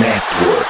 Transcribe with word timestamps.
Network. 0.00 0.61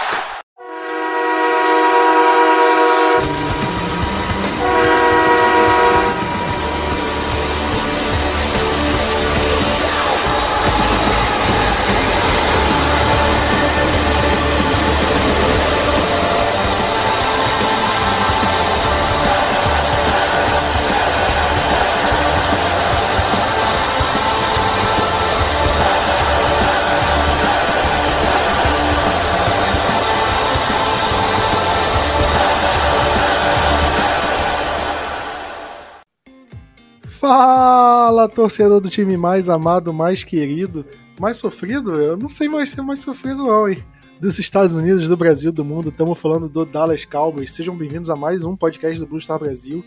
Fala, 38.23 38.29
torcedor 38.29 38.81
do 38.81 38.89
time 38.89 39.17
mais 39.17 39.49
amado, 39.49 39.93
mais 39.93 40.23
querido, 40.23 40.87
mais 41.21 41.39
sofrido? 41.39 42.01
Eu 42.01 42.17
não 42.17 42.29
sei 42.29 42.49
mais 42.49 42.71
ser 42.71 42.81
mais 42.81 43.01
sofrido, 43.01 43.39
não, 43.39 43.69
hein? 43.69 43.83
Dos 44.21 44.39
Estados 44.39 44.77
Unidos, 44.77 45.09
do 45.09 45.17
Brasil, 45.17 45.51
do 45.51 45.65
mundo, 45.65 45.89
estamos 45.89 46.17
falando 46.21 46.49
do 46.49 46.65
Dallas 46.65 47.05
Cowboys. 47.05 47.53
Sejam 47.53 47.77
bem-vindos 47.77 48.11
a 48.11 48.15
mais 48.15 48.45
um 48.45 48.55
podcast 48.55 49.01
do 49.01 49.09
Blue 49.09 49.21
Star 49.21 49.41
Brasil. 49.41 49.85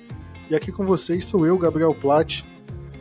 E 0.49 0.55
aqui 0.55 0.69
com 0.69 0.85
vocês 0.85 1.25
sou 1.25 1.45
eu, 1.45 1.57
Gabriel 1.57 1.93
Platt. 1.93 2.43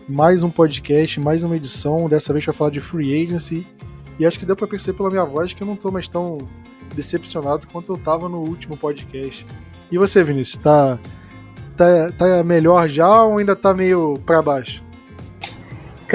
Mais 0.09 0.45
um 0.45 0.51
podcast, 0.51 1.19
mais 1.19 1.43
uma 1.43 1.57
edição. 1.57 2.09
Dessa 2.09 2.33
vez 2.33 2.45
para 2.45 2.55
falar 2.55 2.71
de 2.71 2.81
free 2.81 3.25
agency. 3.25 3.67
E 4.21 4.25
acho 4.25 4.39
que 4.39 4.47
deu 4.47 4.55
para 4.55 4.69
perceber 4.69 4.97
pela 4.97 5.11
minha 5.11 5.25
voz 5.25 5.53
que 5.53 5.65
eu 5.65 5.67
não 5.67 5.75
tô 5.75 5.91
mais 5.91 6.07
tão 6.07 6.39
decepcionado 6.95 7.67
quanto 7.67 7.93
eu 7.93 7.99
tava 7.99 8.29
no 8.29 8.39
último 8.39 8.77
podcast. 8.77 9.45
E 9.91 9.99
você, 9.99 10.23
Vinícius, 10.23 10.63
tá 10.63 10.97
tá, 11.77 12.13
tá 12.17 12.45
melhor 12.45 12.89
já 12.89 13.25
ou 13.25 13.39
ainda 13.39 13.57
tá 13.57 13.75
meio 13.75 14.15
para 14.25 14.41
baixo? 14.41 14.85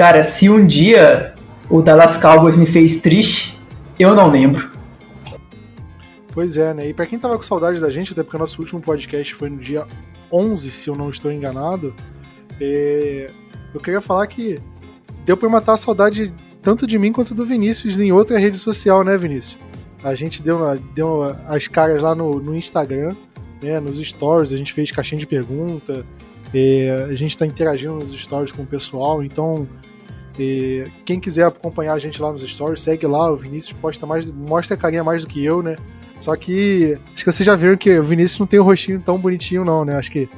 Cara, 0.00 0.22
se 0.22 0.48
um 0.48 0.66
dia 0.66 1.34
o 1.68 1.82
Dallas 1.82 2.16
Cowboys 2.16 2.56
me 2.56 2.64
fez 2.64 3.02
triste, 3.02 3.60
eu 3.98 4.14
não 4.14 4.30
lembro. 4.30 4.70
Pois 6.32 6.56
é, 6.56 6.72
né? 6.72 6.88
E 6.88 6.94
pra 6.94 7.04
quem 7.04 7.18
tava 7.18 7.36
com 7.36 7.42
saudade 7.42 7.78
da 7.78 7.90
gente, 7.90 8.12
até 8.12 8.22
porque 8.22 8.38
o 8.38 8.40
nosso 8.40 8.62
último 8.62 8.80
podcast 8.80 9.34
foi 9.34 9.50
no 9.50 9.58
dia 9.58 9.86
11, 10.32 10.72
se 10.72 10.88
eu 10.88 10.96
não 10.96 11.10
estou 11.10 11.30
enganado, 11.30 11.94
é... 12.58 13.30
eu 13.74 13.78
queria 13.78 14.00
falar 14.00 14.26
que 14.26 14.58
deu 15.26 15.36
pra 15.36 15.50
matar 15.50 15.74
a 15.74 15.76
saudade 15.76 16.32
tanto 16.62 16.86
de 16.86 16.98
mim 16.98 17.12
quanto 17.12 17.34
do 17.34 17.44
Vinícius 17.44 18.00
em 18.00 18.10
outra 18.10 18.38
rede 18.38 18.56
social, 18.56 19.04
né, 19.04 19.18
Vinícius? 19.18 19.58
A 20.02 20.14
gente 20.14 20.42
deu, 20.42 20.60
deu 20.94 21.24
as 21.46 21.68
caras 21.68 22.00
lá 22.00 22.14
no, 22.14 22.40
no 22.40 22.56
Instagram 22.56 23.14
né, 23.62 23.78
nos 23.78 23.98
stories, 23.98 24.54
a 24.54 24.56
gente 24.56 24.72
fez 24.72 24.90
caixinha 24.90 25.18
de 25.18 25.26
pergunta, 25.26 26.06
é, 26.54 27.06
a 27.10 27.14
gente 27.14 27.32
está 27.32 27.44
interagindo 27.44 27.96
nos 27.96 28.18
stories 28.18 28.50
com 28.50 28.62
o 28.62 28.66
pessoal, 28.66 29.22
então 29.22 29.68
é, 30.38 30.88
quem 31.04 31.18
quiser 31.18 31.46
acompanhar 31.46 31.94
a 31.94 31.98
gente 31.98 32.20
lá 32.20 32.30
nos 32.30 32.42
stories, 32.42 32.82
segue 32.82 33.06
lá, 33.06 33.30
o 33.30 33.36
Vinícius 33.36 33.72
posta 33.80 34.06
mais, 34.06 34.26
mostra 34.26 34.74
a 34.74 34.78
carinha 34.78 35.04
mais 35.04 35.22
do 35.22 35.28
que 35.28 35.44
eu, 35.44 35.62
né? 35.62 35.76
Só 36.18 36.36
que 36.36 36.98
acho 37.14 37.24
que 37.24 37.32
vocês 37.32 37.46
já 37.46 37.56
viram 37.56 37.76
que 37.76 37.98
o 37.98 38.04
Vinícius 38.04 38.38
não 38.38 38.46
tem 38.46 38.60
um 38.60 38.64
rostinho 38.64 39.00
tão 39.00 39.18
bonitinho, 39.18 39.64
não, 39.64 39.84
né? 39.84 39.96
Acho 39.96 40.10
que. 40.10 40.28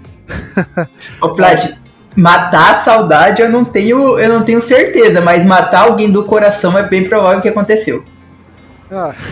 Ô, 1.20 1.31
Plat, 1.35 1.77
matar 2.17 2.73
a 2.73 2.75
saudade 2.75 3.43
eu 3.43 3.51
não 3.51 3.65
tenho, 3.65 4.19
eu 4.19 4.29
não 4.29 4.45
tenho 4.45 4.61
certeza, 4.61 5.20
mas 5.20 5.45
matar 5.45 5.89
alguém 5.89 6.11
do 6.11 6.25
coração 6.25 6.79
é 6.79 6.89
bem 6.89 7.09
provável 7.09 7.41
que 7.41 7.48
aconteceu. 7.48 8.05
Ah. 8.91 9.15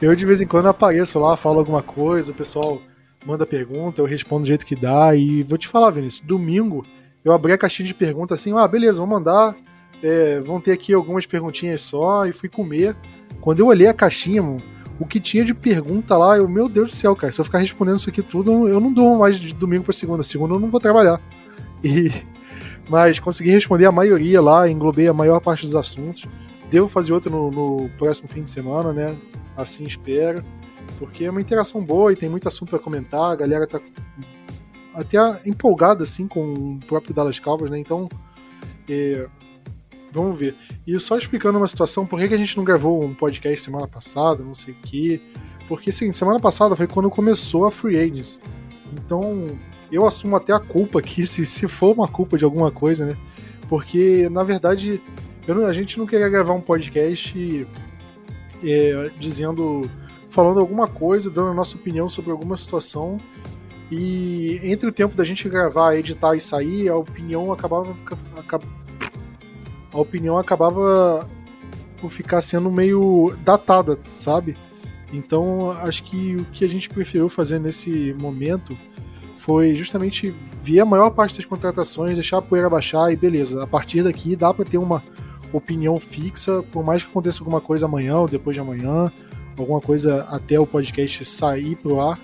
Eu 0.00 0.14
de 0.14 0.24
vez 0.24 0.40
em 0.40 0.46
quando 0.46 0.68
apareço 0.68 1.18
lá, 1.18 1.36
falo 1.36 1.58
alguma 1.58 1.82
coisa, 1.82 2.30
o 2.30 2.34
pessoal 2.34 2.80
manda 3.26 3.44
pergunta, 3.44 4.00
eu 4.00 4.06
respondo 4.06 4.42
do 4.42 4.46
jeito 4.46 4.64
que 4.64 4.76
dá. 4.76 5.12
E 5.14 5.42
vou 5.42 5.58
te 5.58 5.66
falar, 5.66 5.90
Vinícius, 5.90 6.24
domingo 6.24 6.86
eu 7.28 7.34
abri 7.34 7.52
a 7.52 7.58
caixinha 7.58 7.86
de 7.86 7.94
perguntas 7.94 8.40
assim, 8.40 8.52
ah, 8.56 8.66
beleza, 8.66 8.98
vou 8.98 9.06
mandar. 9.06 9.56
É, 10.02 10.38
vão 10.40 10.60
ter 10.60 10.72
aqui 10.72 10.94
algumas 10.94 11.26
perguntinhas 11.26 11.82
só, 11.82 12.24
e 12.26 12.32
fui 12.32 12.48
comer. 12.48 12.96
Quando 13.40 13.60
eu 13.60 13.66
olhei 13.66 13.86
a 13.86 13.94
caixinha, 13.94 14.42
mano, 14.42 14.62
o 14.98 15.06
que 15.06 15.20
tinha 15.20 15.44
de 15.44 15.52
pergunta 15.54 16.16
lá, 16.16 16.36
eu, 16.36 16.48
meu 16.48 16.68
Deus 16.68 16.90
do 16.90 16.96
céu, 16.96 17.14
cara, 17.16 17.32
se 17.32 17.40
eu 17.40 17.44
ficar 17.44 17.58
respondendo 17.58 17.98
isso 17.98 18.08
aqui 18.08 18.22
tudo, 18.22 18.68
eu 18.68 18.80
não 18.80 18.92
durmo 18.92 19.18
mais 19.18 19.38
de 19.38 19.54
domingo 19.54 19.84
para 19.84 19.92
segunda. 19.92 20.22
Segunda 20.22 20.54
eu 20.54 20.60
não 20.60 20.70
vou 20.70 20.80
trabalhar. 20.80 21.20
E, 21.84 22.10
mas 22.88 23.20
consegui 23.20 23.50
responder 23.50 23.86
a 23.86 23.92
maioria 23.92 24.40
lá, 24.40 24.68
englobei 24.68 25.06
a 25.06 25.12
maior 25.12 25.38
parte 25.38 25.64
dos 25.64 25.76
assuntos. 25.76 26.24
Devo 26.68 26.88
fazer 26.88 27.12
outro 27.12 27.30
no, 27.30 27.52
no 27.52 27.88
próximo 27.90 28.28
fim 28.28 28.42
de 28.42 28.50
semana, 28.50 28.92
né? 28.92 29.16
assim 29.58 29.82
espero, 29.82 30.42
porque 30.98 31.24
é 31.24 31.30
uma 31.30 31.40
interação 31.40 31.82
boa 31.82 32.12
e 32.12 32.16
tem 32.16 32.28
muito 32.28 32.46
assunto 32.46 32.70
para 32.70 32.78
comentar, 32.78 33.32
a 33.32 33.36
galera 33.36 33.66
tá 33.66 33.80
até 34.98 35.18
empolgada 35.48 36.02
assim 36.02 36.26
com 36.26 36.52
o 36.52 36.80
próprio 36.86 37.14
Dallas 37.14 37.38
Cowboys, 37.38 37.70
né? 37.70 37.78
Então, 37.78 38.08
é, 38.88 39.28
vamos 40.12 40.38
ver. 40.38 40.56
E 40.86 40.98
só 40.98 41.16
explicando 41.16 41.56
uma 41.56 41.68
situação, 41.68 42.04
por 42.04 42.18
que, 42.18 42.28
que 42.28 42.34
a 42.34 42.38
gente 42.38 42.56
não 42.56 42.64
gravou 42.64 43.02
um 43.04 43.14
podcast 43.14 43.60
semana 43.60 43.86
passada, 43.86 44.42
não 44.42 44.54
sei 44.54 44.74
o 44.74 44.76
quê. 44.82 45.20
Porque, 45.68 45.92
seguinte, 45.92 46.18
semana 46.18 46.40
passada 46.40 46.74
foi 46.74 46.86
quando 46.86 47.08
começou 47.10 47.64
a 47.64 47.70
Free 47.70 47.96
Agents. 47.96 48.40
Então, 48.92 49.46
eu 49.92 50.04
assumo 50.06 50.34
até 50.34 50.52
a 50.52 50.58
culpa 50.58 50.98
aqui, 50.98 51.24
se, 51.28 51.46
se 51.46 51.68
for 51.68 51.94
uma 51.94 52.08
culpa 52.08 52.36
de 52.36 52.44
alguma 52.44 52.70
coisa, 52.72 53.06
né? 53.06 53.16
Porque, 53.68 54.28
na 54.30 54.42
verdade, 54.42 55.00
não, 55.46 55.64
a 55.66 55.72
gente 55.72 55.98
não 55.98 56.06
queria 56.06 56.28
gravar 56.28 56.54
um 56.54 56.60
podcast 56.60 57.66
é, 58.64 59.10
dizendo, 59.18 59.88
falando 60.30 60.58
alguma 60.58 60.88
coisa, 60.88 61.30
dando 61.30 61.50
a 61.50 61.54
nossa 61.54 61.76
opinião 61.76 62.08
sobre 62.08 62.30
alguma 62.30 62.56
situação. 62.56 63.18
E 63.90 64.60
entre 64.62 64.88
o 64.88 64.92
tempo 64.92 65.16
da 65.16 65.24
gente 65.24 65.48
gravar, 65.48 65.96
editar 65.96 66.34
e 66.34 66.40
sair, 66.40 66.88
a 66.88 66.96
opinião 66.96 67.50
acabava 67.52 67.94
a 69.90 69.98
opinião 69.98 70.36
acabava 70.36 71.28
por 72.00 72.10
ficar 72.10 72.40
sendo 72.40 72.70
meio 72.70 73.34
datada, 73.44 73.98
sabe? 74.06 74.56
Então, 75.12 75.70
acho 75.70 76.02
que 76.04 76.36
o 76.36 76.44
que 76.46 76.64
a 76.64 76.68
gente 76.68 76.88
preferiu 76.88 77.28
fazer 77.28 77.58
nesse 77.58 78.14
momento 78.18 78.76
foi 79.36 79.74
justamente 79.74 80.34
ver 80.62 80.80
a 80.80 80.84
maior 80.84 81.10
parte 81.10 81.36
das 81.36 81.46
contratações, 81.46 82.14
deixar 82.14 82.38
a 82.38 82.42
poeira 82.42 82.68
baixar 82.68 83.10
e 83.10 83.16
beleza, 83.16 83.62
a 83.62 83.66
partir 83.66 84.02
daqui 84.02 84.36
dá 84.36 84.52
para 84.52 84.64
ter 84.64 84.76
uma 84.76 85.02
opinião 85.52 85.98
fixa, 85.98 86.62
por 86.64 86.84
mais 86.84 87.02
que 87.02 87.08
aconteça 87.08 87.40
alguma 87.40 87.60
coisa 87.60 87.86
amanhã 87.86 88.18
ou 88.18 88.28
depois 88.28 88.54
de 88.54 88.60
amanhã, 88.60 89.10
alguma 89.56 89.80
coisa 89.80 90.24
até 90.24 90.60
o 90.60 90.66
podcast 90.66 91.24
sair 91.24 91.76
pro 91.76 92.00
ar, 92.00 92.20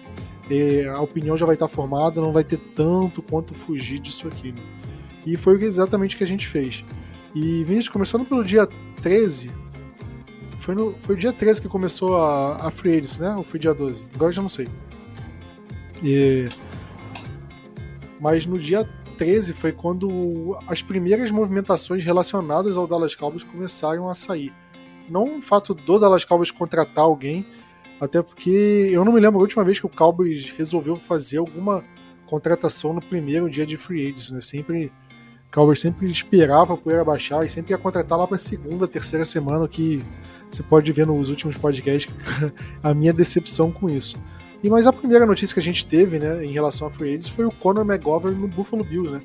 é, 0.51 0.89
a 0.89 1.01
opinião 1.01 1.37
já 1.37 1.47
vai 1.47 1.55
estar 1.55 1.69
formada, 1.69 2.21
não 2.21 2.33
vai 2.33 2.45
ter 2.45 2.59
tanto 2.59 3.23
quanto 3.23 3.55
fugir 3.55 3.99
disso 3.99 4.29
aqui. 4.29 4.53
Né? 4.53 4.63
E 5.27 5.37
foi 5.37 5.63
exatamente 5.63 6.15
o 6.15 6.19
que 6.19 6.25
a 6.25 6.27
gente 6.27 6.47
fez. 6.47 6.85
E, 7.35 7.65
Vinícius, 7.65 7.89
começando 7.89 8.25
pelo 8.25 8.45
dia 8.45 8.67
13, 9.03 9.51
foi, 10.59 10.75
no, 10.75 10.95
foi 11.01 11.15
o 11.15 11.19
dia 11.19 11.33
13 11.33 11.63
que 11.63 11.69
começou 11.69 12.17
a, 12.17 12.67
a 12.67 12.71
Free 12.71 12.97
Agency, 12.97 13.21
né? 13.21 13.35
Ou 13.37 13.43
foi 13.43 13.59
dia 13.59 13.75
12? 13.75 14.05
Agora 14.15 14.29
eu 14.29 14.33
já 14.33 14.43
não 14.43 14.49
sei. 14.49 14.69
E, 16.03 16.49
mas 18.21 18.47
no 18.47 18.59
dia 18.59 18.89
13 19.19 19.53
foi 19.53 19.73
quando 19.73 20.57
as 20.67 20.83
primeiras 20.83 21.31
movimentações 21.31 22.05
relacionadas 22.05 22.77
ao 22.77 22.87
Dallas 22.87 23.15
Cowboys 23.15 23.45
começaram 23.45 24.09
a 24.09 24.15
sair. 24.15 24.53
Não 25.09 25.39
o 25.39 25.43
fato 25.43 25.75
do 25.75 25.99
Dallas 25.99 26.25
Cowboys 26.25 26.51
contratar 26.51 27.05
alguém, 27.05 27.47
até 28.01 28.23
porque 28.23 28.51
eu 28.93 29.05
não 29.05 29.13
me 29.13 29.21
lembro 29.21 29.39
a 29.39 29.43
última 29.43 29.65
vez 29.65 29.79
que 29.79 29.87
o 29.87 29.89
Cowboys 29.89 30.51
resolveu 30.51 30.97
fazer 30.97 31.39
alguma 31.39 31.85
contratação 32.27 32.93
no 32.93 33.01
primeiro 33.01 33.49
dia 33.49 33.65
de 33.65 33.77
free 33.77 34.09
agents, 34.09 34.31
né? 34.31 34.41
Sempre 34.41 34.93
o 35.49 35.55
Cowboys 35.55 35.81
sempre 35.81 36.11
esperava 36.11 36.75
a 36.75 36.77
poeira 36.77 37.05
baixar 37.05 37.45
e 37.45 37.49
sempre 37.49 37.73
ia 37.73 37.79
contratar 37.79 38.19
lá 38.19 38.27
para 38.27 38.39
segunda, 38.39 38.89
terceira 38.89 39.25
semana, 39.25 39.69
que 39.69 40.03
você 40.51 40.63
pode 40.63 40.91
ver 40.93 41.07
nos 41.07 41.31
últimos 41.31 41.57
podcasts 41.57 42.13
a 42.83 42.93
minha 42.93 43.13
decepção 43.13 43.71
com 43.71 43.89
isso. 43.89 44.17
E 44.63 44.71
mas 44.71 44.87
a 44.87 44.93
primeira 44.93 45.27
notícia 45.27 45.55
que 45.55 45.61
a 45.61 45.63
gente 45.63 45.87
teve, 45.87 46.19
né, 46.19 46.45
em 46.45 46.53
relação 46.53 46.89
a 46.89 46.91
free 46.91 47.11
agents 47.11 47.29
foi 47.29 47.45
o 47.45 47.53
Conor 47.53 47.85
McGovern 47.85 48.37
no 48.37 48.49
Buffalo 48.49 48.83
Bills, 48.83 49.13
né? 49.13 49.23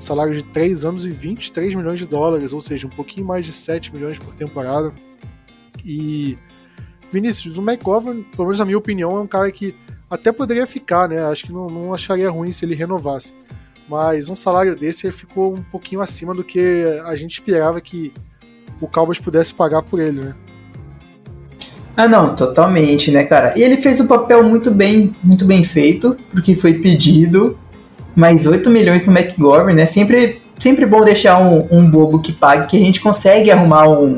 Salário 0.00 0.32
de 0.32 0.42
3 0.44 0.84
anos 0.84 1.04
e 1.04 1.10
23 1.10 1.74
milhões 1.74 1.98
de 1.98 2.06
dólares, 2.06 2.52
ou 2.52 2.60
seja, 2.60 2.86
um 2.86 2.90
pouquinho 2.90 3.26
mais 3.26 3.44
de 3.44 3.52
7 3.52 3.92
milhões 3.92 4.18
por 4.18 4.32
temporada. 4.34 4.92
E 5.84 6.38
Vinícius, 7.12 7.56
o 7.56 7.62
McGovern, 7.62 8.22
pelo 8.34 8.44
menos 8.44 8.58
na 8.58 8.64
minha 8.64 8.78
opinião, 8.78 9.16
é 9.16 9.20
um 9.20 9.26
cara 9.26 9.50
que 9.50 9.74
até 10.10 10.32
poderia 10.32 10.66
ficar, 10.66 11.08
né? 11.08 11.24
Acho 11.24 11.46
que 11.46 11.52
não, 11.52 11.68
não 11.68 11.94
acharia 11.94 12.30
ruim 12.30 12.52
se 12.52 12.64
ele 12.64 12.74
renovasse. 12.74 13.32
Mas 13.88 14.28
um 14.28 14.36
salário 14.36 14.76
desse 14.76 15.10
ficou 15.10 15.54
um 15.54 15.62
pouquinho 15.62 16.00
acima 16.02 16.34
do 16.34 16.44
que 16.44 16.84
a 17.04 17.16
gente 17.16 17.32
esperava 17.32 17.80
que 17.80 18.12
o 18.80 18.86
Cowboys 18.86 19.18
pudesse 19.18 19.54
pagar 19.54 19.82
por 19.82 19.98
ele, 19.98 20.20
né? 20.20 20.34
Ah, 21.96 22.06
não, 22.06 22.36
totalmente, 22.36 23.10
né, 23.10 23.24
cara? 23.24 23.58
E 23.58 23.62
ele 23.62 23.76
fez 23.76 23.98
o 23.98 24.06
papel 24.06 24.42
muito 24.44 24.70
bem, 24.70 25.16
muito 25.22 25.44
bem 25.44 25.64
feito, 25.64 26.16
porque 26.30 26.54
foi 26.54 26.74
pedido. 26.74 27.58
Mais 28.14 28.46
8 28.46 28.68
milhões 28.70 29.06
no 29.06 29.16
McGovern, 29.16 29.74
né? 29.74 29.86
Sempre, 29.86 30.42
sempre 30.58 30.86
bom 30.86 31.04
deixar 31.04 31.38
um, 31.40 31.66
um 31.70 31.88
bobo 31.90 32.20
que 32.20 32.32
pague, 32.32 32.68
que 32.68 32.76
a 32.76 32.80
gente 32.80 33.00
consegue 33.00 33.50
arrumar 33.50 33.88
um, 33.88 34.16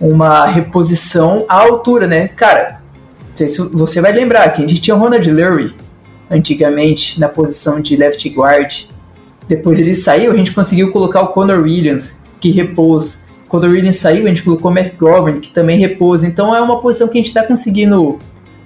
uma 0.00 0.46
reposição 0.46 1.44
à 1.48 1.54
altura, 1.62 2.06
né? 2.06 2.28
Cara, 2.28 2.80
você 3.72 4.00
vai 4.00 4.12
lembrar 4.12 4.48
que 4.50 4.62
a 4.62 4.66
gente 4.66 4.80
tinha 4.80 4.96
Ronald 4.96 5.30
Lurie 5.30 5.74
antigamente 6.30 7.20
na 7.20 7.28
posição 7.28 7.80
de 7.80 7.96
left 7.96 8.28
guard. 8.30 8.84
Depois 9.48 9.78
ele 9.78 9.94
saiu, 9.94 10.32
a 10.32 10.36
gente 10.36 10.52
conseguiu 10.52 10.90
colocar 10.90 11.22
o 11.22 11.28
Conor 11.28 11.62
Williams, 11.62 12.20
que 12.40 12.50
repôs. 12.50 13.24
Quando 13.48 13.64
o 13.64 13.70
Williams 13.70 13.96
saiu, 13.96 14.26
a 14.26 14.28
gente 14.28 14.42
colocou 14.42 14.70
o 14.70 14.76
McGovern, 14.76 15.38
que 15.40 15.52
também 15.52 15.78
repôs. 15.78 16.24
Então 16.24 16.54
é 16.54 16.60
uma 16.60 16.80
posição 16.80 17.08
que 17.08 17.16
a 17.16 17.20
gente 17.20 17.28
está 17.28 17.44
conseguindo 17.44 18.18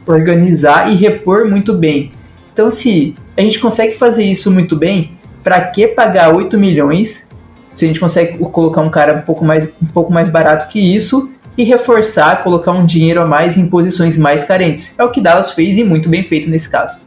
organizar 0.06 0.90
e 0.90 0.96
repor 0.96 1.48
muito 1.48 1.74
bem. 1.74 2.12
Então, 2.52 2.70
se 2.70 3.14
a 3.36 3.40
gente 3.42 3.58
consegue 3.58 3.94
fazer 3.94 4.24
isso 4.24 4.50
muito 4.50 4.74
bem, 4.76 5.18
para 5.42 5.60
que 5.62 5.86
pagar 5.86 6.34
8 6.34 6.58
milhões 6.58 7.28
se 7.74 7.84
a 7.84 7.88
gente 7.88 8.00
consegue 8.00 8.38
colocar 8.38 8.80
um 8.80 8.90
cara 8.90 9.14
um 9.14 9.22
pouco 9.22 9.44
mais, 9.44 9.68
um 9.82 9.86
pouco 9.86 10.12
mais 10.12 10.28
barato 10.28 10.68
que 10.68 10.78
isso 10.78 11.30
e 11.56 11.64
reforçar, 11.64 12.42
colocar 12.42 12.72
um 12.72 12.86
dinheiro 12.86 13.20
a 13.20 13.26
mais 13.26 13.56
em 13.56 13.68
posições 13.68 14.16
mais 14.16 14.44
carentes? 14.44 14.98
É 14.98 15.04
o 15.04 15.10
que 15.10 15.20
Dallas 15.20 15.52
fez 15.52 15.78
e 15.78 15.84
muito 15.84 16.08
bem 16.08 16.22
feito 16.22 16.48
nesse 16.48 16.68
caso. 16.68 17.00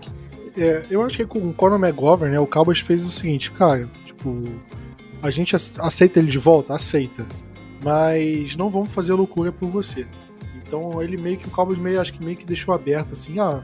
É, 0.55 0.83
eu 0.89 1.01
acho 1.03 1.17
que 1.17 1.25
com 1.25 1.39
o 1.39 1.53
Conor 1.53 1.79
McGovern, 1.79 2.31
né, 2.31 2.39
o 2.39 2.45
Cowboys 2.45 2.79
fez 2.79 3.05
o 3.05 3.11
seguinte, 3.11 3.51
cara, 3.51 3.89
tipo, 4.05 4.43
a 5.21 5.31
gente 5.31 5.55
aceita 5.55 6.19
ele 6.19 6.29
de 6.29 6.37
volta? 6.37 6.75
Aceita. 6.75 7.25
Mas 7.83 8.55
não 8.55 8.69
vamos 8.69 8.89
fazer 8.89 9.13
loucura 9.13 9.51
por 9.51 9.69
você. 9.69 10.05
Então 10.65 11.01
ele 11.01 11.17
meio 11.17 11.37
que, 11.37 11.47
o 11.47 11.51
Cowboys 11.51 11.79
meio, 11.79 11.99
acho 11.99 12.13
que 12.13 12.23
meio 12.23 12.37
que 12.37 12.45
deixou 12.45 12.73
aberto 12.73 13.13
assim, 13.13 13.39
ah, 13.39 13.63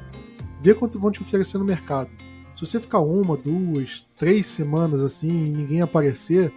vê 0.59 0.73
quanto 0.73 0.99
vão 0.99 1.11
te 1.11 1.21
oferecer 1.21 1.57
no 1.57 1.65
mercado. 1.65 2.09
Se 2.53 2.61
você 2.61 2.79
ficar 2.79 2.99
uma, 2.99 3.37
duas, 3.37 4.05
três 4.17 4.45
semanas 4.47 5.01
assim 5.01 5.29
e 5.29 5.49
ninguém 5.49 5.81
aparecer, 5.81 6.51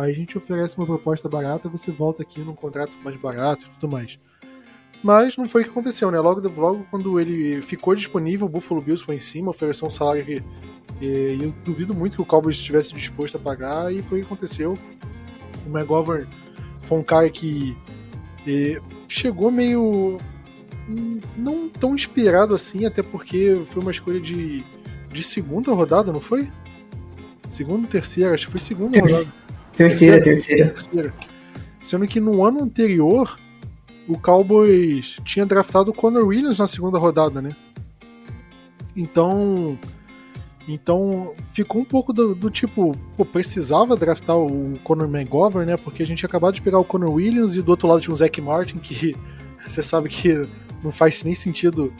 aí 0.00 0.12
a 0.12 0.14
gente 0.14 0.36
oferece 0.36 0.76
uma 0.76 0.86
proposta 0.86 1.28
barata 1.28 1.68
você 1.68 1.90
volta 1.90 2.22
aqui 2.22 2.40
num 2.40 2.54
contrato 2.54 2.92
mais 3.02 3.16
barato 3.16 3.66
e 3.66 3.70
tudo 3.78 3.90
mais. 3.90 4.18
Mas 5.02 5.36
não 5.36 5.48
foi 5.48 5.62
o 5.62 5.64
que 5.64 5.70
aconteceu, 5.70 6.10
né? 6.10 6.20
Logo, 6.20 6.46
logo 6.48 6.86
quando 6.90 7.18
ele 7.18 7.62
ficou 7.62 7.94
disponível, 7.94 8.46
o 8.46 8.50
Buffalo 8.50 8.82
Bills 8.82 9.02
foi 9.02 9.16
em 9.16 9.20
cima, 9.20 9.50
ofereceu 9.50 9.88
um 9.88 9.90
salário 9.90 10.24
que 10.24 10.42
e, 11.00 11.38
eu 11.40 11.54
duvido 11.64 11.94
muito 11.94 12.16
que 12.16 12.22
o 12.22 12.26
Cowboys 12.26 12.56
estivesse 12.56 12.92
disposto 12.92 13.36
a 13.36 13.40
pagar 13.40 13.92
e 13.92 14.02
foi 14.02 14.18
o 14.18 14.20
que 14.22 14.26
aconteceu. 14.26 14.78
O 15.66 15.70
McGovern 15.70 16.28
foi 16.82 16.98
um 16.98 17.02
cara 17.02 17.30
que 17.30 17.76
e, 18.46 18.80
chegou 19.08 19.50
meio 19.50 20.18
não 21.36 21.68
tão 21.68 21.94
inspirado 21.94 22.54
assim, 22.54 22.84
até 22.84 23.02
porque 23.02 23.62
foi 23.66 23.82
uma 23.82 23.90
escolha 23.90 24.20
de, 24.20 24.64
de 25.12 25.22
segunda 25.22 25.72
rodada, 25.72 26.12
não 26.12 26.20
foi? 26.20 26.50
Segunda, 27.48 27.86
terceira, 27.88 28.34
acho 28.34 28.46
que 28.46 28.52
foi 28.52 28.60
segunda 28.60 28.92
Ter 28.92 29.00
rodada. 29.00 29.32
Terceira, 29.80 30.22
terceira, 30.22 30.68
terceira. 30.68 31.14
Sendo 31.80 32.06
que 32.06 32.20
no 32.20 32.44
ano 32.44 32.62
anterior, 32.62 33.40
o 34.06 34.18
Cowboys 34.18 35.16
tinha 35.24 35.46
draftado 35.46 35.90
o 35.90 35.94
Conor 35.94 36.26
Williams 36.26 36.58
na 36.58 36.66
segunda 36.66 36.98
rodada, 36.98 37.40
né? 37.40 37.56
Então. 38.94 39.78
Então 40.68 41.32
ficou 41.54 41.80
um 41.80 41.84
pouco 41.84 42.12
do, 42.12 42.34
do, 42.34 42.50
tipo, 42.50 42.94
pô, 43.16 43.24
precisava 43.24 43.96
draftar 43.96 44.36
o 44.36 44.78
Conor 44.84 45.08
McGovern, 45.08 45.70
né? 45.70 45.78
Porque 45.78 46.02
a 46.02 46.06
gente 46.06 46.26
acabou 46.26 46.52
de 46.52 46.60
pegar 46.60 46.78
o 46.78 46.84
Conor 46.84 47.12
Williams 47.12 47.56
e 47.56 47.62
do 47.62 47.70
outro 47.70 47.88
lado 47.88 48.02
tinha 48.02 48.12
o 48.12 48.16
Zach 48.16 48.38
Martin, 48.38 48.76
que 48.76 49.16
você 49.66 49.82
sabe 49.82 50.10
que 50.10 50.46
não 50.84 50.92
faz 50.92 51.24
nem 51.24 51.34
sentido 51.34 51.90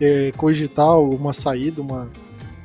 é, 0.00 0.32
cogitar 0.36 0.98
uma 0.98 1.32
saída, 1.32 1.80
uma 1.80 2.10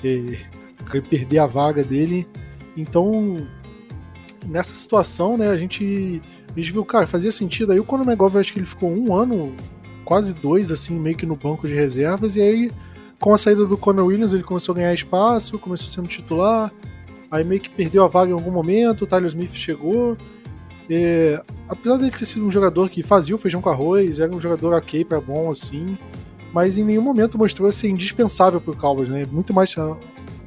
é, 0.04 1.00
perder 1.12 1.38
a 1.38 1.46
vaga 1.46 1.84
dele. 1.84 2.28
Então, 2.76 3.48
nessa 4.46 4.76
situação, 4.76 5.38
né, 5.38 5.50
a 5.50 5.58
gente, 5.58 6.22
a 6.56 6.60
gente 6.60 6.72
viu, 6.72 6.84
cara, 6.86 7.08
fazia 7.08 7.32
sentido. 7.32 7.72
Aí 7.72 7.80
o 7.80 7.84
Conor 7.84 8.06
McGovern, 8.06 8.40
acho 8.40 8.54
que 8.54 8.60
ele 8.60 8.66
ficou 8.66 8.90
um 8.90 9.16
ano, 9.16 9.54
quase 10.06 10.34
dois, 10.34 10.72
assim, 10.72 10.98
meio 11.00 11.16
que 11.16 11.26
no 11.26 11.36
banco 11.36 11.68
de 11.68 11.74
reservas, 11.74 12.36
e 12.36 12.42
aí, 12.42 12.72
com 13.20 13.34
a 13.34 13.38
saída 13.38 13.66
do 13.66 13.78
Conor 13.78 14.06
Williams, 14.06 14.34
ele 14.34 14.44
começou 14.44 14.74
a 14.74 14.76
ganhar 14.76 14.94
espaço, 14.94 15.58
começou 15.60 15.88
sendo 15.88 16.08
titular, 16.08 16.72
aí 17.32 17.44
meio 17.44 17.62
que 17.62 17.70
perdeu 17.70 18.04
a 18.04 18.08
vaga 18.08 18.32
em 18.32 18.34
algum 18.34 18.52
momento, 18.52 19.04
o 19.04 19.08
Tyler 19.08 19.28
Smith 19.28 19.54
chegou. 19.54 20.18
É, 20.90 21.42
apesar 21.68 21.98
dele 21.98 22.12
ter 22.12 22.26
sido 22.26 22.46
um 22.46 22.52
jogador 22.52 22.90
que 22.90 23.02
fazia 23.02 23.34
o 23.34 23.38
feijão 23.38 23.62
com 23.62 23.70
arroz, 23.70 24.20
era 24.20 24.34
um 24.34 24.40
jogador 24.40 24.74
ok 24.74 25.06
para 25.06 25.20
bom, 25.22 25.50
assim, 25.50 25.98
mas 26.54 26.78
em 26.78 26.84
nenhum 26.84 27.02
momento 27.02 27.38
mostrou 27.38 27.72
ser 27.72 27.88
indispensável 27.88 28.60
pro 28.60 28.76
Cowboys, 28.76 29.10
né? 29.10 29.26
Muito 29.32 29.54
mais 29.54 29.76
ah, 29.78 29.98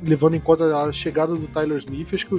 levando 0.03 0.37
em 0.37 0.41
conta 0.41 0.77
a 0.77 0.93
chegada 0.93 1.35
do 1.35 1.47
Tyler 1.49 1.79
Smith, 1.79 2.15
acho 2.15 2.27
que 2.27 2.39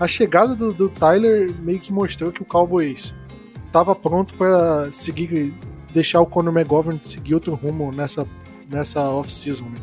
a 0.00 0.06
chegada 0.06 0.54
do, 0.54 0.72
do 0.72 0.88
Tyler 0.88 1.52
meio 1.60 1.80
que 1.80 1.92
mostrou 1.92 2.30
que 2.30 2.42
o 2.42 2.44
Cowboys 2.44 3.14
estava 3.66 3.94
pronto 3.94 4.34
para 4.34 4.90
seguir, 4.92 5.52
deixar 5.92 6.20
o 6.20 6.26
Conor 6.26 6.56
McGovern 6.56 7.00
seguir 7.02 7.34
outro 7.34 7.54
rumo 7.54 7.92
nessa, 7.92 8.26
nessa 8.70 9.10
off-season. 9.10 9.64
Né? 9.64 9.78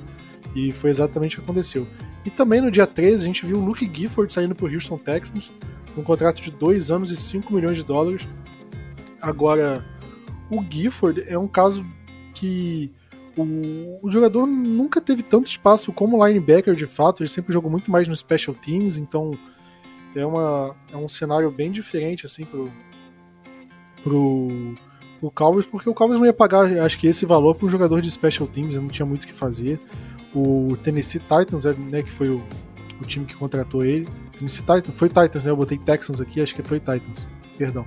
E 0.56 0.72
foi 0.72 0.90
exatamente 0.90 1.38
o 1.38 1.42
que 1.42 1.46
aconteceu. 1.46 1.88
E 2.24 2.30
também 2.30 2.62
no 2.62 2.72
dia 2.72 2.88
13 2.88 3.24
a 3.24 3.28
gente 3.28 3.46
viu 3.46 3.58
o 3.58 3.66
Luke 3.66 3.90
Gifford 3.94 4.32
saindo 4.32 4.56
para 4.56 4.66
o 4.66 4.74
Houston 4.74 4.98
Texans, 4.98 5.52
um 5.98 6.02
contrato 6.02 6.42
de 6.42 6.50
2 6.52 6.92
anos 6.92 7.12
e 7.12 7.16
5 7.16 7.54
milhões 7.54 7.78
de 7.78 7.84
dólares. 7.84 8.28
Agora, 9.22 9.86
o 10.50 10.64
Gifford 10.64 11.24
é 11.28 11.38
um 11.38 11.48
caso 11.48 11.86
que 12.34 12.92
o, 13.38 14.00
o, 14.02 14.12
jogador 14.12 14.46
nunca 14.46 15.02
teve 15.02 15.24
tanto 15.24 15.50
espaço 15.50 15.92
como 15.92 16.26
linebacker 16.26 16.76
de 16.76 16.88
fato, 16.88 17.22
ele 17.22 17.30
sempre 17.30 17.54
jogou 17.54 17.70
muito 17.70 17.92
mais 17.92 18.08
no 18.08 18.16
special 18.16 18.56
teams, 18.56 18.98
então 18.98 19.32
é, 20.16 20.26
uma, 20.26 20.76
é 20.92 20.98
um 20.98 21.08
cenário 21.08 21.52
bem 21.52 21.72
diferente, 21.72 22.26
assim, 22.26 22.46
pro, 22.46 22.72
pro, 24.04 24.76
pro 25.20 25.32
Cowboys, 25.32 25.66
porque 25.66 25.90
o 25.90 25.94
Cowboys 25.94 26.20
não 26.20 26.26
ia 26.26 26.34
pagar, 26.34 26.66
acho 26.80 26.98
que 26.98 27.08
esse 27.08 27.26
valor 27.26 27.56
para 27.56 27.66
um 27.66 27.70
jogador 27.70 28.02
de 28.02 28.10
special 28.10 28.48
teams, 28.48 28.76
não 28.76 28.88
tinha 28.88 29.06
muito 29.06 29.24
o 29.24 29.28
que 29.28 29.34
fazer. 29.34 29.80
O 30.34 30.78
Tennessee 30.84 31.20
Titans, 31.20 31.66
né, 31.66 32.02
que 32.02 32.12
foi 32.12 32.30
o, 32.30 32.44
o 33.02 33.06
time 33.06 33.26
que 33.26 33.36
contratou 33.36 33.84
ele. 33.84 34.08
Tennessee 34.38 34.62
Titans, 34.62 34.94
foi 34.96 35.08
Titans, 35.08 35.46
né? 35.46 35.52
Eu 35.52 35.56
botei 35.56 35.78
Texans 35.78 36.20
aqui, 36.20 36.42
acho 36.42 36.54
que 36.54 36.62
foi 36.62 36.80
Titans, 36.80 37.28
perdão. 37.58 37.86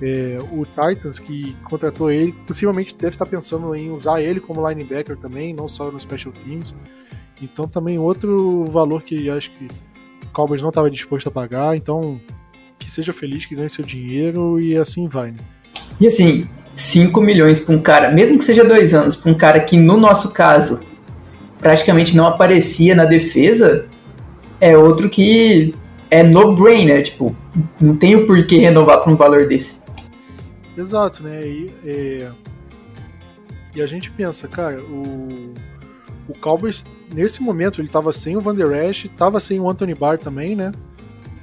É, 0.00 0.38
o 0.50 0.64
Titans 0.64 1.18
que 1.18 1.54
contratou 1.62 2.10
ele, 2.10 2.32
possivelmente 2.46 2.94
deve 2.94 3.14
estar 3.14 3.26
pensando 3.26 3.74
em 3.74 3.90
usar 3.90 4.20
ele 4.20 4.40
como 4.40 4.66
linebacker 4.66 5.16
também, 5.16 5.54
não 5.54 5.68
só 5.68 5.90
no 5.90 6.00
special 6.00 6.32
teams. 6.32 6.74
Então 7.40 7.68
também 7.68 7.98
outro 7.98 8.64
valor 8.64 9.02
que 9.02 9.28
acho 9.28 9.50
que 9.52 9.68
Cowboys 10.32 10.62
não 10.62 10.70
estava 10.70 10.90
disposto 10.90 11.28
a 11.28 11.30
pagar, 11.30 11.76
então 11.76 12.20
que 12.78 12.90
seja 12.90 13.12
feliz, 13.12 13.46
que 13.46 13.54
ganhe 13.54 13.70
seu 13.70 13.84
dinheiro 13.84 14.60
e 14.60 14.76
assim 14.76 15.06
vai, 15.06 15.30
né? 15.30 15.38
E 16.00 16.06
assim, 16.06 16.48
5 16.74 17.20
milhões 17.20 17.60
para 17.60 17.74
um 17.74 17.80
cara, 17.80 18.10
mesmo 18.10 18.38
que 18.38 18.44
seja 18.44 18.64
dois 18.64 18.92
anos, 18.92 19.14
para 19.14 19.30
um 19.30 19.36
cara 19.36 19.60
que 19.60 19.76
no 19.76 19.96
nosso 19.96 20.30
caso 20.30 20.80
praticamente 21.58 22.16
não 22.16 22.26
aparecia 22.26 22.94
na 22.94 23.04
defesa, 23.04 23.86
é 24.60 24.76
outro 24.76 25.08
que 25.08 25.74
é 26.10 26.22
no-brainer, 26.22 27.04
tipo, 27.04 27.36
não 27.80 27.96
tem 27.96 28.16
o 28.16 28.26
porquê 28.26 28.58
renovar 28.58 29.00
para 29.00 29.12
um 29.12 29.16
valor 29.16 29.46
desse. 29.46 29.80
Exato, 30.76 31.22
né? 31.22 31.46
E, 31.46 31.70
é... 31.84 32.30
e 33.76 33.82
a 33.82 33.86
gente 33.86 34.10
pensa, 34.10 34.48
cara, 34.48 34.82
o 34.82 35.52
o 36.28 36.38
Cowboys, 36.38 36.84
nesse 37.12 37.42
momento, 37.42 37.80
ele 37.80 37.88
tava 37.88 38.12
sem 38.12 38.36
o 38.36 38.40
Van 38.40 38.54
Der 38.54 38.88
Esch, 38.88 39.06
tava 39.16 39.40
sem 39.40 39.60
o 39.60 39.68
Anthony 39.68 39.94
Barr 39.94 40.18
também, 40.18 40.56
né? 40.56 40.72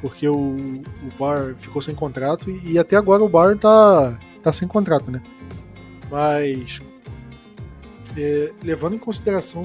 Porque 0.01 0.27
o, 0.27 0.35
o 0.35 1.17
Barr 1.19 1.55
ficou 1.57 1.81
sem 1.81 1.93
contrato 1.93 2.49
e, 2.49 2.73
e, 2.73 2.79
até 2.79 2.95
agora 2.95 3.23
o 3.23 3.29
Barr 3.29 3.57
tá, 3.57 4.17
tá 4.41 4.53
sem 4.53 4.67
contrato, 4.67 5.11
né? 5.11 5.21
Mas, 6.09 6.79
é, 8.17 8.51
levando 8.63 8.95
em 8.95 8.99
consideração 8.99 9.63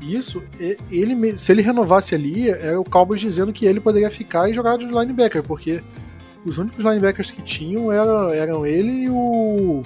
isso, 0.00 0.42
ele, 0.90 1.36
se 1.36 1.50
ele 1.50 1.60
renovasse 1.60 2.14
ali, 2.14 2.48
era 2.48 2.80
o 2.80 2.84
Cowboys 2.84 3.20
dizendo 3.20 3.52
que 3.52 3.66
ele 3.66 3.80
poderia 3.80 4.10
ficar 4.10 4.48
e 4.48 4.54
jogar 4.54 4.78
de 4.78 4.86
linebacker, 4.86 5.42
porque 5.42 5.82
os 6.44 6.58
únicos 6.58 6.84
linebackers 6.84 7.30
que 7.30 7.42
tinham 7.42 7.90
eram, 7.90 8.30
eram 8.30 8.66
ele 8.66 8.92
e 9.04 9.10
o. 9.10 9.82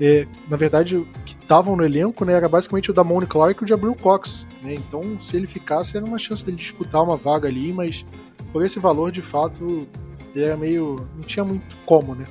É, 0.00 0.26
na 0.48 0.56
verdade, 0.56 1.06
estavam 1.46 1.76
no 1.76 1.84
elenco, 1.84 2.24
né, 2.24 2.32
era 2.32 2.48
basicamente 2.48 2.90
o 2.90 2.92
da 2.92 3.02
Damone 3.02 3.24
Clark 3.24 3.62
e 3.62 3.62
o 3.62 3.66
de 3.66 3.72
Abril 3.72 3.94
Cox. 3.94 4.44
Né? 4.62 4.74
Então, 4.74 5.18
se 5.20 5.36
ele 5.36 5.46
ficasse, 5.46 5.96
era 5.96 6.04
uma 6.04 6.18
chance 6.18 6.44
dele 6.44 6.56
disputar 6.56 7.02
uma 7.02 7.16
vaga 7.16 7.48
ali, 7.48 7.72
mas 7.72 8.04
por 8.52 8.64
esse 8.64 8.80
valor, 8.80 9.12
de 9.12 9.22
fato, 9.22 9.86
era 10.34 10.56
meio. 10.56 11.08
não 11.14 11.22
tinha 11.22 11.44
muito 11.44 11.76
como, 11.86 12.14
né? 12.14 12.26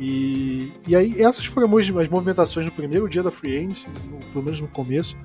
E, 0.00 0.72
e 0.88 0.96
aí, 0.96 1.22
essas 1.22 1.44
foram 1.44 1.76
as 1.76 2.08
movimentações 2.08 2.66
no 2.66 2.72
primeiro 2.72 3.08
dia 3.08 3.22
da 3.22 3.30
Free 3.30 3.58
Agency, 3.58 3.86
pelo 4.32 4.44
menos 4.44 4.58
no 4.58 4.68
começo. 4.68 5.16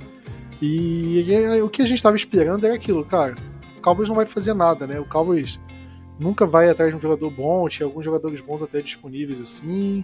E, 0.61 1.21
e 1.21 1.61
o 1.61 1.69
que 1.69 1.81
a 1.81 1.85
gente 1.85 1.97
estava 1.97 2.15
esperando 2.15 2.65
era 2.65 2.75
aquilo, 2.75 3.03
cara. 3.05 3.33
O 3.77 3.81
Cowboys 3.81 4.09
não 4.09 4.15
vai 4.15 4.25
fazer 4.25 4.53
nada, 4.53 4.85
né? 4.85 4.99
O 4.99 5.05
Cowboys 5.05 5.57
nunca 6.19 6.45
vai 6.45 6.69
atrás 6.69 6.91
de 6.91 6.97
um 6.97 7.01
jogador 7.01 7.31
bom, 7.31 7.67
tinha 7.69 7.87
alguns 7.87 8.03
jogadores 8.03 8.41
bons 8.41 8.61
até 8.61 8.81
disponíveis 8.81 9.39
assim. 9.39 10.03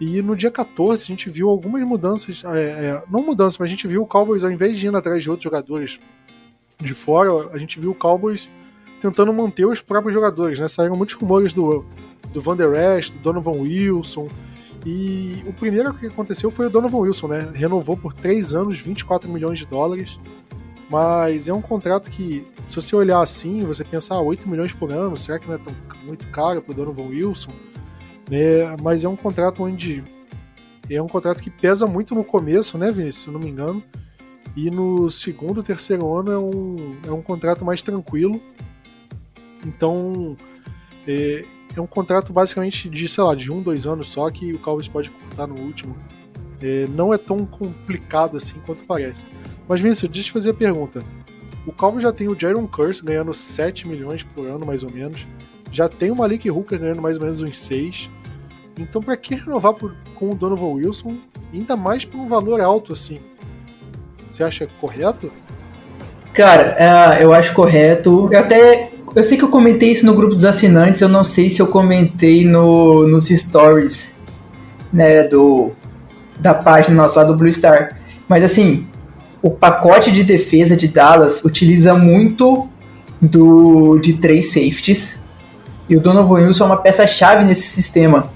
E 0.00 0.22
no 0.22 0.34
dia 0.34 0.50
14 0.50 1.02
a 1.02 1.06
gente 1.06 1.28
viu 1.28 1.50
algumas 1.50 1.82
mudanças, 1.82 2.42
é, 2.44 2.60
é, 2.60 3.02
não 3.10 3.22
mudanças, 3.22 3.58
mas 3.58 3.66
a 3.66 3.70
gente 3.70 3.86
viu 3.86 4.02
o 4.02 4.06
Cowboys, 4.06 4.42
ao 4.42 4.50
invés 4.50 4.78
de 4.78 4.86
ir 4.86 4.96
atrás 4.96 5.22
de 5.22 5.28
outros 5.28 5.44
jogadores 5.44 6.00
de 6.80 6.94
fora, 6.94 7.50
a 7.52 7.58
gente 7.58 7.78
viu 7.78 7.90
o 7.90 7.94
Cowboys 7.94 8.48
tentando 9.00 9.32
manter 9.32 9.66
os 9.66 9.80
próprios 9.80 10.14
jogadores, 10.14 10.58
né? 10.58 10.68
Saíram 10.68 10.96
muitos 10.96 11.14
rumores 11.16 11.52
do, 11.52 11.84
do 12.32 12.40
Van 12.40 12.56
Der 12.56 12.98
Esch, 12.98 13.10
do 13.10 13.18
Donovan 13.18 13.60
Wilson. 13.60 14.28
E 14.86 15.42
o 15.46 15.52
primeiro 15.52 15.92
que 15.92 16.06
aconteceu 16.06 16.50
foi 16.50 16.66
o 16.66 16.70
Donovan 16.70 16.98
Wilson, 16.98 17.28
né? 17.28 17.50
Renovou 17.52 17.96
por 17.96 18.14
3 18.14 18.54
anos, 18.54 18.78
24 18.78 19.30
milhões 19.30 19.58
de 19.58 19.66
dólares. 19.66 20.18
Mas 20.90 21.48
é 21.48 21.52
um 21.52 21.60
contrato 21.60 22.10
que, 22.10 22.46
se 22.66 22.74
você 22.74 22.96
olhar 22.96 23.20
assim, 23.20 23.60
você 23.60 23.84
pensar 23.84 24.16
ah, 24.16 24.22
8 24.22 24.48
milhões 24.48 24.72
por 24.72 24.90
ano, 24.90 25.16
será 25.16 25.38
que 25.38 25.46
não 25.46 25.54
é 25.54 25.58
tão, 25.58 25.74
muito 26.04 26.26
caro 26.28 26.60
para 26.62 26.72
o 26.72 26.74
Donovan 26.74 27.08
Wilson? 27.08 27.52
Né? 28.30 28.76
Mas 28.80 29.04
é 29.04 29.08
um 29.08 29.16
contrato 29.16 29.64
onde. 29.64 30.02
É 30.88 31.00
um 31.00 31.08
contrato 31.08 31.40
que 31.40 31.50
pesa 31.50 31.86
muito 31.86 32.14
no 32.14 32.24
começo, 32.24 32.76
né, 32.78 32.90
Vinícius? 32.90 33.24
Se 33.24 33.30
não 33.30 33.38
me 33.38 33.48
engano. 33.48 33.82
E 34.56 34.70
no 34.70 35.08
segundo, 35.10 35.62
terceiro 35.62 36.12
ano 36.16 36.32
é 36.32 36.38
um, 36.38 36.96
é 37.06 37.12
um 37.12 37.22
contrato 37.22 37.64
mais 37.64 37.82
tranquilo. 37.82 38.40
Então, 39.64 40.36
é, 41.06 41.44
é 41.76 41.80
um 41.80 41.86
contrato 41.86 42.32
basicamente 42.32 42.88
de, 42.88 43.08
sei 43.08 43.22
lá, 43.22 43.34
de 43.34 43.52
um, 43.52 43.62
dois 43.62 43.86
anos 43.86 44.08
só 44.08 44.28
que 44.30 44.52
o 44.52 44.58
Cowboys 44.58 44.88
pode 44.88 45.10
cortar 45.10 45.46
no 45.46 45.60
último. 45.60 45.96
É, 46.60 46.86
não 46.88 47.14
é 47.14 47.18
tão 47.18 47.46
complicado 47.46 48.36
assim 48.36 48.58
quanto 48.66 48.84
parece. 48.84 49.24
Mas, 49.68 49.80
Vinícius, 49.80 50.10
deixa 50.10 50.30
eu 50.30 50.32
fazer 50.32 50.50
a 50.50 50.54
pergunta. 50.54 51.04
O 51.66 51.72
Cowboys 51.72 52.02
já 52.02 52.12
tem 52.12 52.28
o 52.28 52.38
Jaron 52.38 52.66
Curse 52.66 53.04
ganhando 53.04 53.32
7 53.32 53.86
milhões 53.86 54.22
por 54.22 54.46
ano, 54.46 54.66
mais 54.66 54.82
ou 54.82 54.90
menos. 54.90 55.26
Já 55.70 55.88
tem 55.88 56.10
o 56.10 56.16
Malik 56.16 56.50
Hooker 56.50 56.78
ganhando 56.78 57.00
mais 57.00 57.16
ou 57.16 57.22
menos 57.22 57.40
uns 57.40 57.58
6. 57.58 58.10
Então, 58.80 59.02
para 59.02 59.16
que 59.16 59.34
renovar 59.34 59.74
por, 59.74 59.94
com 60.14 60.30
o 60.30 60.34
Donovan 60.34 60.74
Wilson, 60.74 61.16
ainda 61.52 61.76
mais 61.76 62.04
por 62.04 62.18
um 62.18 62.26
valor 62.26 62.60
alto 62.60 62.92
assim? 62.94 63.20
Você 64.30 64.42
acha 64.42 64.68
correto? 64.80 65.30
Cara, 66.32 66.76
é, 66.78 67.24
eu 67.24 67.32
acho 67.32 67.52
correto. 67.52 68.28
Eu 68.32 68.38
até. 68.38 68.92
Eu 69.14 69.22
sei 69.22 69.36
que 69.36 69.44
eu 69.44 69.48
comentei 69.48 69.90
isso 69.90 70.06
no 70.06 70.14
grupo 70.14 70.34
dos 70.34 70.44
assinantes, 70.44 71.02
eu 71.02 71.08
não 71.08 71.24
sei 71.24 71.50
se 71.50 71.60
eu 71.60 71.66
comentei 71.66 72.44
no, 72.44 73.06
nos 73.08 73.28
stories, 73.28 74.14
né, 74.92 75.24
do, 75.24 75.72
da 76.38 76.54
página 76.54 77.02
nossa 77.02 77.20
lá 77.20 77.26
do 77.26 77.36
Blue 77.36 77.52
Star. 77.52 77.98
Mas 78.28 78.44
assim, 78.44 78.86
o 79.42 79.50
pacote 79.50 80.12
de 80.12 80.22
defesa 80.22 80.76
de 80.76 80.86
Dallas 80.86 81.44
utiliza 81.44 81.94
muito 81.94 82.68
do 83.20 83.98
de 83.98 84.14
três 84.14 84.52
safeties. 84.52 85.20
E 85.88 85.96
o 85.96 86.00
Donovan 86.00 86.46
Wilson 86.46 86.64
é 86.64 86.66
uma 86.68 86.76
peça-chave 86.76 87.44
nesse 87.44 87.66
sistema. 87.66 88.30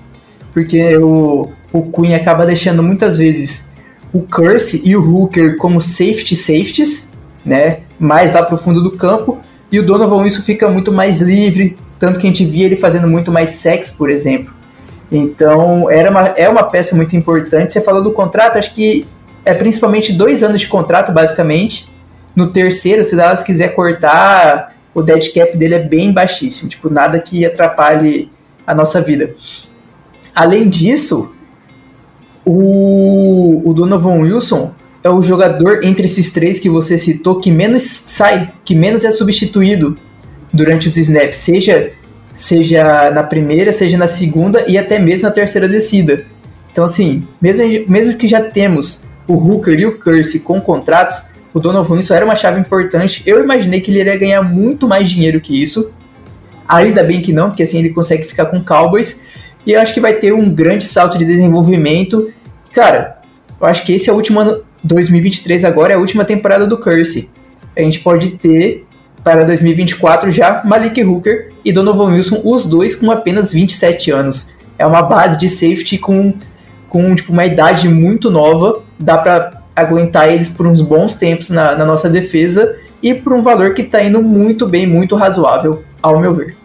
Porque 0.55 0.97
o, 0.97 1.51
o 1.73 1.91
Queen 1.91 2.15
acaba 2.15 2.47
deixando 2.47 2.83
muitas 2.83 3.19
vezes 3.19 3.69
o 4.13 4.23
Curse 4.23 4.81
e 4.85 4.97
o 4.97 5.03
Hooker 5.03 5.57
como 5.57 5.81
safety 5.81 6.37
safeties, 6.37 7.11
né? 7.45 7.81
Mais 7.99 8.33
lá 8.33 8.45
pro 8.45 8.57
fundo 8.57 8.81
do 8.81 8.93
campo. 8.93 9.41
E 9.73 9.81
o 9.81 9.85
Donovan 9.85 10.23
Wilson 10.23 10.43
fica 10.43 10.69
muito 10.69 10.93
mais 10.93 11.21
livre, 11.21 11.77
tanto 11.99 12.21
que 12.21 12.27
a 12.29 12.31
gente 12.31 12.45
via 12.45 12.67
ele 12.67 12.77
fazendo 12.77 13.09
muito 13.09 13.33
mais 13.33 13.51
sex, 13.51 13.91
por 13.91 14.09
exemplo. 14.09 14.55
Então, 15.11 15.91
era 15.91 16.11
uma, 16.11 16.21
é 16.29 16.49
uma 16.49 16.63
peça 16.63 16.95
muito 16.95 17.17
importante. 17.17 17.73
Você 17.73 17.81
falou 17.81 18.01
do 18.01 18.13
contrato, 18.13 18.57
acho 18.57 18.73
que 18.73 19.05
é 19.45 19.53
principalmente 19.53 20.13
dois 20.13 20.45
anos 20.45 20.61
de 20.61 20.69
contrato, 20.69 21.13
basicamente. 21.13 21.93
No 22.37 22.53
terceiro, 22.53 23.05
se 23.05 23.17
Dallas 23.17 23.43
quiser 23.43 23.75
cortar, 23.75 24.75
o 24.95 25.03
dead 25.03 25.33
cap 25.35 25.57
dele 25.57 25.75
é 25.75 25.81
bem 25.81 26.13
baixíssimo. 26.13 26.69
Tipo, 26.69 26.89
nada 26.89 27.19
que 27.19 27.45
atrapalhe 27.45 28.31
a 28.65 28.75
nossa 28.75 29.01
vida. 29.01 29.35
Além 30.35 30.69
disso, 30.69 31.33
o, 32.45 33.63
o 33.65 33.73
Donovan 33.73 34.21
Wilson 34.21 34.73
é 35.03 35.11
o 35.11 35.23
jogador 35.23 35.85
entre 35.85 36.07
esses 36.07 36.33
três 36.33 36.59
que 36.59 36.69
você 36.69 36.99
citou 36.99 37.41
que 37.41 37.51
menos 37.51 37.83
sai, 37.83 38.53
que 38.65 38.75
menos 38.75 39.05
é 39.05 39.11
substituído 39.11 39.97
durante 40.53 40.89
os 40.89 40.97
snaps, 40.97 41.39
seja, 41.39 41.93
seja 42.35 43.11
na 43.11 43.23
primeira, 43.23 43.73
seja 43.73 43.99
na 43.99 44.09
segunda 44.09 44.65
e 44.67 44.79
até 44.79 44.99
mesmo 44.99 45.25
na 45.25 45.31
terceira 45.31 45.69
descida. 45.69 46.25
Então, 46.73 46.85
assim, 46.85 47.27
mesmo, 47.41 47.63
mesmo 47.89 48.17
que 48.17 48.27
já 48.27 48.43
temos 48.43 49.05
o 49.29 49.35
Hooker 49.35 49.79
e 49.79 49.87
o 49.87 49.99
Curse 49.99 50.41
com 50.41 50.61
contratos, 50.61 51.27
o 51.53 51.61
Donovan 51.61 51.95
Wilson 51.95 52.15
era 52.15 52.25
uma 52.25 52.35
chave 52.35 52.59
importante. 52.59 53.23
Eu 53.25 53.43
imaginei 53.43 53.81
que 53.81 53.91
ele 53.91 54.01
iria 54.01 54.17
ganhar 54.17 54.43
muito 54.43 54.89
mais 54.89 55.09
dinheiro 55.09 55.41
que 55.41 55.63
isso. 55.63 55.93
Ainda 56.67 57.05
bem 57.05 57.23
que 57.23 57.33
não, 57.33 57.49
porque 57.51 57.63
assim 57.63 57.79
ele 57.79 57.91
consegue 57.91 58.25
ficar 58.25 58.47
com 58.47 58.65
Cowboys. 58.65 59.21
E 59.67 59.73
eu 59.73 59.81
acho 59.81 59.95
que 59.95 60.01
vai 60.01 60.15
ter 60.15 60.33
um 60.33 60.49
grande 60.51 60.85
salto 60.85 61.17
de 61.19 61.25
desenvolvimento. 61.25 62.33
Cara, 62.73 63.19
eu 63.61 63.67
acho 63.67 63.85
que 63.85 63.93
esse 63.93 64.11
é 64.11 64.13
o 64.13 64.17
último 64.17 64.41
ano. 64.41 64.63
2023 64.83 65.65
agora 65.65 65.95
é 65.95 65.97
a 65.97 65.99
última 65.99 66.25
temporada 66.25 66.67
do 66.67 66.77
Curse. 66.77 67.31
A 67.75 67.81
gente 67.81 68.01
pode 68.01 68.33
ter 68.33 68.87
para 69.23 69.45
2024 69.45 70.31
já 70.31 70.63
Malik 70.65 71.03
Hooker 71.03 71.51
e 71.65 71.73
Donovan 71.73 72.13
Wilson, 72.13 72.43
os 72.45 72.67
dois 72.67 72.95
com 72.95 73.11
apenas 73.11 73.53
27 73.53 74.11
anos. 74.11 74.51
É 74.79 74.87
uma 74.87 75.01
base 75.01 75.39
de 75.39 75.49
safety 75.49 75.97
com, 75.97 76.35
com 76.91 77.15
tipo, 77.15 77.33
uma 77.33 77.47
idade 77.47 77.89
muito 77.89 78.31
nova. 78.31 78.83
Dá 78.99 79.17
para 79.17 79.63
aguentar 79.75 80.29
eles 80.29 80.51
por 80.51 80.67
uns 80.67 80.83
bons 80.83 81.15
tempos 81.15 81.49
na, 81.49 81.75
na 81.75 81.87
nossa 81.87 82.11
defesa 82.11 82.77
e 83.03 83.15
por 83.15 83.33
um 83.33 83.41
valor 83.41 83.73
que 83.73 83.83
está 83.83 84.03
indo 84.03 84.23
muito 84.23 84.69
bem, 84.69 84.87
muito 84.87 85.17
razoável, 85.17 85.83
ao 86.03 86.21
meu 86.21 86.35
ver. 86.35 86.57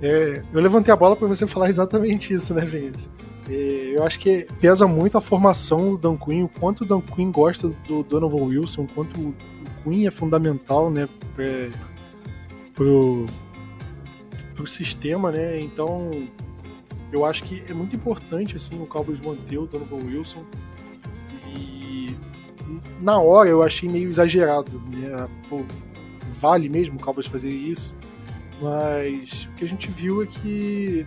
É, 0.00 0.42
eu 0.52 0.60
levantei 0.60 0.92
a 0.92 0.96
bola 0.96 1.16
para 1.16 1.26
você 1.26 1.46
falar 1.46 1.68
exatamente 1.68 2.32
isso, 2.32 2.54
né, 2.54 2.64
Vinícius? 2.64 3.10
É, 3.48 3.94
eu 3.96 4.04
acho 4.04 4.18
que 4.20 4.46
pesa 4.60 4.86
muito 4.86 5.16
a 5.18 5.20
formação 5.20 5.94
do 5.94 5.98
Dan 5.98 6.16
Quinn, 6.16 6.44
o 6.44 6.48
quanto 6.48 6.82
o 6.82 6.86
Dan 6.86 7.00
Quinn 7.00 7.32
gosta 7.32 7.68
do 7.86 8.02
Donovan 8.02 8.44
Wilson, 8.44 8.82
o 8.82 8.88
quanto 8.88 9.18
o 9.18 9.34
Quinn 9.82 10.06
é 10.06 10.10
fundamental, 10.10 10.90
né, 10.90 11.08
pra, 11.34 11.70
pro, 12.74 13.26
pro 14.54 14.66
sistema, 14.66 15.32
né? 15.32 15.60
Então, 15.60 16.10
eu 17.10 17.24
acho 17.24 17.42
que 17.44 17.62
é 17.68 17.74
muito 17.74 17.96
importante 17.96 18.54
assim 18.54 18.80
o 18.80 18.86
Cowboys 18.86 19.20
manter 19.20 19.58
o 19.58 19.66
Donovan 19.66 20.04
Wilson 20.06 20.44
e 21.46 22.14
na 23.00 23.18
hora 23.18 23.48
eu 23.48 23.62
achei 23.62 23.88
meio 23.88 24.08
exagerado, 24.08 24.80
né? 24.94 25.28
Pô, 25.48 25.64
vale 26.38 26.68
mesmo 26.68 26.96
o 26.96 27.00
Cowboys 27.00 27.26
fazer 27.26 27.50
isso? 27.50 27.94
Mas 28.60 29.48
o 29.50 29.54
que 29.54 29.64
a 29.64 29.68
gente 29.68 29.88
viu 29.90 30.22
é 30.22 30.26
que 30.26 31.06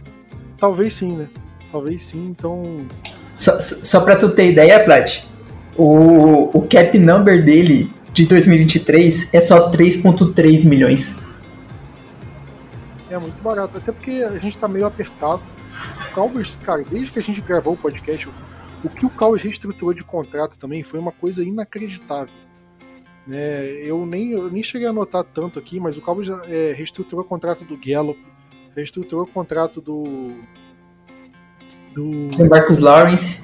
talvez 0.58 0.94
sim, 0.94 1.16
né? 1.16 1.28
Talvez 1.72 2.04
sim, 2.04 2.28
então. 2.28 2.86
Só, 3.36 3.60
só 3.60 4.02
pra 4.02 4.16
tu 4.16 4.30
ter 4.30 4.52
ideia, 4.52 4.84
Plat, 4.84 5.24
o, 5.78 6.58
o 6.58 6.68
cap 6.68 6.98
number 6.98 7.44
dele 7.44 7.92
de 8.14 8.26
2023 8.26 9.34
é 9.34 9.42
só 9.42 9.72
3,3 9.72 10.66
milhões. 10.66 11.18
É 13.10 13.18
muito 13.18 13.42
barato, 13.42 13.78
até 13.78 13.92
porque 13.92 14.24
a 14.24 14.38
gente 14.38 14.58
tá 14.58 14.68
meio 14.68 14.86
apertado. 14.86 15.42
O 16.10 16.14
Cowboys, 16.14 16.58
cara, 16.64 16.84
desde 16.90 17.12
que 17.12 17.20
a 17.20 17.22
gente 17.22 17.42
gravou 17.42 17.74
o 17.74 17.78
podcast, 17.78 18.28
o 18.84 18.90
que 18.90 19.06
o 19.06 19.10
Cowboys 19.10 19.44
reestruturou 19.44 19.94
de 19.94 20.04
contrato 20.04 20.58
também 20.58 20.84
foi 20.84 21.00
uma 21.00 21.12
coisa 21.12 21.44
inacreditável. 21.44 22.34
Né? 23.26 23.66
Eu, 23.84 24.06
nem, 24.06 24.32
eu 24.32 24.50
nem 24.50 24.64
cheguei 24.64 24.88
a 24.88 24.94
notar 24.94 25.24
tanto 25.24 25.60
aqui, 25.60 25.80
mas 25.80 25.98
o 25.98 26.02
Cowboys 26.02 26.28
é, 26.48 26.74
reestruturou 26.76 27.24
o 27.24 27.28
contrato 27.28 27.64
do 27.64 27.78
Gallup, 27.78 28.20
reestruturou 28.76 29.26
o 29.26 29.28
contrato 29.28 29.80
do. 29.80 30.34
Do. 31.94 32.30
Marcus 32.50 32.80
Lawrence. 32.80 33.44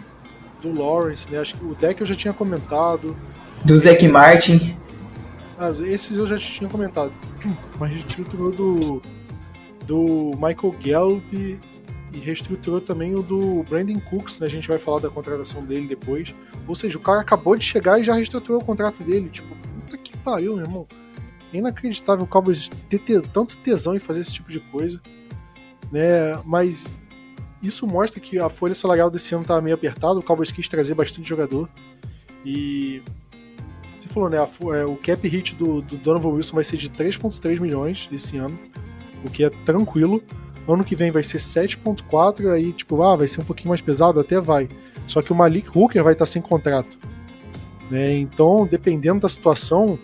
Do 0.62 0.74
Lawrence, 0.74 1.29
né? 1.31 1.39
Acho 1.39 1.55
que 1.57 1.65
o 1.65 1.75
deck 1.75 2.01
eu 2.01 2.07
já 2.07 2.15
tinha 2.15 2.34
comentado. 2.34 3.15
Do 3.63 3.77
Zack 3.77 4.07
Martin. 4.07 4.75
Ah, 5.57 5.72
esses 5.86 6.17
eu 6.17 6.25
já 6.25 6.38
tinha 6.38 6.69
comentado. 6.69 7.12
Mas 7.79 7.91
reestruturou 7.91 8.51
do. 8.51 9.01
Do 9.86 10.31
Michael 10.36 10.75
Gallup 10.84 11.60
e 12.13 12.19
reestruturou 12.19 12.81
também 12.81 13.15
o 13.15 13.22
do 13.22 13.63
Brandon 13.63 14.00
Cooks, 14.00 14.39
né? 14.39 14.48
A 14.48 14.50
gente 14.50 14.67
vai 14.67 14.77
falar 14.77 15.00
da 15.00 15.10
contratação 15.10 15.63
dele 15.63 15.88
depois. 15.88 16.34
Ou 16.67 16.75
seja, 16.75 16.98
o 16.98 17.01
cara 17.01 17.22
acabou 17.22 17.55
de 17.55 17.63
chegar 17.63 18.00
e 18.00 18.03
já 18.03 18.13
reestruturou 18.13 18.62
o 18.62 18.65
contrato 18.65 19.03
dele. 19.03 19.29
Tipo, 19.29 19.55
pariu, 20.27 20.57
meu 20.57 20.65
irmão. 20.65 20.88
É 21.53 21.57
inacreditável 21.57 22.25
o 22.25 22.27
Cowboys 22.27 22.69
ter, 22.89 23.00
ter 23.00 23.22
tanto 23.22 23.57
tesão 23.60 23.96
em 23.96 24.00
fazer 24.00 24.19
esse 24.19 24.34
tipo 24.34 24.51
de 24.51 24.60
coisa. 24.60 25.01
Né? 25.89 26.36
Mas 26.43 26.86
isso 27.63 27.88
mostra 27.88 28.19
que 28.19 28.38
a 28.38 28.50
folha 28.50 28.74
salarial 28.74 29.10
desse 29.10 29.34
ano 29.34 29.46
tá 29.46 29.62
meio 29.62 29.75
apertada. 29.75 30.19
O 30.19 30.24
Cowboys 30.24 30.51
quis 30.51 30.67
trazer 30.67 30.93
bastante 30.93 31.29
jogador. 31.29 31.69
E 32.46 33.01
você 33.98 34.10
falou, 34.10 34.29
né? 34.29 34.38
A, 34.38 34.50
é, 34.75 34.86
o 34.86 34.98
cap 34.98 35.25
hit 35.25 35.55
do, 35.55 35.81
do 35.81 35.98
Donovan 35.98 36.29
Wilson 36.31 36.55
vai 36.55 36.65
ser 36.65 36.75
de 36.75 36.89
3,3 36.89 37.62
milhões 37.62 38.10
esse 38.12 38.36
ano, 38.36 38.60
o 39.25 39.29
que 39.29 39.46
é 39.46 39.50
tranquilo. 39.50 40.22
Ano 40.67 40.84
que 40.84 40.98
vem 40.98 41.12
vai 41.12 41.24
ser 41.24 41.38
7.4, 41.38 42.51
aí 42.51 42.74
tipo, 42.74 43.01
ah, 43.01 43.15
vai 43.15 43.29
ser 43.29 43.39
um 43.39 43.46
pouquinho 43.46 43.69
mais 43.69 43.79
pesado, 43.79 44.19
até 44.19 44.41
vai. 44.41 44.67
Só 45.07 45.22
que 45.22 45.31
o 45.31 45.36
Malik 45.36 45.69
Hooker 45.74 46.03
vai 46.03 46.12
estar 46.12 46.25
sem 46.25 46.41
contrato. 46.41 47.00
Né? 47.89 48.17
Então, 48.17 48.67
dependendo 48.67 49.22
da 49.22 49.29
situação, 49.29 49.98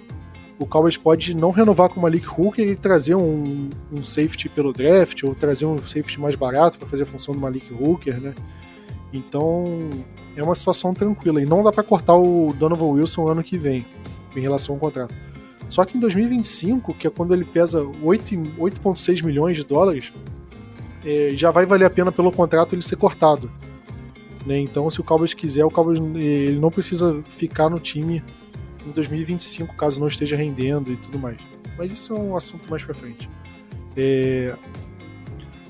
o 0.63 0.65
Cowboys 0.65 0.97
pode 0.97 1.35
não 1.35 1.51
renovar 1.51 1.89
com 1.89 1.99
o 1.99 2.03
Malik 2.03 2.25
Hooker 2.25 2.65
e 2.65 2.75
trazer 2.75 3.15
um, 3.15 3.69
um 3.91 4.03
safety 4.03 4.47
pelo 4.47 4.71
draft, 4.71 5.23
ou 5.23 5.35
trazer 5.35 5.65
um 5.65 5.77
safety 5.77 6.19
mais 6.19 6.35
barato 6.35 6.77
para 6.77 6.87
fazer 6.87 7.03
a 7.03 7.05
função 7.05 7.33
do 7.33 7.39
Malik 7.39 7.73
Hooker, 7.73 8.19
né? 8.19 8.33
Então, 9.11 9.89
é 10.35 10.41
uma 10.41 10.55
situação 10.55 10.93
tranquila. 10.93 11.41
E 11.41 11.45
não 11.45 11.63
dá 11.63 11.71
para 11.71 11.83
cortar 11.83 12.15
o 12.15 12.53
Donovan 12.57 12.85
Wilson 12.85 13.27
ano 13.27 13.43
que 13.43 13.57
vem, 13.57 13.85
em 14.35 14.39
relação 14.39 14.75
ao 14.75 14.79
contrato. 14.79 15.13
Só 15.69 15.83
que 15.85 15.97
em 15.97 15.99
2025, 15.99 16.93
que 16.93 17.07
é 17.07 17.09
quando 17.09 17.33
ele 17.33 17.45
pesa 17.45 17.81
8,6 17.81 19.23
milhões 19.23 19.57
de 19.57 19.63
dólares, 19.63 20.13
é, 21.05 21.33
já 21.35 21.51
vai 21.51 21.65
valer 21.65 21.85
a 21.85 21.89
pena 21.89 22.11
pelo 22.11 22.31
contrato 22.31 22.73
ele 22.73 22.81
ser 22.81 22.95
cortado. 22.95 23.51
Né? 24.45 24.59
Então, 24.59 24.89
se 24.89 25.01
o 25.01 25.03
Cowboys 25.03 25.33
quiser, 25.33 25.65
o 25.65 25.69
Cowboys 25.69 25.99
ele 25.99 26.59
não 26.59 26.71
precisa 26.71 27.21
ficar 27.25 27.69
no 27.69 27.79
time 27.79 28.23
em 28.85 28.91
2025, 28.91 29.75
caso 29.75 29.99
não 29.99 30.07
esteja 30.07 30.35
rendendo 30.35 30.91
e 30.91 30.97
tudo 30.97 31.19
mais. 31.19 31.37
Mas 31.77 31.91
isso 31.91 32.13
é 32.13 32.19
um 32.19 32.35
assunto 32.35 32.69
mais 32.69 32.83
pra 32.83 32.93
frente. 32.93 33.29
É... 33.95 34.55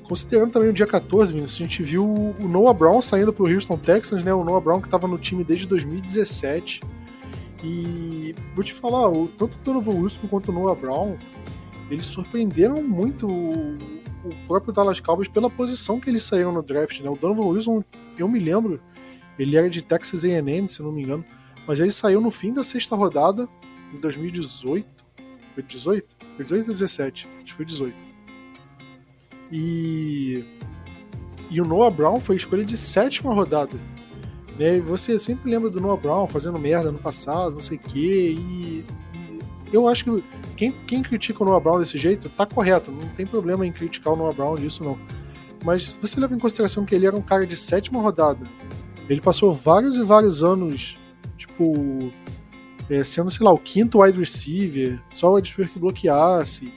Considerando 0.02 0.52
também 0.52 0.68
o 0.68 0.72
dia 0.72 0.86
14, 0.86 1.32
Vinícius, 1.32 1.60
a 1.60 1.64
gente 1.64 1.82
viu 1.82 2.04
o 2.04 2.46
Noah 2.46 2.74
Brown 2.74 3.00
saindo 3.00 3.32
pro 3.32 3.46
Houston 3.46 3.78
Texans, 3.78 4.22
né? 4.22 4.34
O 4.34 4.44
Noah 4.44 4.60
Brown 4.60 4.80
que 4.80 4.86
estava 4.86 5.08
no 5.08 5.16
time 5.16 5.42
desde 5.42 5.66
2017 5.66 6.82
e 7.64 8.34
vou 8.54 8.62
te 8.62 8.74
falar, 8.74 9.08
o, 9.08 9.26
tanto 9.26 9.56
o 9.56 9.64
Donovan 9.64 9.92
Wilson 9.92 10.28
quanto 10.28 10.50
o 10.50 10.52
Noah 10.52 10.78
Brown, 10.78 11.16
eles 11.90 12.04
surpreenderam 12.04 12.82
muito 12.82 13.26
o, 13.26 13.78
o, 14.24 14.46
próprio 14.46 14.72
Dallas 14.72 15.00
Cowboys 15.00 15.28
pela 15.28 15.48
posição 15.48 15.98
que 15.98 16.10
eles 16.10 16.22
saíram 16.22 16.52
no 16.52 16.62
draft, 16.62 17.00
né? 17.00 17.08
O 17.08 17.16
Donovan 17.16 17.46
Wilson, 17.46 17.82
eu 18.18 18.28
me 18.28 18.38
lembro, 18.38 18.78
ele 19.38 19.56
era 19.56 19.70
de 19.70 19.80
Texas 19.80 20.24
A&M, 20.24 20.68
se 20.68 20.82
não 20.82 20.92
me 20.92 21.02
engano, 21.02 21.24
mas 21.66 21.80
ele 21.80 21.90
saiu 21.90 22.20
no 22.20 22.30
fim 22.30 22.52
da 22.52 22.62
sexta 22.62 22.94
rodada, 22.94 23.48
em 23.92 23.98
2018. 23.98 24.86
Foi 25.54 25.62
18? 25.62 26.06
Foi 26.36 26.44
18 26.44 26.68
ou 26.68 26.74
17? 26.74 27.28
Acho 27.36 27.44
que 27.44 27.52
foi 27.52 27.64
18. 27.64 27.96
E... 29.52 30.44
E 31.50 31.60
o 31.60 31.64
Noah 31.64 31.94
Brown 31.94 32.18
foi 32.20 32.36
escolha 32.36 32.64
de 32.64 32.76
sétima 32.76 33.32
rodada. 33.32 33.78
Né? 34.58 34.76
E 34.76 34.80
você 34.80 35.18
sempre 35.18 35.50
lembra 35.50 35.70
do 35.70 35.80
Noah 35.80 36.00
Brown 36.00 36.26
fazendo 36.26 36.58
merda 36.58 36.90
no 36.90 36.98
passado, 36.98 37.54
não 37.54 37.60
sei 37.60 37.76
o 37.76 37.80
quê, 37.80 38.34
e, 38.38 38.84
eu 39.72 39.88
acho 39.88 40.04
que 40.04 40.24
quem, 40.56 40.72
quem 40.86 41.02
critica 41.02 41.42
o 41.42 41.46
Noah 41.46 41.60
Brown 41.60 41.80
desse 41.80 41.98
jeito 41.98 42.28
tá 42.28 42.46
correto, 42.46 42.92
não 42.92 43.08
tem 43.10 43.26
problema 43.26 43.66
em 43.66 43.72
criticar 43.72 44.12
o 44.12 44.16
Noah 44.16 44.34
Brown 44.34 44.54
disso 44.54 44.84
não. 44.84 44.98
Mas 45.64 45.98
você 46.00 46.20
leva 46.20 46.34
em 46.34 46.38
consideração 46.38 46.84
que 46.84 46.94
ele 46.94 47.06
era 47.06 47.16
um 47.16 47.22
cara 47.22 47.46
de 47.46 47.56
sétima 47.56 48.00
rodada, 48.00 48.46
ele 49.08 49.20
passou 49.20 49.52
vários 49.52 49.96
e 49.96 50.02
vários 50.02 50.44
anos, 50.44 50.96
tipo, 51.54 52.12
é, 52.90 53.04
sendo, 53.04 53.30
sei 53.30 53.44
lá, 53.44 53.52
o 53.52 53.58
quinto 53.58 54.02
wide 54.02 54.18
receiver, 54.18 55.00
só 55.10 55.30
o 55.30 55.36
wide 55.36 55.54
que 55.54 55.78
bloqueasse, 55.78 56.72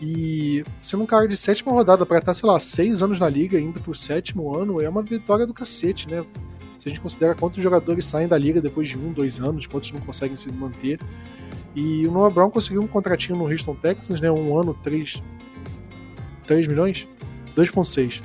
e 0.00 0.64
sendo 0.78 1.04
um 1.04 1.06
cara 1.06 1.28
de 1.28 1.36
sétima 1.36 1.72
rodada 1.72 2.04
para 2.04 2.18
estar, 2.18 2.34
sei 2.34 2.48
lá, 2.48 2.58
seis 2.58 3.02
anos 3.02 3.20
na 3.20 3.28
liga, 3.28 3.60
indo 3.60 3.80
pro 3.80 3.94
sétimo 3.94 4.54
ano, 4.54 4.82
é 4.82 4.88
uma 4.88 5.02
vitória 5.02 5.46
do 5.46 5.54
cacete, 5.54 6.08
né? 6.08 6.24
Se 6.78 6.88
a 6.88 6.90
gente 6.90 7.00
considera 7.00 7.34
quantos 7.34 7.62
jogadores 7.62 8.06
saem 8.06 8.28
da 8.28 8.36
liga 8.36 8.60
depois 8.60 8.88
de 8.88 8.98
um, 8.98 9.12
dois 9.12 9.40
anos, 9.40 9.66
quantos 9.66 9.90
não 9.92 10.00
conseguem 10.00 10.36
se 10.36 10.52
manter. 10.52 10.98
E 11.74 12.06
o 12.06 12.10
Noah 12.10 12.30
Brown 12.32 12.50
conseguiu 12.50 12.82
um 12.82 12.86
contratinho 12.86 13.38
no 13.38 13.46
Houston 13.46 13.74
Texans, 13.74 14.20
né? 14.20 14.30
Um 14.30 14.58
ano, 14.58 14.74
3, 14.82 15.22
3 16.46 16.66
milhões? 16.66 17.08
2,6. 17.56 18.20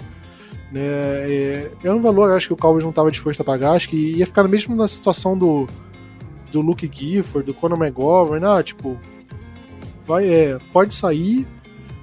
Né? 0.72 0.82
É, 0.82 1.72
é 1.84 1.94
um 1.94 2.01
valor, 2.01 2.32
acho 2.32 2.48
que 2.48 2.53
o 2.53 2.58
Cowboys 2.58 2.84
não 2.84 2.89
estava 2.89 3.10
disposto 3.10 3.39
a 3.39 3.46
pagar. 3.46 3.72
Acho 3.72 3.88
que 3.89 4.18
ia 4.18 4.25
ficar 4.25 4.46
mesmo 4.48 4.75
na 4.75 4.88
situação 4.88 5.38
do, 5.38 5.65
do 6.51 6.62
Luke 6.62 6.89
Gifford, 6.91 7.46
do 7.46 7.53
Conor 7.53 7.82
McGovern. 7.82 8.46
Ah, 8.46 8.63
tipo, 8.63 9.00
vai, 10.06 10.27
é, 10.27 10.58
pode 10.74 10.96
sair. 10.96 11.48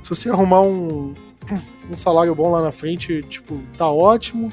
Se 0.03 0.11
você 0.11 0.31
arrumar 0.31 0.63
um, 0.63 1.15
um 1.91 1.97
salário 1.97 2.35
bom 2.35 2.51
lá 2.51 2.63
na 2.63 2.73
frente, 2.73 3.23
tipo, 3.23 3.61
tá 3.77 3.91
ótimo. 3.91 4.51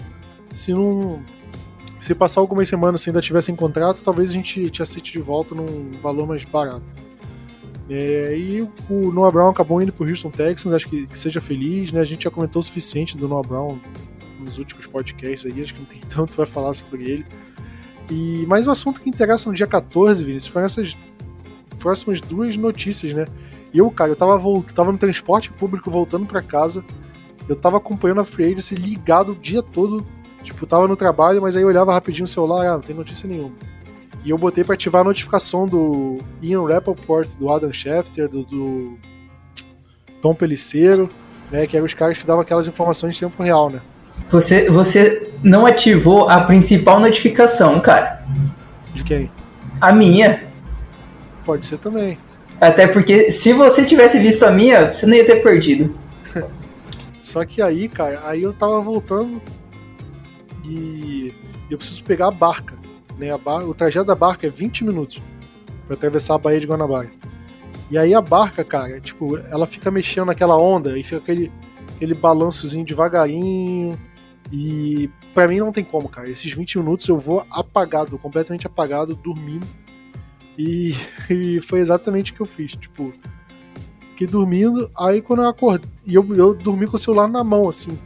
Se 0.54 0.74
não, 0.74 1.24
se 2.00 2.14
passar 2.14 2.42
algumas 2.42 2.68
semanas 2.68 3.02
se 3.02 3.10
ainda 3.10 3.22
tivesse 3.22 3.52
em 3.52 3.56
contrato, 3.56 4.04
talvez 4.04 4.30
a 4.30 4.34
gente 4.34 4.70
te 4.70 4.84
aceite 4.84 5.14
de 5.14 5.20
volta 5.20 5.56
num 5.56 5.92
valor 6.02 6.28
mais 6.28 6.44
barato. 6.44 6.84
É, 7.90 8.38
e 8.38 8.62
o 8.90 9.12
Noah 9.12 9.32
Brown 9.32 9.50
acabou 9.50 9.82
indo 9.82 9.92
pro 9.92 10.08
Houston 10.08 10.30
Texans, 10.30 10.74
acho 10.74 10.90
que, 10.90 11.06
que, 11.08 11.18
seja 11.20 11.40
feliz, 11.40 11.92
né? 11.92 12.02
A 12.02 12.06
gente 12.06 12.24
já 12.24 12.32
comentou 12.32 12.60
o 12.60 12.64
suficiente 12.64 13.18
do 13.18 13.28
Noah 13.28 13.48
Brown 13.48 13.80
nos 14.40 14.58
últimos 14.58 14.86
podcasts 14.86 15.46
aí, 15.46 15.62
acho 15.62 15.74
que 15.74 15.80
não 15.80 15.88
tem 15.88 16.02
tanto 16.10 16.36
para 16.36 16.46
falar 16.46 16.74
sobre 16.74 17.10
ele. 17.10 17.26
E 18.10 18.46
mais 18.48 18.68
um 18.68 18.72
assunto 18.72 19.02
que 19.02 19.10
interessa 19.10 19.50
no 19.50 19.56
dia 19.56 19.68
14, 19.68 20.24
Vinícius, 20.24 20.52
foram 20.52 20.66
essas 20.66 20.98
próximas 21.80 22.22
duas 22.22 22.56
notícias, 22.58 23.13
né? 23.13 23.26
Eu, 23.74 23.89
cara, 23.89 24.12
eu 24.12 24.16
tava, 24.16 24.39
tava 24.76 24.92
no 24.92 24.98
transporte 24.98 25.52
público 25.52 25.89
voltando 25.89 26.26
para 26.26 26.42
casa, 26.42 26.84
eu 27.50 27.56
tava 27.56 27.78
acompanhando 27.78 28.22
a 28.22 28.26
Free 28.26 28.46
Agency 28.46 28.76
ligado 28.76 29.32
o 29.32 29.36
dia 29.36 29.63
todo 29.63 30.06
Tipo, 30.44 30.68
tava 30.68 30.88
no 30.88 30.96
trabalho, 30.96 31.42
mas 31.42 31.56
aí 31.56 31.63
eu 31.63 31.68
olhava 31.68 31.94
rapidinho 31.94 32.26
o 32.26 32.28
celular, 32.28 32.68
ah, 32.68 32.74
não 32.74 32.82
tem 32.82 32.96
notícia 32.96 33.28
nenhuma. 33.28 33.54
E 34.26 34.30
eu 34.30 34.38
botei 34.38 34.63
para 34.63 34.76
ativar 34.76 35.02
a 35.02 35.06
notificação 35.06 35.66
do 35.66 36.18
Ian 36.42 36.68
Rappaport, 36.68 37.28
do 37.39 37.50
Adam 37.50 37.72
Schefter, 37.72 38.28
do, 38.28 38.44
do 38.44 38.98
Tom 40.22 40.36
Peliceiro, 40.36 41.10
né, 41.50 41.66
que 41.66 41.76
eram 41.76 41.86
os 41.86 41.94
caras 41.94 42.18
que 42.18 42.26
davam 42.26 42.42
aquelas 42.42 42.68
informações 42.68 43.16
em 43.16 43.20
tempo 43.22 43.42
real, 43.42 43.70
né? 43.70 43.82
Você, 44.30 44.70
você 44.70 45.33
não 45.43 45.65
ativou 45.65 46.29
a 46.29 46.41
principal 46.41 46.99
notificação, 46.99 47.79
cara. 47.79 48.23
De 48.93 49.03
quem? 49.03 49.29
A 49.82 49.91
minha. 49.91 50.43
Pode 51.45 51.65
ser 51.65 51.77
também. 51.77 52.17
Até 52.60 52.88
porque 52.88 53.32
se 53.32 53.51
você 53.51 53.84
tivesse 53.84 54.17
visto 54.19 54.43
a 54.43 54.51
minha, 54.51 54.93
você 54.93 55.06
não 55.06 55.15
ia 55.15 55.25
ter 55.25 55.43
perdido. 55.43 55.95
Só 57.21 57.43
que 57.43 57.62
aí, 57.62 57.89
cara, 57.89 58.21
aí 58.25 58.41
eu 58.41 58.53
tava 58.53 58.79
voltando 58.79 59.41
e 60.63 61.34
eu 61.69 61.77
preciso 61.77 62.03
pegar 62.03 62.27
a 62.27 62.32
barca. 62.32 62.75
Né? 63.17 63.32
A 63.32 63.38
bar... 63.38 63.67
O 63.67 63.73
trajeto 63.73 64.06
da 64.06 64.15
barca 64.15 64.47
é 64.47 64.49
20 64.49 64.86
minutos 64.86 65.21
para 65.86 65.95
atravessar 65.95 66.36
a 66.36 66.38
Baía 66.38 66.60
de 66.60 66.67
Guanabara. 66.67 67.12
E 67.91 67.97
aí 67.97 68.13
a 68.13 68.21
barca, 68.21 68.63
cara, 68.63 68.99
tipo, 69.01 69.38
ela 69.38 69.67
fica 69.67 69.91
mexendo 69.91 70.27
naquela 70.27 70.58
onda 70.58 70.97
e 70.97 71.03
fica 71.03 71.17
aquele, 71.17 71.51
aquele 71.95 72.13
balançozinho 72.13 72.86
devagarinho. 72.86 73.99
E 74.56 75.10
para 75.34 75.48
mim 75.48 75.58
não 75.58 75.72
tem 75.72 75.84
como, 75.84 76.08
cara. 76.08 76.30
Esses 76.30 76.54
20 76.54 76.78
minutos 76.78 77.08
eu 77.08 77.18
vou 77.18 77.44
apagado, 77.50 78.20
completamente 78.20 78.68
apagado, 78.68 79.16
dormindo. 79.16 79.66
E, 80.56 80.94
e 81.28 81.60
foi 81.62 81.80
exatamente 81.80 82.32
o 82.32 82.36
que 82.36 82.42
eu 82.42 82.46
fiz. 82.46 82.74
Tipo, 82.74 83.12
fiquei 84.12 84.28
dormindo, 84.28 84.92
aí 84.96 85.24
quando 85.24 85.42
eu 85.42 85.50
acordei. 85.50 85.89
E 86.06 86.13
eu, 86.13 86.36
eu 86.36 86.54
dormi 86.54 86.86
com 86.86 86.98
o 86.98 87.00
celular 87.00 87.28
na 87.28 87.44
mão, 87.44 87.68
assim. 87.68 87.98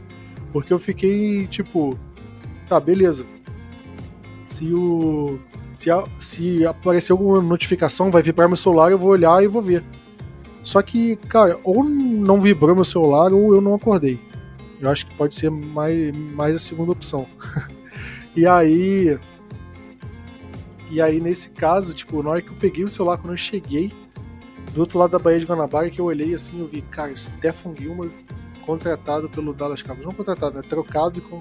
Porque 0.50 0.72
eu 0.72 0.78
fiquei, 0.78 1.46
tipo, 1.48 1.98
tá, 2.66 2.80
beleza. 2.80 3.26
Se 4.46 4.72
o. 4.72 5.38
Se, 5.74 5.90
a, 5.90 6.02
se 6.18 6.66
aparecer 6.66 7.12
alguma 7.12 7.42
notificação, 7.42 8.10
vai 8.10 8.22
vibrar 8.22 8.48
meu 8.48 8.56
celular, 8.56 8.90
eu 8.90 8.98
vou 8.98 9.10
olhar 9.10 9.44
e 9.44 9.46
vou 9.46 9.60
ver. 9.60 9.84
Só 10.64 10.80
que, 10.80 11.16
cara, 11.28 11.60
ou 11.62 11.84
não 11.84 12.40
vibrou 12.40 12.74
meu 12.74 12.84
celular 12.86 13.34
ou 13.34 13.54
eu 13.54 13.60
não 13.60 13.74
acordei. 13.74 14.18
Eu 14.80 14.90
acho 14.90 15.06
que 15.06 15.14
pode 15.16 15.34
ser 15.34 15.50
mais, 15.50 16.16
mais 16.16 16.54
a 16.54 16.58
segunda 16.58 16.92
opção. 16.92 17.26
e 18.34 18.46
aí. 18.46 19.18
E 20.90 21.02
aí, 21.02 21.20
nesse 21.20 21.50
caso, 21.50 21.92
tipo, 21.92 22.22
na 22.22 22.30
hora 22.30 22.42
que 22.42 22.48
eu 22.48 22.56
peguei 22.56 22.82
o 22.82 22.88
celular, 22.88 23.18
quando 23.18 23.34
eu 23.34 23.36
cheguei 23.36 23.92
do 24.72 24.80
outro 24.80 24.98
lado 24.98 25.10
da 25.10 25.18
Baía 25.18 25.38
de 25.38 25.46
Guanabara, 25.46 25.90
que 25.90 26.00
eu 26.00 26.06
olhei 26.06 26.34
assim, 26.34 26.60
eu 26.60 26.66
vi, 26.66 26.80
cara, 26.82 27.14
Stefan 27.14 27.74
Gilmer 27.76 28.10
contratado 28.64 29.28
pelo 29.28 29.52
Dallas 29.52 29.82
Cowboys. 29.82 30.06
Não 30.06 30.12
contratado, 30.12 30.56
né? 30.56 30.62
Trocado 30.62 31.20
com 31.22 31.38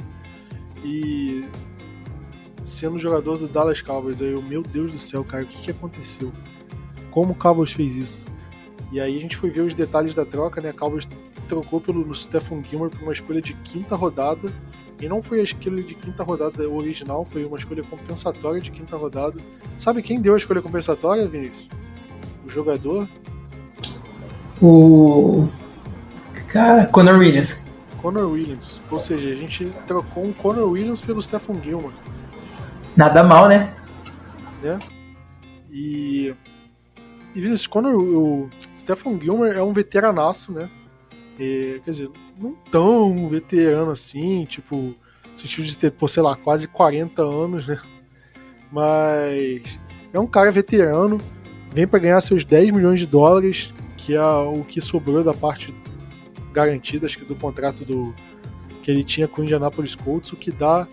e 0.83 1.45
sendo 2.63 2.97
jogador 2.97 3.37
do 3.37 3.47
Dallas 3.47 3.81
Cowboys. 3.81 4.19
Eu, 4.19 4.41
meu 4.41 4.61
Deus 4.61 4.91
do 4.91 4.99
céu, 4.99 5.23
cara, 5.23 5.43
o 5.43 5.47
que, 5.47 5.61
que 5.61 5.71
aconteceu? 5.71 6.31
Como 7.11 7.33
o 7.33 7.35
Cowboys 7.35 7.71
fez 7.71 7.95
isso? 7.95 8.25
E 8.91 8.99
aí 8.99 9.17
a 9.17 9.21
gente 9.21 9.35
foi 9.35 9.49
ver 9.49 9.61
os 9.61 9.73
detalhes 9.73 10.13
da 10.13 10.25
troca, 10.25 10.61
né? 10.61 10.71
Cowboys 10.71 11.07
trocou 11.47 11.81
pelo 11.81 12.13
Stephen 12.13 12.63
Gilmore 12.63 12.91
por 12.91 13.01
uma 13.01 13.13
escolha 13.13 13.41
de 13.41 13.53
quinta 13.55 13.95
rodada. 13.95 14.51
E 15.01 15.07
não 15.07 15.21
foi 15.21 15.39
a 15.39 15.43
escolha 15.43 15.83
de 15.83 15.93
quinta 15.93 16.23
rodada 16.23 16.67
original, 16.67 17.23
foi 17.23 17.45
uma 17.45 17.57
escolha 17.57 17.83
compensatória 17.83 18.59
de 18.59 18.71
quinta 18.71 18.97
rodada. 18.97 19.39
Sabe 19.77 20.01
quem 20.01 20.19
deu 20.19 20.33
a 20.33 20.37
escolha 20.37 20.61
compensatória, 20.61 21.27
Vinícius? 21.27 21.67
O 22.45 22.49
jogador? 22.49 23.07
O. 24.61 25.47
Cara, 26.47 26.87
Conor 26.87 27.19
Williams. 27.19 27.63
Conor 28.01 28.31
Williams. 28.31 28.81
Ou 28.89 28.99
seja, 28.99 29.29
a 29.29 29.35
gente 29.35 29.71
trocou 29.85 30.25
um 30.25 30.33
Conor 30.33 30.67
Williams 30.69 31.01
pelo 31.01 31.21
Stephen 31.21 31.61
Gilmore. 31.61 31.93
Nada 32.95 33.23
mal, 33.23 33.47
né? 33.47 33.73
Né? 34.63 34.79
E. 35.71 36.33
E 37.35 37.41
Vinicius, 37.41 37.67
Conor, 37.67 37.93
o 37.93 38.49
Stephen 38.75 39.19
Gilmore 39.21 39.55
é 39.55 39.61
um 39.61 39.73
veteranaço, 39.73 40.51
né? 40.51 40.67
E, 41.39 41.79
quer 41.83 41.91
dizer, 41.91 42.09
não 42.37 42.55
tão 42.71 43.27
veterano 43.29 43.91
assim, 43.91 44.45
tipo, 44.45 44.75
no 44.75 45.39
sentido 45.39 45.65
de 45.65 45.77
ter, 45.77 45.91
por, 45.91 46.09
sei 46.09 46.23
lá, 46.23 46.35
quase 46.35 46.67
40 46.67 47.21
anos, 47.21 47.67
né? 47.67 47.79
Mas 48.71 49.61
é 50.11 50.19
um 50.19 50.27
cara 50.27 50.51
veterano, 50.51 51.17
vem 51.71 51.87
para 51.87 51.99
ganhar 51.99 52.21
seus 52.21 52.43
10 52.43 52.71
milhões 52.71 52.99
de 52.99 53.05
dólares, 53.05 53.73
que 53.97 54.15
é 54.15 54.21
o 54.21 54.63
que 54.63 54.81
sobrou 54.81 55.23
da 55.23 55.33
parte 55.33 55.73
garantida, 56.51 57.05
acho 57.05 57.19
que 57.19 57.25
do 57.25 57.35
contrato 57.35 57.85
do 57.85 58.13
que 58.81 58.89
ele 58.89 59.03
tinha 59.03 59.27
com 59.27 59.41
o 59.41 59.43
Indianapolis 59.43 59.95
Colts, 59.95 60.31
o 60.31 60.35
que 60.35 60.51
dá 60.51 60.87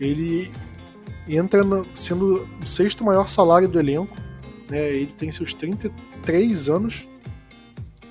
ele 0.00 0.50
entra 1.28 1.62
no, 1.62 1.86
sendo 1.94 2.48
o 2.62 2.66
sexto 2.66 3.04
maior 3.04 3.28
salário 3.28 3.68
do 3.68 3.78
elenco, 3.78 4.16
né? 4.68 4.90
Ele 4.90 5.12
tem 5.16 5.32
seus 5.32 5.54
33 5.54 6.68
anos, 6.68 7.06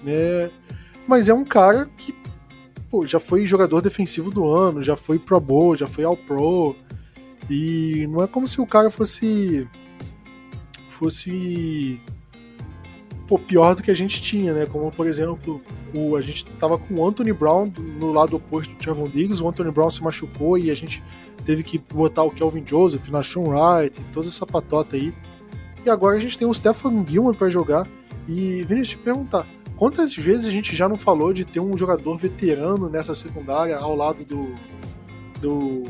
né? 0.04 0.50
Mas 1.08 1.30
é 1.30 1.34
um 1.34 1.46
cara 1.46 1.90
que 1.98 2.14
pô, 2.90 3.06
já 3.06 3.20
foi 3.20 3.46
jogador 3.46 3.82
defensivo 3.82 4.32
do 4.32 4.48
ano, 4.48 4.82
já 4.82 4.96
foi 4.96 5.20
Pro 5.20 5.40
Bowl, 5.40 5.76
já 5.76 5.88
foi 5.88 6.04
All 6.04 6.18
Pro. 6.18 6.76
E 7.50 8.08
não 8.08 8.24
é 8.24 8.28
como 8.28 8.48
se 8.48 8.60
o 8.60 8.66
cara 8.66 8.90
fosse 8.90 9.68
fosse 10.90 12.00
pô, 13.28 13.38
pior 13.38 13.76
do 13.76 13.84
que 13.84 13.92
a 13.92 13.96
gente 13.96 14.22
tinha, 14.22 14.54
né? 14.54 14.66
Como, 14.66 14.92
por 14.92 15.08
exemplo, 15.08 15.62
o, 15.94 16.16
a 16.16 16.22
gente 16.22 16.46
tava 16.58 16.78
com 16.78 16.96
o 16.96 17.08
Anthony 17.08 17.34
Brown 17.34 17.72
no 18.00 18.12
lado 18.12 18.36
oposto 18.38 18.72
do 18.72 18.78
Trevon 18.78 19.10
Diggs, 19.10 19.44
o 19.44 19.48
Anthony 19.48 19.72
Brown 19.72 19.90
se 19.90 20.04
machucou 20.04 20.58
e 20.58 20.72
a 20.72 20.76
gente 20.76 21.04
teve 21.46 21.64
que 21.64 21.78
botar 21.78 22.24
o 22.24 22.32
Kelvin 22.32 22.64
Joseph, 22.66 23.08
Nashon 23.10 23.44
Wright, 23.50 24.00
toda 24.14 24.28
essa 24.28 24.46
patota 24.46 24.96
aí. 24.96 25.14
E 25.86 25.90
agora 25.90 26.18
a 26.18 26.20
gente 26.20 26.38
tem 26.38 26.48
o 26.48 26.54
Stephen 26.54 27.06
Gilmore 27.06 27.38
para 27.38 27.50
jogar. 27.50 27.88
E, 28.28 28.64
Vinícius, 28.64 28.90
te 28.90 28.98
perguntar, 28.98 29.46
quantas 29.78 30.16
vezes 30.16 30.46
a 30.46 30.52
gente 30.52 30.76
já 30.76 30.88
não 30.88 30.98
falou 30.98 31.34
de 31.34 31.46
ter 31.46 31.60
um 31.60 31.78
jogador 31.78 32.18
veterano 32.18 32.90
nessa 32.90 33.14
secundária 33.14 33.78
ao 33.78 33.96
lado 33.96 34.24
do 34.24 34.56
do 35.40 35.84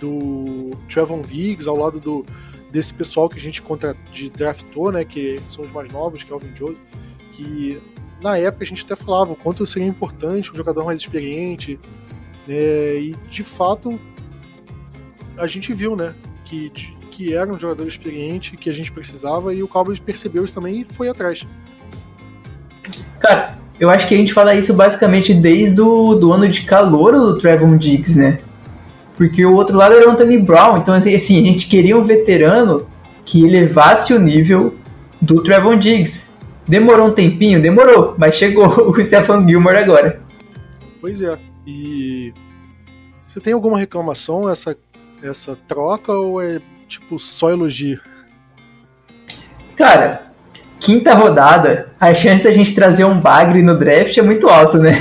do 0.00 0.70
Trevon 0.88 1.22
Diggs, 1.22 1.68
ao 1.68 1.76
lado 1.76 2.00
do 2.00 2.24
desse 2.72 2.92
pessoal 2.92 3.28
que 3.28 3.38
a 3.38 3.40
gente 3.40 3.60
contra, 3.60 3.94
de 4.12 4.30
draftou, 4.30 4.90
né, 4.90 5.04
que 5.04 5.38
são 5.46 5.62
os 5.62 5.70
mais 5.70 5.92
novos, 5.92 6.22
que 6.22 6.30
é 6.30 6.32
o 6.32 6.36
Alvin 6.36 6.52
Jones, 6.54 6.78
que 7.32 7.80
na 8.20 8.38
época 8.38 8.64
a 8.64 8.66
gente 8.66 8.84
até 8.84 8.96
falava 8.96 9.32
o 9.32 9.36
quanto 9.36 9.66
seria 9.66 9.86
importante 9.86 10.50
um 10.50 10.54
jogador 10.54 10.86
mais 10.86 10.98
experiente, 10.98 11.78
né, 12.48 12.96
e 12.98 13.14
de 13.30 13.44
fato 13.44 14.00
a 15.36 15.46
gente 15.46 15.72
viu, 15.74 15.94
né, 15.94 16.14
que, 16.46 16.70
que 17.10 17.34
era 17.34 17.52
um 17.52 17.58
jogador 17.58 17.86
experiente 17.86 18.56
que 18.56 18.70
a 18.70 18.72
gente 18.72 18.90
precisava 18.90 19.54
e 19.54 19.62
o 19.62 19.68
Cowboys 19.68 19.98
percebeu 19.98 20.42
isso 20.44 20.54
também 20.54 20.80
e 20.80 20.84
foi 20.84 21.08
atrás. 21.10 21.46
Cara, 23.22 23.56
eu 23.78 23.88
acho 23.88 24.08
que 24.08 24.14
a 24.14 24.18
gente 24.18 24.32
fala 24.32 24.54
isso 24.54 24.74
basicamente 24.74 25.32
desde 25.32 25.80
o 25.80 26.14
do 26.14 26.32
ano 26.32 26.48
de 26.48 26.62
calor 26.62 27.12
do 27.12 27.38
Trevon 27.38 27.76
Diggs, 27.76 28.18
né? 28.18 28.40
Porque 29.16 29.44
o 29.46 29.54
outro 29.54 29.76
lado 29.76 29.94
era 29.94 30.08
o 30.08 30.10
Anthony 30.10 30.38
Brown. 30.38 30.78
Então, 30.78 30.92
assim, 30.92 31.14
assim, 31.14 31.40
a 31.40 31.44
gente 31.44 31.68
queria 31.68 31.96
um 31.96 32.02
veterano 32.02 32.86
que 33.24 33.44
elevasse 33.44 34.12
o 34.12 34.18
nível 34.18 34.74
do 35.20 35.42
Trevon 35.42 35.78
Diggs. 35.78 36.30
Demorou 36.66 37.08
um 37.08 37.12
tempinho? 37.12 37.62
Demorou, 37.62 38.14
mas 38.18 38.34
chegou 38.34 38.66
o 38.90 39.04
Stephen 39.04 39.48
Gilmore 39.48 39.76
agora. 39.76 40.20
Pois 41.00 41.22
é. 41.22 41.38
E 41.64 42.32
você 43.22 43.40
tem 43.40 43.52
alguma 43.52 43.78
reclamação 43.78 44.50
essa 44.50 44.76
essa 45.22 45.56
troca 45.68 46.12
ou 46.12 46.42
é 46.42 46.60
tipo 46.88 47.18
só 47.18 47.50
elogio? 47.50 48.00
Cara, 49.76 50.31
quinta 50.82 51.14
rodada, 51.14 51.92
a 51.98 52.12
chance 52.12 52.42
da 52.42 52.50
gente 52.50 52.74
trazer 52.74 53.04
um 53.04 53.18
bagre 53.18 53.62
no 53.62 53.78
draft 53.78 54.18
é 54.18 54.22
muito 54.22 54.48
alta, 54.48 54.78
né? 54.78 54.98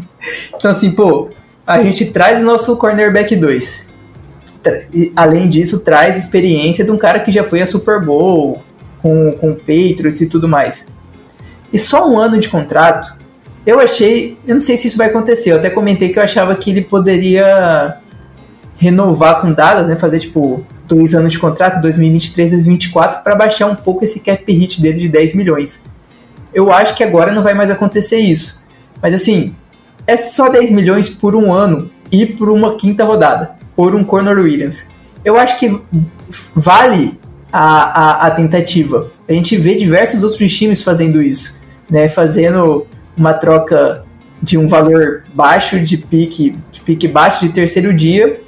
então 0.56 0.70
assim, 0.70 0.90
pô, 0.90 1.28
a 1.66 1.82
gente 1.82 2.06
traz 2.06 2.40
o 2.40 2.44
nosso 2.44 2.74
cornerback 2.78 3.36
2. 3.36 3.86
Além 5.14 5.48
disso, 5.50 5.80
traz 5.80 6.16
experiência 6.16 6.82
de 6.82 6.90
um 6.90 6.96
cara 6.96 7.20
que 7.20 7.30
já 7.30 7.44
foi 7.44 7.60
a 7.60 7.66
Super 7.66 8.02
Bowl, 8.02 8.62
com, 9.02 9.32
com 9.32 9.54
Patriots 9.54 10.22
e 10.22 10.26
tudo 10.26 10.48
mais. 10.48 10.88
E 11.70 11.78
só 11.78 12.08
um 12.08 12.18
ano 12.18 12.38
de 12.38 12.48
contrato, 12.48 13.14
eu 13.66 13.78
achei. 13.78 14.38
Eu 14.46 14.54
não 14.54 14.62
sei 14.62 14.78
se 14.78 14.88
isso 14.88 14.96
vai 14.96 15.08
acontecer. 15.08 15.52
Eu 15.52 15.58
até 15.58 15.68
comentei 15.68 16.08
que 16.08 16.18
eu 16.18 16.22
achava 16.22 16.56
que 16.56 16.70
ele 16.70 16.82
poderia 16.82 17.98
renovar 18.78 19.42
com 19.42 19.52
Dallas, 19.52 19.86
né? 19.86 19.96
Fazer 19.96 20.20
tipo 20.20 20.64
dois 20.88 21.14
anos 21.14 21.32
de 21.32 21.38
contrato, 21.38 21.80
2023, 21.82 22.52
2024, 22.52 23.22
para 23.22 23.36
baixar 23.36 23.66
um 23.66 23.74
pouco 23.74 24.04
esse 24.04 24.18
cap 24.20 24.50
hit 24.50 24.80
dele 24.80 24.98
de 24.98 25.08
10 25.08 25.34
milhões. 25.34 25.84
Eu 26.52 26.72
acho 26.72 26.94
que 26.94 27.04
agora 27.04 27.30
não 27.30 27.42
vai 27.42 27.54
mais 27.54 27.70
acontecer 27.70 28.18
isso. 28.18 28.66
Mas 29.00 29.14
assim, 29.14 29.54
é 30.06 30.16
só 30.16 30.48
10 30.48 30.70
milhões 30.70 31.08
por 31.08 31.36
um 31.36 31.52
ano 31.52 31.90
e 32.10 32.24
por 32.24 32.48
uma 32.48 32.76
quinta 32.76 33.04
rodada, 33.04 33.52
por 33.76 33.94
um 33.94 34.02
Conor 34.02 34.38
Williams. 34.38 34.88
Eu 35.24 35.38
acho 35.38 35.58
que 35.58 35.78
vale 36.54 37.20
a, 37.52 37.60
a, 37.60 38.26
a, 38.26 38.30
tentativa. 38.30 39.12
A 39.28 39.32
gente 39.32 39.56
vê 39.56 39.74
diversos 39.74 40.22
outros 40.22 40.56
times 40.56 40.82
fazendo 40.82 41.20
isso, 41.20 41.60
né? 41.90 42.08
Fazendo 42.08 42.86
uma 43.16 43.34
troca 43.34 44.04
de 44.42 44.56
um 44.56 44.66
valor 44.66 45.24
baixo 45.34 45.78
de 45.80 45.98
pique, 45.98 46.56
de 46.72 46.80
pique 46.80 47.08
baixo 47.08 47.40
de 47.40 47.52
terceiro 47.52 47.92
dia 47.92 48.40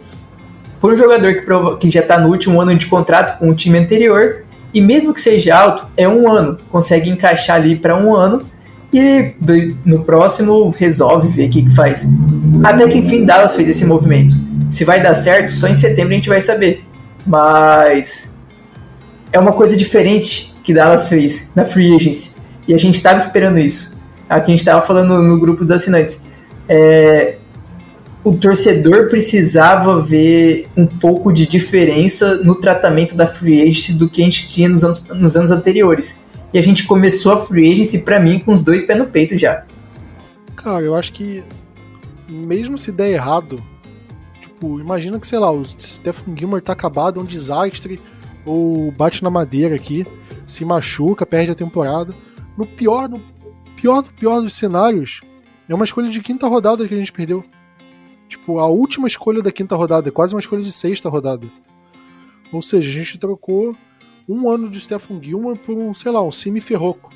por 0.80 0.92
um 0.92 0.96
jogador 0.96 1.34
que, 1.34 1.76
que 1.78 1.90
já 1.90 2.00
está 2.00 2.18
no 2.18 2.28
último 2.28 2.60
ano 2.60 2.74
de 2.74 2.86
contrato 2.86 3.38
com 3.38 3.50
o 3.50 3.54
time 3.54 3.78
anterior 3.78 4.44
e 4.72 4.80
mesmo 4.80 5.12
que 5.12 5.20
seja 5.20 5.56
alto, 5.56 5.86
é 5.96 6.08
um 6.08 6.30
ano, 6.30 6.58
consegue 6.70 7.10
encaixar 7.10 7.56
ali 7.56 7.76
para 7.76 7.96
um 7.96 8.14
ano 8.14 8.42
e 8.92 9.34
no 9.84 10.02
próximo 10.04 10.70
resolve 10.70 11.28
ver 11.28 11.48
o 11.48 11.50
que, 11.50 11.62
que 11.62 11.74
faz. 11.74 12.06
Até 12.64 12.88
que 12.88 12.98
enfim 12.98 13.24
Dallas 13.24 13.54
fez 13.54 13.68
esse 13.68 13.84
movimento. 13.84 14.34
Se 14.70 14.84
vai 14.84 15.02
dar 15.02 15.14
certo, 15.14 15.52
só 15.52 15.68
em 15.68 15.74
setembro 15.74 16.12
a 16.12 16.16
gente 16.16 16.28
vai 16.28 16.40
saber. 16.40 16.84
Mas 17.26 18.34
é 19.32 19.38
uma 19.38 19.52
coisa 19.52 19.76
diferente 19.76 20.54
que 20.64 20.72
Dallas 20.72 21.08
fez 21.08 21.50
na 21.54 21.64
Free 21.64 21.94
Agency. 21.94 22.32
E 22.66 22.74
a 22.74 22.78
gente 22.78 22.96
estava 22.96 23.18
esperando 23.18 23.58
isso. 23.58 23.98
Aqui 24.28 24.46
a 24.46 24.50
gente 24.50 24.60
estava 24.60 24.80
falando 24.82 25.20
no 25.22 25.38
grupo 25.38 25.64
dos 25.64 25.72
assinantes. 25.72 26.20
É, 26.68 27.36
o 28.22 28.36
torcedor 28.36 29.08
precisava 29.08 30.00
ver 30.00 30.68
um 30.76 30.86
pouco 30.86 31.32
de 31.32 31.46
diferença 31.46 32.36
no 32.36 32.54
tratamento 32.54 33.16
da 33.16 33.26
Free 33.26 33.62
Agency 33.62 33.94
do 33.94 34.08
que 34.08 34.20
a 34.20 34.24
gente 34.24 34.48
tinha 34.48 34.68
nos 34.68 34.84
anos, 34.84 35.04
nos 35.08 35.36
anos 35.36 35.50
anteriores. 35.50 36.20
E 36.52 36.58
a 36.58 36.62
gente 36.62 36.84
começou 36.84 37.32
a 37.32 37.38
free 37.38 37.72
agency, 37.72 38.00
pra 38.00 38.18
mim, 38.18 38.40
com 38.40 38.52
os 38.52 38.62
dois 38.62 38.82
pés 38.82 38.98
no 38.98 39.06
peito 39.06 39.38
já. 39.38 39.64
Cara, 40.56 40.84
eu 40.84 40.96
acho 40.96 41.12
que 41.12 41.44
mesmo 42.28 42.76
se 42.76 42.90
der 42.90 43.10
errado, 43.10 43.62
tipo, 44.40 44.80
imagina 44.80 45.18
que, 45.18 45.26
sei 45.26 45.38
lá, 45.38 45.50
o 45.50 45.64
Stephen 45.64 46.36
Gilmore 46.36 46.62
tá 46.62 46.72
acabado, 46.72 47.20
é 47.20 47.22
um 47.22 47.26
desastre, 47.26 48.00
ou 48.44 48.90
bate 48.90 49.22
na 49.22 49.30
madeira 49.30 49.76
aqui, 49.76 50.04
se 50.46 50.64
machuca, 50.64 51.24
perde 51.24 51.52
a 51.52 51.54
temporada. 51.54 52.14
No 52.58 52.66
pior, 52.66 53.08
no 53.08 53.20
pior 53.76 54.02
pior 54.02 54.40
dos 54.40 54.54
cenários, 54.54 55.20
é 55.68 55.74
uma 55.74 55.84
escolha 55.84 56.10
de 56.10 56.20
quinta 56.20 56.48
rodada 56.48 56.86
que 56.86 56.94
a 56.94 56.98
gente 56.98 57.12
perdeu. 57.12 57.44
Tipo, 58.30 58.60
a 58.60 58.66
última 58.68 59.08
escolha 59.08 59.42
da 59.42 59.50
quinta 59.50 59.74
rodada, 59.74 60.08
é 60.08 60.12
quase 60.12 60.32
uma 60.32 60.40
escolha 60.40 60.62
de 60.62 60.70
sexta 60.70 61.08
rodada. 61.08 61.48
Ou 62.52 62.62
seja, 62.62 62.88
a 62.88 62.92
gente 62.92 63.18
trocou 63.18 63.74
um 64.28 64.48
ano 64.48 64.70
de 64.70 64.78
Stephen 64.78 65.20
Gilmore 65.20 65.58
por 65.58 65.76
um, 65.76 65.92
sei 65.92 66.12
lá, 66.12 66.22
um 66.22 66.30
Simi 66.30 66.60
Ferroco. 66.60 67.10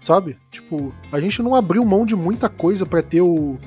Sabe? 0.00 0.38
Tipo, 0.50 0.90
a 1.12 1.20
gente 1.20 1.42
não 1.42 1.54
abriu 1.54 1.84
mão 1.84 2.06
de 2.06 2.16
muita 2.16 2.48
coisa 2.48 2.86
para 2.86 3.02
ter 3.02 3.20
o, 3.20 3.58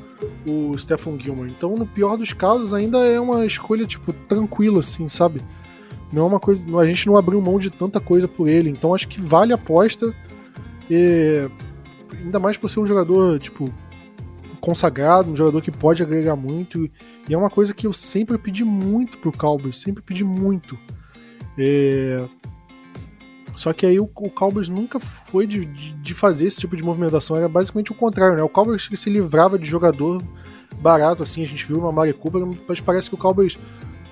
o 0.44 0.76
Stephen 0.76 1.20
Gilmore. 1.20 1.52
Então, 1.52 1.76
no 1.76 1.86
pior 1.86 2.18
dos 2.18 2.34
casos, 2.34 2.74
ainda 2.74 2.98
é 3.06 3.20
uma 3.20 3.46
escolha, 3.46 3.86
tipo, 3.86 4.12
tranquila, 4.12 4.80
assim, 4.80 5.08
sabe? 5.08 5.42
Não 6.12 6.24
é 6.24 6.26
uma 6.26 6.40
coisa. 6.40 6.66
A 6.80 6.88
gente 6.88 7.06
não 7.06 7.16
abriu 7.16 7.40
mão 7.40 7.60
de 7.60 7.70
tanta 7.70 8.00
coisa 8.00 8.28
por 8.28 8.48
ele. 8.48 8.72
Então, 8.72 8.96
acho 8.96 9.08
que 9.08 9.22
vale 9.22 9.52
a 9.52 9.56
aposta. 9.56 10.16
E, 10.90 11.48
ainda 12.24 12.40
mais 12.40 12.58
por 12.58 12.70
ser 12.70 12.80
um 12.80 12.88
jogador, 12.88 13.38
tipo, 13.38 13.72
consagrado, 14.60 15.32
um 15.32 15.36
jogador 15.36 15.62
que 15.62 15.72
pode 15.72 16.04
agregar 16.04 16.36
muito. 16.36 16.90
E 17.28 17.34
é 17.34 17.38
uma 17.38 17.50
coisa 17.50 17.74
que 17.74 17.88
eu 17.88 17.94
sempre 17.94 18.38
pedi 18.38 18.64
muito 18.64 19.18
pro 19.18 19.32
Cowboys, 19.32 19.78
sempre 19.78 20.04
pedi 20.04 20.24
muito. 20.24 20.78
É... 21.58 22.26
Só 23.56 23.74
que 23.74 23.86
aí 23.86 24.00
o, 24.00 24.04
o 24.04 24.30
Cowboys 24.30 24.70
nunca 24.70 25.00
foi 25.00 25.46
de, 25.46 25.66
de, 25.66 25.94
de, 25.94 26.14
fazer 26.14 26.46
esse 26.46 26.60
tipo 26.60 26.78
de 26.78 26.84
movimentação, 26.84 27.36
era 27.36 27.50
basicamente 27.50 27.92
o 27.92 27.96
contrário, 27.96 28.38
né? 28.38 28.44
O 28.44 28.48
Cowboys 28.48 28.90
se 28.94 29.10
livrava 29.10 29.60
de 29.60 29.68
jogador 29.68 30.24
barato, 30.80 31.24
assim, 31.24 31.44
a 31.44 31.48
gente 31.48 31.66
viu 31.66 31.78
no 31.78 31.88
Amari 31.90 32.14
Cooper, 32.14 32.48
mas 32.68 32.80
parece 32.80 33.10
que 33.10 33.16
o 33.16 33.18
Cowboys 33.18 33.58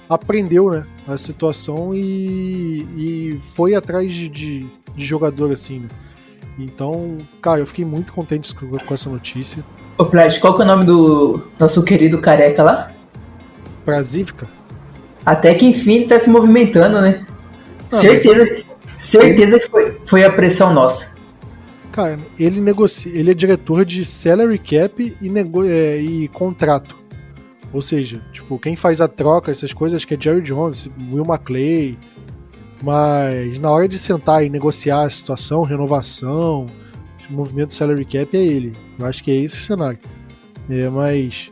aprendeu, 0.09 0.69
né, 0.69 0.85
a 1.07 1.17
situação 1.17 1.93
e, 1.93 2.87
e 2.97 3.39
foi 3.51 3.75
atrás 3.75 4.13
de, 4.13 4.27
de, 4.27 4.67
de 4.95 5.05
jogador, 5.05 5.51
assim, 5.51 5.79
né? 5.79 5.87
Então, 6.57 7.19
cara, 7.41 7.59
eu 7.59 7.65
fiquei 7.65 7.85
muito 7.85 8.11
contente 8.11 8.53
com, 8.55 8.93
essa 8.93 9.09
notícia. 9.09 9.63
Ô, 9.97 10.05
Plat, 10.05 10.39
qual 10.39 10.55
que 10.55 10.61
é 10.61 10.65
o 10.65 10.67
nome 10.67 10.85
do 10.85 11.43
nosso 11.59 11.83
querido 11.83 12.19
careca 12.19 12.63
lá? 12.63 12.91
Brasívica? 13.85 14.47
Até 15.25 15.53
que 15.53 15.65
enfim 15.65 15.95
ele 15.95 16.05
tá 16.07 16.19
se 16.19 16.29
movimentando, 16.29 17.01
né? 17.01 17.25
Ah, 17.91 17.97
certeza, 17.97 18.63
certeza 18.97 19.59
que 19.59 19.69
foi, 19.69 19.97
foi 20.05 20.23
a 20.23 20.31
pressão 20.31 20.73
nossa. 20.73 21.15
Cara, 21.91 22.19
ele 22.39 22.61
negocia, 22.61 23.11
ele 23.13 23.31
é 23.31 23.33
diretor 23.33 23.83
de 23.83 24.05
salary 24.05 24.59
cap 24.59 25.15
e, 25.21 25.29
nego, 25.29 25.65
é, 25.65 25.97
e 25.97 26.27
contrato. 26.27 26.95
Ou 27.73 27.81
seja, 27.81 28.21
tipo, 28.31 28.57
quem 28.57 28.75
faz 28.75 29.01
a 29.01 29.07
troca, 29.07 29.51
essas 29.51 29.73
coisas, 29.73 29.97
acho 29.97 30.07
que 30.07 30.13
é 30.13 30.17
Jerry 30.19 30.41
Jones, 30.41 30.89
Will 31.11 31.25
McClay. 31.25 31.97
Mas 32.81 33.57
na 33.59 33.71
hora 33.71 33.87
de 33.87 33.97
sentar 33.97 34.45
e 34.45 34.49
negociar 34.49 35.03
a 35.03 35.09
situação, 35.09 35.63
renovação, 35.63 36.67
movimento 37.29 37.73
salary 37.73 38.05
cap 38.05 38.35
é 38.35 38.39
ele. 38.39 38.77
Eu 38.99 39.05
acho 39.05 39.23
que 39.23 39.31
é 39.31 39.35
esse 39.35 39.57
cenário. 39.57 39.99
É, 40.69 40.89
mas 40.89 41.51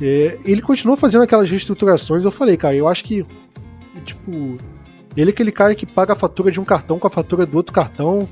é, 0.00 0.38
ele 0.44 0.62
continua 0.62 0.96
fazendo 0.96 1.22
aquelas 1.22 1.50
reestruturações. 1.50 2.24
Eu 2.24 2.30
falei, 2.30 2.56
cara, 2.56 2.74
eu 2.74 2.88
acho 2.88 3.04
que 3.04 3.26
tipo 4.04 4.56
Ele 5.16 5.30
é 5.30 5.32
aquele 5.32 5.52
cara 5.52 5.74
que 5.74 5.84
paga 5.84 6.12
a 6.12 6.16
fatura 6.16 6.50
de 6.50 6.60
um 6.60 6.64
cartão 6.64 6.98
com 6.98 7.06
a 7.06 7.10
fatura 7.10 7.44
do 7.44 7.56
outro 7.56 7.72
cartão, 7.72 8.28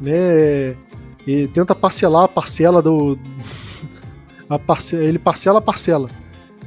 né? 0.00 0.76
E 1.26 1.46
tenta 1.48 1.74
parcelar 1.74 2.24
a 2.24 2.28
parcela 2.28 2.82
do. 2.82 3.18
A 4.46 4.58
parce... 4.58 4.94
Ele 4.94 5.18
parcela 5.18 5.58
a 5.58 5.62
parcela. 5.62 6.10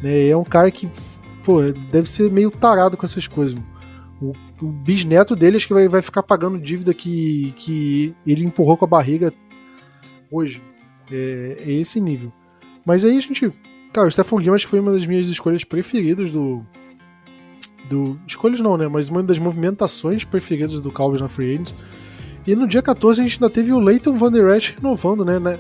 Né? 0.01 0.29
É 0.29 0.35
um 0.35 0.43
cara 0.43 0.71
que, 0.71 0.89
pô, 1.45 1.61
deve 1.91 2.09
ser 2.09 2.31
meio 2.31 2.49
tarado 2.49 2.97
com 2.97 3.05
essas 3.05 3.27
coisas. 3.27 3.55
O, 3.55 3.63
o 4.61 4.67
bisneto 4.67 5.35
dele 5.35 5.57
acho 5.57 5.67
que 5.67 5.73
vai, 5.73 5.87
vai 5.87 6.01
ficar 6.01 6.23
pagando 6.23 6.59
dívida 6.59 6.93
que, 6.93 7.53
que 7.57 8.15
ele 8.25 8.43
empurrou 8.43 8.77
com 8.77 8.85
a 8.85 8.87
barriga 8.87 9.33
hoje. 10.31 10.61
É, 11.11 11.57
é 11.65 11.71
esse 11.71 11.99
nível. 11.99 12.31
Mas 12.85 13.05
aí 13.05 13.17
a 13.17 13.19
gente. 13.19 13.51
Cara, 13.93 14.07
o 14.07 14.11
Stephen 14.11 14.39
Gilman 14.39 14.55
acho 14.55 14.65
que 14.65 14.71
foi 14.71 14.79
uma 14.79 14.91
das 14.91 15.05
minhas 15.05 15.27
escolhas 15.27 15.63
preferidas 15.63 16.31
do. 16.31 16.63
do 17.89 18.19
escolhas 18.27 18.59
não, 18.59 18.77
né? 18.77 18.87
Mas 18.87 19.09
uma 19.09 19.23
das 19.23 19.37
movimentações 19.37 20.23
preferidas 20.23 20.81
do 20.81 20.91
Cowboys 20.91 21.21
na 21.21 21.29
Free 21.29 21.53
Agents. 21.53 21.75
E 22.45 22.55
no 22.55 22.67
dia 22.67 22.81
14 22.81 23.19
a 23.19 23.23
gente 23.23 23.35
ainda 23.35 23.49
teve 23.49 23.73
o 23.73 23.79
Leighton 23.79 24.17
Van 24.17 24.31
Der 24.31 24.55
Esch 24.55 24.73
renovando, 24.75 25.25
né? 25.25 25.37
né? 25.37 25.59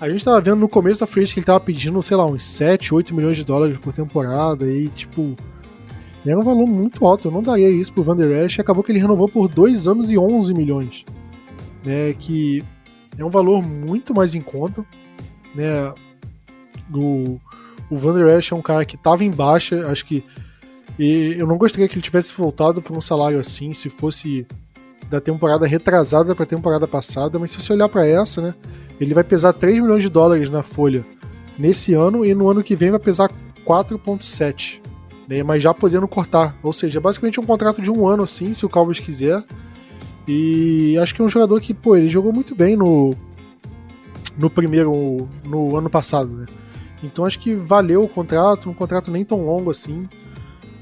A 0.00 0.08
gente 0.08 0.24
tava 0.24 0.40
vendo 0.40 0.60
no 0.60 0.68
começo 0.68 1.00
da 1.00 1.06
free 1.06 1.26
que 1.26 1.38
ele 1.38 1.46
tava 1.46 1.60
pedindo, 1.60 2.02
sei 2.02 2.16
lá, 2.16 2.26
uns 2.26 2.44
7, 2.44 2.94
8 2.94 3.14
milhões 3.14 3.36
de 3.36 3.44
dólares 3.44 3.78
por 3.78 3.92
temporada 3.92 4.66
e, 4.66 4.88
tipo, 4.88 5.36
era 6.30 6.38
um 6.38 6.42
valor 6.42 6.66
muito 6.66 7.04
alto. 7.06 7.28
Eu 7.28 7.32
não 7.32 7.42
daria 7.42 7.68
isso 7.68 7.92
pro 7.92 8.02
Van 8.02 8.16
Der 8.16 8.44
Esch 8.44 8.58
acabou 8.58 8.82
que 8.82 8.92
ele 8.92 8.98
renovou 8.98 9.28
por 9.28 9.48
2 9.48 9.86
anos 9.88 10.10
e 10.10 10.18
11 10.18 10.54
milhões. 10.54 11.04
Né, 11.84 12.14
que 12.14 12.64
é 13.18 13.24
um 13.24 13.30
valor 13.30 13.62
muito 13.62 14.14
mais 14.14 14.34
em 14.34 14.40
conta. 14.40 14.84
Né, 15.54 15.92
o, 16.92 17.38
o 17.90 17.98
Van 17.98 18.14
Der 18.14 18.38
Esch 18.38 18.52
é 18.52 18.54
um 18.54 18.62
cara 18.62 18.84
que 18.84 18.96
tava 18.96 19.24
em 19.24 19.30
baixa, 19.30 19.86
acho 19.90 20.06
que 20.06 20.24
e 20.98 21.34
eu 21.38 21.46
não 21.46 21.56
gostaria 21.56 21.88
que 21.88 21.94
ele 21.94 22.02
tivesse 22.02 22.32
voltado 22.32 22.80
por 22.80 22.96
um 22.96 23.00
salário 23.00 23.38
assim, 23.38 23.74
se 23.74 23.88
fosse 23.88 24.46
da 25.10 25.20
temporada 25.20 25.66
retrasada 25.66 26.34
para 26.34 26.44
a 26.44 26.46
temporada 26.46 26.86
passada, 26.86 27.38
mas 27.38 27.50
se 27.50 27.60
você 27.60 27.72
olhar 27.72 27.88
para 27.88 28.06
essa, 28.06 28.40
né, 28.40 28.54
ele 29.00 29.12
vai 29.12 29.24
pesar 29.24 29.52
3 29.52 29.80
milhões 29.82 30.02
de 30.02 30.08
dólares 30.08 30.48
na 30.48 30.62
folha 30.62 31.04
nesse 31.58 31.94
ano 31.94 32.24
e 32.24 32.34
no 32.34 32.48
ano 32.48 32.62
que 32.62 32.76
vem 32.76 32.90
vai 32.90 33.00
pesar 33.00 33.30
4,7. 33.66 34.80
Né, 35.28 35.42
mas 35.42 35.62
já 35.62 35.72
podendo 35.72 36.06
cortar. 36.06 36.56
Ou 36.62 36.72
seja, 36.72 36.98
é 36.98 37.00
basicamente 37.00 37.40
um 37.40 37.44
contrato 37.44 37.80
de 37.80 37.90
um 37.90 38.06
ano, 38.06 38.22
assim, 38.22 38.52
se 38.52 38.66
o 38.66 38.68
Cowboys 38.68 39.00
quiser. 39.00 39.42
E 40.28 40.96
acho 40.98 41.14
que 41.14 41.22
é 41.22 41.24
um 41.24 41.28
jogador 41.28 41.60
que, 41.60 41.72
pô, 41.72 41.96
ele 41.96 42.08
jogou 42.08 42.32
muito 42.32 42.54
bem 42.54 42.76
no, 42.76 43.14
no 44.36 44.50
primeiro, 44.50 45.28
no 45.44 45.76
ano 45.76 45.90
passado, 45.90 46.28
né? 46.28 46.46
Então 47.02 47.24
acho 47.24 47.38
que 47.38 47.54
valeu 47.54 48.02
o 48.02 48.08
contrato, 48.08 48.70
um 48.70 48.74
contrato 48.74 49.10
nem 49.10 49.24
tão 49.24 49.44
longo 49.44 49.70
assim. 49.70 50.08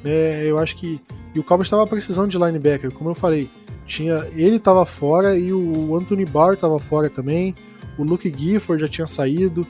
Né? 0.04 0.44
Eu 0.44 0.58
acho 0.58 0.76
que. 0.76 1.00
E 1.34 1.40
o 1.40 1.44
Cowboys 1.44 1.66
estava 1.66 1.86
precisando 1.86 2.30
de 2.30 2.38
linebacker, 2.38 2.92
como 2.92 3.10
eu 3.10 3.14
falei. 3.14 3.50
Tinha, 3.84 4.28
ele 4.34 4.56
estava 4.56 4.86
fora 4.86 5.36
e 5.36 5.52
o 5.52 5.96
Anthony 5.96 6.24
Barr 6.24 6.54
estava 6.54 6.78
fora 6.78 7.10
também 7.10 7.54
o 7.96 8.04
Luke 8.04 8.32
Gifford 8.34 8.80
já 8.80 8.88
tinha 8.88 9.06
saído, 9.06 9.66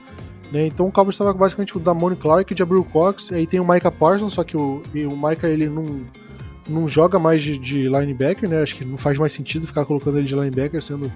né? 0.53 0.67
Então 0.67 0.87
o 0.87 0.93
Cowboys 0.93 1.15
estava 1.15 1.33
basicamente 1.33 1.77
o 1.77 1.81
Damone 1.81 2.15
Clark, 2.15 2.53
o 2.53 2.57
Jabril 2.57 2.85
Cox, 2.85 3.33
aí 3.33 3.47
tem 3.47 3.59
o 3.59 3.67
Micah 3.67 3.91
Parsons, 3.91 4.35
só 4.35 4.45
que 4.45 4.55
o, 4.55 4.83
o 4.95 5.17
Micah 5.17 5.49
ele 5.49 5.67
não, 5.67 6.03
não 6.69 6.87
joga 6.87 7.19
mais 7.19 7.43
de, 7.43 7.57
de, 7.57 7.89
linebacker, 7.89 8.49
né? 8.49 8.63
Acho 8.63 8.77
que 8.77 8.85
não 8.85 8.99
faz 8.99 9.17
mais 9.17 9.33
sentido 9.33 9.67
ficar 9.67 9.87
colocando 9.87 10.19
ele 10.19 10.27
de 10.27 10.35
linebacker, 10.35 10.83
sendo 10.83 11.11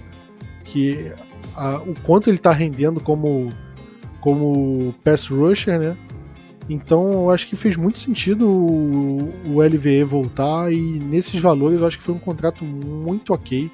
que 0.65 1.13
a, 1.55 1.77
o 1.77 1.95
quanto 2.03 2.31
ele 2.31 2.39
está 2.39 2.51
rendendo 2.51 2.99
como 2.99 3.53
como 4.23 4.95
pass 5.05 5.29
rusher, 5.29 5.79
né? 5.79 5.97
Então 6.69 7.13
eu 7.13 7.31
acho 7.31 7.47
que 7.47 7.55
fez 7.55 7.77
muito 7.77 7.99
sentido 7.99 8.49
o, 8.49 9.33
o 9.45 9.63
LVE 9.63 10.03
voltar 10.03 10.73
e 10.73 10.81
nesses 10.99 11.39
valores 11.41 11.81
eu 11.81 11.87
acho 11.87 11.99
que 11.99 12.05
foi 12.05 12.15
um 12.15 12.19
contrato 12.19 12.65
muito 12.65 13.35
ok. 13.35 13.71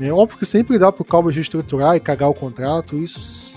É 0.00 0.10
óbvio 0.10 0.38
que 0.38 0.46
sempre 0.46 0.78
dá 0.78 0.90
pro 0.90 1.04
Cowboys 1.04 1.36
reestruturar 1.36 1.94
e 1.94 2.00
cagar 2.00 2.28
o 2.30 2.34
contrato, 2.34 2.98
isso 2.98 3.54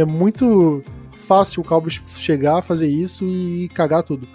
é 0.00 0.04
muito 0.04 0.82
fácil 1.12 1.62
o 1.62 1.64
Cowboys 1.64 2.00
chegar, 2.16 2.62
fazer 2.62 2.88
isso 2.88 3.24
e 3.24 3.68
cagar 3.74 4.02
tudo. 4.02 4.28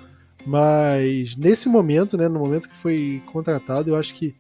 Mas 0.46 1.36
nesse 1.36 1.70
momento, 1.70 2.18
né, 2.18 2.28
no 2.28 2.40
momento 2.40 2.68
que 2.68 2.76
foi 2.76 3.22
contratado, 3.28 3.90
eu 3.90 3.96
acho 3.96 4.14
que 4.14 4.36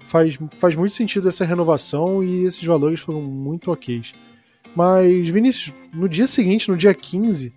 faz, 0.00 0.38
faz 0.58 0.74
muito 0.74 0.94
sentido 0.94 1.28
essa 1.28 1.44
renovação 1.44 2.24
e 2.24 2.44
esses 2.44 2.64
valores 2.64 3.00
foram 3.00 3.22
muito 3.22 3.70
ok. 3.70 4.02
Mas, 4.74 5.28
Vinícius, 5.28 5.74
no 5.92 6.08
dia 6.08 6.26
seguinte, 6.26 6.68
no 6.68 6.76
dia 6.76 6.92
15, 6.92 7.52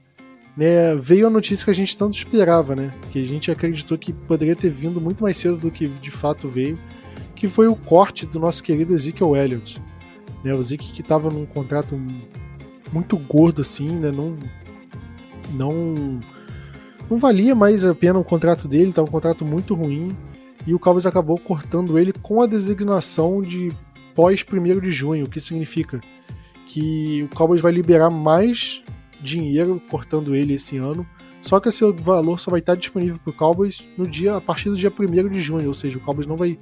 né, 0.55 0.95
veio 0.95 1.27
a 1.27 1.29
notícia 1.29 1.65
que 1.65 1.71
a 1.71 1.75
gente 1.75 1.97
tanto 1.97 2.15
esperava, 2.15 2.75
né? 2.75 2.93
Que 3.11 3.23
a 3.23 3.27
gente 3.27 3.49
acreditou 3.49 3.97
que 3.97 4.13
poderia 4.13 4.55
ter 4.55 4.69
vindo 4.69 5.01
muito 5.01 5.23
mais 5.23 5.37
cedo 5.37 5.57
do 5.57 5.71
que 5.71 5.87
de 5.87 6.11
fato 6.11 6.47
veio 6.47 6.77
que 7.35 7.47
foi 7.47 7.67
o 7.67 7.75
corte 7.75 8.25
do 8.27 8.39
nosso 8.39 8.61
querido 8.61 8.93
Ezekiel 8.93 9.35
Elliott. 9.35 9.81
Né, 10.43 10.53
o 10.53 10.61
Zeke 10.61 10.91
que 10.91 11.01
estava 11.01 11.29
num 11.29 11.45
contrato 11.45 11.99
muito 12.91 13.17
gordo 13.17 13.62
assim, 13.62 13.89
né, 13.89 14.12
não, 14.12 14.36
não, 15.54 16.19
não 17.10 17.17
valia 17.17 17.56
mais 17.56 17.86
a 17.86 17.95
pena 17.95 18.19
o 18.19 18.23
contrato 18.23 18.67
dele, 18.67 18.89
estava 18.89 19.08
um 19.08 19.12
contrato 19.12 19.45
muito 19.45 19.73
ruim. 19.73 20.15
E 20.65 20.75
o 20.75 20.80
Cowboys 20.80 21.08
acabou 21.08 21.39
cortando 21.39 21.97
ele 21.97 22.13
com 22.13 22.41
a 22.41 22.45
designação 22.45 23.41
de 23.41 23.71
pós 24.13 24.45
1 24.47 24.80
de 24.80 24.91
junho, 24.91 25.25
o 25.25 25.30
que 25.30 25.39
significa 25.39 25.99
que 26.67 27.23
o 27.23 27.36
Cowboys 27.36 27.62
vai 27.62 27.71
liberar 27.71 28.10
mais 28.10 28.84
dinheiro 29.21 29.82
cortando 29.89 30.36
ele 30.36 30.54
esse 30.54 30.77
ano, 30.77 31.06
só 31.41 31.60
que 31.60 31.69
esse 31.69 31.84
valor 31.93 32.39
só 32.39 32.51
vai 32.51 32.60
estar 32.60 32.75
disponível 32.75 33.19
para 33.23 33.32
o 33.32 33.34
Cowboys 33.34 33.84
no 33.97 34.08
dia 34.08 34.36
a 34.36 34.41
partir 34.41 34.69
do 34.69 34.77
dia 34.77 34.93
1 34.97 35.30
de 35.30 35.41
junho, 35.41 35.67
ou 35.67 35.73
seja, 35.73 35.97
o 35.97 36.01
Cowboys 36.01 36.27
não 36.27 36.38
vai 36.38 36.58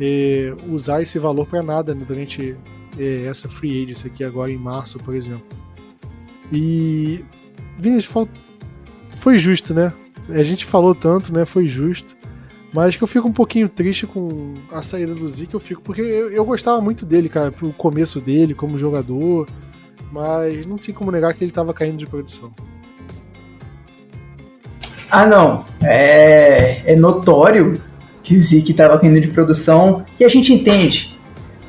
é, 0.00 0.54
usar 0.68 1.02
esse 1.02 1.18
valor 1.18 1.46
para 1.46 1.62
nada 1.62 1.94
né, 1.94 2.04
durante 2.06 2.56
é, 2.98 3.26
essa 3.26 3.48
free 3.48 3.82
agency 3.84 4.06
aqui 4.06 4.24
agora 4.24 4.50
em 4.50 4.58
março, 4.58 4.98
por 4.98 5.14
exemplo. 5.14 5.46
E 6.52 7.24
Vinícius, 7.76 8.28
foi 9.16 9.38
justo, 9.38 9.74
né? 9.74 9.92
A 10.28 10.42
gente 10.42 10.64
falou 10.64 10.94
tanto, 10.94 11.32
né? 11.32 11.44
Foi 11.44 11.66
justo. 11.66 12.16
Mas 12.72 12.96
que 12.96 13.02
eu 13.02 13.08
fico 13.08 13.26
um 13.26 13.32
pouquinho 13.32 13.68
triste 13.68 14.06
com 14.06 14.54
a 14.70 14.82
saída 14.82 15.14
do 15.14 15.28
Zeke, 15.28 15.54
eu 15.54 15.60
fico, 15.60 15.80
porque 15.80 16.02
eu, 16.02 16.30
eu 16.30 16.44
gostava 16.44 16.80
muito 16.80 17.06
dele, 17.06 17.28
cara, 17.28 17.50
pro 17.50 17.72
começo 17.72 18.20
dele 18.20 18.54
como 18.54 18.78
jogador, 18.78 19.48
mas 20.12 20.66
não 20.66 20.76
tem 20.76 20.94
como 20.94 21.10
negar 21.10 21.32
que 21.32 21.42
ele 21.42 21.50
tava 21.50 21.72
caindo 21.72 21.96
de 21.96 22.06
produção. 22.06 22.52
Ah, 25.10 25.26
não. 25.26 25.64
É, 25.82 26.92
é 26.92 26.94
notório 26.94 27.80
que 28.22 28.36
o 28.36 28.40
Zeke 28.40 28.72
estava 28.72 28.98
caindo 28.98 29.20
de 29.20 29.28
produção, 29.28 30.04
que 30.16 30.22
a 30.22 30.28
gente 30.28 30.52
entende. 30.52 31.17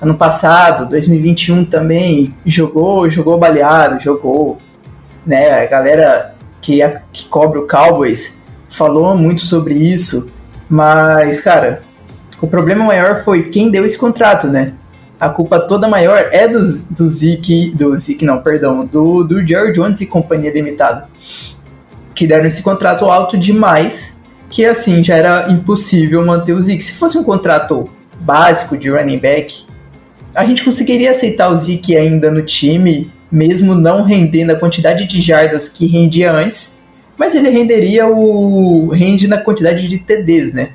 Ano 0.01 0.15
passado, 0.15 0.87
2021 0.89 1.65
também, 1.65 2.33
jogou, 2.45 3.09
jogou 3.09 3.37
baleado, 3.37 3.99
jogou. 3.99 4.57
Né, 5.25 5.63
a 5.63 5.65
galera 5.65 6.35
que, 6.61 6.79
que 7.11 7.27
cobre 7.27 7.59
o 7.59 7.67
Cowboys 7.67 8.37
falou 8.69 9.15
muito 9.15 9.41
sobre 9.41 9.75
isso, 9.75 10.31
mas, 10.69 11.41
cara, 11.41 11.81
o 12.41 12.47
problema 12.47 12.85
maior 12.85 13.23
foi 13.23 13.49
quem 13.49 13.69
deu 13.69 13.85
esse 13.85 13.97
contrato, 13.97 14.47
né? 14.47 14.73
A 15.19 15.29
culpa 15.29 15.59
toda 15.59 15.87
maior 15.87 16.17
é 16.31 16.47
do, 16.47 16.59
do 16.59 17.07
Zeke, 17.07 17.71
do 17.71 17.95
Zeke 17.97 18.23
não, 18.23 18.41
perdão, 18.41 18.85
do, 18.85 19.23
do 19.23 19.45
Jerry 19.45 19.73
Jones 19.73 19.99
e 19.99 20.05
Companhia 20.05 20.53
Limitada, 20.53 21.09
que 22.15 22.25
deram 22.25 22.45
esse 22.45 22.63
contrato 22.63 23.05
alto 23.05 23.37
demais 23.37 24.17
que 24.49 24.65
assim 24.65 25.03
já 25.03 25.15
era 25.15 25.51
impossível 25.51 26.25
manter 26.25 26.53
o 26.53 26.61
Zeke. 26.61 26.81
Se 26.81 26.93
fosse 26.93 27.17
um 27.17 27.23
contrato 27.23 27.89
básico 28.21 28.77
de 28.77 28.89
running 28.89 29.19
back, 29.19 29.65
a 30.39 30.45
gente 30.45 30.63
conseguiria 30.63 31.11
aceitar 31.11 31.49
o 31.49 31.55
Zeke 31.55 31.97
ainda 31.97 32.31
no 32.31 32.41
time, 32.41 33.11
mesmo 33.31 33.75
não 33.75 34.03
rendendo 34.03 34.51
a 34.51 34.55
quantidade 34.55 35.05
de 35.05 35.21
jardas 35.21 35.67
que 35.67 35.85
rendia 35.85 36.31
antes, 36.31 36.77
mas 37.17 37.35
ele 37.35 37.49
renderia 37.49 38.07
o 38.07 38.87
rende 38.87 39.27
na 39.27 39.37
quantidade 39.37 39.87
de 39.87 39.97
TDs, 39.97 40.53
né? 40.53 40.71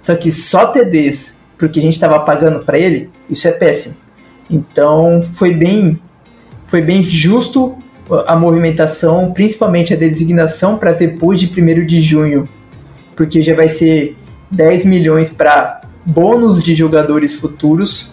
Só 0.00 0.14
que 0.14 0.32
só 0.32 0.68
TDs, 0.68 1.38
porque 1.58 1.78
a 1.78 1.82
gente 1.82 1.94
estava 1.94 2.18
pagando 2.20 2.60
para 2.60 2.78
ele, 2.78 3.10
isso 3.28 3.46
é 3.46 3.52
péssimo. 3.52 3.94
Então 4.50 5.20
foi 5.20 5.54
bem 5.54 6.00
foi 6.64 6.80
bem 6.80 7.02
justo 7.02 7.76
a 8.26 8.34
movimentação, 8.34 9.30
principalmente 9.32 9.92
a 9.92 9.96
designação 9.96 10.78
para 10.78 10.92
depois 10.92 11.38
de 11.38 11.46
1 11.46 11.86
de 11.86 12.00
junho 12.00 12.48
porque 13.14 13.42
já 13.42 13.54
vai 13.54 13.68
ser 13.68 14.16
10 14.50 14.86
milhões 14.86 15.30
para 15.30 15.82
bônus 16.04 16.62
de 16.62 16.74
jogadores 16.74 17.34
futuros 17.34 18.11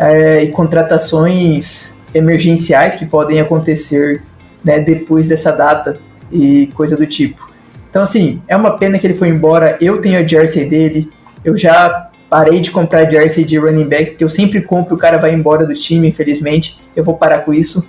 é, 0.00 0.42
e 0.44 0.48
contratações 0.48 1.94
emergenciais 2.14 2.96
que 2.96 3.04
podem 3.04 3.38
acontecer 3.38 4.22
né, 4.64 4.80
depois 4.80 5.28
dessa 5.28 5.52
data 5.52 6.00
e 6.32 6.68
coisa 6.68 6.96
do 6.96 7.06
tipo. 7.06 7.50
Então, 7.90 8.02
assim, 8.02 8.40
é 8.48 8.56
uma 8.56 8.78
pena 8.78 8.98
que 8.98 9.06
ele 9.06 9.12
foi 9.12 9.28
embora. 9.28 9.76
Eu 9.78 10.00
tenho 10.00 10.18
a 10.18 10.26
jersey 10.26 10.64
dele. 10.64 11.10
Eu 11.44 11.54
já 11.54 12.10
parei 12.30 12.60
de 12.60 12.70
comprar 12.70 13.10
jersey 13.10 13.44
de 13.44 13.58
running 13.58 13.84
back, 13.84 14.10
porque 14.12 14.24
eu 14.24 14.28
sempre 14.28 14.62
compro, 14.62 14.94
o 14.94 14.98
cara 14.98 15.18
vai 15.18 15.34
embora 15.34 15.66
do 15.66 15.74
time, 15.74 16.08
infelizmente. 16.08 16.80
Eu 16.96 17.04
vou 17.04 17.16
parar 17.16 17.40
com 17.40 17.52
isso. 17.52 17.86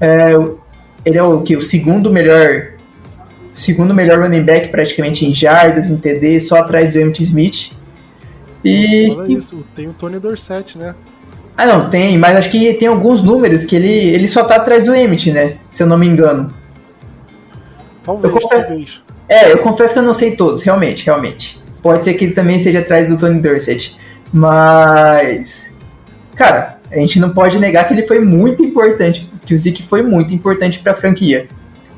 É, 0.00 0.32
ele 1.04 1.18
é 1.18 1.22
o 1.22 1.42
que? 1.42 1.56
O 1.56 1.62
segundo 1.62 2.12
melhor 2.12 2.74
segundo 3.52 3.94
melhor 3.94 4.20
running 4.20 4.42
back 4.42 4.68
praticamente 4.68 5.24
em 5.24 5.34
jardas, 5.34 5.88
em 5.88 5.96
TD, 5.96 6.40
só 6.40 6.58
atrás 6.58 6.92
do 6.92 7.00
Emmitt 7.00 7.22
Smith. 7.22 7.72
E 8.64 9.08
Fala 9.08 9.32
isso, 9.32 9.64
tem 9.74 9.88
o 9.88 9.92
Tony 9.92 10.18
Dorsett, 10.18 10.76
né? 10.76 10.94
Ah, 11.56 11.66
não, 11.66 11.88
tem, 11.88 12.18
mas 12.18 12.36
acho 12.36 12.50
que 12.50 12.74
tem 12.74 12.88
alguns 12.88 13.22
números 13.22 13.64
que 13.64 13.76
ele, 13.76 13.88
ele 13.88 14.26
só 14.26 14.42
tá 14.44 14.56
atrás 14.56 14.84
do 14.84 14.94
Emmett, 14.94 15.30
né? 15.30 15.56
Se 15.70 15.82
eu 15.82 15.86
não 15.86 15.96
me 15.96 16.06
engano. 16.06 16.48
Talvez, 18.02 18.34
eu 18.34 18.40
confesso, 18.40 18.66
talvez. 18.66 19.02
É, 19.28 19.52
eu 19.52 19.58
confesso 19.58 19.94
que 19.94 20.00
eu 20.00 20.02
não 20.02 20.14
sei 20.14 20.36
todos, 20.36 20.62
realmente, 20.62 21.04
realmente. 21.04 21.62
Pode 21.80 22.02
ser 22.02 22.14
que 22.14 22.24
ele 22.24 22.32
também 22.32 22.56
esteja 22.56 22.80
atrás 22.80 23.08
do 23.08 23.16
Tony 23.16 23.40
Dorsett. 23.40 23.96
Mas. 24.32 25.70
Cara, 26.34 26.78
a 26.90 26.98
gente 26.98 27.20
não 27.20 27.30
pode 27.30 27.58
negar 27.58 27.86
que 27.86 27.94
ele 27.94 28.02
foi 28.02 28.18
muito 28.18 28.64
importante, 28.64 29.30
que 29.46 29.54
o 29.54 29.58
Zeke 29.58 29.82
foi 29.82 30.02
muito 30.02 30.34
importante 30.34 30.80
para 30.80 30.92
a 30.92 30.94
franquia. 30.94 31.46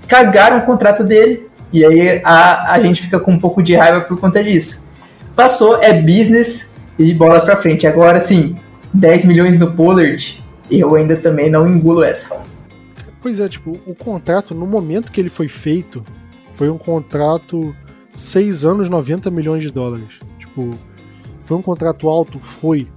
Cagaram 0.07 0.59
o 0.59 0.63
contrato 0.63 1.03
dele, 1.03 1.49
e 1.73 1.85
aí 1.85 2.21
a, 2.25 2.75
a 2.75 2.81
gente 2.81 3.03
fica 3.03 3.19
com 3.19 3.33
um 3.33 3.39
pouco 3.39 3.63
de 3.63 3.75
raiva 3.75 4.03
por 4.03 4.21
conta 4.21 4.45
disso. 4.45 4.87
Passou, 5.35 5.83
é 5.83 5.93
business 5.93 6.71
e 6.99 7.13
bola 7.15 7.41
pra 7.41 7.57
frente. 7.57 7.87
Agora 7.87 8.21
sim, 8.21 8.57
10 8.97 9.27
milhões 9.27 9.59
no 9.59 9.73
Pollard, 9.73 10.43
eu 10.71 10.95
ainda 10.95 11.17
também 11.17 11.51
não 11.51 11.69
engulo 11.69 12.03
essa. 12.03 12.43
Pois 13.21 13.39
é, 13.39 13.49
tipo, 13.49 13.79
o 13.87 13.95
contrato, 13.95 14.55
no 14.55 14.67
momento 14.67 15.13
que 15.13 15.21
ele 15.21 15.29
foi 15.29 15.49
feito, 15.49 16.03
foi 16.57 16.71
um 16.71 16.79
contrato 16.79 17.77
6 18.15 18.65
anos, 18.65 18.89
90 18.89 19.31
milhões 19.31 19.63
de 19.63 19.71
dólares. 19.71 20.19
Tipo, 20.39 20.71
foi 21.43 21.57
um 21.59 21.63
contrato 21.63 22.09
alto? 22.09 22.39
Foi. 22.39 22.89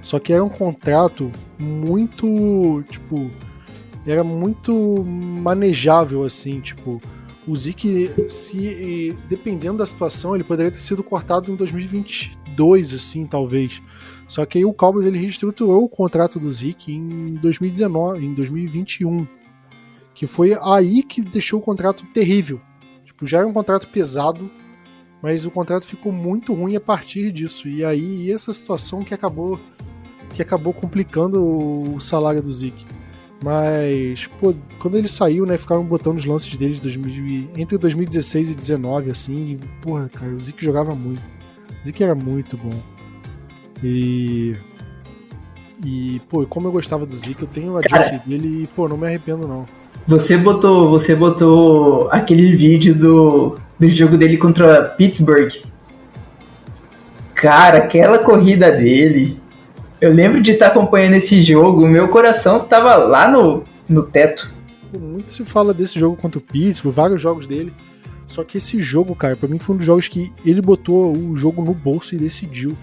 Só 0.00 0.18
que 0.18 0.32
era 0.32 0.42
um 0.42 0.48
contrato 0.48 1.30
muito, 1.58 2.82
tipo, 2.88 3.30
era 4.06 4.24
muito 4.24 5.04
manejável 5.04 6.24
assim, 6.24 6.60
tipo, 6.60 7.00
o 7.46 7.54
Zeke, 7.54 8.10
se 8.28 9.14
dependendo 9.28 9.78
da 9.78 9.86
situação, 9.86 10.34
ele 10.34 10.44
poderia 10.44 10.72
ter 10.72 10.80
sido 10.80 11.02
cortado 11.02 11.52
em 11.52 11.56
2022, 11.56 12.94
assim, 12.94 13.26
talvez. 13.26 13.82
Só 14.34 14.44
que 14.44 14.58
aí 14.58 14.64
o 14.64 14.72
Cowboys 14.72 15.06
ele 15.06 15.16
reestruturou 15.16 15.84
o 15.84 15.88
contrato 15.88 16.40
do 16.40 16.50
Zeke 16.50 16.92
em 16.92 17.34
2019, 17.34 18.26
em 18.26 18.34
2021, 18.34 19.28
que 20.12 20.26
foi 20.26 20.58
aí 20.60 21.04
que 21.04 21.20
deixou 21.20 21.60
o 21.60 21.62
contrato 21.62 22.04
terrível. 22.06 22.60
Tipo, 23.04 23.28
já 23.28 23.38
era 23.38 23.46
um 23.46 23.52
contrato 23.52 23.86
pesado, 23.86 24.50
mas 25.22 25.46
o 25.46 25.52
contrato 25.52 25.86
ficou 25.86 26.10
muito 26.10 26.52
ruim 26.52 26.74
a 26.74 26.80
partir 26.80 27.30
disso. 27.30 27.68
E 27.68 27.84
aí 27.84 28.32
essa 28.32 28.52
situação 28.52 29.04
que 29.04 29.14
acabou 29.14 29.60
que 30.30 30.42
acabou 30.42 30.72
complicando 30.72 31.94
o 31.94 32.00
salário 32.00 32.42
do 32.42 32.52
Zeke. 32.52 32.84
Mas, 33.40 34.26
pô, 34.40 34.52
quando 34.80 34.98
ele 34.98 35.06
saiu, 35.06 35.46
né, 35.46 35.56
ficaram 35.56 35.84
botando 35.84 36.18
os 36.18 36.24
lances 36.24 36.56
dele 36.56 36.74
de 36.74 36.80
2000, 36.80 37.50
entre 37.56 37.78
2016 37.78 38.50
e 38.50 38.54
2019, 38.54 39.12
assim, 39.12 39.52
e, 39.52 39.60
porra, 39.80 40.08
cara, 40.08 40.32
o 40.32 40.40
Zeke 40.40 40.64
jogava 40.64 40.92
muito. 40.92 41.22
O 41.22 41.86
Zeke 41.86 42.02
era 42.02 42.16
muito 42.16 42.56
bom. 42.56 42.93
E. 43.84 44.56
E, 45.84 46.20
pô, 46.30 46.46
como 46.46 46.68
eu 46.68 46.72
gostava 46.72 47.04
do 47.04 47.14
Zeke, 47.14 47.42
eu 47.42 47.48
tenho 47.48 47.76
a 47.76 47.82
jersey 47.82 48.18
dele 48.26 48.62
e, 48.62 48.66
pô, 48.68 48.88
não 48.88 48.96
me 48.96 49.06
arrependo, 49.06 49.46
não. 49.46 49.66
Você 50.06 50.36
botou, 50.36 50.88
você 50.88 51.14
botou 51.14 52.08
aquele 52.10 52.56
vídeo 52.56 52.94
do, 52.94 53.58
do 53.78 53.90
jogo 53.90 54.16
dele 54.16 54.38
contra 54.38 54.82
Pittsburgh. 54.82 55.52
Cara, 57.34 57.78
aquela 57.78 58.18
corrida 58.18 58.70
dele 58.72 59.38
eu 60.04 60.12
lembro 60.12 60.42
de 60.42 60.50
estar 60.50 60.66
acompanhando 60.66 61.14
esse 61.14 61.40
jogo, 61.40 61.88
meu 61.88 62.08
coração 62.08 62.60
tava 62.60 62.94
lá 62.96 63.30
no, 63.30 63.64
no 63.88 64.02
teto. 64.02 64.52
Muito 64.92 65.32
se 65.32 65.44
fala 65.44 65.72
desse 65.72 65.98
jogo 65.98 66.14
contra 66.14 66.38
o 66.38 66.42
Pittsburgh, 66.42 66.94
vários 66.94 67.22
jogos 67.22 67.46
dele. 67.46 67.72
Só 68.26 68.44
que 68.44 68.58
esse 68.58 68.80
jogo, 68.82 69.14
cara, 69.14 69.34
para 69.34 69.48
mim 69.48 69.58
foi 69.58 69.74
um 69.74 69.78
dos 69.78 69.86
jogos 69.86 70.06
que 70.06 70.30
ele 70.44 70.60
botou 70.60 71.16
o 71.16 71.34
jogo 71.36 71.64
no 71.64 71.72
bolso 71.72 72.14
e 72.14 72.18
decidiu. 72.18 72.76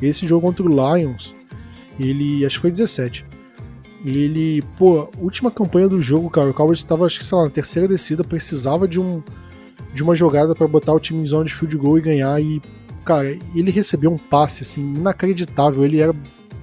Esse 0.00 0.26
jogo 0.26 0.46
contra 0.46 0.64
o 0.64 0.68
Lions, 0.68 1.34
ele, 1.98 2.44
acho 2.44 2.56
que 2.56 2.62
foi 2.62 2.70
17. 2.70 3.24
Ele, 4.04 4.62
pô, 4.76 5.08
última 5.18 5.50
campanha 5.50 5.88
do 5.88 6.00
jogo, 6.00 6.30
cara, 6.30 6.50
o 6.50 6.54
Cowboys 6.54 6.78
estava, 6.78 7.04
acho 7.04 7.18
que, 7.18 7.26
sei 7.26 7.36
lá, 7.36 7.44
na 7.44 7.50
terceira 7.50 7.88
descida, 7.88 8.22
precisava 8.22 8.86
de 8.86 9.00
um 9.00 9.22
de 9.94 10.02
uma 10.02 10.14
jogada 10.14 10.54
para 10.54 10.68
botar 10.68 10.92
o 10.92 11.00
time 11.00 11.20
em 11.20 11.26
zona 11.26 11.46
de 11.46 11.54
field 11.54 11.76
goal 11.76 11.98
e 11.98 12.02
ganhar 12.02 12.40
e 12.40 12.60
cara, 13.04 13.36
ele 13.54 13.70
recebeu 13.70 14.12
um 14.12 14.18
passe 14.18 14.62
assim 14.62 14.82
inacreditável, 14.94 15.82
ele 15.82 15.98
era 15.98 16.14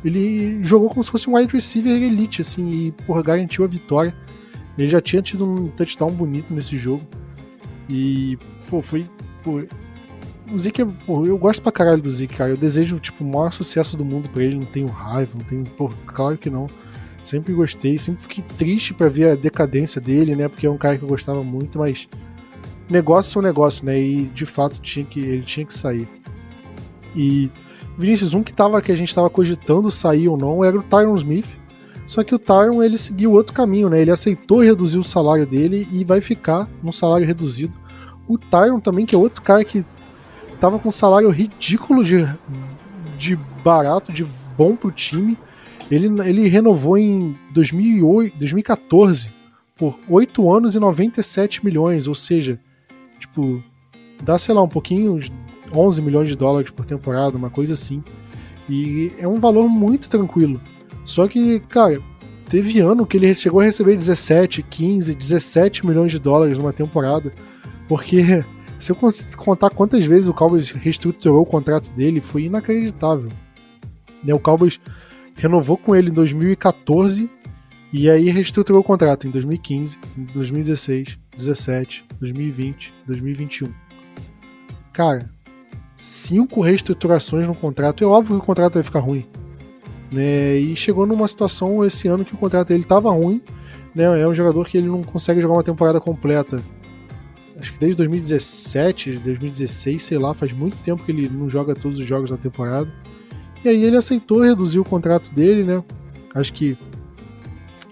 ele 0.05 0.63
jogou 0.63 0.87
como 0.87 1.03
se 1.03 1.09
fosse 1.09 1.27
um 1.27 1.35
wide 1.35 1.51
receiver 1.51 1.91
elite, 1.91 2.43
assim, 2.43 2.69
e, 2.69 2.91
porra, 2.91 3.23
garantiu 3.23 3.63
a 3.63 3.67
vitória. 3.67 4.15
Ele 4.77 4.87
já 4.87 5.01
tinha 5.01 5.19
tido 5.19 5.43
um 5.49 5.67
touchdown 5.69 6.11
bonito 6.11 6.53
nesse 6.53 6.77
jogo. 6.77 7.03
E, 7.89 8.37
pô, 8.69 8.83
foi. 8.83 9.09
Pô, 9.43 9.63
o 10.51 10.59
Zeke, 10.59 10.85
pô, 11.05 11.25
eu 11.25 11.37
gosto 11.37 11.61
pra 11.61 11.71
caralho 11.71 12.01
do 12.01 12.11
Zeke, 12.11 12.35
cara. 12.35 12.51
Eu 12.51 12.57
desejo, 12.57 12.99
tipo, 12.99 13.23
o 13.23 13.27
maior 13.27 13.51
sucesso 13.51 13.97
do 13.97 14.05
mundo 14.05 14.29
pra 14.29 14.43
ele. 14.43 14.55
Não 14.55 14.65
tenho 14.65 14.87
raiva, 14.87 15.31
não 15.37 15.45
tenho. 15.45 15.63
Pô, 15.63 15.89
claro 16.05 16.37
que 16.37 16.49
não. 16.49 16.67
Sempre 17.23 17.53
gostei, 17.53 17.97
sempre 17.97 18.21
fiquei 18.21 18.43
triste 18.55 18.93
para 18.93 19.09
ver 19.09 19.31
a 19.31 19.35
decadência 19.35 19.99
dele, 19.99 20.35
né? 20.35 20.47
Porque 20.47 20.67
é 20.67 20.69
um 20.69 20.77
cara 20.77 20.97
que 20.97 21.03
eu 21.03 21.09
gostava 21.09 21.43
muito, 21.43 21.79
mas 21.79 22.07
negócios 22.87 23.33
são 23.33 23.41
negócios, 23.41 23.81
né? 23.81 23.99
E 23.99 24.25
de 24.27 24.45
fato 24.45 24.79
tinha 24.79 25.03
que, 25.03 25.19
ele 25.19 25.41
tinha 25.41 25.65
que 25.65 25.75
sair. 25.75 26.07
E 27.15 27.49
Vinícius, 27.97 28.35
um 28.35 28.43
que, 28.43 28.53
tava, 28.53 28.79
que 28.81 28.91
a 28.91 28.95
gente 28.95 29.09
estava 29.09 29.29
cogitando 29.29 29.89
sair 29.89 30.27
ou 30.27 30.37
não 30.37 30.63
era 30.63 30.77
o 30.77 30.83
Tyron 30.83 31.15
Smith. 31.15 31.47
Só 32.05 32.23
que 32.23 32.35
o 32.35 32.39
Tyron 32.39 32.83
ele 32.83 32.99
seguiu 32.99 33.31
outro 33.31 33.53
caminho, 33.53 33.89
né? 33.89 33.99
Ele 33.99 34.11
aceitou 34.11 34.61
reduzir 34.61 34.99
o 34.99 35.03
salário 35.03 35.47
dele 35.47 35.87
e 35.91 36.03
vai 36.03 36.21
ficar 36.21 36.69
num 36.83 36.91
salário 36.91 37.25
reduzido. 37.25 37.73
O 38.27 38.37
Tyron 38.37 38.79
também, 38.79 39.05
que 39.05 39.15
é 39.15 39.17
outro 39.17 39.41
cara 39.41 39.65
que 39.65 39.83
tava 40.59 40.79
com 40.79 40.89
um 40.89 40.91
salário 40.91 41.29
ridículo 41.29 42.03
de, 42.03 42.27
de 43.17 43.35
barato, 43.63 44.11
de 44.11 44.25
bom 44.57 44.75
pro 44.75 44.91
time. 44.91 45.37
Ele, 45.89 46.07
ele 46.27 46.47
renovou 46.47 46.97
em 46.97 47.37
2008, 47.51 48.37
2014 48.37 49.31
por 49.77 49.99
8 50.09 50.51
anos 50.51 50.75
e 50.75 50.79
97 50.79 51.63
milhões, 51.63 52.07
ou 52.07 52.15
seja, 52.15 52.59
tipo, 53.19 53.61
dá, 54.23 54.37
sei 54.37 54.55
lá, 54.55 54.63
um 54.63 54.67
pouquinho, 54.67 55.19
11 55.73 56.01
milhões 56.01 56.29
de 56.29 56.35
dólares 56.35 56.71
por 56.71 56.85
temporada, 56.85 57.37
uma 57.37 57.49
coisa 57.49 57.73
assim. 57.73 58.03
E 58.69 59.11
é 59.19 59.27
um 59.27 59.35
valor 59.35 59.67
muito 59.67 60.09
tranquilo. 60.09 60.59
Só 61.03 61.27
que, 61.27 61.59
cara, 61.61 62.01
teve 62.49 62.79
ano 62.79 63.05
que 63.05 63.17
ele 63.17 63.33
chegou 63.35 63.59
a 63.59 63.65
receber 63.65 63.95
17, 63.95 64.63
15, 64.63 65.13
17 65.13 65.85
milhões 65.85 66.11
de 66.11 66.19
dólares 66.19 66.57
numa 66.57 66.73
temporada. 66.73 67.31
Porque 67.87 68.43
se 68.79 68.91
eu 68.91 68.97
contar 69.37 69.69
quantas 69.69 70.05
vezes 70.05 70.27
o 70.27 70.33
Cowboys 70.33 70.71
reestruturou 70.71 71.41
o 71.41 71.45
contrato 71.45 71.91
dele, 71.93 72.21
foi 72.21 72.43
inacreditável. 72.43 73.29
Né, 74.23 74.33
o 74.33 74.39
Cowboys 74.39 74.79
renovou 75.35 75.77
com 75.77 75.95
ele 75.95 76.09
em 76.09 76.13
2014 76.13 77.29
e 77.93 78.09
aí 78.09 78.29
reestruturou 78.29 78.81
o 78.81 78.83
contrato 78.83 79.27
em 79.27 79.31
2015, 79.31 79.97
2016, 80.33 81.17
2017, 81.31 82.05
2020, 82.19 82.93
2021. 83.07 83.73
Cara, 84.91 85.29
cinco 85.97 86.61
reestruturações 86.61 87.47
no 87.47 87.55
contrato. 87.55 88.03
É 88.03 88.07
óbvio 88.07 88.37
que 88.37 88.43
o 88.43 88.45
contrato 88.45 88.75
vai 88.75 88.83
ficar 88.83 88.99
ruim. 88.99 89.25
Né? 90.11 90.57
E 90.57 90.75
chegou 90.75 91.05
numa 91.05 91.27
situação 91.27 91.83
esse 91.85 92.07
ano 92.07 92.25
que 92.25 92.33
o 92.33 92.37
contrato 92.37 92.69
dele 92.69 92.83
estava 92.83 93.11
ruim. 93.11 93.41
Né? 93.93 94.03
É 94.21 94.27
um 94.27 94.35
jogador 94.35 94.67
que 94.67 94.77
ele 94.77 94.87
não 94.87 95.03
consegue 95.03 95.41
jogar 95.41 95.55
uma 95.55 95.63
temporada 95.63 95.99
completa. 95.99 96.61
Acho 97.57 97.73
que 97.73 97.79
desde 97.79 97.97
2017, 97.97 99.19
2016, 99.19 100.03
sei 100.03 100.17
lá, 100.17 100.33
faz 100.33 100.51
muito 100.53 100.77
tempo 100.77 101.03
que 101.03 101.11
ele 101.11 101.29
não 101.29 101.49
joga 101.49 101.73
todos 101.73 101.99
os 101.99 102.05
jogos 102.05 102.29
da 102.29 102.37
temporada. 102.37 102.91
E 103.63 103.69
aí 103.69 103.83
ele 103.83 103.97
aceitou 103.97 104.41
reduzir 104.41 104.79
o 104.79 104.83
contrato 104.83 105.33
dele, 105.33 105.63
né? 105.63 105.83
Acho 106.33 106.51
que 106.53 106.77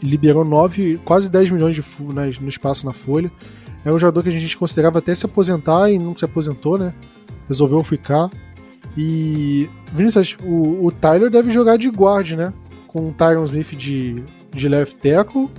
liberou 0.02 0.44
9, 0.44 1.00
quase 1.06 1.32
10 1.32 1.52
milhões 1.52 1.76
de 1.76 1.84
no 2.42 2.50
espaço 2.50 2.86
na 2.86 2.94
folha. 2.94 3.32
É 3.86 3.92
um 3.92 3.98
jogador 3.98 4.24
que 4.24 4.30
a 4.30 4.40
gente 4.40 4.58
considerava 4.58 5.00
até 5.00 5.16
se 5.16 5.26
aposentar 5.26 5.90
e 5.90 5.98
não 5.98 6.16
se 6.16 6.26
aposentou, 6.26 6.78
né? 6.78 6.94
resolveu 7.48 7.84
ficar. 7.84 8.30
E 8.98 9.70
Vinícius, 9.92 10.38
o, 10.44 10.86
o 10.86 10.92
Tyler 10.92 11.30
deve 11.30 11.52
jogar 11.52 11.78
de 11.78 11.90
guard, 11.90 12.32
né? 12.32 12.54
Com 12.88 13.10
o 13.10 13.14
Tyron 13.14 13.46
Smith 13.46 13.76
de, 13.76 14.24
de 14.52 14.70
left 14.70 14.96
tackle 14.96 15.50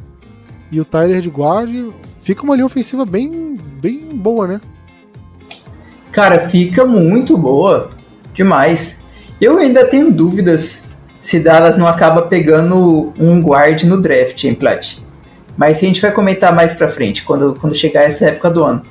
e 0.70 0.80
o 0.80 0.84
Tyler 0.84 1.20
de 1.20 1.28
guard. 1.28 1.92
Fica 2.24 2.42
uma 2.42 2.54
linha 2.54 2.64
ofensiva 2.64 3.04
bem, 3.04 3.54
bem 3.82 4.08
boa, 4.14 4.48
né? 4.48 4.60
Cara, 6.10 6.48
fica 6.48 6.82
muito 6.82 7.36
boa. 7.36 7.90
Demais. 8.32 9.02
Eu 9.38 9.58
ainda 9.58 9.84
tenho 9.84 10.10
dúvidas 10.10 10.84
se 11.20 11.38
Dallas 11.38 11.76
não 11.76 11.86
acaba 11.86 12.22
pegando 12.22 13.12
um 13.18 13.40
guard 13.42 13.82
no 13.82 14.00
draft, 14.00 14.42
hein, 14.42 14.54
Plat? 14.54 14.96
Mas 15.54 15.76
a 15.76 15.80
gente 15.80 16.00
vai 16.00 16.12
comentar 16.12 16.54
mais 16.54 16.72
pra 16.72 16.88
frente, 16.88 17.22
quando, 17.24 17.56
quando 17.60 17.74
chegar 17.74 18.04
essa 18.04 18.26
época 18.26 18.50
do 18.50 18.64
ano. 18.64 18.82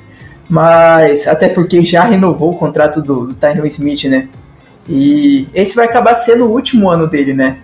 Mas 0.47 1.27
até 1.27 1.49
porque 1.49 1.81
já 1.81 2.03
renovou 2.03 2.51
o 2.51 2.57
contrato 2.57 3.01
do, 3.01 3.27
do 3.27 3.33
Tyron 3.33 3.65
Smith, 3.65 4.03
né? 4.05 4.27
E 4.87 5.47
esse 5.55 5.75
vai 5.75 5.85
acabar 5.85 6.13
sendo 6.13 6.45
o 6.45 6.51
último 6.51 6.87
ano 6.87 7.07
dele, 7.07 7.33
né? 7.33 7.57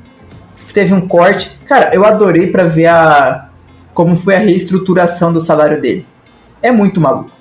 Teve 0.73 0.95
um 0.95 1.07
corte. 1.07 1.59
Cara, 1.67 1.93
eu 1.93 2.03
adorei 2.05 2.47
para 2.47 2.63
ver 2.63 2.87
a 2.87 3.48
como 3.99 4.15
foi 4.15 4.33
a 4.33 4.39
reestruturação 4.39 5.33
do 5.33 5.41
salário 5.41 5.81
dele. 5.81 6.05
É 6.61 6.71
muito 6.71 7.01
maluco. 7.01 7.31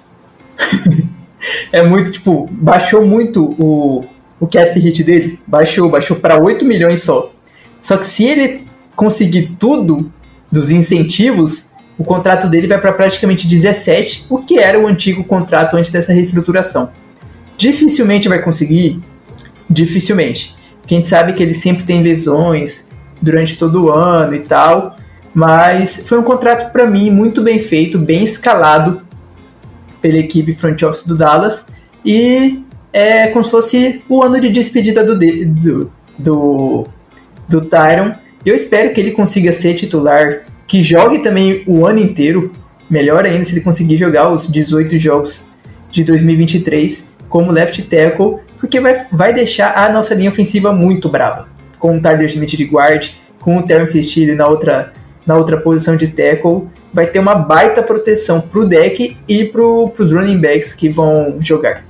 é 1.71 1.85
muito, 1.85 2.11
tipo, 2.11 2.49
baixou 2.51 3.07
muito 3.07 3.55
o, 3.57 4.05
o 4.41 4.47
cap 4.49 4.77
hit 4.77 5.05
dele. 5.05 5.39
Baixou, 5.47 5.89
baixou 5.89 6.17
para 6.17 6.37
8 6.37 6.65
milhões 6.65 7.05
só. 7.05 7.33
Só 7.81 7.97
que 7.97 8.09
se 8.09 8.25
ele 8.25 8.67
conseguir 8.97 9.55
tudo 9.57 10.13
dos 10.51 10.73
incentivos, 10.73 11.71
o 11.97 12.03
contrato 12.03 12.49
dele 12.49 12.67
vai 12.67 12.81
para 12.81 12.93
praticamente 12.93 13.47
17, 13.47 14.27
o 14.29 14.39
que 14.39 14.59
era 14.59 14.81
o 14.81 14.89
antigo 14.89 15.23
contrato 15.23 15.77
antes 15.77 15.93
dessa 15.93 16.13
reestruturação. 16.13 16.91
Dificilmente 17.57 18.29
vai 18.29 18.43
conseguir, 18.43 19.01
dificilmente. 19.71 20.57
Quem 20.89 21.05
sabe 21.05 21.35
que 21.35 21.43
ele 21.45 21.55
sempre 21.55 21.85
tem 21.85 22.03
lesões 22.03 22.85
durante 23.23 23.57
todo 23.57 23.85
o 23.85 23.93
ano 23.93 24.35
e 24.35 24.41
tal, 24.41 24.97
mas 25.39 26.03
foi 26.05 26.18
um 26.18 26.24
contrato 26.24 26.72
para 26.72 26.84
mim 26.84 27.12
muito 27.12 27.41
bem 27.41 27.61
feito, 27.61 27.97
bem 27.97 28.24
escalado 28.24 29.03
pela 30.03 30.18
equipe 30.18 30.53
front 30.53 30.82
office 30.82 31.07
do 31.07 31.16
Dallas 31.16 31.64
e 32.05 32.64
é 32.93 33.28
como 33.28 33.45
se 33.45 33.51
fosse 33.53 34.03
o 34.09 34.20
ano 34.20 34.41
de 34.41 34.51
despedida 34.51 35.05
do 35.05 35.16
do, 35.16 35.93
do, 36.18 36.89
do 37.49 37.61
Tyron. 37.61 38.14
Eu 38.45 38.53
espero 38.53 38.93
que 38.93 39.01
ele 39.01 39.12
consiga 39.12 39.53
ser 39.53 39.74
titular, 39.74 40.41
que 40.66 40.82
jogue 40.82 41.20
também 41.20 41.62
o 41.68 41.86
ano 41.86 42.01
inteiro, 42.01 42.51
melhor 42.91 43.24
ainda 43.24 43.45
se 43.45 43.53
ele 43.53 43.61
conseguir 43.61 43.97
jogar 43.97 44.30
os 44.30 44.51
18 44.51 44.99
jogos 44.99 45.45
de 45.89 46.03
2023 46.03 47.07
como 47.28 47.53
left 47.53 47.80
tackle, 47.82 48.39
porque 48.59 48.80
vai, 48.80 49.07
vai 49.12 49.32
deixar 49.32 49.72
a 49.78 49.93
nossa 49.93 50.16
linha 50.16 50.30
ofensiva 50.30 50.72
muito 50.72 51.09
brava. 51.09 51.47
Com 51.78 51.97
o 51.97 52.03
Tyler 52.03 52.26
Smith 52.26 52.57
de 52.57 52.64
guard, 52.64 53.11
com 53.39 53.57
o 53.57 53.62
Terence 53.62 54.03
Steele 54.03 54.34
na 54.34 54.49
outra, 54.49 54.93
na 55.29 55.37
outra 55.37 55.61
posição 55.61 55.95
de 55.95 56.09
tackle, 56.09 56.68
vai 56.91 57.07
ter 57.07 57.18
uma 57.18 57.35
baita 57.35 57.83
proteção 57.83 58.41
pro 58.41 58.66
deck 58.66 59.14
e 59.29 59.45
pro, 59.45 59.91
pros 59.91 60.11
running 60.11 60.41
backs 60.41 60.72
que 60.72 60.89
vão 60.89 61.37
jogar. 61.39 61.85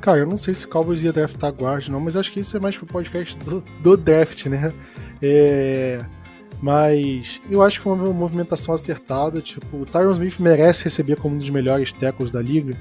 Cara, 0.00 0.20
eu 0.20 0.26
não 0.26 0.38
sei 0.38 0.54
se 0.54 0.64
o 0.64 0.68
Cowboys 0.68 1.02
ia 1.02 1.12
draftar 1.12 1.52
guard, 1.52 1.88
não, 1.88 2.00
mas 2.00 2.16
acho 2.16 2.32
que 2.32 2.40
isso 2.40 2.56
é 2.56 2.60
mais 2.60 2.74
pro 2.74 2.86
podcast 2.86 3.36
do, 3.44 3.62
do 3.82 3.98
draft, 3.98 4.46
né? 4.46 4.72
É, 5.20 6.00
mas 6.62 7.38
eu 7.50 7.62
acho 7.62 7.78
que 7.78 7.84
foi 7.84 7.92
uma 7.92 8.12
movimentação 8.14 8.74
acertada. 8.74 9.42
Tipo, 9.42 9.76
o 9.76 9.84
Tyron 9.84 10.12
Smith 10.12 10.38
merece 10.38 10.84
receber 10.84 11.16
como 11.16 11.34
um 11.34 11.38
dos 11.38 11.50
melhores 11.50 11.92
tackles 11.92 12.30
da 12.30 12.40
liga. 12.40 12.74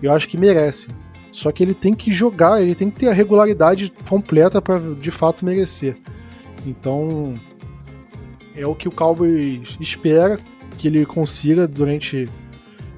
Eu 0.00 0.12
acho 0.12 0.28
que 0.28 0.38
merece. 0.38 0.86
Só 1.32 1.50
que 1.50 1.64
ele 1.64 1.74
tem 1.74 1.92
que 1.92 2.12
jogar, 2.12 2.62
ele 2.62 2.76
tem 2.76 2.90
que 2.90 3.00
ter 3.00 3.08
a 3.08 3.12
regularidade 3.12 3.92
completa 4.08 4.62
para 4.62 4.78
de 4.78 5.10
fato 5.10 5.44
merecer. 5.44 5.96
Então, 6.64 7.34
é 8.56 8.66
o 8.66 8.74
que 8.74 8.88
o 8.88 8.90
Cowboys 8.90 9.76
espera 9.80 10.38
que 10.78 10.88
ele 10.88 11.04
consiga 11.06 11.66
durante 11.66 12.28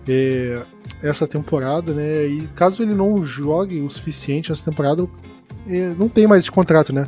é, 0.07 0.63
essa 1.03 1.27
temporada, 1.27 1.93
né? 1.93 2.27
E 2.27 2.49
caso 2.55 2.83
ele 2.83 2.95
não 2.95 3.25
jogue 3.25 3.81
o 3.81 3.91
suficiente 3.91 4.51
nessa 4.51 4.65
temporada, 4.65 5.07
é, 5.67 5.95
não 5.99 6.09
tem 6.09 6.27
mais 6.27 6.45
de 6.45 6.51
contrato, 6.51 6.93
né? 6.93 7.07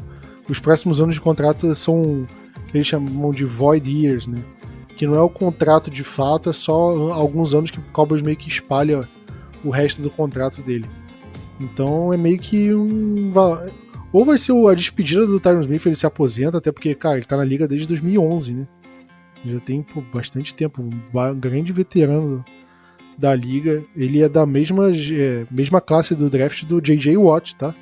Os 0.49 0.59
próximos 0.59 1.01
anos 1.01 1.15
de 1.15 1.21
contrato 1.21 1.75
são 1.75 2.27
que 2.71 2.77
eles 2.77 2.87
chamam 2.87 3.31
de 3.33 3.45
void 3.45 3.91
years, 3.91 4.27
né? 4.27 4.43
Que 4.97 5.07
não 5.07 5.15
é 5.15 5.21
o 5.21 5.31
contrato 5.31 5.91
de 5.91 6.05
fato, 6.05 6.51
é 6.51 6.53
só 6.53 7.13
alguns 7.13 7.55
anos 7.55 7.71
que 7.71 7.79
o 7.79 7.85
Cowboys 7.93 8.23
meio 8.23 8.37
que 8.37 8.49
espalha 8.49 9.09
o 9.65 9.71
resto 9.71 10.03
do 10.03 10.11
contrato 10.11 10.63
dele. 10.63 10.87
Então 11.59 12.13
é 12.13 12.17
meio 12.17 12.39
que 12.39 12.73
um. 12.75 13.33
Ou 14.13 14.25
vai 14.25 14.39
ser 14.39 14.53
a 14.53 14.75
despedida 14.75 15.27
do 15.27 15.39
Tyron 15.39 15.61
Smith, 15.61 15.87
ele 15.87 15.95
se 15.95 16.07
aposenta, 16.07 16.59
até 16.59 16.73
porque, 16.73 16.95
cara, 16.95 17.17
ele 17.17 17.27
tá 17.27 17.37
na 17.37 17.45
liga 17.45 17.69
desde 17.69 17.87
2011, 17.87 18.55
né? 18.55 18.67
Já 19.45 19.61
tem 19.61 19.83
pô, 19.83 20.03
bastante 20.13 20.55
tempo, 20.55 20.83
um 20.83 20.91
grande 21.39 21.73
veterano 21.73 22.45
da 23.17 23.35
liga. 23.35 23.85
Ele 23.97 24.21
é 24.21 24.29
da 24.29 24.45
mesma, 24.45 24.91
é, 24.91 25.47
mesma 25.51 25.81
classe 25.81 26.15
do 26.15 26.29
draft 26.29 26.65
do 26.65 26.81
J.J. 26.81 27.17
Watt, 27.17 27.55
tá? 27.57 27.75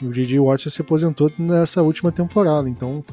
E 0.00 0.06
o 0.06 0.12
J.J. 0.12 0.38
Watt 0.38 0.70
se 0.70 0.80
aposentou 0.80 1.30
nessa 1.38 1.82
última 1.82 2.12
temporada, 2.12 2.68
então. 2.68 3.04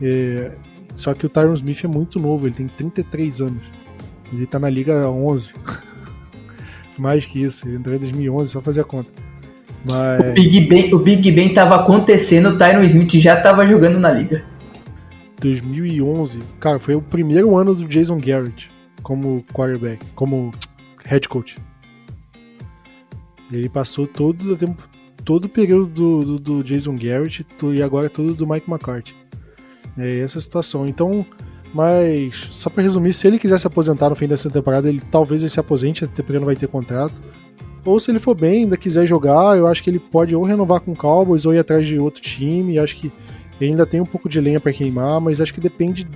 É, 0.00 0.52
só 0.94 1.14
que 1.14 1.26
o 1.26 1.28
Tyron 1.28 1.54
Smith 1.54 1.84
é 1.84 1.88
muito 1.88 2.18
novo, 2.18 2.46
ele 2.46 2.54
tem 2.54 2.66
33 2.66 3.40
anos. 3.40 3.62
Ele 4.32 4.46
tá 4.46 4.58
na 4.58 4.70
liga 4.70 5.08
11. 5.08 5.54
Mais 6.98 7.26
que 7.26 7.42
isso, 7.42 7.68
ele 7.68 7.76
entrou 7.76 7.94
em 7.94 7.98
2011, 7.98 8.52
só 8.52 8.60
fazer 8.60 8.80
a 8.80 8.84
conta. 8.84 9.10
Mas... 9.84 10.20
O, 10.20 10.32
Big 10.32 10.60
Ben, 10.62 10.94
o 10.94 10.98
Big 10.98 11.30
Ben 11.32 11.52
tava 11.52 11.76
acontecendo, 11.76 12.50
o 12.50 12.58
Tyron 12.58 12.82
Smith 12.84 13.12
já 13.14 13.40
tava 13.40 13.66
jogando 13.66 13.98
na 13.98 14.10
liga. 14.10 14.44
2011, 15.40 16.38
cara, 16.60 16.78
foi 16.78 16.94
o 16.94 17.02
primeiro 17.02 17.56
ano 17.56 17.74
do 17.74 17.86
Jason 17.86 18.18
Garrett 18.18 18.70
como 19.02 19.44
quarterback, 19.52 20.04
como 20.14 20.52
head 21.04 21.28
coach. 21.28 21.56
Ele 23.50 23.68
passou 23.68 24.06
todo 24.06 24.52
o 24.52 24.56
tempo, 24.56 24.88
todo 25.24 25.46
o 25.46 25.48
período 25.48 25.86
do, 25.86 26.24
do, 26.24 26.38
do 26.38 26.64
Jason 26.64 26.96
Garrett 26.96 27.44
e 27.74 27.82
agora 27.82 28.08
todo 28.08 28.34
do 28.34 28.46
Mike 28.46 28.70
McCarthy. 28.70 29.14
É 29.98 30.20
essa 30.20 30.40
situação. 30.40 30.86
Então, 30.86 31.26
mas 31.74 32.48
só 32.50 32.70
para 32.70 32.82
resumir, 32.82 33.12
se 33.12 33.26
ele 33.26 33.38
quiser 33.38 33.58
se 33.58 33.66
aposentar 33.66 34.08
no 34.08 34.16
fim 34.16 34.28
dessa 34.28 34.48
temporada, 34.48 34.88
ele 34.88 35.02
talvez 35.10 35.42
ele 35.42 35.50
se 35.50 35.60
aposente, 35.60 36.04
até 36.04 36.22
porque 36.22 36.38
não 36.38 36.46
vai 36.46 36.56
ter 36.56 36.68
contrato. 36.68 37.14
Ou 37.84 37.98
se 37.98 38.10
ele 38.10 38.20
for 38.20 38.34
bem, 38.34 38.64
ainda 38.64 38.76
quiser 38.76 39.06
jogar, 39.06 39.56
eu 39.56 39.66
acho 39.66 39.82
que 39.82 39.90
ele 39.90 39.98
pode 39.98 40.34
ou 40.36 40.44
renovar 40.44 40.80
com 40.80 40.92
o 40.92 40.96
Cowboys 40.96 41.44
ou 41.44 41.54
ir 41.54 41.58
atrás 41.58 41.86
de 41.86 41.98
outro 41.98 42.22
time. 42.22 42.78
Acho 42.78 42.96
que 42.96 43.12
ele 43.60 43.70
ainda 43.70 43.84
tem 43.84 44.00
um 44.00 44.06
pouco 44.06 44.28
de 44.28 44.40
lenha 44.40 44.60
para 44.60 44.72
queimar, 44.72 45.20
mas 45.20 45.40
acho 45.40 45.52
que 45.52 45.60
depende 45.60 46.06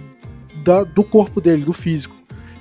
da, 0.62 0.84
do 0.84 1.02
corpo 1.02 1.40
dele, 1.40 1.64
do 1.64 1.72
físico. 1.72 2.14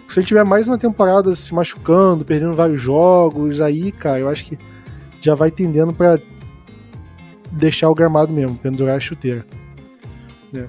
Se 0.09 0.19
ele 0.19 0.27
tiver 0.27 0.43
mais 0.43 0.67
uma 0.67 0.77
temporada 0.77 1.35
se 1.35 1.53
machucando, 1.53 2.23
perdendo 2.23 2.53
vários 2.53 2.81
jogos, 2.81 3.61
aí, 3.61 3.91
cara, 3.91 4.19
eu 4.19 4.29
acho 4.29 4.45
que 4.45 4.57
já 5.21 5.35
vai 5.35 5.49
tendendo 5.49 5.93
para 5.93 6.19
deixar 7.51 7.89
o 7.89 7.95
gramado 7.95 8.31
mesmo, 8.31 8.55
pendurar 8.57 8.97
a 8.97 8.99
chuteira. 8.99 9.45
É. 10.55 10.65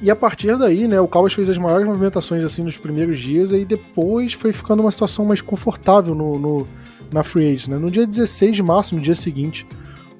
E 0.00 0.10
a 0.10 0.16
partir 0.16 0.56
daí, 0.58 0.88
né, 0.88 1.00
o 1.00 1.08
Cowboys 1.08 1.32
fez 1.32 1.48
as 1.48 1.56
maiores 1.56 1.86
movimentações 1.86 2.44
assim 2.44 2.62
nos 2.62 2.76
primeiros 2.76 3.18
dias 3.18 3.52
e 3.52 3.64
depois 3.64 4.32
foi 4.32 4.52
ficando 4.52 4.80
uma 4.80 4.90
situação 4.90 5.24
mais 5.24 5.40
confortável 5.40 6.14
no, 6.14 6.38
no 6.38 6.66
na 7.12 7.22
Free 7.22 7.46
Agents, 7.46 7.68
né? 7.68 7.78
No 7.78 7.90
dia 7.90 8.06
16 8.06 8.56
de 8.56 8.62
março, 8.62 8.94
no 8.94 9.00
dia 9.00 9.14
seguinte, 9.14 9.66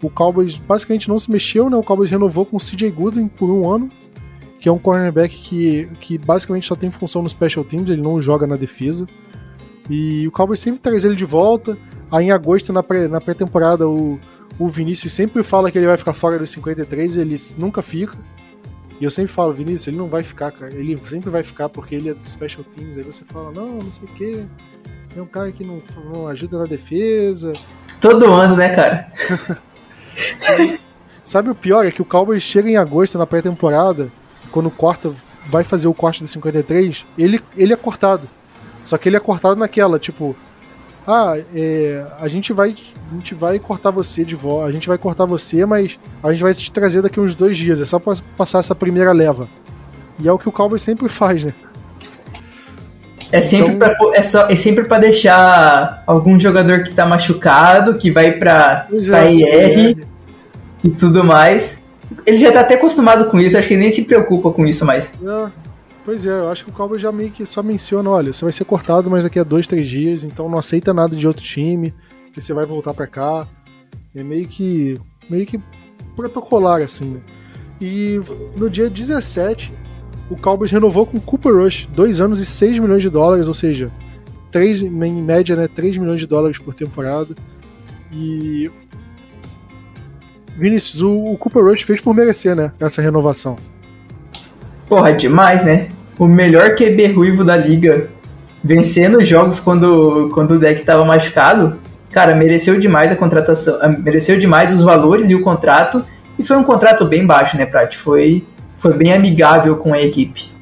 o 0.03 0.11
Cowboys 0.11 0.57
basicamente 0.57 1.09
não 1.09 1.18
se 1.18 1.30
mexeu, 1.30 1.70
né? 1.70 1.76
O 1.76 1.82
Cowboys 1.82 2.11
renovou 2.11 2.45
com 2.45 2.57
o 2.57 2.61
CJ 2.61 2.91
Goodwin 2.91 3.28
por 3.28 3.51
um 3.51 3.70
ano, 3.70 3.91
que 4.61 4.68
é 4.68 4.72
um 4.72 4.78
cornerback 4.78 5.37
que, 5.37 5.89
que 6.01 6.18
basicamente 6.18 6.66
só 6.66 6.74
tem 6.74 6.91
função 6.91 7.22
no 7.22 7.28
special 7.28 7.64
teams, 7.64 7.91
ele 7.91 8.03
não 8.03 8.20
joga 8.20 8.47
na 8.47 8.57
defesa. 8.57 9.07
E 9.89 10.26
o 10.26 10.30
Cowboys 10.30 10.61
sempre 10.61 10.80
traz 10.80 11.05
ele 11.05 11.14
de 11.14 11.24
volta. 11.24 11.76
Aí 12.11 12.26
em 12.26 12.30
agosto, 12.30 12.72
na 12.72 12.82
pré-temporada, 12.82 13.89
o, 13.89 14.18
o 14.59 14.68
Vinícius 14.68 15.12
sempre 15.12 15.43
fala 15.43 15.70
que 15.70 15.78
ele 15.78 15.87
vai 15.87 15.97
ficar 15.97 16.12
fora 16.12 16.39
dos 16.39 16.51
53, 16.51 17.16
ele 17.18 17.37
nunca 17.59 17.82
fica. 17.82 18.16
E 19.01 19.05
eu 19.05 19.11
sempre 19.11 19.32
falo, 19.32 19.53
Vinícius, 19.53 19.89
ele 19.89 19.97
não 19.97 20.09
vai 20.09 20.22
ficar, 20.22 20.53
cara. 20.53 20.72
Ele 20.72 20.97
sempre 21.09 21.28
vai 21.28 21.43
ficar 21.43 21.68
porque 21.68 21.95
ele 21.95 22.11
é 22.11 22.14
do 22.14 22.28
Special 22.28 22.64
Teams. 22.64 22.97
Aí 22.97 23.03
você 23.03 23.24
fala, 23.24 23.51
não, 23.51 23.78
não 23.78 23.93
sei 23.93 24.09
o 24.09 24.12
quê. 24.12 24.47
É 25.16 25.22
um 25.22 25.26
cara 25.26 25.52
que 25.52 25.62
não, 25.62 25.80
não 26.12 26.26
ajuda 26.26 26.58
na 26.58 26.66
defesa. 26.66 27.52
Todo 28.00 28.32
ano, 28.32 28.56
né, 28.56 28.70
cara? 28.70 29.12
Sabe 31.24 31.50
o 31.50 31.54
pior? 31.54 31.86
É 31.86 31.90
que 31.90 32.02
o 32.02 32.04
Cowboys 32.04 32.42
chega 32.42 32.68
em 32.68 32.76
agosto 32.76 33.16
na 33.16 33.26
pré-temporada, 33.26 34.10
quando 34.50 34.70
corta, 34.70 35.12
vai 35.46 35.62
fazer 35.62 35.86
o 35.86 35.94
corte 35.94 36.20
do 36.20 36.26
53, 36.26 37.06
ele, 37.16 37.40
ele 37.56 37.72
é 37.72 37.76
cortado. 37.76 38.28
Só 38.82 38.98
que 38.98 39.08
ele 39.08 39.16
é 39.16 39.20
cortado 39.20 39.56
naquela, 39.56 39.98
tipo, 39.98 40.36
ah, 41.06 41.34
é, 41.54 42.04
a 42.18 42.28
gente 42.28 42.52
vai 42.52 42.74
a 43.10 43.14
gente 43.14 43.34
vai 43.34 43.58
cortar 43.58 43.90
você 43.90 44.24
de 44.24 44.34
volta, 44.34 44.66
a 44.66 44.72
gente 44.72 44.88
vai 44.88 44.98
cortar 44.98 45.26
você, 45.26 45.64
mas 45.64 45.98
a 46.22 46.32
gente 46.32 46.42
vai 46.42 46.54
te 46.54 46.72
trazer 46.72 47.02
daqui 47.02 47.20
uns 47.20 47.36
dois 47.36 47.56
dias, 47.56 47.80
é 47.80 47.84
só 47.84 47.98
pra 47.98 48.14
passar 48.36 48.58
essa 48.58 48.74
primeira 48.74 49.12
leva. 49.12 49.48
E 50.18 50.26
é 50.26 50.32
o 50.32 50.38
que 50.38 50.48
o 50.48 50.52
Cowboys 50.52 50.82
sempre 50.82 51.08
faz, 51.08 51.44
né? 51.44 51.54
É 53.35 53.41
sempre, 53.41 53.72
então... 53.72 53.97
pra, 53.97 54.16
é, 54.16 54.22
só, 54.22 54.47
é 54.49 54.55
sempre 54.55 54.85
pra 54.85 54.97
deixar 55.01 56.05
algum 56.07 56.39
jogador 56.39 56.85
que 56.85 56.93
tá 56.93 57.05
machucado, 57.05 57.99
que 57.99 58.09
vai 58.09 58.30
pra, 58.30 58.87
pra 59.09 59.24
é, 59.24 59.35
IR 59.35 59.99
é. 59.99 60.07
e 60.85 60.89
tudo 60.91 61.24
mais. 61.24 61.82
Ele 62.24 62.39
já 62.39 62.53
tá 62.53 62.61
até 62.61 62.74
acostumado 62.74 63.28
com 63.28 63.41
isso, 63.41 63.59
acho 63.59 63.66
que 63.66 63.74
ele 63.74 63.82
nem 63.82 63.91
se 63.91 64.05
preocupa 64.05 64.53
com 64.53 64.64
isso 64.64 64.85
mais. 64.85 65.12
É, 65.20 65.51
pois 66.05 66.24
é, 66.24 66.30
eu 66.30 66.49
acho 66.49 66.64
que 66.64 66.70
o 66.70 66.72
Cowboys 66.72 67.03
já 67.03 67.11
meio 67.11 67.32
que 67.32 67.45
só 67.45 67.61
menciona, 67.61 68.09
olha, 68.09 68.32
você 68.32 68.45
vai 68.45 68.53
ser 68.53 68.64
cortado, 68.66 69.11
mas 69.11 69.24
daqui 69.24 69.41
a 69.41 69.45
dois, 69.45 69.66
três 69.66 69.89
dias, 69.89 70.22
então 70.22 70.49
não 70.49 70.59
aceita 70.59 70.95
nada 70.95 71.16
de 71.16 71.26
outro 71.26 71.43
time, 71.43 71.93
que 72.32 72.41
você 72.41 72.55
vai 72.55 72.64
voltar 72.64 72.95
pra 72.95 73.09
cá. 73.09 73.49
É 74.14 74.22
meio 74.22 74.47
que. 74.47 74.97
meio 75.28 75.45
que 75.45 75.61
protocolar, 76.14 76.82
assim, 76.82 77.05
né? 77.05 77.20
E 77.80 78.20
no 78.57 78.70
dia 78.70 78.89
17, 78.89 79.72
o 80.31 80.37
Cowboys 80.37 80.70
renovou 80.70 81.07
com 81.07 81.18
o 81.18 81.20
Cooper 81.20 81.55
Rush, 81.55 81.89
2 81.93 82.20
anos 82.20 82.41
e 82.41 82.47
6 82.47 82.79
milhões 82.79 83.03
de 83.03 83.11
dólares, 83.11 83.47
ou 83.47 83.55
seja, 83.55 83.91
3, 84.51 84.83
em 84.83 85.22
média, 85.22 85.55
né, 85.57 85.68
3 85.68 85.97
milhões 85.97 86.20
de 86.20 86.27
dólares 86.27 86.59
por 86.59 86.75
temporada. 86.75 87.35
E. 88.12 88.70
Vinicius, 90.57 91.03
o, 91.03 91.33
o 91.33 91.37
Cooper 91.37 91.64
Rush 91.64 91.83
fez 91.83 92.01
por 92.01 92.14
merecer, 92.14 92.55
né? 92.55 92.72
Essa 92.79 93.03
renovação. 93.03 93.57
Porra, 94.89 95.12
demais, 95.12 95.64
né? 95.64 95.89
O 96.18 96.27
melhor 96.27 96.77
QB 96.77 97.09
ruivo 97.09 97.43
da 97.43 97.57
liga 97.57 98.09
vencendo 98.62 99.20
jogos 99.25 99.61
quando, 99.61 100.31
quando 100.33 100.53
o 100.53 100.59
deck 100.59 100.85
tava 100.85 101.05
machucado, 101.05 101.79
cara, 102.11 102.35
mereceu 102.35 102.79
demais 102.79 103.11
a 103.12 103.16
contratação, 103.16 103.77
mereceu 103.99 104.39
demais 104.39 104.72
os 104.72 104.83
valores 104.83 105.29
e 105.29 105.35
o 105.35 105.43
contrato, 105.43 106.05
e 106.39 106.43
foi 106.43 106.57
um 106.57 106.64
contrato 106.64 107.05
bem 107.05 107.27
baixo, 107.27 107.57
né, 107.57 107.66
Prat? 107.66 107.97
Foi, 107.97 108.45
foi 108.85 108.93
bem 108.93 109.14
amigável 109.14 109.78
com 109.78 109.95
a 109.95 110.03
equipe. 110.03 110.53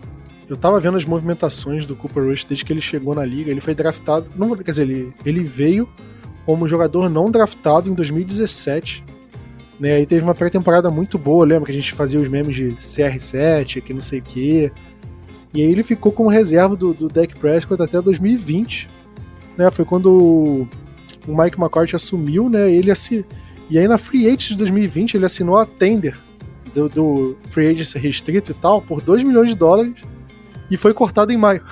Eu 0.49 0.57
tava 0.57 0.79
vendo 0.79 0.97
as 0.97 1.05
movimentações 1.05 1.85
do 1.85 1.97
Cooper 1.97 2.23
Rush 2.23 2.45
desde 2.45 2.65
que 2.65 2.73
ele 2.73 2.81
chegou 2.81 3.17
na 3.17 3.25
liga. 3.25 3.51
Ele 3.51 3.61
foi 3.61 3.75
draftado. 3.75 4.31
Não, 4.37 4.55
quer 4.55 4.71
dizer, 4.71 4.83
ele, 4.83 5.13
ele 5.27 5.43
veio 5.43 5.89
como 6.47 6.69
jogador 6.69 7.11
não 7.11 7.33
draftado 7.33 7.91
em 7.91 7.95
2017. 7.95 9.05
Né, 9.81 9.95
aí 9.95 10.07
teve 10.07 10.23
uma 10.23 10.37
pré-temporada 10.37 10.89
muito 10.89 11.19
boa, 11.19 11.45
lembra 11.45 11.65
que 11.65 11.73
a 11.73 11.75
gente 11.75 11.93
fazia 11.93 12.21
os 12.21 12.29
memes 12.29 12.55
de 12.55 12.77
CR7, 12.77 13.81
que 13.81 13.93
não 13.93 14.01
sei 14.01 14.21
o 14.21 14.23
quê. 14.23 14.71
E 15.53 15.61
aí 15.61 15.73
ele 15.73 15.83
ficou 15.83 16.13
como 16.13 16.29
reserva 16.29 16.77
do, 16.77 16.95
do 16.95 17.09
Dak 17.09 17.35
Prescott 17.41 17.83
até 17.83 18.01
2020. 18.01 18.89
Né, 19.59 19.69
foi 19.73 19.85
quando 19.85 20.69
o 21.27 21.37
Mike 21.43 21.59
McCarthy 21.61 21.97
assumiu, 21.97 22.49
né? 22.49 22.71
Ele 22.71 22.93
assin... 22.93 23.25
E 23.69 23.77
aí 23.77 23.89
na 23.89 23.99
Free 23.99 24.29
Agent 24.29 24.51
de 24.51 24.57
2020 24.59 25.17
ele 25.17 25.27
assinou 25.27 25.57
a 25.57 25.67
tender 25.67 26.17
do, 26.75 26.89
do 26.89 27.37
Free 27.51 27.69
Agent 27.69 27.95
restrito 27.95 28.51
e 28.51 28.55
tal 28.55 28.81
por 28.83 29.01
2 29.01 29.23
milhões 29.23 29.51
de 29.51 29.57
dólares 29.57 29.95
e 30.71 30.77
foi 30.77 30.95
cortado 30.95 31.33
em 31.33 31.37
maio. 31.37 31.63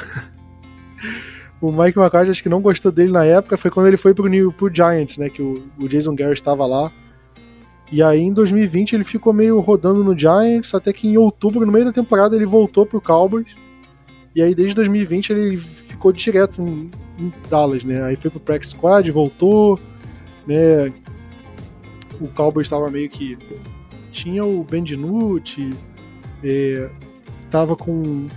o 1.61 1.73
Mike 1.73 1.99
McCarthy 1.99 2.31
acho 2.31 2.43
que 2.43 2.49
não 2.49 2.61
gostou 2.61 2.93
dele 2.93 3.13
na 3.13 3.25
época, 3.25 3.57
foi 3.57 3.71
quando 3.71 3.87
ele 3.87 3.97
foi 3.97 4.15
pro, 4.15 4.27
New, 4.27 4.53
pro 4.53 4.73
Giants, 4.73 5.17
né? 5.17 5.29
Que 5.29 5.43
o, 5.43 5.63
o 5.79 5.89
Jason 5.89 6.15
Garrett 6.15 6.41
estava 6.41 6.67
lá. 6.67 6.93
E 7.91 8.03
aí 8.03 8.21
em 8.21 8.33
2020 8.33 8.95
ele 8.95 9.05
ficou 9.05 9.33
meio 9.33 9.59
rodando 9.59 10.05
no 10.05 10.17
Giants, 10.17 10.75
até 10.75 10.93
que 10.93 11.09
em 11.09 11.17
outubro, 11.17 11.67
no 11.67 11.73
meio 11.73 11.87
da 11.87 11.93
temporada, 11.93 12.37
ele 12.37 12.47
voltou 12.47 12.87
pro 12.87 13.01
Cowboys. 13.01 13.55
E 14.35 14.41
aí 14.41 14.55
desde 14.55 14.75
2020 14.75 15.31
ele 15.31 15.57
ficou 15.57 16.13
direto 16.13 16.63
em, 16.63 16.91
em 17.19 17.33
Dallas, 17.49 17.83
né? 17.83 18.03
Aí 18.03 18.17
foi 18.17 18.31
pro 18.31 18.39
Practice 18.39 18.77
Squad, 18.77 19.11
voltou, 19.11 19.79
né? 20.47 20.93
O 22.21 22.29
Cowboys 22.29 22.67
estava 22.67 22.91
meio 22.91 23.09
que 23.09 23.37
tinha 24.11 24.45
o 24.45 24.65
Ben 24.65 24.83
DiNucci, 24.83 25.71
é, 26.43 26.91
tava 27.51 27.77
com 27.77 28.29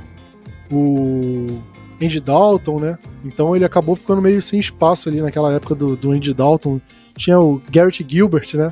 o 0.71 1.61
Andy 2.01 2.19
Dalton, 2.19 2.79
né? 2.79 2.97
Então 3.23 3.55
ele 3.55 3.65
acabou 3.65 3.95
ficando 3.95 4.21
meio 4.21 4.41
sem 4.41 4.59
espaço 4.59 5.09
ali 5.09 5.21
naquela 5.21 5.53
época 5.53 5.75
do, 5.75 5.95
do 5.95 6.11
Andy 6.11 6.33
Dalton. 6.33 6.81
Tinha 7.17 7.39
o 7.39 7.61
Garrett 7.71 8.05
Gilbert, 8.07 8.49
né? 8.55 8.69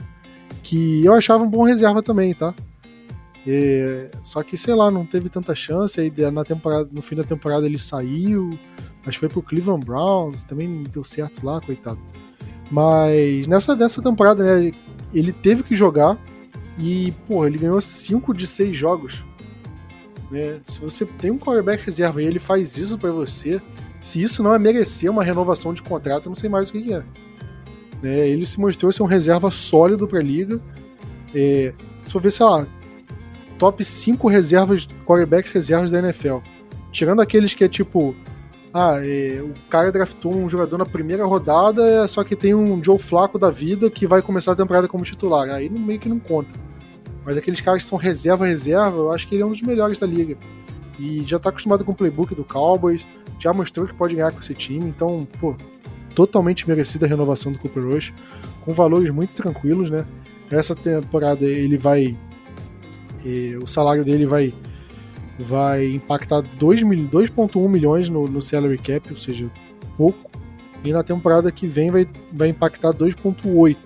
Que 0.63 1.05
eu 1.05 1.13
achava 1.13 1.43
um 1.43 1.49
bom 1.49 1.63
reserva 1.63 2.01
também, 2.01 2.33
tá? 2.33 2.53
É, 3.47 4.11
só 4.21 4.43
que, 4.43 4.57
sei 4.57 4.75
lá, 4.75 4.91
não 4.91 5.05
teve 5.05 5.29
tanta 5.29 5.55
chance. 5.55 5.99
Aí 5.99 6.11
na 6.31 6.43
temporada, 6.43 6.89
no 6.91 7.01
fim 7.01 7.15
da 7.15 7.23
temporada 7.23 7.65
ele 7.65 7.79
saiu. 7.79 8.57
Que 9.03 9.17
foi 9.17 9.29
pro 9.29 9.41
Cleveland 9.41 9.85
Browns. 9.85 10.43
Também 10.43 10.67
não 10.67 10.83
deu 10.83 11.03
certo 11.03 11.45
lá, 11.45 11.59
coitado. 11.61 11.99
Mas 12.69 13.47
nessa, 13.47 13.75
nessa 13.75 14.01
temporada, 14.01 14.43
né? 14.43 14.71
Ele 15.13 15.33
teve 15.33 15.63
que 15.63 15.75
jogar. 15.75 16.17
E, 16.77 17.11
pô, 17.27 17.45
ele 17.45 17.57
ganhou 17.57 17.79
5 17.79 18.33
de 18.33 18.47
6 18.47 18.75
jogos. 18.75 19.23
Né? 20.29 20.59
Se 20.63 20.79
você 20.79 21.05
tem 21.05 21.31
um 21.31 21.37
quarterback 21.37 21.85
reserva 21.85 22.21
e 22.21 22.25
ele 22.25 22.39
faz 22.39 22.77
isso 22.77 22.97
para 22.97 23.11
você, 23.11 23.61
se 24.01 24.21
isso 24.21 24.41
não 24.41 24.53
é 24.53 24.59
merecer 24.59 25.11
uma 25.11 25.23
renovação 25.23 25.73
de 25.73 25.81
contrato, 25.81 26.25
eu 26.25 26.29
não 26.29 26.35
sei 26.35 26.49
mais 26.49 26.69
o 26.69 26.71
que 26.71 26.93
é. 26.93 27.03
Né? 28.01 28.29
Ele 28.29 28.45
se 28.45 28.59
mostrou 28.59 28.91
ser 28.91 29.03
um 29.03 29.07
reserva 29.07 29.51
sólido 29.51 30.07
para 30.07 30.19
a 30.19 30.23
liga. 30.23 30.59
É, 31.35 31.73
se 32.03 32.11
for 32.11 32.21
ver, 32.21 32.31
sei 32.31 32.45
lá, 32.45 32.67
top 33.59 33.83
5 33.83 34.27
reservas, 34.27 34.87
quarterbacks 35.05 35.51
reservas 35.51 35.91
da 35.91 35.99
NFL. 35.99 36.37
Tirando 36.91 37.21
aqueles 37.21 37.53
que 37.53 37.63
é 37.63 37.69
tipo, 37.69 38.15
ah, 38.73 38.95
é, 39.03 39.41
o 39.41 39.53
cara 39.69 39.91
draftou 39.91 40.33
um 40.33 40.49
jogador 40.49 40.77
na 40.77 40.85
primeira 40.85 41.25
rodada, 41.25 42.07
só 42.07 42.23
que 42.23 42.35
tem 42.35 42.55
um 42.55 42.81
Joe 42.81 42.97
Flaco 42.97 43.37
da 43.37 43.51
vida 43.51 43.89
que 43.89 44.07
vai 44.07 44.21
começar 44.21 44.53
a 44.53 44.55
temporada 44.55 44.87
como 44.87 45.03
titular. 45.03 45.49
Aí 45.49 45.69
meio 45.69 45.99
que 45.99 46.07
não 46.07 46.19
conta. 46.19 46.49
Mas 47.25 47.37
aqueles 47.37 47.59
caras 47.59 47.83
que 47.83 47.89
são 47.89 47.97
reserva, 47.97 48.47
reserva, 48.47 48.97
eu 48.97 49.11
acho 49.11 49.27
que 49.27 49.35
ele 49.35 49.43
é 49.43 49.45
um 49.45 49.51
dos 49.51 49.61
melhores 49.61 49.99
da 49.99 50.07
liga. 50.07 50.37
E 50.97 51.23
já 51.25 51.37
tá 51.37 51.49
acostumado 51.49 51.83
com 51.83 51.91
o 51.91 51.95
playbook 51.95 52.33
do 52.33 52.43
Cowboys, 52.43 53.05
já 53.39 53.51
mostrou 53.51 53.85
que 53.85 53.93
pode 53.93 54.15
ganhar 54.15 54.31
com 54.31 54.39
esse 54.39 54.53
time, 54.53 54.85
então, 54.85 55.27
pô, 55.39 55.55
totalmente 56.15 56.67
merecida 56.67 57.05
a 57.05 57.09
renovação 57.09 57.51
do 57.51 57.59
Cooper 57.59 57.83
Rush, 57.83 58.13
com 58.63 58.73
valores 58.73 59.09
muito 59.09 59.33
tranquilos, 59.33 59.89
né? 59.89 60.05
Essa 60.49 60.75
temporada 60.75 61.45
ele 61.45 61.77
vai 61.77 62.15
e 63.23 63.55
o 63.61 63.67
salário 63.67 64.03
dele 64.03 64.25
vai 64.25 64.53
vai 65.41 65.87
impactar 65.87 66.41
2,1 66.41 67.67
milhões 67.67 68.09
no, 68.09 68.25
no 68.25 68.41
salary 68.41 68.77
cap, 68.77 69.11
ou 69.11 69.17
seja, 69.17 69.49
pouco. 69.97 70.29
E 70.83 70.91
na 70.91 71.03
temporada 71.03 71.51
que 71.51 71.67
vem 71.67 71.91
vai, 71.91 72.07
vai 72.31 72.49
impactar 72.49 72.93
2,8. 72.93 73.77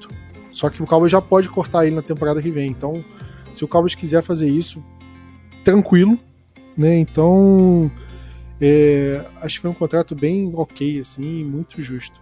Só 0.52 0.70
que 0.70 0.82
o 0.82 0.86
Cowboys 0.86 1.12
já 1.12 1.22
pode 1.22 1.50
cortar 1.50 1.86
ele 1.86 1.96
na 1.96 2.02
temporada 2.02 2.42
que 2.42 2.50
vem. 2.50 2.70
Então, 2.70 3.04
se 3.54 3.64
o 3.66 3.68
Cowboys 3.68 3.96
quiser 3.96 4.22
fazer 4.22 4.48
isso, 4.48 4.84
tranquilo, 5.64 6.18
né? 6.78 6.98
Então, 6.98 7.92
é, 8.62 9.26
acho 9.42 9.56
que 9.56 9.62
foi 9.62 9.72
um 9.72 9.76
contrato 9.76 10.16
bem 10.16 10.52
ok, 10.56 11.00
assim, 11.00 11.44
muito 11.44 11.82
justo. 11.82 12.20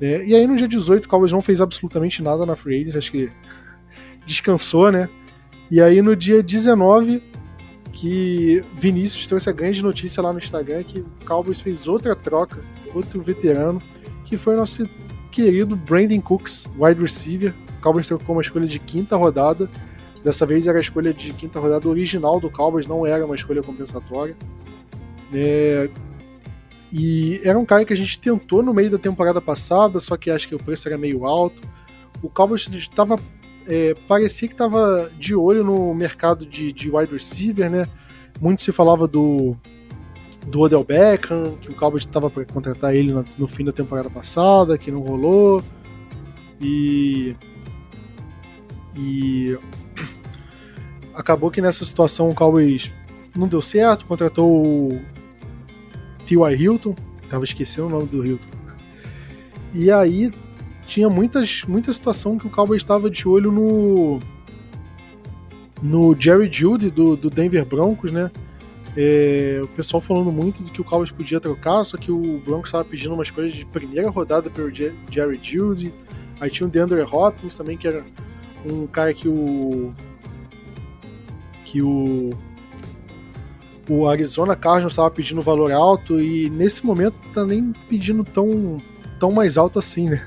É, 0.00 0.24
e 0.24 0.34
aí 0.34 0.46
no 0.46 0.56
dia 0.56 0.66
18 0.66 1.04
o 1.04 1.08
Cowboys 1.08 1.30
não 1.30 1.40
fez 1.40 1.60
absolutamente 1.60 2.22
nada 2.22 2.44
na 2.44 2.56
Free 2.56 2.80
Agents, 2.80 2.96
acho 2.96 3.12
que 3.12 3.30
descansou, 4.26 4.90
né? 4.90 5.08
E 5.70 5.80
aí 5.80 6.02
no 6.02 6.16
dia 6.16 6.42
19, 6.42 7.22
que 7.92 8.64
Vinícius 8.74 9.26
trouxe 9.26 9.50
a 9.50 9.52
grande 9.52 9.82
notícia 9.82 10.22
lá 10.22 10.32
no 10.32 10.38
Instagram 10.38 10.82
que 10.82 11.00
o 11.00 11.06
Cowboys 11.26 11.60
fez 11.60 11.86
outra 11.86 12.16
troca, 12.16 12.60
outro 12.94 13.20
veterano, 13.20 13.80
que 14.24 14.36
foi 14.36 14.54
o 14.54 14.58
nosso 14.58 14.88
querido 15.30 15.76
Brandon 15.76 16.20
Cooks, 16.20 16.68
wide 16.78 17.00
receiver. 17.00 17.54
O 17.78 17.82
Cowboys 17.82 18.06
trocou 18.06 18.34
uma 18.34 18.42
escolha 18.42 18.66
de 18.66 18.78
quinta 18.78 19.16
rodada. 19.16 19.68
Dessa 20.24 20.46
vez 20.46 20.66
era 20.66 20.78
a 20.78 20.80
escolha 20.80 21.12
de 21.12 21.32
quinta 21.32 21.60
rodada 21.60 21.88
original 21.88 22.40
do 22.40 22.50
Cowboys, 22.50 22.86
não 22.86 23.04
era 23.04 23.24
uma 23.26 23.34
escolha 23.34 23.62
compensatória. 23.62 24.36
É... 25.32 25.90
E 26.92 27.40
era 27.42 27.58
um 27.58 27.64
cara 27.64 27.84
que 27.84 27.92
a 27.92 27.96
gente 27.96 28.18
tentou 28.20 28.62
no 28.62 28.74
meio 28.74 28.90
da 28.90 28.98
temporada 28.98 29.40
passada, 29.40 29.98
só 29.98 30.16
que 30.16 30.30
acho 30.30 30.48
que 30.48 30.54
o 30.54 30.58
preço 30.58 30.88
era 30.88 30.98
meio 30.98 31.24
alto. 31.24 31.60
O 32.22 32.28
Cowboys 32.28 32.68
estava 32.70 33.18
é, 33.66 33.94
parecia 34.08 34.48
que 34.48 34.54
estava 34.54 35.10
de 35.18 35.34
olho 35.34 35.64
no 35.64 35.94
mercado 35.94 36.44
de, 36.44 36.72
de 36.72 36.90
wide 36.90 37.12
receiver, 37.12 37.70
né? 37.70 37.86
Muito 38.40 38.62
se 38.62 38.72
falava 38.72 39.06
do, 39.06 39.56
do 40.46 40.60
Odell 40.60 40.84
Beckham, 40.84 41.56
que 41.60 41.70
o 41.70 41.74
Cowboys 41.74 42.04
estava 42.04 42.30
para 42.30 42.44
contratar 42.44 42.94
ele 42.94 43.12
no, 43.12 43.24
no, 43.38 43.46
fim 43.46 43.64
da 43.64 43.72
temporada 43.72 44.10
passada, 44.10 44.76
que 44.76 44.90
não 44.90 45.00
rolou. 45.00 45.62
E. 46.60 47.36
E. 48.96 49.58
Acabou 51.14 51.50
que 51.50 51.60
nessa 51.60 51.84
situação 51.84 52.30
o 52.30 52.34
Cowboys 52.34 52.90
não 53.36 53.46
deu 53.46 53.62
certo, 53.62 54.06
contratou 54.06 54.66
o 54.66 55.00
T.Y. 56.26 56.56
Hilton, 56.56 56.94
tava 57.28 57.44
esquecendo 57.44 57.86
o 57.88 57.90
nome 57.90 58.06
do 58.06 58.24
Hilton. 58.24 58.48
E 59.74 59.90
aí 59.90 60.30
tinha 60.92 61.08
muitas, 61.08 61.64
muita 61.64 61.90
situação 61.90 62.38
que 62.38 62.46
o 62.46 62.50
Cowboys 62.50 62.82
estava 62.82 63.08
de 63.08 63.26
olho 63.26 63.50
no 63.50 64.20
no 65.82 66.14
Jerry 66.20 66.52
Judy 66.52 66.90
do, 66.90 67.16
do 67.16 67.30
Denver 67.30 67.64
Broncos, 67.64 68.12
né? 68.12 68.30
É, 68.94 69.58
o 69.64 69.68
pessoal 69.68 70.02
falando 70.02 70.30
muito 70.30 70.62
do 70.62 70.70
que 70.70 70.82
o 70.82 70.84
Cowboys 70.84 71.10
podia 71.10 71.40
trocar, 71.40 71.82
só 71.82 71.96
que 71.96 72.12
o 72.12 72.38
Broncos 72.44 72.68
estava 72.68 72.84
pedindo 72.84 73.14
umas 73.14 73.30
coisas 73.30 73.54
de 73.54 73.64
primeira 73.64 74.10
rodada 74.10 74.50
pelo 74.50 74.70
Jerry 74.70 75.40
Judy. 75.42 75.94
Aí 76.38 76.50
tinha 76.50 76.66
o 76.66 76.70
DeAndre 76.70 77.00
Hopkins 77.00 77.56
também, 77.56 77.78
que 77.78 77.88
era 77.88 78.04
um 78.70 78.86
cara 78.86 79.14
que 79.14 79.26
o 79.26 79.94
que 81.64 81.82
o 81.82 82.30
o 83.88 84.06
Arizona 84.06 84.54
Cardinals 84.54 84.92
estava 84.92 85.10
pedindo 85.10 85.40
valor 85.40 85.72
alto 85.72 86.20
e 86.20 86.50
nesse 86.50 86.84
momento 86.84 87.16
tá 87.32 87.44
nem 87.44 87.72
pedindo 87.88 88.22
tão 88.22 88.76
tão 89.18 89.32
mais 89.32 89.56
alto 89.56 89.78
assim, 89.78 90.10
né? 90.10 90.22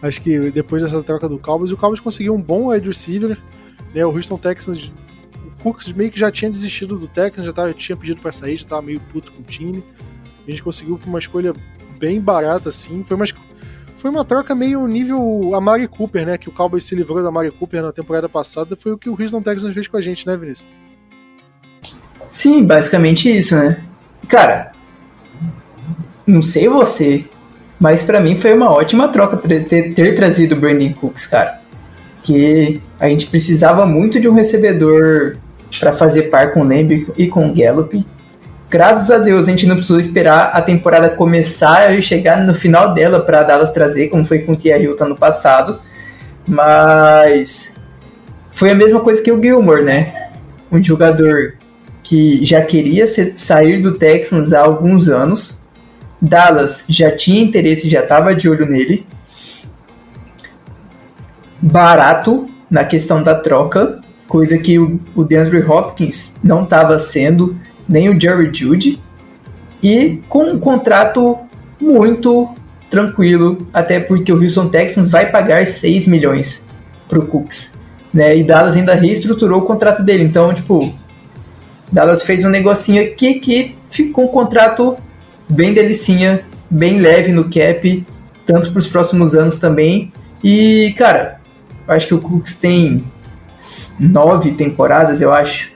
Acho 0.00 0.22
que 0.22 0.50
depois 0.50 0.82
dessa 0.82 1.02
troca 1.02 1.28
do 1.28 1.38
Cowboys, 1.38 1.70
o 1.70 1.76
Cowboys 1.76 2.00
conseguiu 2.00 2.34
um 2.34 2.40
bom 2.40 2.68
wide 2.68 2.86
receiver. 2.86 3.38
Né? 3.94 4.04
O 4.06 4.10
Houston 4.10 4.38
Texans, 4.38 4.92
o 5.44 5.62
Cooks 5.62 5.92
meio 5.92 6.10
que 6.10 6.18
já 6.18 6.30
tinha 6.30 6.50
desistido 6.50 6.96
do 6.96 7.08
Texans, 7.08 7.46
já 7.46 7.52
tava, 7.52 7.74
tinha 7.74 7.96
pedido 7.96 8.20
para 8.20 8.30
sair, 8.30 8.56
já 8.56 8.66
tava 8.68 8.82
meio 8.82 9.00
puto 9.00 9.32
com 9.32 9.40
o 9.40 9.44
time. 9.44 9.82
A 10.46 10.50
gente 10.50 10.62
conseguiu 10.62 10.98
uma 11.06 11.18
escolha 11.18 11.52
bem 11.98 12.20
barata, 12.20 12.68
assim. 12.68 13.02
Foi 13.02 13.16
uma, 13.16 13.26
foi 13.96 14.10
uma 14.10 14.24
troca 14.24 14.54
meio 14.54 14.86
nível 14.86 15.54
Amari 15.54 15.88
Cooper, 15.88 16.24
né? 16.24 16.38
Que 16.38 16.48
o 16.48 16.52
Cowboys 16.52 16.84
se 16.84 16.94
livrou 16.94 17.20
da 17.22 17.28
Amari 17.28 17.50
Cooper 17.50 17.82
na 17.82 17.92
temporada 17.92 18.28
passada. 18.28 18.76
Foi 18.76 18.92
o 18.92 18.98
que 18.98 19.10
o 19.10 19.20
Houston 19.20 19.42
Texans 19.42 19.74
fez 19.74 19.88
com 19.88 19.96
a 19.96 20.00
gente, 20.00 20.26
né, 20.26 20.36
Vinícius? 20.36 20.68
Sim, 22.28 22.64
basicamente 22.64 23.28
isso, 23.36 23.56
né? 23.56 23.82
Cara, 24.28 24.72
não 26.26 26.42
sei 26.42 26.68
você, 26.68 27.26
mas 27.78 28.02
para 28.02 28.20
mim 28.20 28.36
foi 28.36 28.54
uma 28.54 28.70
ótima 28.70 29.08
troca 29.08 29.36
ter, 29.36 29.64
ter, 29.66 29.94
ter 29.94 30.14
trazido 30.14 30.54
o 30.54 30.58
Brandon 30.58 30.92
Cooks, 30.92 31.26
cara. 31.26 31.60
Que 32.22 32.80
a 32.98 33.08
gente 33.08 33.26
precisava 33.26 33.86
muito 33.86 34.20
de 34.20 34.28
um 34.28 34.34
recebedor 34.34 35.36
para 35.78 35.92
fazer 35.92 36.24
par 36.24 36.52
com 36.52 36.60
o 36.60 36.64
Lamb 36.64 37.06
e 37.16 37.28
com 37.28 37.48
o 37.48 37.54
Gallup. 37.54 38.04
graças 38.68 39.10
a 39.10 39.18
Deus 39.18 39.46
a 39.46 39.50
gente 39.50 39.66
não 39.66 39.76
precisou 39.76 40.00
esperar 40.00 40.50
a 40.52 40.60
temporada 40.60 41.10
começar 41.10 41.96
e 41.96 42.02
chegar 42.02 42.44
no 42.44 42.54
final 42.54 42.94
dela 42.94 43.20
para 43.20 43.42
Dallas 43.42 43.70
trazer, 43.70 44.08
como 44.08 44.24
foi 44.24 44.40
com 44.40 44.52
o 44.52 44.56
Thierry 44.56 44.84
Hilton 44.84 45.08
no 45.08 45.16
passado. 45.16 45.80
Mas 46.46 47.74
foi 48.50 48.70
a 48.70 48.74
mesma 48.74 49.00
coisa 49.00 49.22
que 49.22 49.30
o 49.30 49.40
Gilmore, 49.40 49.84
né? 49.84 50.30
Um 50.72 50.82
jogador 50.82 51.54
que 52.02 52.44
já 52.44 52.62
queria 52.62 53.06
sair 53.36 53.80
do 53.80 53.98
Texans 53.98 54.52
há 54.52 54.60
alguns 54.60 55.08
anos. 55.08 55.57
Dallas 56.20 56.84
já 56.88 57.14
tinha 57.14 57.42
interesse, 57.42 57.88
já 57.88 58.00
estava 58.00 58.34
de 58.34 58.48
olho 58.48 58.66
nele. 58.66 59.06
Barato 61.60 62.48
na 62.70 62.84
questão 62.84 63.22
da 63.22 63.34
troca, 63.34 64.00
coisa 64.26 64.58
que 64.58 64.78
o, 64.78 65.00
o 65.14 65.24
DeAndre 65.24 65.62
Hopkins 65.62 66.34
não 66.42 66.64
estava 66.64 66.98
sendo, 66.98 67.58
nem 67.88 68.08
o 68.08 68.20
Jerry 68.20 68.50
Judy. 68.52 69.00
E 69.82 70.20
com 70.28 70.44
um 70.44 70.58
contrato 70.58 71.38
muito 71.80 72.48
tranquilo, 72.90 73.66
até 73.72 74.00
porque 74.00 74.32
o 74.32 74.42
Houston 74.42 74.68
Texans 74.68 75.10
vai 75.10 75.30
pagar 75.30 75.66
6 75.66 76.08
milhões 76.08 76.66
pro 77.08 77.26
Cooks. 77.26 77.74
Né? 78.12 78.38
E 78.38 78.44
Dallas 78.44 78.76
ainda 78.76 78.94
reestruturou 78.94 79.60
o 79.60 79.64
contrato 79.64 80.02
dele. 80.02 80.24
Então, 80.24 80.52
tipo, 80.54 80.92
Dallas 81.92 82.22
fez 82.22 82.44
um 82.44 82.48
negocinho 82.48 83.02
aqui 83.02 83.34
que 83.34 83.76
ficou 83.90 84.24
um 84.24 84.28
contrato 84.28 84.96
bem 85.48 85.72
delicinha, 85.72 86.44
bem 86.70 86.98
leve 86.98 87.32
no 87.32 87.50
cap, 87.50 88.06
tanto 88.46 88.70
para 88.70 88.78
os 88.78 88.86
próximos 88.86 89.34
anos 89.34 89.56
também. 89.56 90.12
E, 90.42 90.94
cara, 90.96 91.40
acho 91.86 92.08
que 92.08 92.14
o 92.14 92.20
Cooks 92.20 92.54
tem 92.54 93.04
nove 93.98 94.52
temporadas, 94.52 95.20
eu 95.20 95.32
acho, 95.32 95.72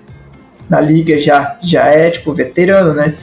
na 0.68 0.80
liga 0.80 1.18
já. 1.18 1.58
Já 1.62 1.86
é, 1.86 2.10
tipo, 2.10 2.32
veterano, 2.32 2.94
né? 2.94 3.14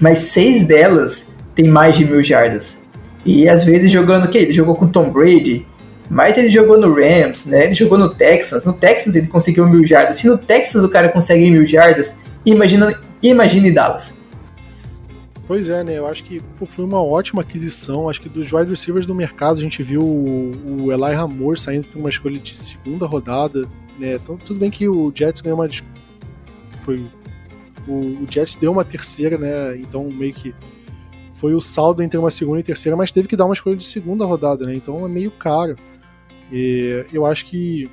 Mas 0.00 0.18
seis 0.18 0.66
delas 0.66 1.32
tem 1.54 1.66
mais 1.66 1.96
de 1.96 2.04
mil 2.04 2.22
jardas. 2.22 2.82
E 3.24 3.48
às 3.48 3.64
vezes 3.64 3.90
jogando 3.90 4.26
o 4.26 4.28
quê? 4.28 4.38
Ele 4.38 4.52
jogou 4.52 4.76
com 4.76 4.86
Tom 4.86 5.10
Brady, 5.10 5.66
mas 6.08 6.38
ele 6.38 6.48
jogou 6.48 6.78
no 6.78 6.94
Rams, 6.94 7.46
né? 7.46 7.64
Ele 7.64 7.74
jogou 7.74 7.98
no 7.98 8.08
Texans. 8.08 8.64
No 8.64 8.72
Texans 8.72 9.16
ele 9.16 9.26
conseguiu 9.26 9.66
mil 9.66 9.84
jardas. 9.84 10.18
Se 10.18 10.28
no 10.28 10.38
Texas 10.38 10.84
o 10.84 10.88
cara 10.88 11.08
consegue 11.08 11.50
mil 11.50 11.66
jardas, 11.66 12.16
imagina, 12.44 12.94
imagine 13.22 13.72
Dallas. 13.72 14.16
Pois 15.46 15.68
é, 15.68 15.84
né? 15.84 15.96
Eu 15.96 16.06
acho 16.06 16.24
que 16.24 16.40
pô, 16.58 16.66
foi 16.66 16.84
uma 16.84 17.00
ótima 17.02 17.42
aquisição. 17.42 18.08
Acho 18.08 18.20
que 18.20 18.28
dos 18.28 18.52
wide 18.52 18.68
receivers 18.68 19.06
do 19.06 19.14
mercado 19.14 19.58
a 19.58 19.62
gente 19.62 19.82
viu 19.82 20.02
o, 20.02 20.50
o 20.82 20.92
Eli 20.92 21.14
Ramor 21.14 21.56
saindo 21.56 21.86
por 21.88 21.98
uma 21.98 22.10
escolha 22.10 22.38
de 22.38 22.56
segunda 22.56 23.06
rodada. 23.06 23.62
Né? 23.98 24.14
Então, 24.14 24.36
tudo 24.36 24.58
bem 24.58 24.70
que 24.70 24.88
o 24.88 25.12
Jets 25.14 25.40
ganhou 25.40 25.60
uma. 25.60 25.68
Foi. 26.80 27.04
O, 27.86 28.24
o 28.24 28.26
Jets 28.28 28.56
deu 28.56 28.72
uma 28.72 28.84
terceira, 28.84 29.38
né? 29.38 29.76
Então 29.76 30.08
meio 30.10 30.34
que 30.34 30.52
foi 31.32 31.54
o 31.54 31.60
saldo 31.60 32.02
entre 32.02 32.18
uma 32.18 32.30
segunda 32.30 32.60
e 32.60 32.64
terceira, 32.64 32.96
mas 32.96 33.12
teve 33.12 33.28
que 33.28 33.36
dar 33.36 33.44
uma 33.44 33.54
escolha 33.54 33.76
de 33.76 33.84
segunda 33.84 34.24
rodada, 34.24 34.66
né? 34.66 34.74
Então 34.74 35.04
é 35.04 35.08
meio 35.08 35.30
caro. 35.30 35.76
E 36.50 37.04
eu 37.12 37.24
acho 37.24 37.46
que 37.46 37.88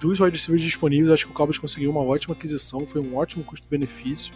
dos 0.00 0.18
wide 0.18 0.36
receivers 0.36 0.62
disponíveis, 0.62 1.12
acho 1.12 1.26
que 1.26 1.32
o 1.32 1.34
Cowboys 1.34 1.58
conseguiu 1.58 1.90
uma 1.90 2.00
ótima 2.00 2.34
aquisição, 2.34 2.80
foi 2.86 3.00
um 3.00 3.16
ótimo 3.16 3.44
custo-benefício. 3.44 4.32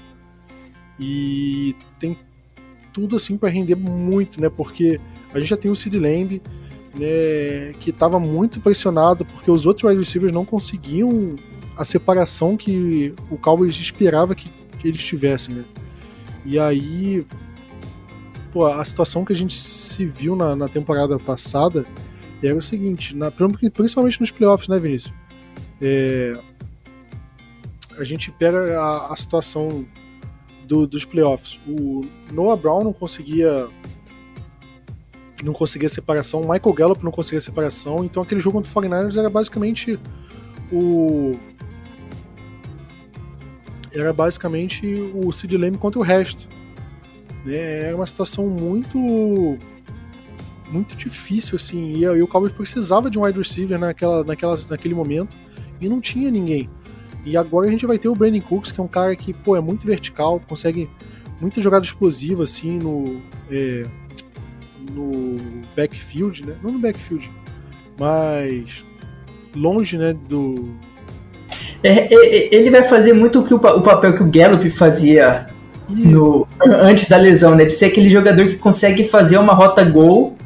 E 1.00 1.74
tem 1.98 2.16
tudo 2.92 3.16
assim 3.16 3.38
para 3.38 3.48
render 3.48 3.74
muito, 3.74 4.40
né? 4.40 4.50
Porque 4.50 5.00
a 5.32 5.40
gente 5.40 5.48
já 5.48 5.56
tem 5.56 5.70
o 5.70 5.74
Sid 5.74 5.98
Lamb, 5.98 6.42
né, 6.94 7.72
que 7.80 7.90
estava 7.90 8.20
muito 8.20 8.60
pressionado 8.60 9.24
porque 9.24 9.50
os 9.50 9.64
outros 9.64 9.84
wide 9.84 9.98
receivers 9.98 10.32
não 10.32 10.44
conseguiam 10.44 11.36
a 11.76 11.84
separação 11.84 12.56
que 12.56 13.14
o 13.30 13.38
Cowboys 13.38 13.76
esperava 13.76 14.34
que, 14.34 14.50
que 14.78 14.88
eles 14.88 15.02
tivessem, 15.02 15.54
né? 15.54 15.64
E 16.44 16.58
aí, 16.58 17.24
pô, 18.52 18.66
a 18.66 18.84
situação 18.84 19.24
que 19.24 19.32
a 19.32 19.36
gente 19.36 19.54
se 19.54 20.04
viu 20.04 20.36
na, 20.36 20.54
na 20.54 20.68
temporada 20.68 21.18
passada 21.18 21.86
era 22.42 22.56
o 22.56 22.62
seguinte, 22.62 23.14
na, 23.16 23.30
principalmente 23.30 24.20
nos 24.20 24.30
playoffs, 24.30 24.68
né, 24.68 24.78
Vinícius? 24.78 25.14
É, 25.80 26.38
a 27.96 28.04
gente 28.04 28.30
pega 28.32 28.78
a, 28.78 29.12
a 29.12 29.16
situação 29.16 29.86
do, 30.70 30.86
dos 30.86 31.04
playoffs. 31.04 31.58
O 31.66 32.02
Noah 32.32 32.56
Brown 32.56 32.84
não 32.84 32.92
conseguia 32.92 33.68
não 35.42 35.52
conseguia 35.54 35.88
separação, 35.88 36.42
o 36.42 36.48
Michael 36.48 36.72
Gallup 36.74 37.02
não 37.02 37.10
conseguia 37.10 37.40
separação, 37.40 38.04
então 38.04 38.22
aquele 38.22 38.40
jogo 38.40 38.58
contra 38.58 38.70
o 38.70 38.82
49ers 38.82 39.16
era 39.16 39.30
basicamente 39.30 39.98
o 40.70 41.34
era 43.92 44.12
basicamente 44.12 44.86
o 45.14 45.32
Sid 45.32 45.56
Lamb 45.56 45.76
contra 45.78 45.98
o 45.98 46.02
resto. 46.02 46.46
Né? 47.44 47.86
Era 47.86 47.96
uma 47.96 48.06
situação 48.06 48.46
muito 48.46 49.58
muito 50.70 50.94
difícil 50.94 51.56
assim, 51.56 51.94
e, 51.94 52.02
e 52.02 52.22
o 52.22 52.28
Cowboys 52.28 52.52
precisava 52.52 53.10
de 53.10 53.18
um 53.18 53.24
wide 53.24 53.38
receiver 53.38 53.76
naquela, 53.76 54.22
naquela, 54.22 54.56
naquele 54.68 54.94
momento 54.94 55.34
e 55.80 55.88
não 55.88 56.00
tinha 56.00 56.30
ninguém. 56.30 56.70
E 57.24 57.36
agora 57.36 57.66
a 57.66 57.70
gente 57.70 57.86
vai 57.86 57.98
ter 57.98 58.08
o 58.08 58.14
Brandon 58.14 58.40
Cooks, 58.40 58.72
que 58.72 58.80
é 58.80 58.82
um 58.82 58.88
cara 58.88 59.14
que, 59.14 59.32
pô, 59.32 59.56
é 59.56 59.60
muito 59.60 59.86
vertical, 59.86 60.40
consegue 60.48 60.88
muita 61.40 61.60
jogada 61.60 61.84
explosiva, 61.84 62.44
assim, 62.44 62.78
no, 62.78 63.20
é, 63.50 63.84
no 64.92 65.36
backfield, 65.76 66.46
né? 66.46 66.54
Não 66.62 66.72
no 66.72 66.78
backfield, 66.78 67.30
mas 67.98 68.84
longe, 69.54 69.98
né, 69.98 70.14
do... 70.28 70.74
É, 71.82 72.12
é, 72.12 72.14
é 72.14 72.54
ele 72.54 72.70
vai 72.70 72.84
fazer 72.84 73.12
muito 73.12 73.40
o, 73.40 73.44
que 73.44 73.54
o, 73.54 73.56
o 73.56 73.82
papel 73.82 74.14
que 74.14 74.22
o 74.22 74.30
Gallup 74.30 74.68
fazia 74.70 75.46
no, 75.88 76.46
antes 76.62 77.08
da 77.08 77.16
lesão, 77.16 77.54
né? 77.54 77.64
De 77.64 77.72
ser 77.72 77.86
aquele 77.86 78.10
jogador 78.10 78.46
que 78.46 78.56
consegue 78.56 79.04
fazer 79.04 79.38
uma 79.38 79.54
rota 79.54 79.84
gol, 79.84 80.36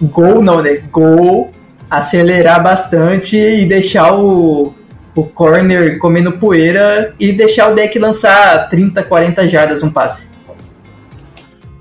gol 0.00 0.42
não, 0.42 0.62
né? 0.62 0.82
Gol, 0.90 1.50
acelerar 1.90 2.62
bastante 2.62 3.36
e 3.36 3.66
deixar 3.66 4.14
o, 4.14 4.72
o 5.14 5.24
corner 5.24 5.98
comendo 5.98 6.32
poeira 6.32 7.14
e 7.18 7.32
deixar 7.32 7.70
o 7.70 7.74
deck 7.74 7.98
lançar 7.98 8.68
30, 8.68 9.02
40 9.04 9.48
jardas 9.48 9.82
um 9.82 9.90
passe. 9.90 10.30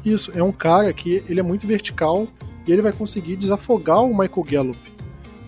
Isso, 0.03 0.32
é 0.36 0.43
um 0.43 0.51
cara 0.51 0.91
que 0.91 1.23
ele 1.29 1.39
é 1.39 1.43
muito 1.43 1.65
vertical 1.65 2.27
e 2.65 2.71
ele 2.71 2.82
vai 2.82 2.91
conseguir 2.91 3.36
desafogar 3.36 4.03
o 4.03 4.09
Michael 4.09 4.43
Gallup. 4.43 4.93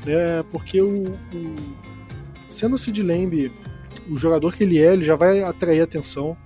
Né? 0.05 0.43
Porque 0.51 0.81
o, 0.81 1.03
o 1.03 1.55
sendo 2.49 2.75
o 2.75 2.77
Sid 2.77 3.01
Lamb 3.01 3.51
o 4.09 4.17
jogador 4.17 4.53
que 4.53 4.63
ele 4.63 4.79
é, 4.79 4.93
ele 4.93 5.03
já 5.03 5.15
vai 5.15 5.41
atrair 5.43 5.81
atenção. 5.81 6.37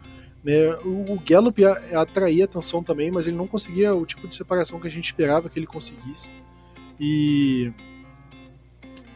Né? 0.44 0.74
O, 0.86 1.14
o 1.14 1.22
Gallup 1.26 1.64
atraía 1.66 2.46
atenção 2.46 2.84
também, 2.84 3.12
mas 3.12 3.28
ele 3.28 3.36
não 3.36 3.48
conseguia 3.48 3.94
o 3.94 4.06
tipo 4.06 4.28
de 4.28 4.36
separação 4.36 4.80
que 4.80 4.88
a 4.88 4.92
gente 4.92 5.06
esperava 5.06 5.50
que 5.50 5.58
ele 5.58 5.68
conseguisse. 5.68 6.32
E 7.00 7.72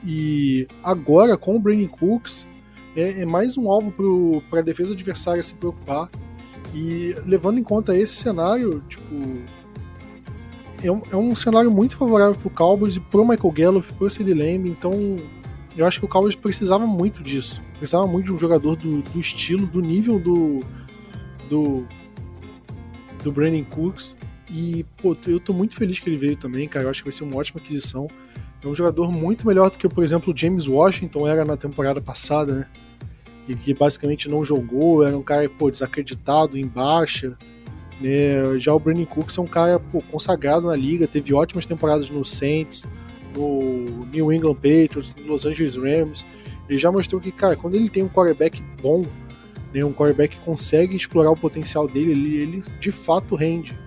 e 0.05 0.67
agora, 0.83 1.37
com 1.37 1.55
o 1.55 1.59
Brandon 1.59 1.87
Cooks, 1.87 2.47
é, 2.95 3.21
é 3.21 3.25
mais 3.25 3.57
um 3.57 3.69
alvo 3.69 3.93
para 4.49 4.59
a 4.59 4.63
defesa 4.63 4.93
adversária 4.93 5.41
se 5.41 5.53
preocupar. 5.53 6.09
E 6.73 7.15
levando 7.25 7.59
em 7.59 7.63
conta 7.63 7.95
esse 7.95 8.15
cenário, 8.15 8.81
tipo, 8.87 9.15
é 10.83 10.91
um, 10.91 11.01
é 11.11 11.15
um 11.15 11.35
cenário 11.35 11.69
muito 11.69 11.97
favorável 11.97 12.35
para 12.35 12.47
o 12.47 12.51
Cowboys 12.51 12.95
e 12.95 12.99
para 12.99 13.21
o 13.21 13.27
Michael 13.27 13.51
Gallup, 13.51 13.93
para 13.93 14.05
o 14.05 14.07
Lamb. 14.07 14.69
Então, 14.69 14.91
eu 15.75 15.85
acho 15.85 15.99
que 15.99 16.05
o 16.05 16.09
Cowboys 16.09 16.35
precisava 16.35 16.85
muito 16.87 17.21
disso. 17.21 17.61
Precisava 17.77 18.07
muito 18.07 18.25
de 18.25 18.33
um 18.33 18.39
jogador 18.39 18.75
do, 18.75 19.01
do 19.01 19.19
estilo, 19.19 19.67
do 19.67 19.81
nível 19.81 20.19
do, 20.19 20.59
do, 21.49 21.85
do 23.23 23.31
Brandon 23.31 23.63
Cooks. 23.65 24.15
E, 24.49 24.85
pô, 24.97 25.15
eu 25.27 25.39
tô 25.39 25.53
muito 25.53 25.75
feliz 25.75 25.99
que 25.99 26.09
ele 26.09 26.17
veio 26.17 26.35
também, 26.35 26.67
cara. 26.67 26.85
Eu 26.85 26.89
acho 26.91 27.01
que 27.01 27.09
vai 27.09 27.17
ser 27.17 27.23
uma 27.23 27.37
ótima 27.37 27.59
aquisição. 27.59 28.07
É 28.63 28.67
um 28.67 28.75
jogador 28.75 29.11
muito 29.11 29.47
melhor 29.47 29.71
do 29.71 29.77
que, 29.77 29.89
por 29.89 30.03
exemplo, 30.03 30.33
o 30.33 30.37
James 30.37 30.67
Washington 30.67 31.27
era 31.27 31.43
na 31.43 31.57
temporada 31.57 31.99
passada, 31.99 32.53
né? 32.53 32.67
E 33.47 33.55
que 33.55 33.73
basicamente 33.73 34.29
não 34.29 34.45
jogou, 34.45 35.03
era 35.03 35.17
um 35.17 35.23
cara 35.23 35.49
pô, 35.49 35.71
desacreditado, 35.71 36.57
em 36.57 36.67
baixa. 36.67 37.35
Né? 37.99 38.59
Já 38.59 38.73
o 38.73 38.79
Brandon 38.79 39.05
Cooks 39.05 39.37
é 39.37 39.41
um 39.41 39.47
cara 39.47 39.79
pô, 39.79 40.01
consagrado 40.11 40.67
na 40.67 40.75
liga, 40.75 41.07
teve 41.07 41.33
ótimas 41.33 41.65
temporadas 41.65 42.09
no 42.09 42.23
Saints, 42.23 42.83
no 43.35 44.05
New 44.11 44.31
England 44.31 44.55
Patriots, 44.55 45.13
no 45.17 45.31
Los 45.31 45.45
Angeles 45.45 45.75
Rams. 45.75 46.23
Ele 46.69 46.77
já 46.77 46.91
mostrou 46.91 47.19
que, 47.19 47.31
cara, 47.31 47.55
quando 47.55 47.75
ele 47.75 47.89
tem 47.89 48.03
um 48.03 48.09
quarterback 48.09 48.61
bom, 48.81 49.03
né, 49.73 49.83
um 49.83 49.93
quarterback 49.93 50.37
que 50.37 50.45
consegue 50.45 50.95
explorar 50.95 51.31
o 51.31 51.35
potencial 51.35 51.87
dele, 51.87 52.11
ele, 52.11 52.37
ele 52.37 52.63
de 52.79 52.91
fato 52.91 53.35
rende. 53.35 53.77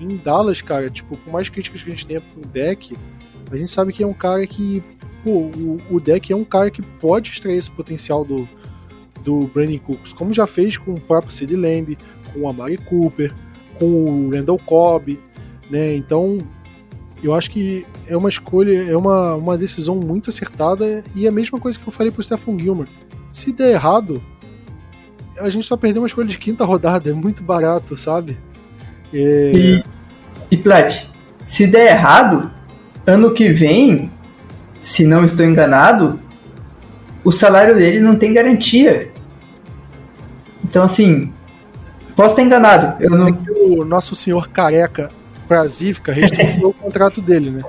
Em 0.00 0.16
Dallas, 0.16 0.60
cara, 0.60 0.90
tipo, 0.90 1.16
por 1.16 1.32
mais 1.32 1.48
críticas 1.48 1.82
que 1.82 1.88
a 1.88 1.92
gente 1.92 2.06
tenha 2.06 2.20
pro 2.20 2.40
deck, 2.48 2.94
a 3.50 3.56
gente 3.56 3.72
sabe 3.72 3.92
que 3.92 4.02
é 4.02 4.06
um 4.06 4.12
cara 4.12 4.46
que, 4.46 4.82
pô, 5.22 5.30
o, 5.30 5.80
o 5.90 6.00
deck 6.00 6.32
é 6.32 6.36
um 6.36 6.44
cara 6.44 6.70
que 6.70 6.82
pode 6.82 7.30
extrair 7.30 7.56
esse 7.56 7.70
potencial 7.70 8.24
do, 8.24 8.48
do 9.22 9.46
Brandon 9.48 9.78
Cooks, 9.78 10.12
como 10.12 10.32
já 10.32 10.46
fez 10.46 10.76
com 10.76 10.94
o 10.94 11.00
próprio 11.00 11.32
Sid 11.32 11.54
Lamb, 11.54 11.96
com 12.32 12.40
o 12.40 12.48
Amari 12.48 12.76
Cooper, 12.78 13.32
com 13.78 13.86
o 13.86 14.30
Randall 14.30 14.58
Cobb, 14.58 15.18
né? 15.70 15.94
Então, 15.96 16.38
eu 17.22 17.34
acho 17.34 17.50
que 17.50 17.86
é 18.06 18.16
uma 18.16 18.28
escolha, 18.28 18.90
é 18.90 18.96
uma, 18.96 19.34
uma 19.34 19.56
decisão 19.56 19.96
muito 19.96 20.30
acertada 20.30 21.02
e 21.14 21.26
é 21.26 21.28
a 21.28 21.32
mesma 21.32 21.58
coisa 21.58 21.78
que 21.78 21.86
eu 21.86 21.92
falei 21.92 22.12
pro 22.12 22.22
Stephen 22.22 22.58
Gilmer. 22.58 22.88
Se 23.32 23.52
der 23.52 23.72
errado, 23.72 24.22
a 25.38 25.48
gente 25.48 25.66
só 25.66 25.76
perdeu 25.76 26.02
uma 26.02 26.06
escolha 26.06 26.28
de 26.28 26.38
quinta 26.38 26.64
rodada, 26.64 27.08
é 27.10 27.12
muito 27.12 27.42
barato, 27.42 27.96
sabe? 27.96 28.38
É... 29.12 29.52
E, 29.54 29.84
e 30.50 30.56
Plat, 30.56 31.06
se 31.44 31.66
der 31.66 31.92
errado, 31.92 32.50
ano 33.06 33.32
que 33.32 33.48
vem, 33.48 34.10
se 34.80 35.04
não 35.04 35.24
estou 35.24 35.44
enganado, 35.44 36.20
o 37.22 37.32
salário 37.32 37.74
dele 37.74 38.00
não 38.00 38.16
tem 38.16 38.32
garantia. 38.32 39.10
Então, 40.62 40.84
assim, 40.84 41.32
posso 42.16 42.30
estar 42.30 42.42
enganado. 42.42 43.02
Eu 43.02 43.10
não... 43.10 43.38
O 43.66 43.84
nosso 43.84 44.14
senhor 44.14 44.48
careca 44.48 45.10
Brasífica 45.48 46.12
restringiu 46.12 46.68
o 46.68 46.74
contrato 46.74 47.20
dele, 47.20 47.50
né? 47.50 47.62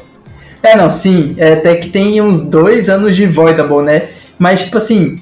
É, 0.63 0.75
não, 0.75 0.89
sim. 0.89 1.35
É, 1.37 1.53
até 1.53 1.75
que 1.75 1.89
tem 1.89 2.21
uns 2.21 2.39
dois 2.39 2.89
anos 2.89 3.15
de 3.15 3.25
Voidable, 3.25 3.83
né? 3.83 4.09
Mas, 4.39 4.63
tipo 4.63 4.77
assim, 4.77 5.21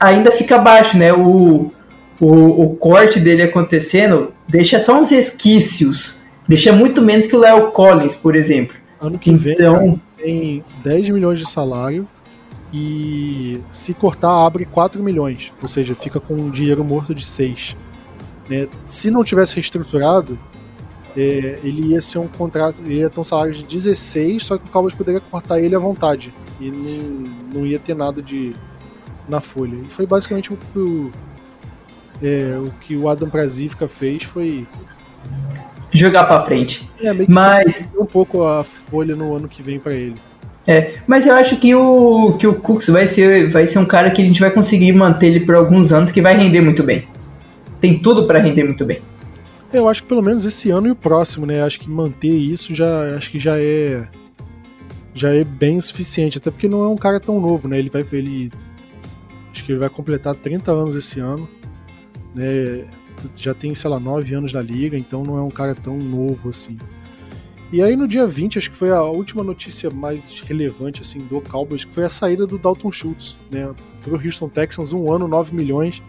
ainda 0.00 0.32
fica 0.32 0.58
baixo, 0.58 0.96
né? 0.96 1.12
O, 1.12 1.70
o, 2.18 2.62
o 2.64 2.76
corte 2.76 3.20
dele 3.20 3.42
acontecendo 3.42 4.32
deixa 4.48 4.78
só 4.78 4.98
uns 4.98 5.10
resquícios. 5.10 6.22
Deixa 6.48 6.72
muito 6.72 7.02
menos 7.02 7.26
que 7.26 7.36
o 7.36 7.40
Léo 7.40 7.70
Collins, 7.72 8.16
por 8.16 8.34
exemplo. 8.34 8.74
Ano 9.00 9.18
que 9.18 9.32
vem 9.32 9.54
então, 9.54 10.00
tem 10.16 10.64
10 10.84 11.08
milhões 11.08 11.38
de 11.38 11.48
salário 11.48 12.06
e 12.72 13.60
se 13.72 13.94
cortar 13.94 14.44
abre 14.44 14.64
4 14.64 15.02
milhões. 15.02 15.52
Ou 15.62 15.68
seja, 15.68 15.94
fica 15.94 16.20
com 16.20 16.34
um 16.34 16.50
dinheiro 16.50 16.84
morto 16.84 17.14
de 17.14 17.24
6. 17.24 17.76
Né? 18.48 18.68
Se 18.86 19.10
não 19.10 19.24
tivesse 19.24 19.54
reestruturado, 19.54 20.38
é, 21.16 21.58
ele 21.64 21.88
ia 21.88 22.02
ser 22.02 22.18
um 22.18 22.28
contrato, 22.28 22.80
ele 22.84 22.96
ia 22.96 23.10
ter 23.10 23.18
um 23.18 23.24
salário 23.24 23.54
de 23.54 23.64
16, 23.64 24.44
só 24.44 24.58
que 24.58 24.66
o 24.66 24.68
Cowboys 24.68 24.94
poderia 24.94 25.20
cortar 25.20 25.60
ele 25.60 25.74
à 25.74 25.78
vontade. 25.78 26.32
E 26.60 26.70
não, 26.70 27.60
não 27.60 27.66
ia 27.66 27.78
ter 27.78 27.94
nada 27.94 28.20
de 28.20 28.52
na 29.28 29.40
folha. 29.40 29.76
E 29.76 29.88
foi 29.88 30.06
basicamente 30.06 30.52
o 30.52 30.56
que 30.56 30.78
o, 30.78 31.10
é, 32.22 32.58
o, 32.58 32.70
que 32.80 32.96
o 32.96 33.08
Adam 33.08 33.30
Prazifica 33.30 33.88
fez 33.88 34.24
foi 34.24 34.66
jogar 35.90 36.24
para 36.24 36.42
frente. 36.42 36.88
É, 37.00 37.12
meio 37.12 37.26
que 37.26 37.32
mas 37.32 37.88
um 37.98 38.06
pouco 38.06 38.44
a 38.44 38.62
folha 38.64 39.16
no 39.16 39.34
ano 39.34 39.48
que 39.48 39.62
vem 39.62 39.78
para 39.78 39.94
ele. 39.94 40.16
É, 40.66 40.94
mas 41.06 41.26
eu 41.26 41.34
acho 41.34 41.56
que 41.56 41.74
o 41.74 42.36
que 42.38 42.46
o 42.46 42.54
Cooks 42.54 42.88
vai 42.88 43.06
ser 43.06 43.50
vai 43.50 43.66
ser 43.66 43.78
um 43.78 43.84
cara 43.84 44.10
que 44.10 44.22
a 44.22 44.24
gente 44.24 44.40
vai 44.40 44.50
conseguir 44.50 44.92
manter 44.92 45.28
ele 45.28 45.40
por 45.40 45.54
alguns 45.54 45.92
anos 45.92 46.12
que 46.12 46.20
vai 46.20 46.36
render 46.36 46.60
muito 46.60 46.82
bem. 46.82 47.08
Tem 47.80 47.98
tudo 47.98 48.26
para 48.26 48.38
render 48.38 48.64
muito 48.64 48.84
bem. 48.84 49.00
Eu 49.72 49.88
acho 49.88 50.02
que 50.02 50.08
pelo 50.08 50.22
menos 50.22 50.44
esse 50.44 50.70
ano 50.70 50.88
e 50.88 50.90
o 50.90 50.96
próximo, 50.96 51.46
né? 51.46 51.62
Acho 51.62 51.80
que 51.80 51.88
manter 51.88 52.28
isso 52.28 52.74
já 52.74 53.16
acho 53.16 53.30
que 53.30 53.40
já 53.40 53.58
é 53.58 54.06
já 55.14 55.34
é 55.34 55.42
bem 55.42 55.78
o 55.78 55.82
suficiente, 55.82 56.38
até 56.38 56.50
porque 56.50 56.68
não 56.68 56.84
é 56.84 56.88
um 56.88 56.96
cara 56.96 57.18
tão 57.18 57.40
novo, 57.40 57.66
né? 57.66 57.78
Ele 57.78 57.90
vai 57.90 58.04
ele 58.12 58.50
acho 59.52 59.64
que 59.64 59.72
ele 59.72 59.78
vai 59.78 59.88
completar 59.88 60.34
30 60.34 60.70
anos 60.70 60.94
esse 60.94 61.20
ano, 61.20 61.48
né? 62.34 62.84
Já 63.36 63.54
tem, 63.54 63.74
sei 63.74 63.90
lá, 63.90 64.00
9 64.00 64.34
anos 64.34 64.52
na 64.52 64.62
liga, 64.62 64.96
então 64.96 65.22
não 65.22 65.38
é 65.38 65.42
um 65.42 65.50
cara 65.50 65.74
tão 65.74 65.98
novo 65.98 66.50
assim. 66.50 66.76
E 67.72 67.80
aí 67.82 67.94
no 67.94 68.08
dia 68.08 68.26
20, 68.26 68.58
acho 68.58 68.70
que 68.70 68.76
foi 68.76 68.90
a 68.90 69.02
última 69.02 69.44
notícia 69.44 69.90
mais 69.90 70.40
relevante 70.40 71.02
assim 71.02 71.20
do 71.20 71.40
Cowboys, 71.40 71.84
que 71.84 71.92
foi 71.92 72.04
a 72.04 72.08
saída 72.08 72.44
do 72.44 72.58
Dalton 72.58 72.90
Schultz, 72.90 73.38
né, 73.50 73.72
pro 74.02 74.16
Houston 74.16 74.48
Texans, 74.48 74.92
um 74.92 75.12
ano, 75.12 75.28
9 75.28 75.54
milhões. 75.54 76.02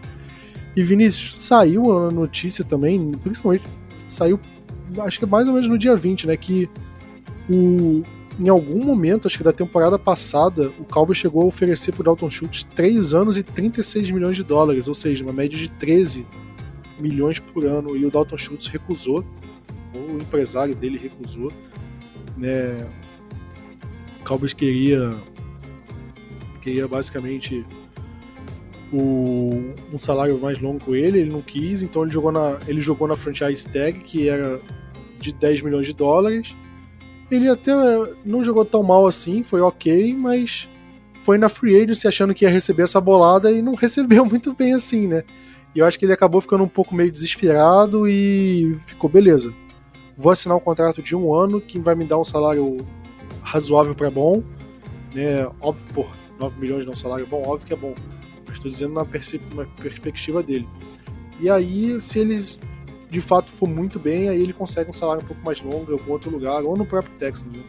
E 0.74 0.82
Vinícius, 0.82 1.38
saiu 1.38 1.96
a 1.96 2.10
notícia 2.10 2.64
também, 2.64 3.12
principalmente, 3.22 3.64
saiu, 4.08 4.40
acho 5.00 5.18
que 5.18 5.26
mais 5.26 5.46
ou 5.46 5.54
menos 5.54 5.68
no 5.68 5.78
dia 5.78 5.94
20, 5.96 6.26
né? 6.26 6.36
Que 6.36 6.68
o, 7.48 8.02
em 8.40 8.48
algum 8.48 8.82
momento, 8.84 9.28
acho 9.28 9.36
que 9.36 9.44
da 9.44 9.52
temporada 9.52 9.98
passada, 9.98 10.72
o 10.80 10.84
Cowboys 10.84 11.18
chegou 11.18 11.42
a 11.42 11.46
oferecer 11.46 11.92
pro 11.92 12.02
Dalton 12.02 12.30
Schultz 12.30 12.64
3 12.74 13.14
anos 13.14 13.36
e 13.36 13.42
36 13.42 14.10
milhões 14.10 14.36
de 14.36 14.42
dólares, 14.42 14.88
ou 14.88 14.94
seja, 14.94 15.22
uma 15.22 15.32
média 15.32 15.58
de 15.58 15.68
13 15.68 16.26
milhões 16.98 17.38
por 17.38 17.64
ano, 17.64 17.96
e 17.96 18.04
o 18.04 18.10
Dalton 18.10 18.36
Schultz 18.36 18.66
recusou, 18.66 19.24
o 19.94 20.16
empresário 20.16 20.74
dele 20.74 20.98
recusou, 20.98 21.52
né? 22.36 22.86
O 24.20 24.24
Cowboys 24.24 24.52
queria 24.52 25.16
queria 26.60 26.86
basicamente 26.86 27.66
o, 28.92 29.74
um 29.92 29.98
salário 29.98 30.38
mais 30.38 30.58
longo 30.60 30.84
com 30.84 30.94
ele, 30.94 31.20
ele 31.20 31.30
não 31.30 31.42
quis, 31.42 31.82
então 31.82 32.02
ele 32.02 32.12
jogou 32.12 32.30
na, 32.30 32.58
ele 32.68 32.80
jogou 32.80 33.08
na 33.08 33.16
franchise 33.16 33.68
tag, 33.68 33.98
que 34.00 34.28
era 34.28 34.60
de 35.18 35.32
10 35.32 35.62
milhões 35.62 35.86
de 35.86 35.92
dólares. 35.92 36.54
Ele 37.30 37.48
até 37.48 37.72
não 38.24 38.44
jogou 38.44 38.64
tão 38.64 38.82
mal 38.82 39.06
assim, 39.06 39.42
foi 39.42 39.60
ok, 39.60 40.14
mas 40.14 40.68
foi 41.20 41.38
na 41.38 41.48
free 41.48 41.80
agency 41.80 42.06
achando 42.06 42.34
que 42.34 42.44
ia 42.44 42.50
receber 42.50 42.82
essa 42.82 43.00
bolada 43.00 43.50
e 43.50 43.62
não 43.62 43.74
recebeu 43.76 44.24
muito 44.24 44.52
bem 44.52 44.74
assim, 44.74 45.06
né? 45.06 45.24
E 45.74 45.78
eu 45.78 45.86
acho 45.86 45.98
que 45.98 46.04
ele 46.04 46.12
acabou 46.12 46.40
ficando 46.40 46.64
um 46.64 46.68
pouco 46.68 46.94
meio 46.94 47.10
desesperado 47.10 48.08
e 48.08 48.78
ficou, 48.86 49.08
beleza. 49.08 49.52
Vou 50.16 50.30
assinar 50.30 50.56
um 50.56 50.60
contrato 50.60 51.02
de 51.02 51.16
um 51.16 51.34
ano 51.34 51.60
que 51.60 51.78
vai 51.78 51.94
me 51.94 52.04
dar 52.04 52.18
um 52.18 52.24
salário 52.24 52.76
razoável 53.42 53.94
para 53.94 54.10
bom, 54.10 54.42
né? 55.14 55.48
Óbvio, 55.60 55.86
pô, 55.94 56.06
9 56.38 56.60
milhões 56.60 56.84
de 56.84 56.90
um 56.90 56.96
salário 56.96 57.26
bom, 57.26 57.42
óbvio 57.46 57.66
que 57.66 57.72
é 57.72 57.76
bom 57.76 57.94
estou 58.52 58.70
dizendo 58.70 58.94
na, 58.94 59.04
na, 59.04 59.64
perspectiva 59.82 60.42
dele. 60.42 60.68
E 61.40 61.50
aí, 61.50 62.00
se 62.00 62.18
eles 62.18 62.60
de 63.10 63.20
fato 63.20 63.50
for 63.50 63.68
muito 63.68 63.98
bem, 63.98 64.28
aí 64.28 64.40
ele 64.40 64.54
consegue 64.54 64.88
um 64.88 64.92
salário 64.92 65.22
um 65.22 65.26
pouco 65.26 65.44
mais 65.44 65.60
longo 65.60 65.90
em 65.90 65.98
algum 65.98 66.12
outro 66.12 66.30
lugar, 66.30 66.62
ou 66.62 66.76
no 66.76 66.86
próprio 66.86 67.14
Texas. 67.18 67.46
Né? 67.46 67.62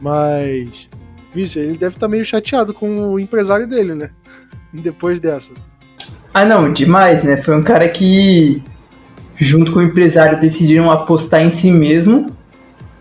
Mas, 0.00 0.88
bicho, 1.34 1.58
ele 1.58 1.76
deve 1.76 1.96
estar 1.96 2.06
tá 2.06 2.08
meio 2.08 2.24
chateado 2.24 2.72
com 2.72 3.12
o 3.12 3.18
empresário 3.18 3.66
dele, 3.66 3.94
né? 3.94 4.10
Depois 4.72 5.18
dessa. 5.18 5.52
Ah, 6.32 6.44
não, 6.44 6.72
demais, 6.72 7.22
né? 7.24 7.36
Foi 7.36 7.56
um 7.56 7.62
cara 7.62 7.88
que, 7.88 8.62
junto 9.36 9.72
com 9.72 9.80
o 9.80 9.82
empresário, 9.82 10.40
decidiram 10.40 10.90
apostar 10.90 11.42
em 11.42 11.50
si 11.50 11.72
mesmo 11.72 12.26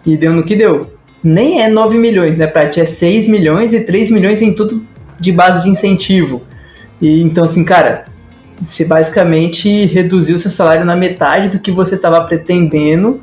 e 0.06 0.18
deu 0.18 0.34
no 0.34 0.44
que 0.44 0.56
deu. 0.56 0.92
Nem 1.24 1.62
é 1.62 1.68
9 1.68 1.98
milhões, 1.98 2.38
né, 2.38 2.48
Prati? 2.48 2.80
É 2.80 2.86
6 2.86 3.28
milhões 3.28 3.74
e 3.74 3.82
3 3.82 4.10
milhões 4.10 4.42
em 4.42 4.54
tudo 4.54 4.84
de 5.20 5.32
base 5.32 5.64
de 5.64 5.70
incentivo. 5.70 6.42
E 7.02 7.22
então, 7.22 7.44
assim, 7.44 7.64
cara, 7.64 8.06
você 8.68 8.84
basicamente 8.84 9.86
reduziu 9.86 10.38
seu 10.40 10.50
salário 10.50 10.86
na 10.86 10.96
metade 10.96 11.50
do 11.50 11.60
que 11.60 11.72
você 11.72 11.96
estava 11.96 12.24
pretendendo, 12.24 13.20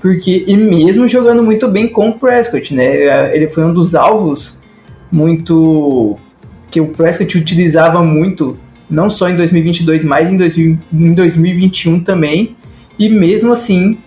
porque 0.00 0.44
e 0.46 0.56
mesmo 0.56 1.08
jogando 1.08 1.42
muito 1.42 1.66
bem 1.68 1.88
com 1.88 2.10
o 2.10 2.18
Prescott, 2.18 2.74
né? 2.74 3.34
Ele 3.34 3.46
foi 3.48 3.64
um 3.64 3.72
dos 3.72 3.94
alvos 3.94 4.60
muito 5.10 6.18
que 6.70 6.80
o 6.80 6.88
Prescott 6.88 7.38
utilizava 7.38 8.02
muito, 8.02 8.58
não 8.88 9.08
só 9.08 9.28
em 9.28 9.36
2022, 9.36 10.04
mas 10.04 10.30
em, 10.30 10.78
em 10.92 11.14
2021 11.14 12.00
também. 12.00 12.56
E 12.98 13.08
mesmo 13.08 13.52
assim, 13.52 13.98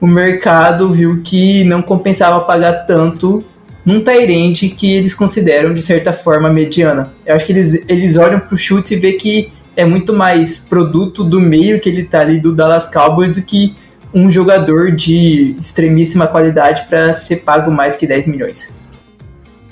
o 0.00 0.06
mercado 0.06 0.90
viu 0.90 1.20
que 1.22 1.64
não 1.64 1.82
compensava 1.82 2.40
pagar 2.40 2.86
tanto 2.86 3.44
num 3.84 4.02
Tyrande 4.02 4.68
que 4.68 4.92
eles 4.92 5.14
consideram 5.14 5.74
de 5.74 5.82
certa 5.82 6.12
forma 6.12 6.52
mediana. 6.52 7.12
Eu 7.24 7.34
acho 7.34 7.46
que 7.46 7.52
eles, 7.52 7.84
eles 7.88 8.16
olham 8.16 8.40
pro 8.40 8.56
chute 8.56 8.94
e 8.94 8.96
vê 8.96 9.12
que 9.14 9.52
é 9.76 9.84
muito 9.84 10.12
mais 10.12 10.58
produto 10.58 11.24
do 11.24 11.40
meio 11.40 11.80
que 11.80 11.88
ele 11.88 12.04
tá 12.04 12.20
ali 12.20 12.38
do 12.38 12.54
Dallas 12.54 12.88
Cowboys 12.88 13.34
do 13.34 13.42
que 13.42 13.74
um 14.12 14.30
jogador 14.30 14.90
de 14.90 15.54
extremíssima 15.60 16.26
qualidade 16.26 16.86
para 16.88 17.14
ser 17.14 17.36
pago 17.36 17.70
mais 17.70 17.96
que 17.96 18.06
10 18.06 18.26
milhões. 18.26 18.74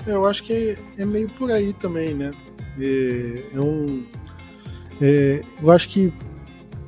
Eu 0.07 0.25
acho 0.25 0.43
que 0.45 0.77
é 0.97 1.05
meio 1.05 1.29
por 1.31 1.51
aí 1.51 1.75
também, 1.75 2.15
né? 2.15 2.31
É, 2.81 3.43
é 3.55 3.61
um, 3.61 4.05
é, 5.01 5.43
eu 5.63 5.71
acho 5.71 5.89
que 5.89 6.13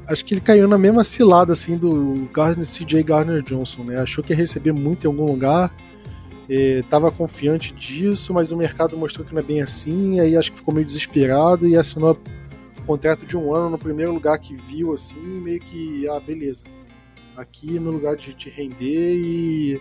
acho 0.07 0.25
que 0.25 0.35
ele 0.35 0.41
caiu 0.41 0.67
na 0.67 0.77
mesma 0.77 1.05
cilada 1.05 1.53
assim 1.53 1.77
do 1.77 2.29
Gardner, 2.33 2.67
CJ 2.67 3.03
Gardner 3.05 3.43
Johnson, 3.43 3.85
né? 3.85 4.01
Achou 4.01 4.25
que 4.25 4.33
ia 4.33 4.37
receber 4.37 4.73
muito 4.73 5.05
em 5.05 5.07
algum 5.07 5.25
lugar, 5.25 5.73
estava 6.49 7.13
confiante 7.13 7.73
disso, 7.73 8.35
mas 8.35 8.51
o 8.51 8.57
mercado 8.57 8.99
mostrou 8.99 9.25
que 9.25 9.33
não 9.33 9.41
é 9.41 9.45
bem 9.45 9.63
assim, 9.63 10.19
aí 10.19 10.37
acho 10.37 10.51
que 10.51 10.59
ficou 10.59 10.75
meio 10.75 10.85
desesperado 10.85 11.69
e 11.69 11.77
assinou 11.77 12.19
um 12.81 12.85
contrato 12.85 13.25
de 13.25 13.37
um 13.37 13.55
ano 13.55 13.71
no 13.71 13.79
primeiro 13.79 14.13
lugar 14.13 14.37
que 14.39 14.55
viu, 14.55 14.93
assim, 14.93 15.21
meio 15.21 15.61
que, 15.61 16.09
ah, 16.09 16.19
beleza, 16.19 16.65
aqui 17.37 17.79
no 17.79 17.93
lugar 17.93 18.17
de 18.17 18.35
te 18.35 18.51
render 18.51 19.15
e, 19.15 19.81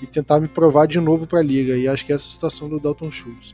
e 0.00 0.06
tentar 0.06 0.40
me 0.40 0.48
provar 0.48 0.86
de 0.86 0.98
novo 0.98 1.26
para 1.26 1.40
a 1.40 1.42
liga, 1.42 1.76
e 1.76 1.86
acho 1.86 2.06
que 2.06 2.12
é 2.12 2.14
essa 2.14 2.28
a 2.28 2.32
situação 2.32 2.66
do 2.66 2.80
Dalton 2.80 3.10
Schultz. 3.10 3.52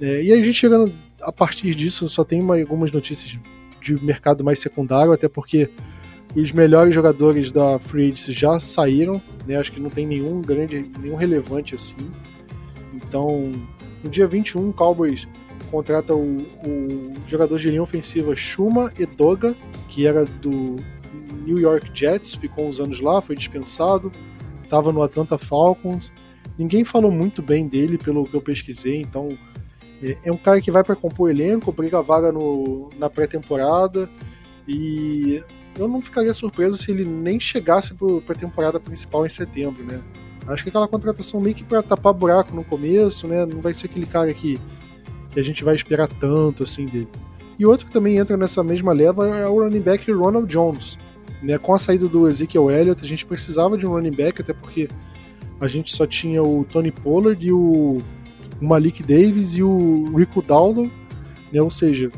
É, 0.00 0.22
e 0.22 0.32
a 0.32 0.36
gente 0.36 0.54
chegando 0.54 0.90
a 1.22 1.32
partir 1.32 1.74
disso, 1.74 2.08
só 2.08 2.24
tem 2.24 2.40
uma, 2.40 2.58
algumas 2.60 2.90
notícias 2.92 3.38
de 3.80 4.04
mercado 4.04 4.44
mais 4.44 4.58
secundário, 4.58 5.12
até 5.12 5.28
porque 5.28 5.70
os 6.34 6.52
melhores 6.52 6.94
jogadores 6.94 7.50
da 7.50 7.78
Free 7.78 8.04
Agency 8.04 8.32
já 8.32 8.58
saíram, 8.58 9.20
né? 9.46 9.56
Acho 9.56 9.72
que 9.72 9.80
não 9.80 9.90
tem 9.90 10.06
nenhum 10.06 10.40
grande, 10.40 10.90
nenhum 10.98 11.16
relevante 11.16 11.74
assim. 11.74 12.10
Então, 12.94 13.52
no 14.02 14.08
dia 14.08 14.26
21, 14.26 14.70
o 14.70 14.72
Cowboys 14.72 15.28
contrata 15.70 16.14
o, 16.14 16.38
o 16.40 17.12
jogador 17.26 17.58
de 17.58 17.68
linha 17.68 17.82
ofensiva 17.82 18.34
Shuma 18.34 18.92
Edoga, 18.98 19.54
que 19.88 20.06
era 20.06 20.24
do 20.24 20.76
New 21.44 21.58
York 21.58 21.90
Jets, 21.92 22.34
ficou 22.34 22.68
uns 22.68 22.80
anos 22.80 23.00
lá, 23.00 23.20
foi 23.20 23.36
dispensado, 23.36 24.12
estava 24.62 24.92
no 24.92 25.02
Atlanta 25.02 25.36
Falcons. 25.36 26.12
Ninguém 26.58 26.84
falou 26.84 27.10
muito 27.10 27.42
bem 27.42 27.66
dele, 27.66 27.98
pelo 27.98 28.24
que 28.24 28.34
eu 28.34 28.40
pesquisei, 28.40 29.00
então 29.00 29.36
é, 30.24 30.32
um 30.32 30.36
cara 30.36 30.60
que 30.60 30.70
vai 30.70 30.82
para 30.82 30.96
compor 30.96 31.30
elenco, 31.30 31.70
briga 31.72 31.98
a 31.98 32.02
vaga 32.02 32.32
no, 32.32 32.90
na 32.98 33.08
pré-temporada 33.08 34.08
E 34.66 35.42
eu 35.78 35.86
não 35.88 36.02
ficaria 36.02 36.32
surpreso 36.34 36.76
se 36.76 36.90
ele 36.90 37.04
nem 37.04 37.38
chegasse 37.38 37.94
para 37.94 38.34
a 38.34 38.38
temporada 38.38 38.80
principal 38.80 39.24
em 39.24 39.28
setembro, 39.28 39.82
né? 39.84 40.02
Acho 40.46 40.64
que 40.64 40.70
aquela 40.70 40.88
contratação 40.88 41.40
meio 41.40 41.54
que 41.54 41.62
para 41.62 41.82
tapar 41.82 42.12
buraco 42.12 42.54
no 42.54 42.64
começo, 42.64 43.26
né? 43.28 43.46
Não 43.46 43.60
vai 43.60 43.72
ser 43.72 43.86
aquele 43.86 44.06
cara 44.06 44.34
que, 44.34 44.60
que 45.30 45.38
a 45.38 45.42
gente 45.42 45.62
vai 45.62 45.74
esperar 45.74 46.08
tanto 46.08 46.64
assim 46.64 46.84
dele. 46.84 47.08
E 47.58 47.64
outro 47.64 47.86
que 47.86 47.92
também 47.92 48.16
entra 48.16 48.36
nessa 48.36 48.62
mesma 48.64 48.92
leva 48.92 49.28
é 49.28 49.46
o 49.46 49.62
running 49.62 49.80
back 49.80 50.10
Ronald 50.10 50.48
Jones. 50.48 50.98
Né? 51.40 51.56
Com 51.58 51.74
a 51.74 51.78
saída 51.78 52.08
do 52.08 52.28
Ezekiel 52.28 52.70
Elliott, 52.70 53.04
a 53.04 53.06
gente 53.06 53.24
precisava 53.24 53.78
de 53.78 53.86
um 53.86 53.90
running 53.90 54.12
back, 54.12 54.40
até 54.40 54.52
porque 54.52 54.88
a 55.60 55.68
gente 55.68 55.94
só 55.94 56.06
tinha 56.06 56.42
o 56.42 56.64
Tony 56.64 56.90
Pollard 56.90 57.46
e 57.46 57.52
o, 57.52 57.98
o 58.62 58.66
Malik 58.66 59.02
Davis 59.02 59.56
e 59.56 59.62
o 59.62 60.04
Rico 60.16 60.40
Dowdle, 60.40 60.90
né? 61.52 61.60
Ou 61.60 61.70
seja, 61.70 62.10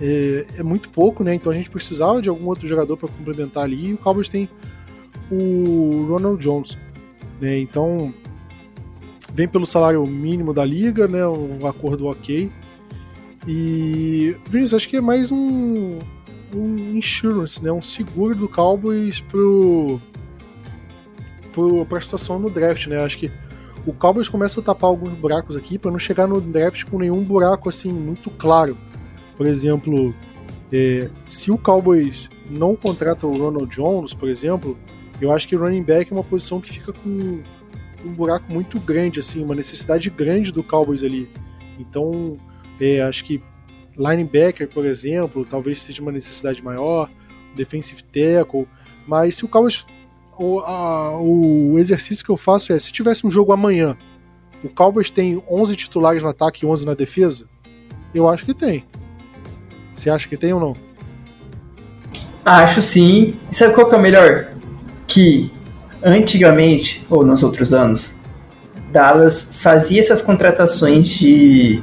é, 0.00 0.46
é, 0.58 0.62
muito 0.62 0.88
pouco, 0.88 1.24
né? 1.24 1.34
Então 1.34 1.50
a 1.52 1.54
gente 1.54 1.68
precisava 1.68 2.22
de 2.22 2.28
algum 2.28 2.46
outro 2.46 2.68
jogador 2.68 2.96
para 2.96 3.08
complementar 3.08 3.64
ali. 3.64 3.88
E 3.88 3.94
o 3.94 3.98
Cowboys 3.98 4.28
tem 4.28 4.48
o 5.30 6.06
Ronald 6.08 6.40
Jones, 6.40 6.78
né? 7.40 7.58
Então 7.58 8.14
vem 9.34 9.48
pelo 9.48 9.66
salário 9.66 10.06
mínimo 10.06 10.54
da 10.54 10.64
liga, 10.64 11.08
né? 11.08 11.26
Um 11.26 11.66
acordo 11.66 12.06
ok. 12.06 12.48
E 13.46 14.36
Vinícius, 14.48 14.74
acho 14.74 14.88
que 14.88 14.96
é 14.96 15.00
mais 15.00 15.32
um, 15.32 15.98
um 16.54 16.96
insurance, 16.96 17.62
né? 17.62 17.72
Um 17.72 17.82
seguro 17.82 18.36
do 18.36 18.48
Cowboys 18.48 19.20
pro, 19.20 20.00
para 21.88 21.98
a 21.98 22.00
situação 22.00 22.38
no 22.38 22.48
draft, 22.48 22.86
né? 22.86 23.02
Acho 23.02 23.18
que 23.18 23.32
o 23.86 23.92
Cowboys 23.92 24.28
começa 24.28 24.60
a 24.60 24.62
tapar 24.62 24.88
alguns 24.88 25.12
buracos 25.14 25.56
aqui 25.56 25.78
para 25.78 25.90
não 25.90 25.98
chegar 25.98 26.26
no 26.26 26.40
draft 26.40 26.84
com 26.84 26.98
nenhum 26.98 27.22
buraco 27.24 27.68
assim 27.68 27.90
muito 27.90 28.30
claro 28.30 28.76
por 29.36 29.46
exemplo, 29.46 30.14
é, 30.72 31.10
se 31.26 31.50
o 31.50 31.58
Cowboys 31.58 32.28
não 32.48 32.76
contrata 32.76 33.26
o 33.26 33.34
Ronald 33.36 33.74
Jones, 33.74 34.14
por 34.14 34.28
exemplo, 34.28 34.78
eu 35.20 35.32
acho 35.32 35.48
que 35.48 35.56
running 35.56 35.82
back 35.82 36.12
é 36.12 36.14
uma 36.14 36.24
posição 36.24 36.60
que 36.60 36.70
fica 36.70 36.92
com 36.92 37.42
um 38.04 38.12
buraco 38.12 38.52
muito 38.52 38.78
grande, 38.78 39.20
assim, 39.20 39.42
uma 39.42 39.54
necessidade 39.54 40.08
grande 40.10 40.52
do 40.52 40.62
Cowboys 40.62 41.02
ali. 41.02 41.28
Então, 41.78 42.38
é, 42.80 43.00
acho 43.00 43.24
que 43.24 43.42
linebacker, 43.96 44.68
por 44.68 44.86
exemplo, 44.86 45.44
talvez 45.44 45.80
seja 45.80 46.00
uma 46.00 46.12
necessidade 46.12 46.62
maior, 46.62 47.10
defensive 47.56 48.02
tackle, 48.04 48.68
mas 49.06 49.36
se 49.36 49.44
o 49.44 49.48
Cowboys 49.48 49.84
o, 50.38 50.60
a, 50.60 51.18
o 51.20 51.78
exercício 51.78 52.24
que 52.24 52.30
eu 52.30 52.36
faço 52.36 52.72
é, 52.72 52.78
se 52.78 52.92
tivesse 52.92 53.26
um 53.26 53.30
jogo 53.30 53.52
amanhã, 53.52 53.96
o 54.64 54.68
Cowboys 54.68 55.10
tem 55.10 55.42
11 55.50 55.76
titulares 55.76 56.22
no 56.22 56.28
ataque 56.28 56.64
e 56.64 56.68
11 56.68 56.86
na 56.86 56.94
defesa? 56.94 57.46
Eu 58.14 58.28
acho 58.28 58.44
que 58.44 58.54
tem. 58.54 58.84
Você 59.92 60.10
acha 60.10 60.28
que 60.28 60.36
tem 60.36 60.52
ou 60.52 60.60
não? 60.60 60.76
Acho 62.44 62.82
sim. 62.82 63.36
Sabe 63.50 63.74
qual 63.74 63.88
que 63.88 63.94
é 63.94 63.98
o 63.98 64.02
melhor? 64.02 64.52
Que 65.06 65.50
antigamente, 66.02 67.06
ou 67.08 67.24
nos 67.24 67.42
outros 67.42 67.72
anos, 67.72 68.20
Dallas 68.90 69.42
fazia 69.42 70.00
essas 70.00 70.20
contratações 70.20 71.08
de 71.08 71.82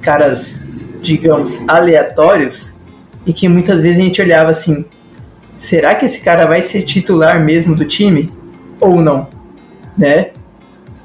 caras, 0.00 0.62
digamos, 1.02 1.58
aleatórios 1.68 2.76
e 3.26 3.32
que 3.32 3.48
muitas 3.48 3.80
vezes 3.80 3.98
a 3.98 4.02
gente 4.02 4.22
olhava 4.22 4.50
assim: 4.50 4.84
será 5.56 5.94
que 5.94 6.04
esse 6.04 6.20
cara 6.20 6.46
vai 6.46 6.62
ser 6.62 6.82
titular 6.82 7.42
mesmo 7.42 7.74
do 7.74 7.84
time 7.84 8.30
ou 8.78 9.00
não? 9.00 9.28
Né? 9.96 10.30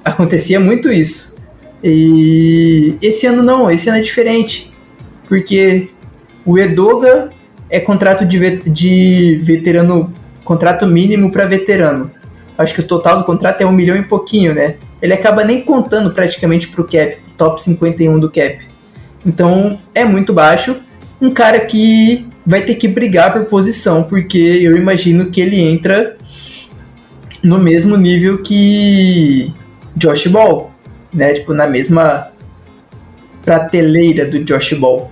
Acontecia 0.03 0.59
muito 0.59 0.91
isso. 0.91 1.35
E 1.83 2.97
esse 3.01 3.25
ano 3.25 3.41
não, 3.41 3.71
esse 3.71 3.89
ano 3.89 3.97
é 3.97 4.01
diferente. 4.01 4.71
Porque 5.27 5.89
o 6.45 6.57
Edoga 6.59 7.31
é 7.69 7.79
contrato 7.79 8.25
de, 8.25 8.57
de 8.69 9.39
veterano, 9.43 10.13
contrato 10.43 10.85
mínimo 10.85 11.31
para 11.31 11.45
veterano. 11.45 12.11
Acho 12.57 12.75
que 12.75 12.81
o 12.81 12.87
total 12.87 13.19
do 13.19 13.23
contrato 13.23 13.61
é 13.61 13.65
um 13.65 13.71
milhão 13.71 13.95
e 13.95 14.03
pouquinho, 14.03 14.53
né? 14.53 14.75
Ele 15.01 15.13
acaba 15.13 15.43
nem 15.43 15.61
contando 15.63 16.11
praticamente 16.11 16.67
pro 16.67 16.83
cap, 16.83 17.17
top 17.37 17.63
51 17.63 18.19
do 18.19 18.29
cap. 18.29 18.59
Então 19.25 19.79
é 19.95 20.05
muito 20.05 20.33
baixo. 20.33 20.79
Um 21.19 21.31
cara 21.31 21.59
que 21.61 22.27
vai 22.45 22.61
ter 22.63 22.75
que 22.75 22.87
brigar 22.87 23.33
por 23.33 23.45
posição, 23.45 24.03
porque 24.03 24.37
eu 24.37 24.75
imagino 24.75 25.27
que 25.27 25.41
ele 25.41 25.59
entra 25.59 26.17
no 27.43 27.59
mesmo 27.59 27.97
nível 27.97 28.41
que 28.41 29.53
Josh 29.95 30.27
Ball, 30.27 30.71
né? 31.13 31.33
Tipo, 31.33 31.53
na 31.53 31.67
mesma 31.67 32.31
prateleira 33.43 34.25
do 34.25 34.43
Josh 34.43 34.73
Ball 34.73 35.11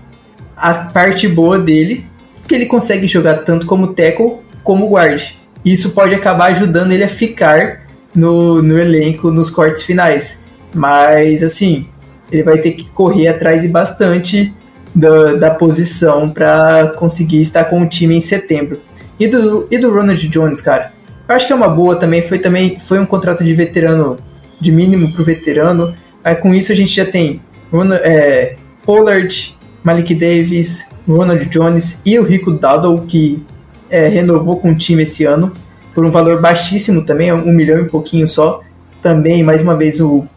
a 0.60 0.74
parte 0.74 1.28
boa 1.28 1.58
dele, 1.58 2.06
que 2.48 2.54
ele 2.54 2.66
consegue 2.66 3.08
jogar 3.08 3.40
tanto 3.40 3.66
como 3.66 3.94
tackle 3.94 4.40
como 4.62 4.90
guard. 4.90 5.36
Isso 5.64 5.92
pode 5.92 6.14
acabar 6.14 6.52
ajudando 6.52 6.92
ele 6.92 7.04
a 7.04 7.08
ficar 7.08 7.88
no, 8.14 8.62
no 8.62 8.78
elenco 8.78 9.32
nos 9.32 9.50
cortes 9.50 9.84
finais. 9.84 10.42
Mas, 10.74 11.42
assim, 11.42 11.88
ele 12.32 12.44
vai 12.44 12.58
ter 12.58 12.72
que 12.72 12.86
correr 12.90 13.28
atrás 13.30 13.64
e 13.64 13.68
bastante 13.68 14.54
da, 14.94 15.34
da 15.34 15.50
posição 15.52 16.30
para 16.30 16.94
conseguir 16.98 17.42
estar 17.42 17.66
com 17.66 17.82
o 17.82 17.88
time 17.88 18.16
em 18.16 18.22
setembro. 18.22 18.82
E 19.20 19.28
do, 19.28 19.68
e 19.70 19.78
do 19.78 19.94
Ronald 19.94 20.28
Jones, 20.28 20.62
cara? 20.62 20.94
Eu 21.28 21.36
acho 21.36 21.46
que 21.46 21.54
é 21.54 21.56
uma 21.56 21.68
boa 21.68 21.96
também. 21.96 22.22
Foi 22.22 22.40
também 22.40 22.80
foi 22.80 23.00
um 23.00 23.06
contrato 23.06 23.44
de 23.44 23.54
veterano, 23.54 24.18
de 24.60 24.72
mínimo 24.72 25.12
para 25.12 25.22
o 25.22 25.26
veterano. 25.26 25.96
Aí, 26.24 26.36
com 26.36 26.54
isso 26.54 26.72
a 26.72 26.76
gente 26.76 26.96
já 26.96 27.06
tem 27.06 27.42
Ronald, 27.72 28.02
é, 28.04 28.56
Pollard, 28.84 29.56
Malik 29.84 30.16
Davis, 30.16 30.86
Ronald 31.08 31.46
Jones 31.46 32.00
e 32.06 32.18
o 32.18 32.24
Rico 32.24 32.52
Dowdle, 32.52 33.02
que 33.08 33.44
é, 33.90 34.08
renovou 34.08 34.60
com 34.60 34.72
o 34.72 34.76
time 34.76 35.04
esse 35.04 35.26
ano, 35.26 35.52
por 35.94 36.06
um 36.06 36.12
valor 36.12 36.42
baixíssimo 36.42 37.04
também, 37.04 37.32
um 37.34 37.52
milhão 37.52 37.80
e 37.80 37.86
pouquinho 37.86 38.28
só. 38.28 38.62
Também, 39.02 39.44
mais 39.44 39.62
uma 39.62 39.78
vez, 39.78 40.00
o, 40.00 40.28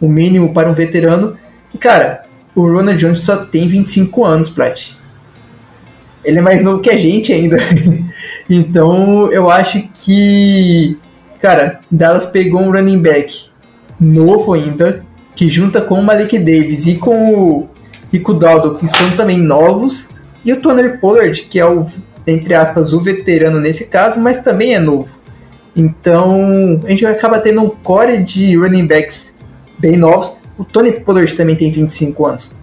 o 0.00 0.08
mínimo 0.08 0.52
para 0.52 0.70
um 0.70 0.74
veterano. 0.74 1.36
E, 1.72 1.78
cara, 1.78 2.22
o 2.58 2.66
Ronald 2.66 2.98
Jones 2.98 3.20
só 3.20 3.36
tem 3.36 3.68
25 3.68 4.24
anos, 4.24 4.48
Plat. 4.48 4.90
Ele 6.24 6.38
é 6.38 6.42
mais 6.42 6.62
novo 6.62 6.82
que 6.82 6.90
a 6.90 6.96
gente 6.96 7.32
ainda. 7.32 7.56
então, 8.50 9.30
eu 9.30 9.48
acho 9.48 9.88
que, 9.94 10.98
cara, 11.40 11.80
Dallas 11.88 12.26
pegou 12.26 12.60
um 12.60 12.72
running 12.72 13.00
back 13.00 13.46
novo 14.00 14.54
ainda, 14.54 15.04
que 15.36 15.48
junta 15.48 15.80
com 15.80 16.00
o 16.00 16.02
Malik 16.02 16.36
Davis 16.36 16.86
e 16.86 16.96
com 16.96 17.32
o 17.32 17.68
e 18.12 18.18
Kudaldo, 18.18 18.76
que 18.76 18.88
são 18.88 19.16
também 19.16 19.38
novos, 19.38 20.10
e 20.44 20.52
o 20.52 20.60
Tony 20.60 20.96
Pollard, 20.96 21.42
que 21.42 21.60
é 21.60 21.66
o, 21.66 21.86
entre 22.26 22.54
aspas, 22.54 22.92
o 22.92 23.00
veterano 23.00 23.60
nesse 23.60 23.84
caso, 23.84 24.18
mas 24.18 24.42
também 24.42 24.74
é 24.74 24.80
novo. 24.80 25.20
Então, 25.76 26.80
a 26.84 26.88
gente 26.88 27.06
acaba 27.06 27.38
tendo 27.38 27.62
um 27.62 27.68
core 27.68 28.22
de 28.22 28.56
running 28.56 28.86
backs 28.86 29.36
bem 29.78 29.96
novos. 29.96 30.36
O 30.58 30.64
Tony 30.64 30.92
Pollard 31.00 31.32
também 31.34 31.56
tem 31.56 31.70
25 31.70 32.26
anos. 32.26 32.58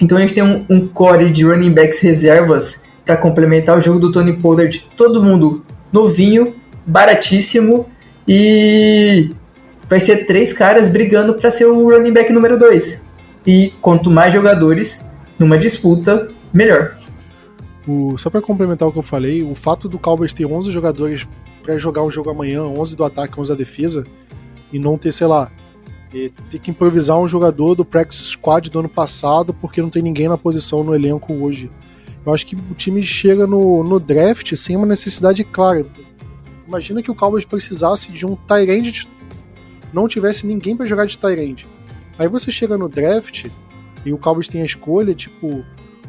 Então 0.00 0.18
a 0.18 0.20
gente 0.20 0.34
tem 0.34 0.42
um, 0.42 0.66
um 0.68 0.86
core 0.86 1.30
de 1.30 1.44
running 1.44 1.70
backs 1.70 2.00
reservas 2.00 2.82
para 3.04 3.16
complementar 3.16 3.78
o 3.78 3.80
jogo 3.80 3.98
do 3.98 4.12
Tony 4.12 4.32
Pollard. 4.34 4.90
Todo 4.96 5.22
mundo 5.22 5.64
novinho, 5.92 6.54
baratíssimo 6.84 7.86
e 8.26 9.30
vai 9.88 10.00
ser 10.00 10.26
três 10.26 10.52
caras 10.52 10.88
brigando 10.88 11.34
para 11.34 11.50
ser 11.50 11.66
o 11.66 11.88
running 11.88 12.12
back 12.12 12.32
número 12.32 12.58
2 12.58 13.06
e 13.46 13.72
quanto 13.80 14.10
mais 14.10 14.34
jogadores 14.34 15.06
numa 15.38 15.56
disputa, 15.56 16.28
melhor. 16.52 16.96
O, 17.86 18.18
só 18.18 18.28
para 18.28 18.40
complementar 18.40 18.88
o 18.88 18.92
que 18.92 18.98
eu 18.98 19.02
falei, 19.02 19.42
o 19.42 19.54
fato 19.54 19.88
do 19.88 19.98
Cowboys 19.98 20.32
ter 20.32 20.44
11 20.44 20.72
jogadores 20.72 21.26
para 21.62 21.78
jogar 21.78 22.02
um 22.02 22.10
jogo 22.10 22.30
amanhã, 22.30 22.64
11 22.64 22.96
do 22.96 23.04
ataque, 23.04 23.38
11 23.38 23.50
da 23.50 23.56
defesa, 23.56 24.04
e 24.72 24.78
não 24.78 24.98
ter, 24.98 25.12
sei 25.12 25.26
lá, 25.26 25.52
ter 26.10 26.58
que 26.58 26.70
improvisar 26.70 27.18
um 27.18 27.28
jogador 27.28 27.74
do 27.74 27.84
practice 27.84 28.24
squad 28.24 28.70
do 28.70 28.78
ano 28.78 28.88
passado 28.88 29.52
porque 29.52 29.82
não 29.82 29.90
tem 29.90 30.02
ninguém 30.02 30.28
na 30.28 30.38
posição 30.38 30.82
no 30.82 30.94
elenco 30.94 31.32
hoje. 31.32 31.70
Eu 32.24 32.34
acho 32.34 32.46
que 32.46 32.56
o 32.56 32.74
time 32.74 33.02
chega 33.02 33.46
no, 33.46 33.84
no 33.84 34.00
draft 34.00 34.54
sem 34.56 34.76
uma 34.76 34.86
necessidade 34.86 35.44
clara. 35.44 35.86
Imagina 36.66 37.02
que 37.02 37.10
o 37.10 37.14
Cowboys 37.14 37.44
precisasse 37.44 38.10
de 38.10 38.26
um 38.26 38.34
Tyrande, 38.34 39.08
não 39.92 40.08
tivesse 40.08 40.46
ninguém 40.46 40.76
para 40.76 40.86
jogar 40.86 41.06
de 41.06 41.16
Tyrande. 41.16 41.66
Aí 42.18 42.26
você 42.26 42.50
chega 42.50 42.76
no 42.76 42.88
draft 42.88 43.46
e 44.04 44.12
o 44.12 44.18
Cowboys 44.18 44.48
tem 44.48 44.62
a 44.62 44.64
escolha, 44.64 45.14
tipo, 45.14 45.64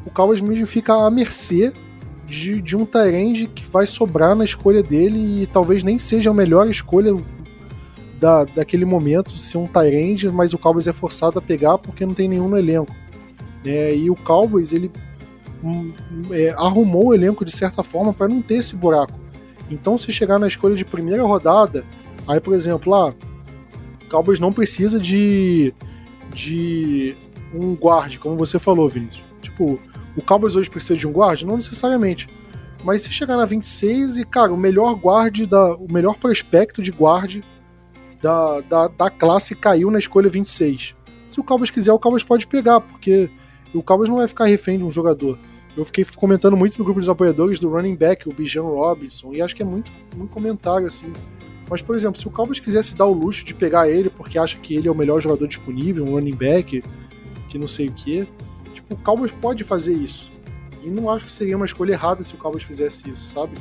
o 0.06 0.10
Cowboys 0.10 0.42
mesmo 0.42 0.66
fica 0.66 0.94
à 0.94 1.12
mercê 1.12 1.72
de, 2.26 2.62
de 2.62 2.76
um 2.76 2.86
Tyrande 2.86 3.48
que 3.48 3.64
vai 3.66 3.86
sobrar 3.86 4.36
na 4.36 4.44
escolha 4.44 4.82
dele 4.82 5.44
e 5.44 5.46
talvez 5.46 5.84
nem 5.84 6.00
seja 6.00 6.32
a 6.32 6.34
melhor 6.34 6.70
escolha 6.70 7.16
da, 8.20 8.44
daquele 8.44 8.86
momento 8.86 9.32
ser 9.32 9.58
um 9.58 9.68
Tyrande, 9.68 10.30
mas 10.30 10.54
o 10.54 10.58
Cowboys 10.58 10.88
é 10.88 10.94
forçado 10.94 11.40
a 11.40 11.42
pegar 11.42 11.78
porque 11.78 12.06
não 12.06 12.14
tem 12.14 12.28
nenhum 12.28 12.50
no 12.50 12.58
elenco. 12.58 12.96
Né? 13.64 13.96
E 13.96 14.10
o 14.10 14.16
Cowboys, 14.16 14.72
ele 14.72 14.92
um, 15.64 15.92
é, 16.32 16.50
arrumou 16.52 17.08
o 17.08 17.14
elenco 17.14 17.46
de 17.46 17.52
certa 17.52 17.84
forma 17.84 18.14
para 18.14 18.28
não 18.28 18.42
ter 18.42 18.56
esse 18.56 18.76
buraco. 18.76 19.20
Então, 19.70 19.98
se 19.98 20.12
chegar 20.12 20.40
na 20.40 20.48
escolha 20.48 20.76
de 20.76 20.86
primeira 20.86 21.24
rodada, 21.24 21.84
aí, 22.28 22.40
por 22.40 22.54
exemplo, 22.54 22.92
lá, 22.92 23.10
ah, 23.10 23.14
Cowboys 24.10 24.40
não 24.40 24.54
precisa 24.54 25.00
de 25.00 25.74
de 26.34 27.16
um 27.54 27.76
guarde, 27.76 28.20
como 28.20 28.36
você 28.36 28.60
falou, 28.60 28.88
Vinícius. 28.90 29.26
Tipo, 29.42 29.80
O 30.16 30.22
Cowboys 30.22 30.56
hoje 30.56 30.70
precisa 30.70 30.96
de 30.96 31.08
um 31.08 31.12
guard? 31.12 31.44
Não 31.44 31.56
necessariamente. 31.56 32.28
Mas 32.84 33.02
se 33.02 33.12
chegar 33.12 33.38
na 33.38 33.46
26 33.46 34.18
e, 34.18 34.24
cara, 34.24 34.54
o 34.54 34.58
melhor 34.58 34.94
guard, 34.94 35.46
da, 35.46 35.76
o 35.76 35.92
melhor 35.92 36.16
prospecto 36.16 36.82
de 36.82 36.92
guard 36.92 37.42
da, 38.28 38.60
da, 38.60 38.88
da 38.90 39.10
classe 39.10 39.56
caiu 39.56 39.90
na 39.90 40.00
escolha 40.00 40.30
26. 40.30 40.94
Se 41.30 41.40
o 41.40 41.44
Cowboys 41.44 41.72
quiser, 41.72 41.94
o 41.94 42.00
Cowboys 42.00 42.24
pode 42.24 42.46
pegar, 42.46 42.82
porque 42.82 43.30
o 43.74 43.82
Cowboys 43.82 44.10
não 44.10 44.18
vai 44.18 44.28
ficar 44.28 44.46
refém 44.46 44.78
de 44.78 44.84
um 44.84 44.92
jogador. 44.92 45.40
Eu 45.78 45.86
fiquei 45.86 46.04
comentando 46.04 46.58
muito 46.58 46.78
no 46.78 46.84
grupo 46.84 47.00
dos 47.00 47.08
apoiadores 47.08 47.58
do 47.58 47.70
running 47.70 47.96
back, 47.96 48.28
o 48.28 48.34
Bijan 48.34 48.64
Robinson, 48.64 49.32
e 49.34 49.42
acho 49.42 49.56
que 49.56 49.62
é 49.62 49.66
muito, 49.66 49.92
muito 50.16 50.32
comentário, 50.32 50.88
assim. 50.88 51.14
Mas, 51.70 51.82
por 51.82 51.96
exemplo, 51.96 52.20
se 52.20 52.28
o 52.28 52.32
Cowboys 52.32 52.60
quisesse 52.60 52.96
dar 52.96 53.06
o 53.06 53.14
luxo 53.14 53.46
de 53.46 53.54
pegar 53.54 53.90
ele 53.90 54.10
porque 54.10 54.38
acha 54.38 54.58
que 54.58 54.76
ele 54.76 54.88
é 54.88 54.92
o 54.92 54.96
melhor 54.96 55.22
jogador 55.22 55.48
disponível, 55.48 56.04
um 56.04 56.12
running 56.12 56.36
back, 56.36 56.84
que 57.48 57.58
não 57.58 57.68
sei 57.68 57.88
o 57.88 57.92
que, 57.94 58.28
tipo, 58.74 58.94
o 58.94 58.98
Cowboys 58.98 59.32
pode 59.32 59.64
fazer 59.64 59.94
isso. 59.94 60.30
E 60.84 60.90
não 60.90 61.10
acho 61.10 61.26
que 61.26 61.32
seria 61.32 61.56
uma 61.56 61.66
escolha 61.66 61.94
errada 61.94 62.24
se 62.24 62.34
o 62.34 62.38
Cowboys 62.38 62.64
fizesse 62.64 63.10
isso, 63.10 63.34
sabe? 63.34 63.54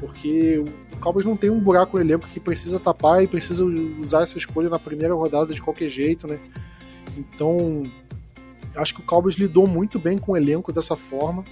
Porque 0.00 0.62
o 0.98 1.00
Cowboys 1.00 1.24
não 1.24 1.36
tem 1.36 1.48
um 1.48 1.60
buraco 1.60 1.96
no 1.96 2.02
elenco 2.02 2.26
que 2.26 2.40
precisa 2.40 2.80
tapar 2.80 3.22
e 3.22 3.28
precisa 3.28 3.64
usar 3.64 4.22
essa 4.22 4.36
escolha 4.36 4.68
na 4.68 4.78
primeira 4.78 5.14
rodada 5.14 5.54
de 5.54 5.62
qualquer 5.62 5.88
jeito, 5.88 6.26
né? 6.26 6.40
Então, 7.16 7.84
acho 8.74 8.94
que 8.94 9.00
o 9.00 9.04
Cowboys 9.04 9.36
lidou 9.36 9.66
muito 9.66 9.98
bem 9.98 10.18
com 10.18 10.32
o 10.32 10.36
elenco 10.36 10.72
dessa 10.72 10.96
forma. 10.96 11.44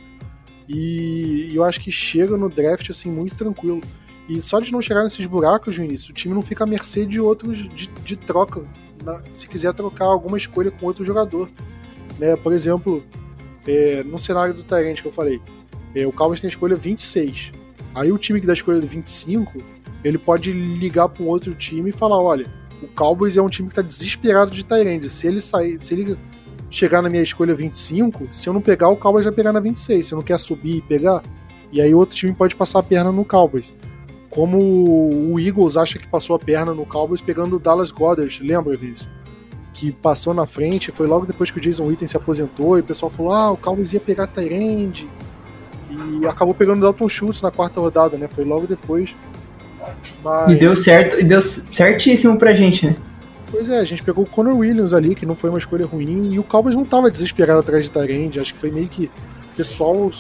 E 0.69 1.53
eu 1.55 1.63
acho 1.63 1.81
que 1.81 1.93
chega 1.93 2.37
no 2.37 2.49
draft 2.49 2.91
assim 2.91 3.09
muito 3.09 3.37
tranquilo. 3.37 3.81
E 4.29 4.43
só 4.43 4.59
de 4.59 4.73
não 4.73 4.83
chegar 4.83 5.05
nesses 5.05 5.25
buracos, 5.27 5.77
Vinícius, 5.77 6.11
o 6.11 6.13
time 6.13 6.35
não 6.35 6.43
fica 6.43 6.65
à 6.65 6.67
mercê 6.67 7.07
de 7.07 7.21
outros 7.21 7.69
de, 7.69 7.87
de 7.87 8.17
troca, 8.17 8.65
na, 9.05 9.23
se 9.33 9.47
quiser 9.47 9.73
trocar 9.75 10.07
alguma 10.07 10.37
escolha 10.37 10.73
com 10.73 10.87
outro 10.87 11.05
jogador. 11.05 11.49
Né? 12.19 12.35
Por 12.35 12.53
exemplo, 12.53 13.05
é, 13.65 14.03
no 14.03 14.19
cenário 14.19 14.53
do 14.53 14.65
Tyrant 14.65 15.01
que 15.01 15.07
eu 15.07 15.13
falei, 15.13 15.41
é, 15.95 16.05
o 16.05 16.11
Cowboys 16.11 16.41
tem 16.41 16.49
a 16.49 16.51
escolha 16.51 16.75
26. 16.75 17.53
Aí 17.97 18.13
o 18.13 18.19
time 18.19 18.39
que 18.39 18.47
dá 18.47 18.53
escolha 18.53 18.79
do 18.79 18.87
25, 18.87 19.55
ele 20.05 20.19
pode 20.19 20.53
ligar 20.53 21.09
para 21.09 21.25
um 21.25 21.29
outro 21.29 21.55
time 21.55 21.89
e 21.89 21.93
falar: 21.93 22.21
olha, 22.21 22.47
o 22.83 22.87
Cowboys 22.89 23.39
é 23.39 23.43
um 23.43 23.49
time 23.49 23.69
que 23.69 23.73
está 23.73 23.81
desesperado 23.81 24.51
de 24.51 24.63
Tyrant. 24.63 25.03
Se 25.05 25.27
ele 25.27 25.41
sair, 25.41 25.81
se 25.81 25.95
ele 25.95 26.17
chegar 26.71 27.01
na 27.01 27.09
minha 27.09 27.23
escolha 27.23 27.55
25, 27.55 28.29
se 28.33 28.51
eu 28.51 28.53
não 28.53 28.61
pegar, 28.61 28.91
o 28.91 28.97
Cowboys 28.97 29.25
vai 29.25 29.33
pegar 29.33 29.51
na 29.51 29.61
26. 29.61 30.05
Se 30.05 30.13
eu 30.13 30.17
não 30.17 30.23
quer 30.23 30.39
subir 30.39 30.77
e 30.77 30.83
pegar, 30.83 31.23
e 31.73 31.81
aí 31.81 31.95
outro 31.95 32.15
time 32.15 32.35
pode 32.35 32.55
passar 32.55 32.81
a 32.81 32.83
perna 32.83 33.11
no 33.11 33.25
Cowboys. 33.25 33.65
Como 34.29 35.33
o 35.33 35.41
Eagles 35.41 35.79
acha 35.79 35.99
que 35.99 36.07
passou 36.07 36.37
a 36.37 36.39
perna 36.39 36.75
no 36.75 36.85
Cowboys 36.85 37.23
pegando 37.23 37.57
o 37.57 37.59
Dallas 37.59 37.91
Goddard, 37.91 38.43
lembra 38.43 38.77
disso? 38.77 39.09
Que 39.73 39.91
passou 39.91 40.35
na 40.35 40.45
frente, 40.45 40.93
foi 40.93 41.07
logo 41.07 41.25
depois 41.25 41.51
que 41.51 41.57
o 41.57 41.61
Jason 41.63 41.87
Witten 41.87 42.07
se 42.07 42.17
aposentou, 42.19 42.77
e 42.77 42.83
o 42.83 42.85
pessoal 42.85 43.09
falou: 43.09 43.33
ah, 43.33 43.53
o 43.53 43.57
Cowboys 43.57 43.95
ia 43.95 44.01
pegar 44.01 44.27
Tyrande. 44.27 45.09
E 46.21 46.27
acabou 46.27 46.55
pegando 46.55 46.79
o 46.79 46.81
Dalton 46.83 47.09
Schultz 47.09 47.43
na 47.43 47.51
quarta 47.51 47.81
rodada, 47.81 48.17
né? 48.17 48.29
Foi 48.29 48.45
logo 48.45 48.67
depois. 48.67 49.15
Mas... 50.23 50.53
E 50.53 50.55
deu 50.57 50.75
certo, 50.75 51.21
e 51.21 51.25
deu 51.25 51.41
certíssimo 51.41 52.39
pra 52.39 52.53
gente, 52.53 52.87
né? 52.87 52.97
Pois 53.51 53.69
é, 53.69 53.79
a 53.79 53.85
gente 53.85 54.03
pegou 54.03 54.25
o 54.25 54.29
Conor 54.29 54.57
Williams 54.57 54.93
ali, 54.93 55.15
que 55.15 55.25
não 55.25 55.37
foi 55.37 55.51
uma 55.51 55.59
escolha 55.59 55.87
ruim, 55.87 56.33
e 56.33 56.39
o 56.39 56.43
Cowboys 56.43 56.75
não 56.75 56.85
tava 56.85 57.11
desesperado 57.11 57.61
atrás 57.61 57.85
de 57.85 57.91
Tyrande, 57.91 58.41
acho 58.41 58.53
que 58.53 58.59
foi 58.59 58.71
meio 58.71 58.89
que 58.89 59.05
o 59.53 59.57
pessoal 59.57 60.11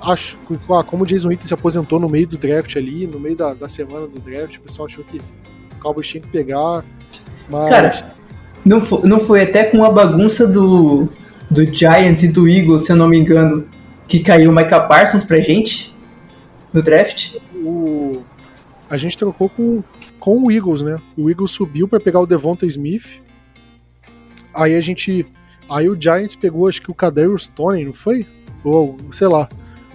acho 0.00 0.38
ah, 0.70 0.84
como 0.84 1.04
o 1.04 1.06
Jason 1.06 1.28
Witten 1.28 1.46
se 1.46 1.54
aposentou 1.54 1.98
no 1.98 2.08
meio 2.08 2.28
do 2.28 2.36
draft 2.36 2.76
ali, 2.76 3.06
no 3.06 3.18
meio 3.18 3.34
da, 3.34 3.54
da 3.54 3.68
semana 3.68 4.06
do 4.06 4.20
draft, 4.20 4.56
o 4.56 4.60
pessoal 4.60 4.86
achou 4.86 5.02
que 5.04 5.16
o 5.16 5.80
Cowboys 5.80 6.06
tinha 6.06 6.20
que 6.20 6.28
pegar, 6.28 6.84
mas... 7.48 7.70
Cara, 7.70 8.14
não 8.64 8.80
foi, 8.80 9.08
não 9.08 9.18
foi 9.18 9.42
até 9.42 9.64
com 9.64 9.82
a 9.82 9.90
bagunça 9.90 10.46
do, 10.46 11.08
do 11.50 11.64
Giants 11.64 12.22
e 12.24 12.28
do 12.28 12.46
Eagles, 12.46 12.84
se 12.84 12.92
eu 12.92 12.96
não 12.96 13.08
me 13.08 13.18
engano, 13.18 13.66
que 14.08 14.20
caiu 14.20 14.50
o 14.50 14.54
Micah 14.54 14.80
Parsons 14.80 15.24
pra 15.24 15.40
gente 15.40 15.94
no 16.72 16.82
draft? 16.82 17.36
O, 17.54 18.22
a 18.88 18.96
gente 18.96 19.18
trocou 19.18 19.48
com, 19.48 19.82
com 20.18 20.44
o 20.44 20.50
Eagles, 20.50 20.82
né? 20.82 21.00
O 21.16 21.28
Eagles 21.28 21.50
subiu 21.50 21.88
para 21.88 22.00
pegar 22.00 22.20
o 22.20 22.26
Devonta 22.26 22.66
Smith. 22.66 23.20
Aí 24.54 24.74
a 24.74 24.80
gente. 24.80 25.26
Aí 25.68 25.88
o 25.88 26.00
Giants 26.00 26.36
pegou, 26.36 26.68
acho 26.68 26.80
que 26.80 26.90
o 26.90 26.94
Kadarius 26.94 27.44
Stone, 27.44 27.84
não 27.84 27.92
foi? 27.92 28.26
Ou, 28.62 28.96
sei 29.12 29.26
lá. 29.26 29.48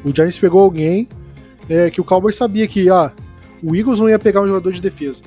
O 0.04 0.14
Giants 0.14 0.38
pegou 0.38 0.62
alguém 0.62 1.08
é, 1.70 1.90
que 1.90 2.02
o 2.02 2.04
Cowboys 2.04 2.36
sabia 2.36 2.68
que 2.68 2.90
ah, 2.90 3.14
o 3.64 3.76
Eagles 3.76 4.00
não 4.00 4.10
ia 4.10 4.20
pegar 4.20 4.42
um 4.42 4.48
jogador 4.48 4.74
de 4.74 4.82
defesa. 4.82 5.22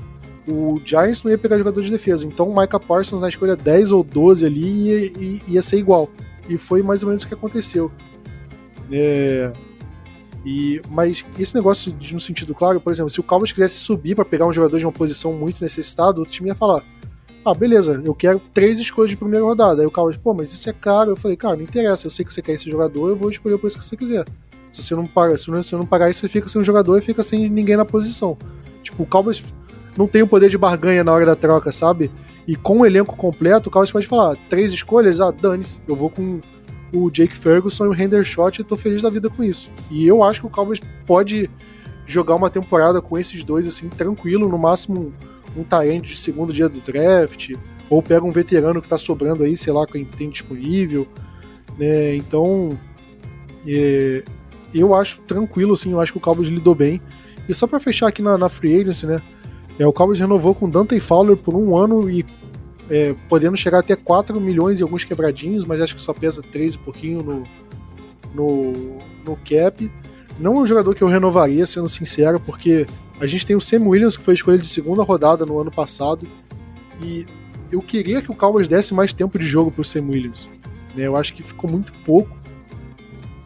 O 0.46 0.78
Giants 0.84 1.22
não 1.22 1.30
ia 1.30 1.38
pegar 1.38 1.56
jogador 1.56 1.80
de 1.82 1.90
defesa. 1.90 2.26
Então 2.26 2.50
o 2.50 2.60
Micah 2.60 2.78
Parsons 2.78 3.22
na 3.22 3.30
escolha 3.30 3.56
10 3.56 3.92
ou 3.92 4.04
12 4.04 4.44
ali 4.44 4.60
ia, 4.60 5.12
ia, 5.18 5.40
ia 5.48 5.62
ser 5.62 5.78
igual. 5.78 6.10
E 6.46 6.58
foi 6.58 6.82
mais 6.82 7.02
ou 7.02 7.08
menos 7.08 7.22
o 7.22 7.28
que 7.28 7.32
aconteceu. 7.32 7.90
É, 8.96 9.52
e, 10.44 10.80
mas 10.88 11.24
esse 11.36 11.54
negócio 11.54 11.90
de, 11.92 12.14
no 12.14 12.20
sentido 12.20 12.54
claro, 12.54 12.80
por 12.80 12.92
exemplo, 12.92 13.10
se 13.10 13.18
o 13.18 13.24
Cowboys 13.24 13.50
quisesse 13.50 13.78
subir 13.78 14.14
para 14.14 14.24
pegar 14.24 14.46
um 14.46 14.52
jogador 14.52 14.78
de 14.78 14.86
uma 14.86 14.92
posição 14.92 15.32
muito 15.32 15.60
necessitado, 15.60 16.22
o 16.22 16.26
time 16.26 16.48
ia 16.48 16.54
falar: 16.54 16.84
Ah, 17.44 17.52
beleza, 17.52 18.00
eu 18.04 18.14
quero 18.14 18.40
três 18.52 18.78
escolhas 18.78 19.10
de 19.10 19.16
primeira 19.16 19.44
rodada. 19.44 19.82
Aí 19.82 19.86
o 19.86 19.90
Cowboys, 19.90 20.16
pô, 20.16 20.32
mas 20.32 20.52
isso 20.52 20.70
é 20.70 20.72
caro. 20.72 21.10
Eu 21.10 21.16
falei, 21.16 21.36
cara, 21.36 21.56
não 21.56 21.62
interessa, 21.62 22.06
eu 22.06 22.10
sei 22.10 22.24
que 22.24 22.32
você 22.32 22.40
quer 22.40 22.52
esse 22.52 22.70
jogador, 22.70 23.08
eu 23.08 23.16
vou 23.16 23.30
escolher 23.30 23.54
o 23.54 23.58
preço 23.58 23.78
que 23.78 23.84
você 23.84 23.96
quiser. 23.96 24.24
Se 24.70 24.80
você 24.80 24.94
não 24.94 25.06
paga, 25.06 25.36
se 25.36 25.50
você 25.50 25.74
não 25.74 25.86
pagar 25.86 26.10
isso, 26.10 26.20
você 26.20 26.28
fica 26.28 26.48
sem 26.48 26.60
um 26.60 26.64
jogador 26.64 26.96
e 26.98 27.00
fica 27.00 27.22
sem 27.22 27.48
ninguém 27.48 27.76
na 27.76 27.84
posição. 27.84 28.36
Tipo, 28.82 29.02
o 29.02 29.06
Cowboys 29.06 29.42
não 29.96 30.06
tem 30.06 30.22
o 30.22 30.26
poder 30.26 30.50
de 30.50 30.58
barganha 30.58 31.02
na 31.02 31.12
hora 31.12 31.26
da 31.26 31.34
troca, 31.34 31.72
sabe? 31.72 32.10
E 32.46 32.54
com 32.54 32.80
o 32.80 32.86
elenco 32.86 33.16
completo, 33.16 33.70
o 33.70 33.72
Cowboys 33.72 33.90
pode 33.90 34.06
falar: 34.06 34.36
três 34.50 34.72
escolhas, 34.72 35.20
ah, 35.20 35.30
dane-se, 35.30 35.80
eu 35.88 35.96
vou 35.96 36.10
com 36.10 36.40
o 36.94 37.10
Jake 37.10 37.36
Ferguson 37.36 37.86
e 37.86 37.88
o 37.88 37.94
Hendershot 37.94 38.60
e 38.60 38.64
tô 38.64 38.76
feliz 38.76 39.02
da 39.02 39.10
vida 39.10 39.28
com 39.28 39.42
isso. 39.42 39.68
E 39.90 40.06
eu 40.06 40.22
acho 40.22 40.40
que 40.40 40.46
o 40.46 40.50
Cowboys 40.50 40.80
pode 41.04 41.50
jogar 42.06 42.36
uma 42.36 42.48
temporada 42.48 43.02
com 43.02 43.18
esses 43.18 43.42
dois 43.42 43.66
assim 43.66 43.88
tranquilo, 43.88 44.48
no 44.48 44.56
máximo 44.56 45.12
um, 45.56 45.60
um 45.60 46.00
de 46.00 46.14
segundo 46.14 46.52
dia 46.52 46.68
do 46.68 46.80
draft, 46.80 47.50
ou 47.90 48.00
pega 48.00 48.24
um 48.24 48.30
veterano 48.30 48.80
que 48.80 48.88
tá 48.88 48.96
sobrando 48.96 49.42
aí, 49.42 49.56
sei 49.56 49.72
lá, 49.72 49.84
quem 49.86 50.04
tem 50.04 50.30
disponível, 50.30 51.06
né? 51.76 52.14
Então, 52.14 52.70
é, 53.66 54.22
eu 54.72 54.94
acho 54.94 55.20
tranquilo 55.22 55.74
assim, 55.74 55.92
eu 55.92 56.00
acho 56.00 56.12
que 56.12 56.18
o 56.18 56.20
Cowboys 56.20 56.48
lidou 56.48 56.74
bem. 56.74 57.02
E 57.48 57.54
só 57.54 57.66
para 57.66 57.80
fechar 57.80 58.06
aqui 58.06 58.22
na, 58.22 58.38
na 58.38 58.48
Free 58.48 58.80
Agency, 58.80 59.06
né? 59.06 59.20
É, 59.78 59.86
o 59.86 59.92
Cowboys 59.92 60.20
renovou 60.20 60.54
com 60.54 60.70
Dante 60.70 60.98
Fowler 61.00 61.36
por 61.36 61.54
um 61.54 61.76
ano 61.76 62.08
e 62.08 62.24
é, 62.90 63.14
podendo 63.28 63.56
chegar 63.56 63.80
até 63.80 63.96
4 63.96 64.40
milhões 64.40 64.80
e 64.80 64.82
alguns 64.82 65.04
quebradinhos, 65.04 65.64
mas 65.64 65.80
acho 65.80 65.96
que 65.96 66.02
só 66.02 66.12
pesa 66.12 66.42
3 66.42 66.74
e 66.74 66.78
pouquinho 66.78 67.22
no, 67.22 67.44
no, 68.34 68.72
no 69.26 69.36
cap. 69.36 69.90
Não 70.38 70.56
é 70.56 70.60
um 70.60 70.66
jogador 70.66 70.94
que 70.94 71.02
eu 71.02 71.08
renovaria, 71.08 71.64
sendo 71.64 71.88
sincero, 71.88 72.40
porque 72.40 72.86
a 73.20 73.26
gente 73.26 73.46
tem 73.46 73.54
o 73.54 73.60
Sam 73.60 73.84
Williams, 73.84 74.16
que 74.16 74.22
foi 74.22 74.34
escolha 74.34 74.58
de 74.58 74.66
segunda 74.66 75.02
rodada 75.02 75.46
no 75.46 75.58
ano 75.58 75.70
passado, 75.70 76.26
e 77.02 77.26
eu 77.70 77.80
queria 77.80 78.20
que 78.20 78.30
o 78.30 78.34
Cowboys 78.34 78.68
desse 78.68 78.92
mais 78.92 79.12
tempo 79.12 79.38
de 79.38 79.46
jogo 79.46 79.70
para 79.70 79.80
o 79.80 79.84
Sam 79.84 80.06
Williams. 80.08 80.48
Né? 80.94 81.06
Eu 81.06 81.16
acho 81.16 81.34
que 81.34 81.42
ficou 81.42 81.70
muito 81.70 81.92
pouco. 82.04 82.36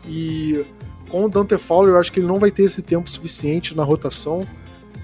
E 0.07 0.65
com 1.09 1.25
o 1.25 1.29
Dante 1.29 1.57
Fowler, 1.59 1.95
eu 1.95 2.01
acho 2.01 2.13
que 2.13 2.21
ele 2.21 2.27
não 2.27 2.37
vai 2.37 2.51
ter 2.51 2.65
esse 2.65 2.83
tempo 2.83 3.09
suficiente 3.09 3.75
na 3.75 3.85
rotação. 3.85 4.43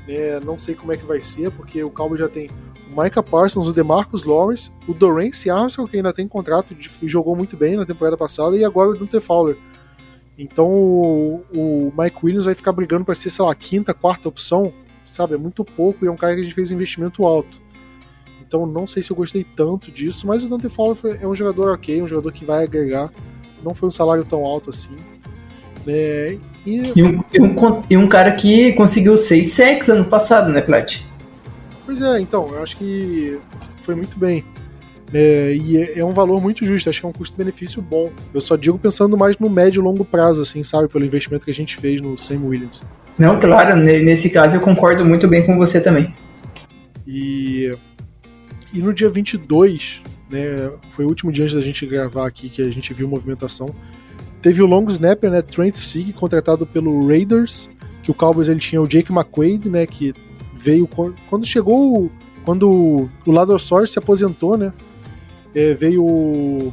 Né? 0.06 0.40
Não 0.40 0.58
sei 0.58 0.74
como 0.74 0.92
é 0.92 0.96
que 0.96 1.04
vai 1.04 1.20
ser, 1.20 1.50
porque 1.50 1.82
o 1.82 1.90
Cowboys 1.90 2.20
já 2.20 2.28
tem 2.28 2.48
o 2.92 3.02
Micah 3.02 3.22
Parsons, 3.22 3.66
o 3.66 3.72
DeMarcus 3.72 4.24
Lawrence, 4.24 4.70
o 4.86 4.94
Dorance 4.94 5.48
Armstrong, 5.48 5.90
que 5.90 5.96
ainda 5.96 6.12
tem 6.12 6.28
contrato, 6.28 6.76
jogou 7.04 7.34
muito 7.34 7.56
bem 7.56 7.76
na 7.76 7.86
temporada 7.86 8.16
passada, 8.16 8.56
e 8.56 8.64
agora 8.64 8.90
o 8.90 8.96
Dante 8.96 9.20
Fowler. 9.20 9.56
Então 10.36 10.66
o, 10.66 11.44
o 11.54 11.92
Mike 11.96 12.18
Williams 12.22 12.44
vai 12.44 12.54
ficar 12.54 12.72
brigando 12.72 13.04
para 13.04 13.14
ser, 13.14 13.30
sei 13.30 13.44
lá, 13.44 13.54
quinta, 13.54 13.94
quarta 13.94 14.28
opção, 14.28 14.72
sabe? 15.04 15.34
É 15.34 15.38
muito 15.38 15.64
pouco 15.64 16.04
e 16.04 16.08
é 16.08 16.10
um 16.10 16.16
cara 16.16 16.34
que 16.34 16.40
a 16.40 16.44
gente 16.44 16.54
fez 16.54 16.70
investimento 16.70 17.24
alto. 17.24 17.62
Então 18.46 18.66
não 18.66 18.86
sei 18.86 19.02
se 19.02 19.10
eu 19.10 19.16
gostei 19.16 19.44
tanto 19.44 19.90
disso, 19.90 20.26
mas 20.26 20.44
o 20.44 20.48
Dante 20.48 20.68
Fowler 20.68 21.22
é 21.22 21.26
um 21.26 21.34
jogador 21.34 21.72
ok, 21.72 22.02
um 22.02 22.08
jogador 22.08 22.32
que 22.32 22.44
vai 22.44 22.64
agregar. 22.64 23.12
Não 23.62 23.74
foi 23.74 23.88
um 23.88 23.92
salário 23.92 24.24
tão 24.24 24.44
alto 24.44 24.70
assim. 24.70 24.94
Né? 25.86 26.38
E... 26.66 26.92
E, 26.96 27.02
um, 27.02 27.18
e, 27.32 27.40
um, 27.40 27.82
e 27.90 27.96
um 27.96 28.08
cara 28.08 28.32
que 28.32 28.72
conseguiu 28.72 29.16
seis 29.18 29.52
sacks 29.52 29.88
ano 29.88 30.04
passado, 30.04 30.50
né, 30.50 30.60
Plat? 30.60 31.02
Pois 31.84 32.00
é, 32.00 32.20
então, 32.20 32.48
eu 32.50 32.62
acho 32.62 32.76
que 32.76 33.38
foi 33.82 33.94
muito 33.94 34.18
bem. 34.18 34.44
É, 35.12 35.54
e 35.54 35.76
é, 35.76 35.98
é, 36.00 36.04
um 36.04 36.12
valor 36.12 36.40
muito 36.40 36.66
justo, 36.66 36.88
acho 36.88 37.00
que 37.00 37.06
é 37.06 37.08
um 37.08 37.12
custo-benefício 37.12 37.80
bom. 37.82 38.10
Eu 38.32 38.40
só 38.40 38.56
digo 38.56 38.78
pensando 38.78 39.16
mais 39.16 39.38
no 39.38 39.48
médio 39.48 39.80
e 39.80 39.84
longo 39.84 40.04
prazo, 40.04 40.40
assim, 40.40 40.64
sabe, 40.64 40.88
pelo 40.88 41.04
investimento 41.04 41.44
que 41.44 41.50
a 41.50 41.54
gente 41.54 41.76
fez 41.76 42.00
no 42.00 42.16
Sam 42.16 42.40
Williams. 42.44 42.82
Não, 43.18 43.38
claro, 43.38 43.76
nesse 43.76 44.28
caso 44.28 44.56
eu 44.56 44.60
concordo 44.60 45.04
muito 45.04 45.28
bem 45.28 45.44
com 45.46 45.56
você 45.56 45.80
também. 45.80 46.12
E, 47.06 47.76
e 48.72 48.82
no 48.82 48.92
dia 48.92 49.08
22, 49.08 50.02
né, 50.28 50.70
foi 50.96 51.04
o 51.04 51.08
último 51.08 51.30
dia 51.30 51.44
antes 51.44 51.54
da 51.54 51.62
gente 51.62 51.86
gravar 51.86 52.26
aqui 52.26 52.48
que 52.48 52.62
a 52.62 52.70
gente 52.70 52.92
viu 52.92 53.06
movimentação, 53.06 53.68
teve 54.44 54.62
o 54.62 54.66
long 54.66 54.86
snapper, 54.90 55.30
né, 55.30 55.40
Trent 55.40 55.74
Sieg, 55.74 56.12
contratado 56.12 56.66
pelo 56.66 57.08
Raiders, 57.08 57.70
que 58.02 58.10
o 58.10 58.14
Cowboys 58.14 58.50
ele 58.50 58.60
tinha 58.60 58.80
o 58.80 58.86
Jake 58.86 59.10
McQuaid, 59.10 59.70
né, 59.70 59.86
que 59.86 60.12
veio 60.52 60.86
quando 60.86 61.46
chegou 61.46 62.10
quando 62.44 63.08
o 63.24 63.32
Lador 63.32 63.58
Source 63.58 63.94
se 63.94 63.98
aposentou, 63.98 64.58
né? 64.58 64.70
É, 65.54 65.72
veio 65.72 66.70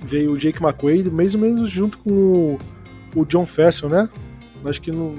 veio 0.00 0.32
o 0.32 0.38
Jake 0.38 0.62
McQuaid, 0.62 1.10
mais 1.10 1.34
ou 1.34 1.40
menos 1.40 1.68
junto 1.68 1.98
com 1.98 2.12
o, 2.12 2.58
o 3.16 3.24
John 3.24 3.44
Fessel, 3.44 3.88
né? 3.88 4.08
Acho 4.64 4.80
que 4.80 4.92
não. 4.92 5.16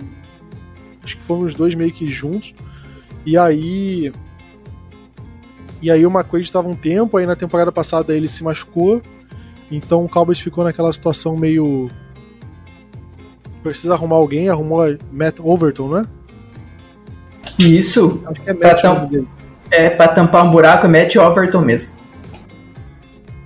Acho 1.03 1.17
que 1.17 1.23
foram 1.23 1.41
os 1.41 1.53
dois 1.53 1.75
meio 1.75 1.91
que 1.91 2.07
juntos. 2.07 2.53
E 3.25 3.37
aí. 3.37 4.13
E 5.81 5.91
aí 5.91 6.05
o 6.05 6.09
McQuaid 6.09 6.45
estava 6.45 6.69
um 6.69 6.75
tempo, 6.75 7.17
aí 7.17 7.25
na 7.25 7.35
temporada 7.35 7.71
passada 7.71 8.15
ele 8.15 8.29
se 8.29 8.41
machucou. 8.45 9.01
Então 9.71 10.03
o 10.03 10.09
Cowboys 10.09 10.39
ficou 10.39 10.63
naquela 10.63 10.91
situação 10.91 11.35
meio. 11.35 11.89
Precisa 13.63 13.93
arrumar 13.93 14.17
alguém, 14.17 14.49
arrumou 14.49 14.81
Matt 15.11 15.39
Overton, 15.39 15.87
né? 15.89 16.05
Isso. 17.57 18.21
Acho 18.25 18.41
que 18.41 18.49
é 18.49 18.53
Pra 18.53 18.69
Matt 18.69 18.81
tam- 18.81 18.95
nome 18.95 19.07
dele. 19.09 19.27
É, 19.69 19.89
pra 19.89 20.07
tampar 20.09 20.45
um 20.45 20.51
buraco 20.51 20.85
é 20.85 20.89
Matt 20.89 21.15
Overton 21.15 21.61
mesmo. 21.61 21.91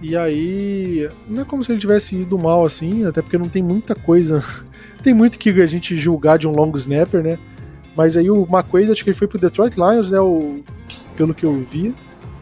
E 0.01 0.15
aí, 0.15 1.09
não 1.27 1.41
é 1.43 1.45
como 1.45 1.63
se 1.63 1.71
ele 1.71 1.79
tivesse 1.79 2.15
ido 2.15 2.37
mal 2.37 2.65
assim, 2.65 3.05
até 3.05 3.21
porque 3.21 3.37
não 3.37 3.47
tem 3.49 3.61
muita 3.63 3.93
coisa. 3.95 4.43
tem 5.03 5.13
muito 5.13 5.37
que 5.37 5.49
a 5.61 5.67
gente 5.67 5.95
julgar 5.97 6.37
de 6.37 6.47
um 6.47 6.51
long 6.51 6.71
snapper, 6.75 7.21
né? 7.23 7.37
Mas 7.95 8.17
aí 8.17 8.29
o 8.29 8.43
McQuaid, 8.51 8.91
acho 8.91 9.03
que 9.03 9.09
ele 9.11 9.17
foi 9.17 9.27
pro 9.27 9.39
Detroit 9.39 9.75
Lions, 9.75 10.11
né? 10.11 10.19
O, 10.19 10.61
pelo 11.15 11.33
que 11.33 11.45
eu 11.45 11.63
vi. 11.71 11.93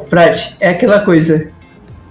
Brad, 0.09 0.37
é 0.59 0.69
aquela 0.69 1.01
coisa. 1.01 1.51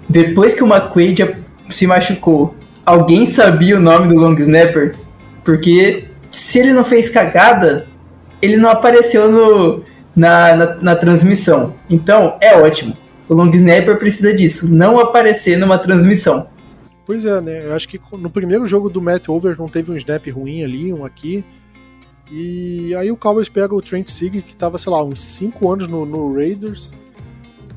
Depois 0.08 0.54
que 0.54 0.62
o 0.62 0.66
McQuaid 0.66 1.36
se 1.72 1.86
machucou, 1.86 2.54
alguém 2.84 3.26
sabia 3.26 3.76
o 3.76 3.80
nome 3.80 4.08
do 4.08 4.14
long 4.14 4.34
snapper? 4.34 4.94
Porque 5.44 6.04
se 6.30 6.58
ele 6.58 6.72
não 6.72 6.84
fez 6.84 7.08
cagada, 7.08 7.86
ele 8.40 8.56
não 8.56 8.70
apareceu 8.70 9.30
no, 9.30 9.84
na, 10.14 10.56
na, 10.56 10.74
na 10.76 10.96
transmissão. 10.96 11.74
Então, 11.88 12.36
é 12.40 12.56
ótimo. 12.56 12.96
O 13.28 13.34
long 13.34 13.50
snapper 13.50 13.98
precisa 13.98 14.34
disso, 14.34 14.74
não 14.74 14.98
aparecer 14.98 15.56
numa 15.56 15.78
transmissão. 15.78 16.48
Pois 17.04 17.24
é, 17.24 17.40
né? 17.40 17.66
Eu 17.66 17.74
acho 17.74 17.88
que 17.88 18.00
no 18.12 18.30
primeiro 18.30 18.66
jogo 18.66 18.88
do 18.88 19.02
Matt 19.02 19.28
Overton 19.28 19.66
teve 19.68 19.90
um 19.90 19.96
snap 19.96 20.26
ruim 20.28 20.62
ali, 20.62 20.92
um 20.92 21.04
aqui. 21.04 21.44
E 22.30 22.94
aí 22.94 23.10
o 23.10 23.16
Cowboys 23.16 23.48
pega 23.48 23.74
o 23.74 23.82
Trent 23.82 24.08
Sig, 24.08 24.40
que 24.40 24.56
tava, 24.56 24.78
sei 24.78 24.90
lá, 24.90 25.02
uns 25.02 25.22
5 25.22 25.72
anos 25.72 25.88
no, 25.88 26.06
no 26.06 26.34
Raiders. 26.34 26.90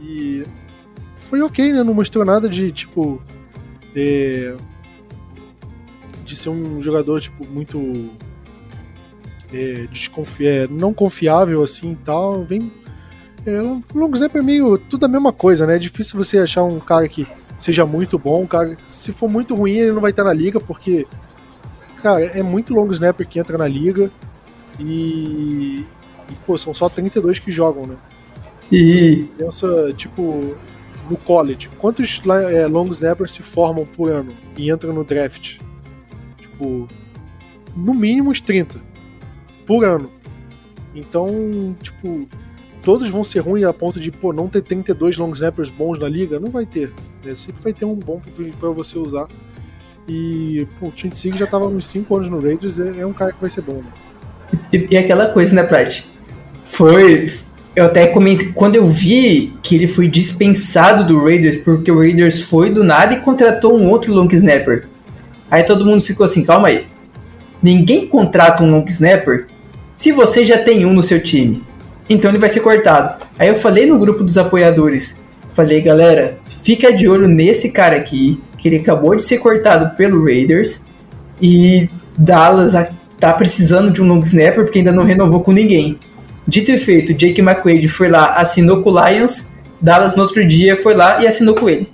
E 0.02 0.44
foi 1.18 1.42
ok, 1.42 1.74
né? 1.74 1.84
Não 1.84 1.94
mostrou 1.94 2.24
nada 2.24 2.48
de, 2.48 2.72
tipo. 2.72 3.22
É, 3.96 4.56
de 6.26 6.36
ser 6.36 6.50
um 6.50 6.82
jogador, 6.82 7.22
tipo, 7.22 7.48
muito. 7.48 8.10
É, 9.54 9.88
desconfi 9.92 10.46
é, 10.46 10.68
não 10.68 10.94
confiável 10.94 11.64
assim 11.64 11.94
e 11.94 11.96
tal. 11.98 12.44
Vem. 12.44 12.72
É, 13.46 13.60
long 13.94 14.12
snapper 14.14 14.42
é 14.42 14.46
meio. 14.46 14.78
tudo 14.78 15.06
a 15.06 15.10
mesma 15.10 15.32
coisa, 15.32 15.66
né? 15.66 15.76
É 15.76 15.80
difícil 15.80 16.18
você 16.18 16.40
achar 16.40 16.64
um 16.64 16.80
cara 16.80 17.08
que 17.08 17.28
seja 17.60 17.86
muito 17.86 18.18
bom. 18.18 18.42
Um 18.44 18.48
cara, 18.48 18.76
se 18.88 19.12
for 19.12 19.30
muito 19.30 19.56
ruim, 19.56 19.74
ele 19.74 19.92
não 19.92 20.02
vai 20.02 20.12
estar 20.12 20.24
na 20.24 20.34
liga, 20.34 20.60
porque. 20.60 21.08
Cara, 22.02 22.24
é 22.24 22.44
muito 22.44 22.74
long 22.74 22.92
snapper 22.92 23.28
que 23.28 23.40
entra 23.40 23.58
na 23.58 23.68
liga. 23.68 24.12
E. 24.80 25.86
e 26.30 26.36
pô, 26.46 26.58
são 26.58 26.74
só 26.74 26.90
32 26.90 27.40
que 27.40 27.52
jogam, 27.52 27.86
né? 27.86 27.96
E 28.72 29.30
Pensa, 29.38 29.94
tipo, 29.96 30.56
no 31.10 31.18
college. 31.18 31.70
Quantos 31.78 32.22
é, 32.52 32.68
long 32.68 32.86
snappers 32.86 33.34
se 33.34 33.42
formam 33.42 33.86
por 33.86 34.10
ano 34.10 34.34
e 34.58 34.70
entram 34.70 34.94
no 34.94 35.04
draft? 35.04 35.60
Tipo, 36.38 36.88
no 37.76 37.94
mínimo 37.94 38.32
uns 38.32 38.42
30 38.42 38.80
por 39.66 39.84
ano. 39.84 40.10
Então, 40.94 41.76
tipo, 41.82 42.28
todos 42.82 43.10
vão 43.10 43.24
ser 43.24 43.40
ruins 43.40 43.66
a 43.66 43.74
ponto 43.74 44.00
de, 44.00 44.12
pô, 44.12 44.32
não 44.32 44.48
ter 44.48 44.62
32 44.62 45.18
long 45.18 45.32
snappers 45.34 45.70
bons 45.70 46.00
na 46.00 46.08
liga? 46.08 46.40
Não 46.40 46.50
vai 46.50 46.66
ter. 46.66 46.94
Né? 47.24 47.36
Sempre 47.36 47.62
vai 47.62 47.74
ter 47.74 47.86
um 47.86 47.96
bom 47.96 48.22
pra 48.60 48.70
você 48.70 48.98
usar. 48.98 49.28
E, 50.08 50.68
pô, 50.80 50.88
o 50.88 50.92
Trent 50.92 51.16
Sig 51.16 51.36
já 51.36 51.48
tava 51.48 51.68
uns 51.68 51.86
5 51.88 52.16
anos 52.16 52.30
no 52.30 52.40
Raiders, 52.40 52.80
é, 52.80 53.00
é 53.00 53.06
um 53.06 53.14
cara 53.14 53.34
que 53.34 53.42
vai 53.42 53.50
ser 53.50 53.62
bom, 53.62 53.82
né? 53.82 53.92
E, 54.72 54.88
e 54.92 54.98
aquela 54.98 55.30
coisa, 55.30 55.54
né, 55.54 55.64
Prat? 55.64 56.06
Foi. 56.66 57.28
Eu 57.76 57.86
até 57.86 58.08
comentei. 58.08 58.52
Quando 58.54 58.76
eu 58.76 58.88
vi 58.88 59.54
que 59.62 59.76
ele 59.76 59.88
foi 59.88 60.08
dispensado 60.08 61.06
do 61.06 61.22
Raiders, 61.24 61.58
porque 61.58 61.92
o 61.92 62.00
Raiders 62.00 62.42
foi 62.42 62.70
do 62.70 62.84
nada 62.84 63.16
e 63.16 63.20
contratou 63.20 63.78
um 63.78 63.90
outro 63.90 64.14
long 64.14 64.28
snapper. 64.32 64.88
Aí 65.52 65.64
todo 65.64 65.86
mundo 65.86 66.02
ficou 66.02 66.26
assim: 66.26 66.44
calma 66.44 66.70
aí. 66.70 66.86
Ninguém 67.62 68.08
contrata 68.08 68.64
um 68.64 68.72
long 68.72 68.86
snapper 68.88 69.48
se 69.96 70.12
você 70.12 70.46
já 70.46 70.58
tem 70.58 70.86
um 70.86 70.94
no 70.94 71.04
seu 71.04 71.22
time. 71.22 71.64
Então 72.10 72.30
ele 72.30 72.38
vai 72.38 72.50
ser 72.50 72.60
cortado. 72.60 73.26
Aí 73.38 73.48
eu 73.48 73.56
falei 73.56 73.86
no 73.86 74.00
grupo 74.00 74.24
dos 74.24 74.38
apoiadores: 74.38 75.20
falei, 75.54 75.82
galera, 75.82 76.38
fica 76.64 76.94
de 76.94 77.08
olho 77.08 77.28
nesse 77.28 77.72
cara 77.72 77.96
aqui, 77.96 78.42
que 78.58 78.70
ele 78.70 78.78
acabou 78.78 79.16
de 79.16 79.24
ser 79.24 79.40
cortado 79.40 79.96
pelo 79.98 80.24
Raiders. 80.24 80.86
E 81.42 81.90
Dallas 82.18 82.74
tá 83.20 83.34
precisando 83.34 83.92
de 83.92 84.02
um 84.02 84.08
long 84.08 84.20
snapper 84.20 84.64
porque 84.64 84.80
ainda 84.80 84.92
não 84.94 85.04
renovou 85.04 85.42
com 85.42 85.52
ninguém. 85.52 86.00
Dito 86.48 86.72
e 86.72 86.78
feito, 86.78 87.14
Jake 87.14 87.42
McQuaid 87.42 87.88
foi 87.88 88.10
lá, 88.10 88.36
assinou 88.36 88.84
com 88.84 88.92
o 88.92 89.08
Lions. 89.08 89.54
Dallas 89.82 90.16
no 90.16 90.24
outro 90.24 90.46
dia 90.48 90.76
foi 90.76 90.94
lá 90.94 91.22
e 91.22 91.28
assinou 91.28 91.56
com 91.56 91.68
ele. 91.68 91.92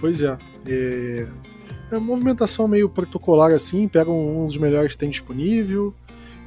Pois 0.00 0.22
é. 0.22 0.36
É, 0.66 1.26
é 1.90 1.96
uma 1.96 2.00
movimentação 2.00 2.68
meio 2.68 2.88
protocolar 2.88 3.52
assim, 3.52 3.88
pega 3.88 4.10
um 4.10 4.46
dos 4.46 4.56
melhores 4.56 4.92
que 4.92 4.98
tem 4.98 5.10
disponível. 5.10 5.92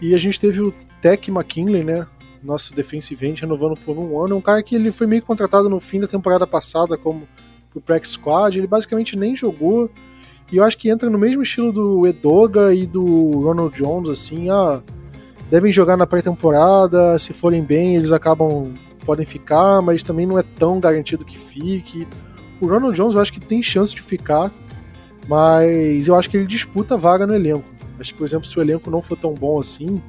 E 0.02 0.16
a 0.16 0.18
gente 0.18 0.40
teve 0.40 0.62
o 0.62 0.74
Tech 1.02 1.30
McKinley, 1.30 1.84
né? 1.84 2.08
Nosso 2.42 2.74
defensive 2.74 3.28
end, 3.28 3.42
renovando 3.42 3.78
por 3.78 3.98
um 3.98 4.20
ano. 4.24 4.36
É 4.36 4.38
um 4.38 4.42
cara 4.42 4.64
que 4.64 4.76
ele 4.76 4.92
foi 4.92 5.06
meio 5.06 5.22
contratado 5.22 5.70
no 5.70 5.80
fim 5.80 6.00
da 6.00 6.08
temporada 6.08 6.48
passada 6.48 6.98
como 6.98 7.28
pro 7.70 7.82
Prax 7.82 8.12
Squad. 8.12 8.58
Ele 8.58 8.68
basicamente 8.68 9.18
nem 9.18 9.36
jogou. 9.36 9.90
E 10.52 10.58
eu 10.58 10.64
acho 10.64 10.78
que 10.78 10.90
entra 10.90 11.10
no 11.10 11.20
mesmo 11.20 11.44
estilo 11.44 11.72
do 11.72 12.08
Edoga 12.08 12.74
e 12.74 12.86
do 12.86 13.32
Ronald 13.40 13.76
Jones, 13.76 14.10
assim, 14.10 14.50
ah, 14.50 14.82
devem 15.52 15.72
jogar 15.72 15.98
na 15.98 16.08
pré-temporada, 16.08 17.20
se 17.20 17.34
forem 17.34 17.62
bem, 17.62 17.98
eles 17.98 18.14
acabam 18.14 18.74
podem 19.06 19.26
ficar, 19.26 19.82
mas 19.82 20.02
também 20.02 20.26
não 20.26 20.40
é 20.40 20.44
tão 20.44 20.80
garantido 20.80 21.26
que 21.26 21.38
fique. 21.38 22.08
O 22.62 22.68
Ronald 22.68 22.96
Jones 22.96 23.16
eu 23.16 23.22
acho 23.22 23.34
que 23.34 23.40
tem 23.40 23.62
chance 23.62 23.94
de 23.94 24.02
ficar, 24.02 24.52
mas 25.28 26.08
eu 26.08 26.16
acho 26.16 26.30
que 26.30 26.38
ele 26.38 26.46
disputa 26.46 26.96
vaga 26.96 27.28
no 27.28 27.36
elenco. 27.36 27.66
Acho 28.00 28.14
que, 28.14 28.18
por 28.18 28.26
exemplo, 28.26 28.48
se 28.48 28.58
o 28.58 28.62
elenco 28.62 28.90
não 28.90 29.02
for 29.02 29.18
tão 29.18 29.34
bom 29.34 29.60
assim, 29.60 30.02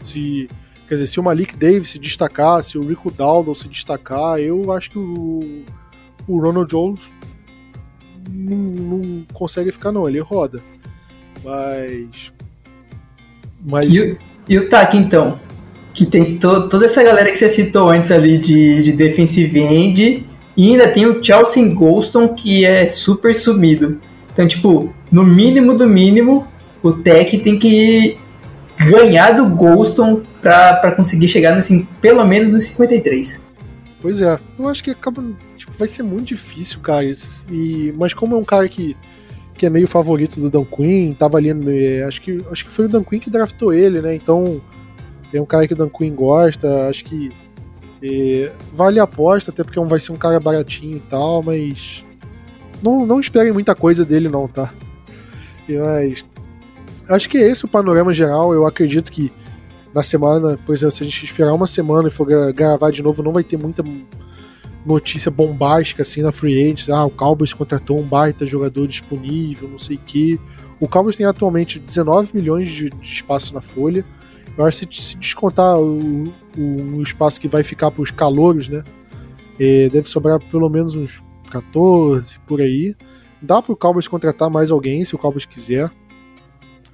se 0.00 0.48
quer 0.86 0.94
dizer, 0.94 1.06
se 1.06 1.20
o 1.20 1.22
Malik 1.22 1.56
Davis 1.56 1.90
se 1.90 1.98
destacar, 1.98 2.62
se 2.62 2.76
o 2.76 2.86
Rico 2.86 3.10
Dowdle 3.10 3.54
se 3.54 3.68
destacar, 3.68 4.38
eu 4.40 4.72
acho 4.72 4.90
que 4.90 4.98
o, 4.98 5.64
o 6.28 6.40
Ronald 6.40 6.68
Jones 6.68 7.10
não, 8.28 8.56
não 8.56 9.24
consegue 9.32 9.72
ficar 9.72 9.92
não, 9.92 10.08
ele 10.08 10.18
roda. 10.18 10.60
Mas 11.44 12.32
mas 13.64 13.86
E, 13.86 14.18
e 14.48 14.58
o 14.58 14.68
TAC, 14.68 14.96
então? 14.96 15.38
Que 15.92 16.06
tem 16.06 16.38
to- 16.38 16.68
toda 16.68 16.86
essa 16.86 17.02
galera 17.02 17.30
que 17.30 17.36
você 17.38 17.48
citou 17.48 17.88
antes 17.88 18.10
ali 18.10 18.38
de, 18.38 18.82
de 18.82 18.92
defensive 18.92 19.58
end. 19.60 20.26
E 20.56 20.70
ainda 20.72 20.88
tem 20.88 21.06
o 21.06 21.22
Chelsea 21.22 21.64
Golston, 21.72 22.28
que 22.28 22.64
é 22.64 22.86
super 22.86 23.34
sumido. 23.34 24.00
Então, 24.32 24.46
tipo, 24.46 24.92
no 25.10 25.24
mínimo 25.24 25.74
do 25.74 25.86
mínimo, 25.88 26.46
o 26.82 26.92
Tech 26.92 27.38
tem 27.38 27.58
que 27.58 28.16
ganhar 28.78 29.32
do 29.32 29.48
Golston 29.50 30.22
pra 30.40 30.92
conseguir 30.92 31.28
chegar 31.28 31.54
no, 31.54 31.62
cin- 31.62 31.86
pelo 32.00 32.24
menos 32.26 32.52
no 32.52 32.60
53. 32.60 33.44
Pois 34.02 34.20
é, 34.22 34.38
eu 34.58 34.68
acho 34.68 34.82
que 34.82 34.90
acaba. 34.90 35.22
Tipo, 35.56 35.72
vai 35.78 35.86
ser 35.86 36.02
muito 36.02 36.28
difícil, 36.28 36.80
cara. 36.80 37.04
E, 37.50 37.92
mas 37.98 38.14
como 38.14 38.34
é 38.34 38.38
um 38.38 38.44
cara 38.44 38.68
que, 38.68 38.96
que 39.60 39.66
é 39.66 39.70
meio 39.70 39.86
favorito 39.86 40.40
do 40.40 40.48
Dan 40.48 40.64
Quinn, 40.64 41.12
tava 41.12 41.36
ali. 41.36 41.50
é, 41.50 42.02
acho, 42.04 42.22
que, 42.22 42.38
acho 42.50 42.64
que 42.64 42.70
foi 42.70 42.86
o 42.86 42.88
Dan 42.88 43.04
Quinn 43.04 43.18
que 43.18 43.28
draftou 43.28 43.74
ele, 43.74 44.00
né? 44.00 44.14
Então 44.14 44.58
é 45.34 45.38
um 45.38 45.44
cara 45.44 45.68
que 45.68 45.74
o 45.74 45.76
Dan 45.76 45.90
Quinn 45.90 46.14
gosta. 46.14 46.88
Acho 46.88 47.04
que 47.04 47.30
é, 48.02 48.50
vale 48.72 48.98
a 48.98 49.02
aposta, 49.02 49.50
até 49.50 49.62
porque 49.62 49.78
não 49.78 49.86
vai 49.86 50.00
ser 50.00 50.12
um 50.12 50.16
cara 50.16 50.40
baratinho 50.40 50.96
e 50.96 51.00
tal, 51.10 51.42
mas. 51.42 52.02
Não, 52.82 53.04
não 53.04 53.20
esperem 53.20 53.52
muita 53.52 53.74
coisa 53.74 54.02
dele, 54.02 54.30
não, 54.30 54.48
tá? 54.48 54.72
Mas. 55.68 56.24
Acho 57.06 57.28
que 57.28 57.36
é 57.36 57.46
esse 57.46 57.66
o 57.66 57.68
panorama 57.68 58.14
geral. 58.14 58.54
Eu 58.54 58.64
acredito 58.66 59.12
que 59.12 59.30
na 59.92 60.02
semana, 60.02 60.58
por 60.64 60.74
exemplo, 60.74 60.92
se 60.92 61.02
a 61.02 61.06
gente 61.06 61.22
esperar 61.22 61.52
uma 61.52 61.66
semana 61.66 62.08
e 62.08 62.10
for 62.10 62.26
gra- 62.26 62.50
gravar 62.50 62.90
de 62.90 63.02
novo, 63.02 63.22
não 63.22 63.32
vai 63.32 63.44
ter 63.44 63.58
muita 63.58 63.84
notícia 64.84 65.30
bombástica 65.30 66.02
assim 66.02 66.22
na 66.22 66.32
Free 66.32 66.62
Agents. 66.62 66.88
Ah, 66.88 67.04
o 67.04 67.10
Cowboys 67.10 67.52
contratou 67.52 67.98
um 67.98 68.06
baita 68.06 68.46
jogador 68.46 68.86
disponível, 68.86 69.68
não 69.68 69.78
sei 69.78 69.96
o 69.96 70.00
que. 70.00 70.40
O 70.78 70.88
Cowboys 70.88 71.16
tem 71.16 71.26
atualmente 71.26 71.78
19 71.78 72.30
milhões 72.34 72.70
de, 72.70 72.88
de 72.88 73.12
espaço 73.12 73.52
na 73.54 73.60
folha. 73.60 74.04
Eu 74.56 74.64
acho 74.64 74.86
que 74.86 74.96
se, 74.96 75.02
se 75.02 75.16
descontar 75.16 75.78
o, 75.78 76.32
o, 76.56 76.96
o 76.96 77.02
espaço 77.02 77.40
que 77.40 77.48
vai 77.48 77.62
ficar 77.62 77.90
para 77.90 78.02
os 78.02 78.10
calouros, 78.10 78.68
né? 78.68 78.82
é, 79.60 79.90
deve 79.90 80.08
sobrar 80.08 80.40
pelo 80.40 80.70
menos 80.70 80.94
uns 80.94 81.22
14 81.50 82.38
por 82.46 82.62
aí. 82.62 82.96
Dá 83.42 83.60
para 83.60 83.72
o 83.72 83.76
Cowboys 83.76 84.08
contratar 84.08 84.48
mais 84.48 84.70
alguém 84.70 85.04
se 85.04 85.14
o 85.14 85.18
Cowboys 85.18 85.44
quiser. 85.44 85.90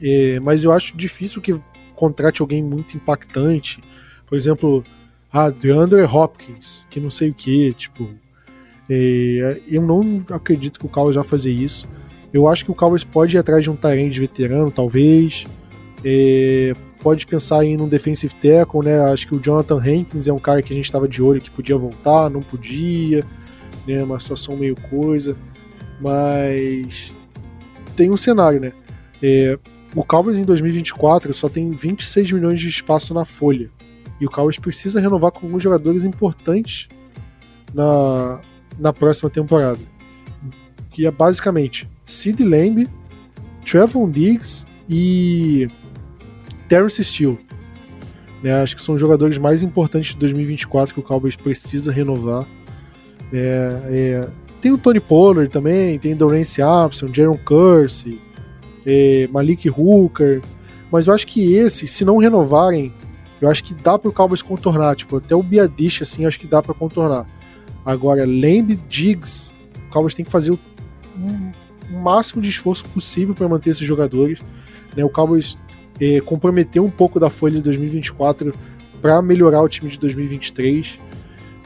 É, 0.02 0.40
mas 0.40 0.64
eu 0.64 0.72
acho 0.72 0.96
difícil 0.96 1.40
que 1.40 1.58
contrate 1.94 2.42
alguém 2.42 2.62
muito 2.62 2.96
impactante. 2.96 3.80
Por 4.26 4.36
exemplo, 4.36 4.82
ah, 5.32 5.50
DeAndre 5.50 6.02
Hopkins, 6.02 6.84
que 6.88 7.00
não 7.00 7.10
sei 7.10 7.30
o 7.30 7.34
que, 7.34 7.72
tipo. 7.74 8.08
É, 8.88 9.60
eu 9.68 9.82
não 9.82 10.24
acredito 10.30 10.78
que 10.78 10.86
o 10.86 10.88
Cowboys 10.88 11.16
vai 11.16 11.24
fazer 11.24 11.50
isso. 11.50 11.88
Eu 12.32 12.48
acho 12.48 12.64
que 12.64 12.70
o 12.70 12.74
Cowboys 12.74 13.02
pode 13.04 13.36
ir 13.36 13.38
atrás 13.38 13.62
de 13.64 13.70
um 13.70 13.76
de 13.76 14.20
veterano, 14.20 14.70
talvez. 14.70 15.44
Pode 17.00 17.26
pensar 17.26 17.64
em 17.64 17.80
um 17.80 17.88
defensive 17.88 18.34
tackle, 18.34 18.84
né? 18.84 18.98
Acho 19.12 19.26
que 19.28 19.34
o 19.34 19.40
Jonathan 19.40 19.76
Hankins 19.76 20.26
é 20.26 20.32
um 20.32 20.38
cara 20.38 20.62
que 20.62 20.72
a 20.72 20.76
gente 20.76 20.84
estava 20.84 21.08
de 21.08 21.22
olho 21.22 21.40
que 21.40 21.50
podia 21.50 21.76
voltar, 21.76 22.30
não 22.30 22.42
podia, 22.42 23.24
né? 23.86 24.02
Uma 24.02 24.20
situação 24.20 24.56
meio 24.56 24.76
coisa, 24.88 25.36
mas 26.00 27.12
tem 27.96 28.10
um 28.10 28.16
cenário, 28.16 28.60
né? 28.60 28.72
É, 29.22 29.58
o 29.94 30.04
Cowboys 30.04 30.38
em 30.38 30.44
2024 30.44 31.32
só 31.34 31.48
tem 31.48 31.70
26 31.70 32.32
milhões 32.32 32.60
de 32.60 32.68
espaço 32.68 33.12
na 33.12 33.24
folha 33.24 33.70
e 34.20 34.26
o 34.26 34.30
Cowboys 34.30 34.58
precisa 34.58 35.00
renovar 35.00 35.30
com 35.30 35.46
alguns 35.46 35.62
jogadores 35.62 36.04
importantes 36.04 36.88
na, 37.74 38.40
na 38.78 38.92
próxima 38.92 39.28
temporada, 39.28 39.80
que 40.90 41.06
é 41.06 41.10
basicamente 41.10 41.88
Sid 42.04 42.42
Lamb, 42.42 42.88
Trevon 43.64 44.10
Diggs 44.10 44.64
e 44.88 45.68
Terrence 46.68 47.02
Steele. 47.04 47.38
Né, 48.42 48.52
acho 48.62 48.76
que 48.76 48.82
são 48.82 48.94
os 48.94 49.00
jogadores 49.00 49.38
mais 49.38 49.62
importantes 49.62 50.12
de 50.12 50.18
2024 50.18 50.94
que 50.94 51.00
o 51.00 51.02
Cowboys 51.02 51.36
precisa 51.36 51.90
renovar. 51.90 52.46
É, 53.32 53.80
é, 53.90 54.28
tem 54.60 54.72
o 54.72 54.78
Tony 54.78 55.00
Pollard 55.00 55.50
também, 55.50 55.98
tem 55.98 56.14
Dorance 56.14 56.60
Abson, 56.62 57.08
Jaron 57.12 57.38
Curse, 57.44 58.20
é, 58.84 59.28
Malik 59.32 59.68
Hooker. 59.68 60.42
Mas 60.92 61.06
eu 61.06 61.14
acho 61.14 61.26
que 61.26 61.54
esses, 61.54 61.90
se 61.90 62.04
não 62.04 62.18
renovarem, 62.18 62.92
eu 63.40 63.50
acho 63.50 63.62
que 63.62 63.74
dá 63.74 63.98
para 63.98 64.08
o 64.08 64.12
Cowboys 64.12 64.42
contornar. 64.42 64.96
Tipo, 64.96 65.18
até 65.18 65.34
o 65.34 65.42
Biadish, 65.42 66.02
assim, 66.02 66.24
acho 66.24 66.38
que 66.38 66.46
dá 66.46 66.62
para 66.62 66.74
contornar. 66.74 67.26
Agora, 67.84 68.24
Lamb, 68.24 68.78
Diggs, 68.88 69.52
o 69.86 69.90
Cowboys 69.90 70.14
tem 70.14 70.24
que 70.24 70.30
fazer 70.30 70.52
o, 70.52 70.58
máximo 71.90 72.42
de 72.42 72.50
esforço 72.50 72.84
possível 72.86 73.34
para 73.34 73.48
manter 73.48 73.70
esses 73.70 73.86
jogadores. 73.86 74.40
Né? 74.96 75.04
O 75.04 75.08
Cowboys 75.08 75.56
é, 76.00 76.20
comprometer 76.20 76.82
um 76.82 76.90
pouco 76.90 77.20
da 77.20 77.30
folha 77.30 77.56
de 77.56 77.62
2024 77.62 78.52
para 79.00 79.20
melhorar 79.22 79.62
o 79.62 79.68
time 79.68 79.90
de 79.90 79.98
2023. 79.98 80.98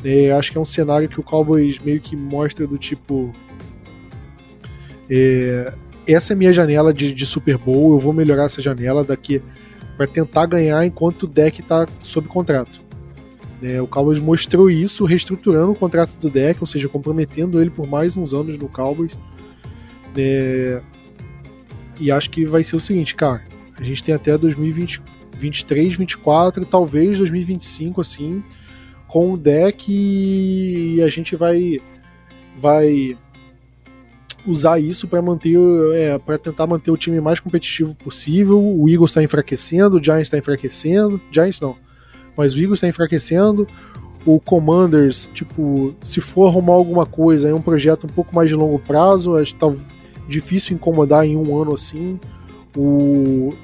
É, 0.05 0.33
acho 0.33 0.53
que 0.53 0.59
é 0.59 0.61
um 0.61 0.65
cenário 0.65 1.09
que 1.09 1.21
o 1.21 1.23
Cowboys 1.23 1.79
meio 1.79 2.01
que 2.01 2.17
mostra 2.17 2.67
do 2.67 2.79
tipo. 2.79 3.33
É, 5.09 5.73
essa 6.07 6.33
é 6.33 6.37
minha 6.37 6.53
janela 6.53 6.93
de, 6.93 7.13
de, 7.13 7.27
Super 7.27 7.59
Bowl, 7.59 7.93
eu 7.93 7.99
vou 7.99 8.13
melhorar 8.13 8.45
essa 8.45 8.63
janela 8.63 9.05
daqui 9.05 9.43
para 10.01 10.07
tentar 10.07 10.47
ganhar 10.47 10.83
enquanto 10.87 11.25
o 11.25 11.27
deck 11.27 11.61
está 11.61 11.87
sob 11.99 12.27
contrato. 12.27 12.81
É, 13.63 13.83
o 13.83 13.87
Cowboys 13.87 14.19
mostrou 14.19 14.71
isso 14.71 15.05
reestruturando 15.05 15.73
o 15.73 15.75
contrato 15.75 16.17
do 16.17 16.31
deck, 16.31 16.59
ou 16.59 16.67
seja, 16.67 16.89
comprometendo 16.89 17.61
ele 17.61 17.69
por 17.69 17.87
mais 17.87 18.17
uns 18.17 18.33
anos 18.33 18.57
no 18.57 18.67
Cowboys. 18.67 19.13
É, 20.17 20.81
e 22.01 22.11
acho 22.11 22.31
que 22.31 22.47
vai 22.47 22.65
ser 22.65 22.77
o 22.77 22.81
seguinte, 22.81 23.15
cara. 23.15 23.43
A 23.79 23.85
gente 23.85 24.03
tem 24.03 24.15
até 24.15 24.39
2023, 24.39 25.89
2024, 25.89 26.65
talvez 26.65 27.19
2025, 27.19 28.01
assim, 28.01 28.43
com 29.07 29.35
o 29.35 29.37
deck 29.37 29.85
e 29.93 31.03
a 31.03 31.11
gente 31.11 31.37
vai 31.37 31.79
vai 32.59 33.19
usar 34.47 34.81
isso 34.81 35.07
para 35.07 35.21
manter 35.21 35.57
é, 35.95 36.19
para 36.19 36.39
tentar 36.39 36.67
manter 36.67 36.91
o 36.91 36.97
time 36.97 37.21
mais 37.21 37.41
competitivo 37.41 37.95
possível. 37.95 38.61
O 38.61 38.89
Eagles 38.89 39.11
está 39.11 39.23
enfraquecendo, 39.23 39.99
o 39.99 40.05
Giants 40.05 40.27
está 40.27 40.39
enfraquecendo, 40.39 41.21
Giants 41.31 41.61
não, 41.61 41.77
mas 42.37 42.55
o 42.55 42.59
Eagles 42.59 42.79
está 42.79 42.89
enfraquecendo. 42.89 43.67
O 44.27 44.39
Commanders, 44.39 45.31
tipo, 45.33 45.95
se 46.05 46.21
for 46.21 46.47
arrumar 46.47 46.75
alguma 46.75 47.07
coisa, 47.07 47.49
é 47.49 47.55
um 47.55 47.63
projeto 47.63 48.05
um 48.05 48.11
pouco 48.11 48.35
mais 48.35 48.51
de 48.51 48.55
longo 48.55 48.79
prazo, 48.79 49.37
acho 49.37 49.55
que 49.55 49.61
tá 49.61 49.73
difícil 50.29 50.77
incomodar 50.77 51.25
em 51.25 51.37
um 51.37 51.61
ano 51.61 51.73
assim. 51.73 52.21
O 52.77 53.55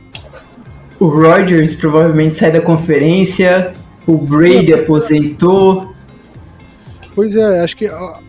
o 0.99 1.09
Rodgers 1.09 1.75
provavelmente 1.75 2.37
sai 2.37 2.51
da 2.51 2.61
conferência, 2.61 3.75
o 4.07 4.17
Brady 4.17 4.73
aposentou. 4.73 5.95
Pois 7.15 7.37
é, 7.37 7.61
acho 7.61 7.77
que 7.77 7.87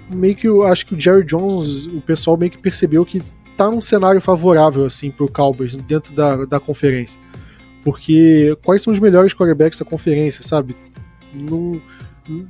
meio 0.09 0.35
que 0.35 0.47
acho 0.65 0.85
que 0.85 0.95
o 0.95 0.99
Jerry 0.99 1.23
Jones, 1.23 1.85
o 1.85 2.01
pessoal 2.01 2.37
meio 2.37 2.51
que 2.51 2.57
percebeu 2.57 3.05
que 3.05 3.21
tá 3.55 3.69
num 3.69 3.81
cenário 3.81 4.21
favorável 4.21 4.85
assim 4.85 5.09
pro 5.09 5.31
Cowboys 5.31 5.75
dentro 5.75 6.13
da, 6.13 6.45
da 6.45 6.59
conferência. 6.59 7.19
Porque 7.83 8.57
quais 8.63 8.81
são 8.81 8.93
os 8.93 8.99
melhores 8.99 9.33
quarterbacks 9.33 9.79
da 9.79 9.85
conferência, 9.85 10.43
sabe? 10.43 10.75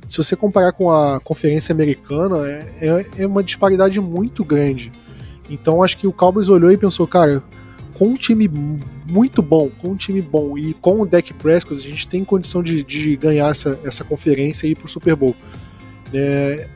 Se 0.08 0.16
você 0.16 0.34
comparar 0.34 0.72
com 0.72 0.90
a 0.90 1.20
conferência 1.20 1.72
americana, 1.72 2.46
é, 2.48 2.66
é, 2.80 3.06
é 3.18 3.26
uma 3.26 3.42
disparidade 3.42 4.00
muito 4.00 4.44
grande. 4.44 4.92
Então 5.48 5.82
acho 5.82 5.96
que 5.96 6.06
o 6.06 6.12
Cowboys 6.12 6.48
olhou 6.48 6.70
e 6.70 6.76
pensou, 6.76 7.06
cara, 7.06 7.42
com 7.94 8.08
um 8.08 8.14
time 8.14 8.48
muito 9.06 9.42
bom, 9.42 9.70
com 9.80 9.90
um 9.90 9.96
time 9.96 10.20
bom 10.20 10.58
e 10.58 10.74
com 10.74 11.00
o 11.00 11.06
deck 11.06 11.32
Prescott, 11.34 11.80
a 11.80 11.90
gente 11.90 12.06
tem 12.06 12.24
condição 12.24 12.62
de, 12.62 12.82
de 12.82 13.16
ganhar 13.16 13.48
essa, 13.48 13.78
essa 13.82 14.04
conferência 14.04 14.66
e 14.66 14.70
ir 14.70 14.74
pro 14.76 14.88
Super 14.88 15.16
Bowl. 15.16 15.34
É, 16.12 16.68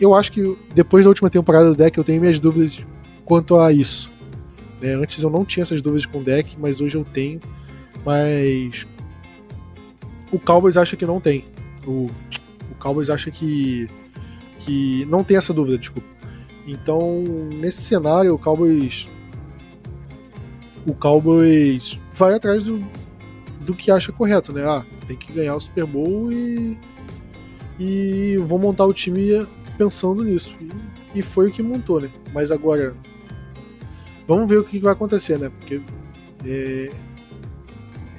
eu 0.00 0.14
acho 0.14 0.32
que 0.32 0.56
depois 0.74 1.04
da 1.04 1.10
última 1.10 1.30
temporada 1.30 1.70
do 1.70 1.76
deck 1.76 1.96
eu 1.96 2.04
tenho 2.04 2.20
minhas 2.20 2.38
dúvidas 2.38 2.78
quanto 3.24 3.56
a 3.56 3.72
isso. 3.72 4.10
É, 4.80 4.92
antes 4.94 5.22
eu 5.22 5.30
não 5.30 5.44
tinha 5.44 5.62
essas 5.62 5.80
dúvidas 5.80 6.06
com 6.06 6.18
o 6.20 6.24
deck, 6.24 6.56
mas 6.58 6.80
hoje 6.80 6.96
eu 6.96 7.04
tenho. 7.04 7.40
Mas 8.04 8.86
o 10.30 10.38
Cowboys 10.38 10.76
acha 10.76 10.96
que 10.96 11.06
não 11.06 11.20
tem. 11.20 11.44
O, 11.86 12.10
o 12.70 12.74
Cowboys 12.78 13.10
acha 13.10 13.30
que, 13.30 13.88
que 14.60 15.04
não 15.06 15.24
tem 15.24 15.36
essa 15.36 15.52
dúvida, 15.52 15.78
desculpa. 15.78 16.08
Então, 16.66 17.22
nesse 17.60 17.82
cenário, 17.82 18.34
o 18.34 18.38
Cowboys 18.38 19.08
o 20.86 20.94
Cowboys 20.94 21.98
vai 22.12 22.34
atrás 22.34 22.64
do, 22.64 22.80
do 23.60 23.74
que 23.74 23.90
acha 23.90 24.12
correto, 24.12 24.52
né? 24.52 24.64
Ah, 24.64 24.84
tem 25.06 25.16
que 25.16 25.32
ganhar 25.32 25.56
o 25.56 25.60
Super 25.60 25.84
Bowl 25.84 26.30
e, 26.32 26.78
e 27.78 28.36
vou 28.38 28.58
montar 28.58 28.86
o 28.86 28.94
time 28.94 29.46
pensando 29.76 30.24
nisso. 30.24 30.54
E, 30.60 31.18
e 31.18 31.22
foi 31.22 31.48
o 31.48 31.52
que 31.52 31.62
montou, 31.62 32.00
né? 32.00 32.10
Mas 32.32 32.50
agora, 32.50 32.94
vamos 34.26 34.48
ver 34.48 34.58
o 34.58 34.64
que 34.64 34.78
vai 34.78 34.92
acontecer, 34.92 35.38
né? 35.38 35.50
Porque 35.58 35.80
é, 36.44 36.90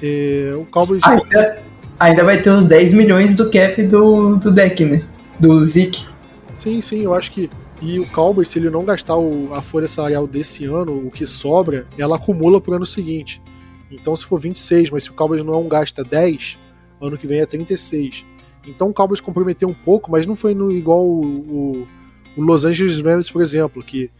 é, 0.01 0.55
o 0.55 0.65
Cowboys. 0.65 1.03
Ainda, 1.03 1.63
ainda 1.99 2.23
vai 2.23 2.41
ter 2.41 2.49
os 2.49 2.65
10 2.65 2.93
milhões 2.93 3.35
do 3.35 3.49
cap 3.49 3.81
do, 3.83 4.35
do 4.37 4.51
deck, 4.51 4.85
né? 4.85 5.03
Do 5.39 5.65
Zeke. 5.65 6.05
Sim, 6.53 6.81
sim, 6.81 7.01
eu 7.01 7.13
acho 7.13 7.31
que 7.31 7.49
e 7.81 7.99
o 7.99 8.07
Cowboys, 8.07 8.49
se 8.49 8.57
ele 8.57 8.69
não 8.69 8.83
gastar 8.83 9.17
o, 9.17 9.53
a 9.53 9.61
folha 9.61 9.87
salarial 9.87 10.25
desse 10.25 10.65
ano, 10.65 11.05
o 11.05 11.11
que 11.11 11.27
sobra, 11.27 11.87
ela 11.97 12.15
acumula 12.15 12.59
pro 12.59 12.75
ano 12.75 12.85
seguinte. 12.85 13.41
Então, 13.91 14.15
se 14.15 14.25
for 14.25 14.39
26, 14.39 14.89
mas 14.89 15.03
se 15.03 15.11
o 15.11 15.13
Cowboys 15.13 15.45
não 15.45 15.67
gasta 15.67 16.03
10, 16.03 16.57
ano 16.99 17.17
que 17.17 17.27
vem 17.27 17.39
é 17.39 17.45
36. 17.45 18.25
Então, 18.67 18.89
o 18.89 18.93
Cowboys 18.93 19.21
comprometeu 19.21 19.69
um 19.69 19.73
pouco, 19.73 20.11
mas 20.11 20.25
não 20.25 20.35
foi 20.35 20.53
no, 20.53 20.71
igual 20.71 21.05
o, 21.05 21.87
o, 22.35 22.41
Los 22.41 22.65
Angeles 22.65 23.01
Rams, 23.01 23.31
por 23.31 23.41
exemplo, 23.41 23.81
que, 23.81 24.11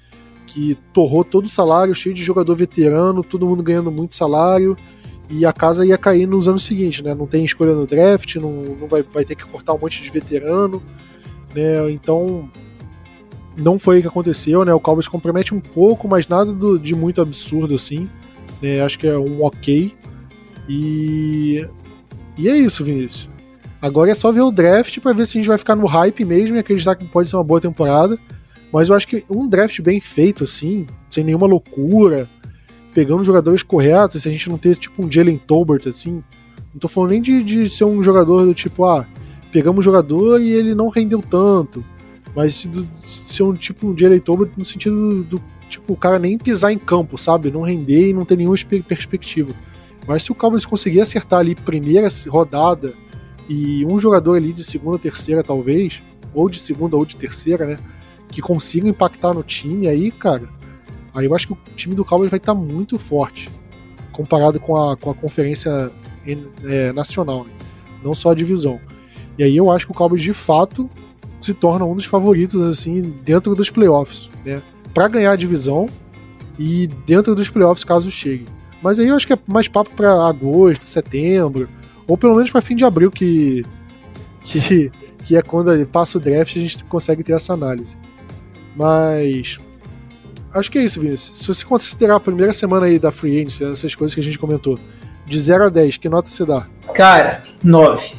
que 0.46 0.76
torrou 0.94 1.24
todo 1.24 1.46
o 1.46 1.50
salário, 1.50 1.94
cheio 1.94 2.16
de 2.16 2.24
jogador 2.24 2.56
veterano, 2.56 3.24
todo 3.24 3.46
mundo 3.46 3.62
ganhando 3.62 3.92
muito 3.92 4.16
salário, 4.16 4.78
e 5.30 5.46
a 5.46 5.52
casa 5.52 5.86
ia 5.86 5.98
cair 5.98 6.26
nos 6.26 6.48
anos 6.48 6.64
seguintes, 6.64 7.02
né? 7.02 7.14
Não 7.14 7.28
tem 7.28 7.44
escolha 7.44 7.74
no 7.74 7.86
draft, 7.86 8.36
não, 8.36 8.64
não 8.64 8.88
vai, 8.88 9.04
vai 9.04 9.26
ter 9.26 9.36
que 9.36 9.46
cortar 9.46 9.74
um 9.74 9.80
monte 9.80 10.02
de 10.02 10.10
veterano, 10.10 10.82
né? 11.54 11.92
Então, 11.92 12.50
não 13.58 13.78
foi 13.78 14.00
o 14.00 14.02
que 14.02 14.08
aconteceu, 14.08 14.64
né? 14.64 14.74
O 14.74 14.80
Cowboys 14.80 15.08
compromete 15.08 15.54
um 15.54 15.60
pouco, 15.60 16.08
mas 16.08 16.28
nada 16.28 16.54
do, 16.54 16.80
de 16.80 16.96
muito 16.96 17.22
absurdo 17.22 17.76
assim. 17.76 18.10
Né? 18.62 18.82
Acho 18.82 18.98
que 19.00 19.08
é 19.08 19.18
um 19.18 19.44
ok. 19.44 19.94
E. 20.70 21.68
E 22.38 22.48
é 22.48 22.56
isso, 22.56 22.86
Vinícius. 22.86 23.28
Agora 23.82 24.12
é 24.12 24.14
só 24.14 24.32
ver 24.32 24.42
o 24.42 24.52
draft 24.52 25.00
para 25.00 25.14
ver 25.14 25.26
se 25.26 25.38
a 25.38 25.40
gente 25.40 25.48
vai 25.48 25.58
ficar 25.58 25.76
no 25.76 25.86
hype 25.86 26.26
mesmo 26.26 26.56
e 26.56 26.60
acreditar 26.60 26.96
que 26.96 27.06
pode 27.06 27.30
ser 27.30 27.36
uma 27.36 27.44
boa 27.44 27.62
temporada. 27.62 28.18
Mas 28.72 28.90
eu 28.90 28.96
acho 28.96 29.08
que 29.08 29.24
um 29.30 29.48
draft 29.48 29.82
bem 29.82 30.00
feito, 30.02 30.44
assim, 30.44 30.86
sem 31.10 31.24
nenhuma 31.24 31.48
loucura, 31.48 32.30
pegando 32.94 33.22
os 33.22 33.28
jogadores 33.28 33.64
corretos, 33.64 34.24
se 34.24 34.28
a 34.28 34.32
gente 34.32 34.50
não 34.50 34.58
ter 34.58 34.76
tipo 34.76 35.06
um 35.06 35.12
Jalen 35.12 35.38
Tolbert, 35.38 35.88
assim. 35.88 36.24
Não 36.74 36.80
tô 36.80 36.88
falando 36.88 37.12
nem 37.12 37.22
de, 37.22 37.44
de 37.44 37.70
ser 37.70 37.86
um 37.86 38.04
jogador 38.04 38.46
do 38.46 38.54
tipo, 38.54 38.84
ah, 38.86 39.06
pegamos 39.52 39.80
um 39.80 39.84
jogador 39.84 40.42
e 40.42 40.50
ele 40.52 40.76
não 40.76 40.90
rendeu 40.90 41.22
tanto 41.22 41.84
mas 42.38 42.66
do, 42.66 42.88
ser 43.04 43.42
um 43.42 43.54
tipo 43.56 43.96
de 43.96 44.06
eleitor 44.06 44.48
no 44.56 44.64
sentido 44.64 44.96
do, 44.96 45.24
do, 45.24 45.44
tipo, 45.68 45.94
o 45.94 45.98
cara 45.98 46.20
nem 46.20 46.38
pisar 46.38 46.72
em 46.72 46.78
campo, 46.78 47.18
sabe? 47.18 47.50
Não 47.50 47.62
render 47.62 48.10
e 48.10 48.14
não 48.14 48.26
ter 48.26 48.38
nenhuma 48.38 48.56
perspectiva. 48.88 49.52
Mas 50.08 50.22
se 50.22 50.32
o 50.32 50.36
Cowboys 50.36 50.64
conseguir 50.64 51.02
acertar 51.02 51.40
ali 51.40 51.56
primeira 51.56 52.08
rodada 52.28 52.94
e 53.50 53.86
um 53.86 54.00
jogador 54.00 54.36
ali 54.36 54.54
de 54.54 54.64
segunda, 54.64 55.00
terceira, 55.00 55.44
talvez, 55.44 56.02
ou 56.34 56.50
de 56.50 56.60
segunda 56.60 56.96
ou 56.96 57.06
de 57.06 57.16
terceira, 57.16 57.66
né? 57.66 57.78
Que 58.30 58.42
consiga 58.42 58.88
impactar 58.88 59.34
no 59.34 59.44
time, 59.44 59.88
aí, 59.88 60.12
cara, 60.12 60.50
aí 61.14 61.26
eu 61.26 61.36
acho 61.36 61.48
que 61.48 61.54
o 61.54 61.58
time 61.76 61.96
do 61.96 62.04
Cowboys 62.04 62.30
vai 62.30 62.38
estar 62.38 62.54
tá 62.54 62.60
muito 62.60 63.00
forte 63.00 63.50
comparado 64.12 64.60
com 64.60 64.76
a, 64.76 64.98
com 64.98 65.12
a 65.12 65.14
conferência 65.14 65.92
é, 66.66 66.92
nacional, 66.92 67.44
né? 67.44 67.52
não 68.04 68.16
só 68.16 68.32
a 68.32 68.36
divisão. 68.36 68.80
E 69.38 69.44
aí 69.44 69.56
eu 69.56 69.72
acho 69.72 69.86
que 69.86 69.92
o 69.92 69.96
Cowboys 69.96 70.24
de 70.24 70.34
fato 70.34 70.90
se 71.40 71.54
torna 71.54 71.86
um 71.86 71.96
dos 71.96 72.06
favoritos 72.06 72.64
assim 72.64 73.14
dentro 73.24 73.54
dos 73.54 73.70
playoffs, 73.70 74.30
né? 74.44 74.62
Para 74.94 75.08
ganhar 75.08 75.32
a 75.32 75.36
divisão 75.36 75.88
e 76.58 76.88
dentro 77.06 77.36
dos 77.36 77.50
playoffs 77.50 77.84
caso 77.84 78.10
chegue. 78.10 78.46
Mas 78.82 79.00
aí 79.00 79.08
eu 79.08 79.16
acho 79.16 79.28
que 79.28 79.34
é 79.34 79.40
mais 79.48 79.68
papo 79.68 79.92
para 79.96 80.28
agosto, 80.28 80.84
setembro, 80.86 81.70
ou 82.08 82.18
pelo 82.18 82.36
menos 82.36 82.50
para 82.50 82.62
fim 82.62 82.76
de 82.76 82.86
abril 82.86 83.12
que 83.12 83.66
que 84.42 84.92
que 85.24 85.36
é 85.36 85.42
quando 85.42 85.86
passa 85.88 86.18
o 86.18 86.22
draft 86.22 86.56
a 86.56 86.60
gente 86.60 86.84
consegue 86.86 87.24
ter 87.24 87.34
essa 87.34 87.54
análise. 87.54 87.98
Mas 88.76 89.60
acho 90.54 90.72
que 90.72 90.78
é 90.78 90.84
isso, 90.84 91.02
Vinícius. 91.02 91.40
Se 91.40 91.48
você 91.48 91.66
considerar 91.66 92.16
a 92.16 92.20
primeira 92.20 92.54
semana 92.54 92.86
aí 92.86 92.98
da 92.98 93.12
Free 93.12 93.38
Agency, 93.42 93.66
essas 93.66 93.96
coisas 93.96 94.14
que 94.16 94.22
a 94.22 94.24
gente 94.24 94.40
comentou, 94.40 94.80
de 95.26 95.40
0 95.40 95.66
a 95.66 95.70
10, 95.70 95.98
que 95.98 96.08
nota 96.08 96.30
você 96.30 96.46
dá? 96.46 96.66
Cara, 96.94 97.44
9. 97.64 98.16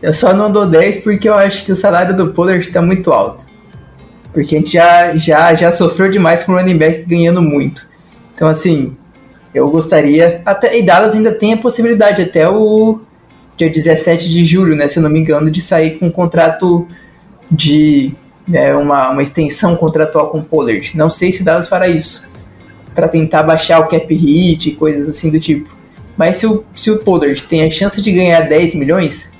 Eu 0.00 0.12
só 0.12 0.32
não 0.32 0.50
dou 0.50 0.66
10 0.66 0.98
porque 0.98 1.28
eu 1.28 1.34
acho 1.34 1.64
que 1.64 1.72
o 1.72 1.76
salário 1.76 2.16
do 2.16 2.32
Pollard 2.32 2.60
está 2.60 2.80
muito 2.80 3.12
alto. 3.12 3.46
Porque 4.32 4.54
a 4.54 4.58
gente 4.58 4.72
já, 4.72 5.16
já, 5.16 5.54
já 5.54 5.72
sofreu 5.72 6.10
demais 6.10 6.42
com 6.42 6.52
o 6.52 6.56
running 6.56 6.78
back 6.78 7.04
ganhando 7.04 7.42
muito. 7.42 7.86
Então, 8.34 8.48
assim, 8.48 8.96
eu 9.54 9.70
gostaria. 9.70 10.42
Até, 10.44 10.78
e 10.78 10.82
Dallas 10.82 11.14
ainda 11.14 11.32
tem 11.32 11.52
a 11.54 11.56
possibilidade, 11.56 12.22
até 12.22 12.48
o 12.48 13.00
dia 13.56 13.70
17 13.70 14.28
de 14.28 14.44
julho, 14.44 14.74
né, 14.74 14.88
se 14.88 14.98
eu 14.98 15.02
não 15.02 15.10
me 15.10 15.20
engano, 15.20 15.50
de 15.50 15.60
sair 15.60 15.98
com 15.98 16.06
um 16.06 16.10
contrato 16.10 16.86
de 17.50 18.14
né, 18.48 18.74
uma, 18.74 19.10
uma 19.10 19.22
extensão 19.22 19.76
contratual 19.76 20.30
com 20.30 20.38
o 20.38 20.44
Pollard. 20.44 20.96
Não 20.96 21.10
sei 21.10 21.30
se 21.30 21.44
Dallas 21.44 21.68
fará 21.68 21.88
isso 21.88 22.30
para 22.94 23.08
tentar 23.08 23.42
baixar 23.42 23.80
o 23.80 23.88
cap 23.88 24.14
hit 24.14 24.70
e 24.70 24.74
coisas 24.74 25.08
assim 25.08 25.30
do 25.30 25.38
tipo. 25.38 25.74
Mas 26.16 26.36
se 26.38 26.46
o, 26.46 26.64
se 26.74 26.90
o 26.90 26.98
Pollard 26.98 27.42
tem 27.44 27.64
a 27.64 27.70
chance 27.70 28.00
de 28.00 28.12
ganhar 28.12 28.42
10 28.42 28.74
milhões, 28.74 29.32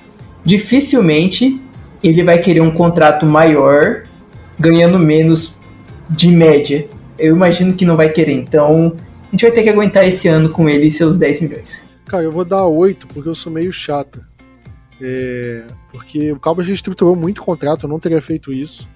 dificilmente 0.44 1.60
ele 2.02 2.22
vai 2.22 2.38
querer 2.38 2.60
um 2.60 2.70
contrato 2.70 3.24
maior 3.26 4.04
ganhando 4.58 4.98
menos 4.98 5.56
de 6.10 6.28
média. 6.28 6.86
Eu 7.18 7.36
imagino 7.36 7.74
que 7.74 7.84
não 7.84 7.96
vai 7.96 8.08
querer, 8.08 8.32
então 8.32 8.94
a 9.32 9.34
gente 9.34 9.42
vai 9.44 9.50
ter 9.50 9.62
que 9.62 9.70
aguentar 9.70 10.06
esse 10.06 10.28
ano 10.28 10.50
com 10.50 10.68
ele 10.68 10.90
seus 10.90 11.18
10 11.18 11.40
milhões. 11.40 11.88
Cara, 12.04 12.24
eu 12.24 12.30
vou 12.30 12.44
dar 12.44 12.66
8 12.66 13.06
porque 13.06 13.30
eu 13.30 13.34
sou 13.34 13.50
meio 13.50 13.72
chata. 13.72 14.28
É, 15.00 15.64
porque 15.90 16.30
o 16.32 16.38
Cowboys 16.38 16.68
reestruturou 16.68 17.16
muito 17.16 17.38
o 17.38 17.44
contrato, 17.44 17.86
eu 17.86 17.88
não 17.88 17.98
teria 17.98 18.20
feito 18.20 18.52
isso. 18.52 18.86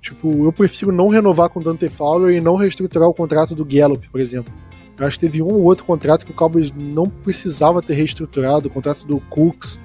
Tipo, 0.00 0.44
eu 0.44 0.52
prefiro 0.52 0.92
não 0.92 1.08
renovar 1.08 1.48
com 1.48 1.58
o 1.58 1.62
Dante 1.62 1.88
Fowler 1.88 2.36
e 2.36 2.40
não 2.40 2.54
reestruturar 2.54 3.08
o 3.08 3.14
contrato 3.14 3.56
do 3.56 3.64
Gallup, 3.64 4.08
por 4.08 4.20
exemplo. 4.20 4.54
Eu 4.96 5.04
acho 5.04 5.18
que 5.18 5.26
teve 5.26 5.42
um 5.42 5.48
ou 5.48 5.64
outro 5.64 5.84
contrato 5.84 6.24
que 6.24 6.30
o 6.30 6.34
Cowboys 6.34 6.72
não 6.72 7.06
precisava 7.06 7.82
ter 7.82 7.94
reestruturado, 7.94 8.68
o 8.68 8.70
contrato 8.70 9.04
do 9.04 9.18
Cooks, 9.18 9.80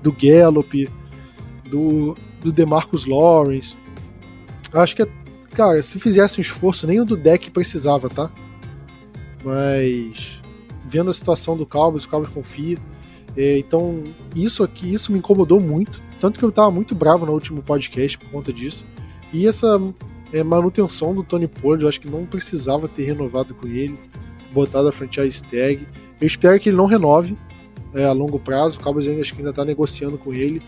do 0.00 0.12
Gallup, 0.12 0.88
do, 1.68 2.16
do 2.40 2.52
DeMarcus 2.52 3.04
Lawrence. 3.04 3.76
Eu 4.72 4.80
acho 4.80 4.94
que, 4.94 5.04
cara, 5.54 5.82
se 5.82 5.98
fizesse 5.98 6.38
um 6.38 6.40
esforço, 6.40 6.86
nem 6.86 7.00
o 7.00 7.04
do 7.04 7.16
deck 7.16 7.50
precisava, 7.50 8.08
tá? 8.08 8.30
Mas 9.44 10.40
vendo 10.84 11.10
a 11.10 11.12
situação 11.12 11.56
do 11.56 11.66
Cowboys, 11.66 12.04
o 12.04 12.08
Cowboys 12.08 12.32
confia. 12.32 12.78
É, 13.36 13.58
então, 13.58 14.02
isso 14.34 14.62
aqui, 14.62 14.92
isso 14.92 15.12
me 15.12 15.18
incomodou 15.18 15.60
muito. 15.60 16.02
Tanto 16.18 16.38
que 16.38 16.44
eu 16.44 16.52
tava 16.52 16.70
muito 16.70 16.94
bravo 16.94 17.24
no 17.24 17.32
último 17.32 17.62
podcast 17.62 18.18
por 18.18 18.28
conta 18.30 18.52
disso. 18.52 18.84
E 19.32 19.46
essa 19.46 19.80
é, 20.32 20.42
manutenção 20.42 21.14
do 21.14 21.22
Tony 21.22 21.46
Pollard, 21.46 21.82
eu 21.82 21.88
acho 21.88 22.00
que 22.00 22.10
não 22.10 22.26
precisava 22.26 22.88
ter 22.88 23.04
renovado 23.04 23.54
com 23.54 23.66
ele, 23.68 23.98
botado 24.52 24.88
a 24.88 24.92
franchise 24.92 25.42
tag. 25.42 25.86
Eu 26.20 26.26
espero 26.26 26.58
que 26.58 26.68
ele 26.68 26.76
não 26.76 26.86
renove 26.86 27.36
é, 27.94 28.04
a 28.04 28.12
longo 28.12 28.38
prazo. 28.38 28.78
O 28.78 28.82
Cowboys 28.82 29.06
ainda, 29.06 29.20
acho 29.20 29.32
que 29.32 29.40
ainda 29.40 29.52
tá 29.52 29.64
negociando 29.64 30.18
com 30.18 30.32
ele. 30.32 30.60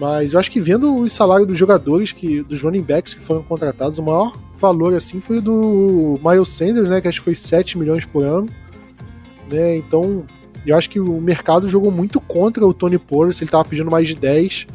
Mas 0.00 0.32
eu 0.32 0.40
acho 0.40 0.50
que 0.50 0.58
vendo 0.58 0.96
o 0.96 1.08
salário 1.10 1.44
dos 1.44 1.58
jogadores, 1.58 2.10
que 2.10 2.42
dos 2.42 2.62
running 2.62 2.80
backs 2.80 3.12
que 3.12 3.22
foram 3.22 3.42
contratados, 3.42 3.98
o 3.98 4.02
maior 4.02 4.32
valor 4.56 4.94
assim 4.94 5.20
foi 5.20 5.42
do 5.42 6.18
Miles 6.24 6.48
Sanders, 6.48 6.88
né? 6.88 7.02
Que 7.02 7.08
acho 7.08 7.18
que 7.18 7.24
foi 7.24 7.34
7 7.34 7.76
milhões 7.76 8.06
por 8.06 8.24
ano. 8.24 8.48
Né? 9.52 9.76
Então, 9.76 10.24
eu 10.64 10.74
acho 10.74 10.88
que 10.88 10.98
o 10.98 11.20
mercado 11.20 11.68
jogou 11.68 11.90
muito 11.90 12.18
contra 12.18 12.66
o 12.66 12.72
Tony 12.72 12.96
Pollard, 12.96 13.36
ele 13.38 13.50
tava 13.50 13.66
pedindo 13.66 13.90
mais 13.90 14.08
de 14.08 14.14
10. 14.14 14.68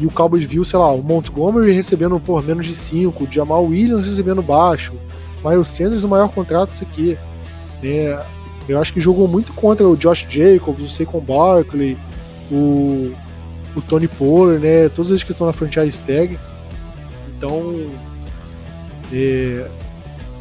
E 0.00 0.04
o 0.04 0.10
Cowboys 0.10 0.44
viu, 0.44 0.64
sei 0.64 0.80
lá, 0.80 0.90
o 0.90 1.00
Montgomery 1.00 1.70
recebendo 1.70 2.18
por 2.18 2.44
menos 2.44 2.66
de 2.66 2.74
5, 2.74 3.22
o 3.22 3.32
Jamal 3.32 3.64
Williams 3.64 4.06
recebendo 4.06 4.42
baixo, 4.42 4.92
Miles 5.44 5.68
Sanders 5.68 6.02
o 6.02 6.08
maior 6.08 6.28
contrato 6.28 6.74
isso 6.74 6.82
aqui. 6.82 7.16
É, 7.84 8.20
eu 8.68 8.80
acho 8.80 8.92
que 8.92 9.00
jogou 9.00 9.28
muito 9.28 9.52
contra 9.52 9.86
o 9.86 9.96
Josh 9.96 10.26
Jacobs, 10.28 10.84
o 10.84 10.88
Saquon 10.88 11.20
Barkley, 11.20 11.96
o, 12.50 13.14
o 13.76 13.82
Tony 13.82 14.08
Pollard, 14.08 14.66
né? 14.66 14.88
Todos 14.88 15.10
eles 15.10 15.22
que 15.22 15.32
estão 15.32 15.46
na 15.46 15.52
franchise 15.52 16.00
tag. 16.00 16.38
Então, 17.36 17.90
é, 19.12 19.68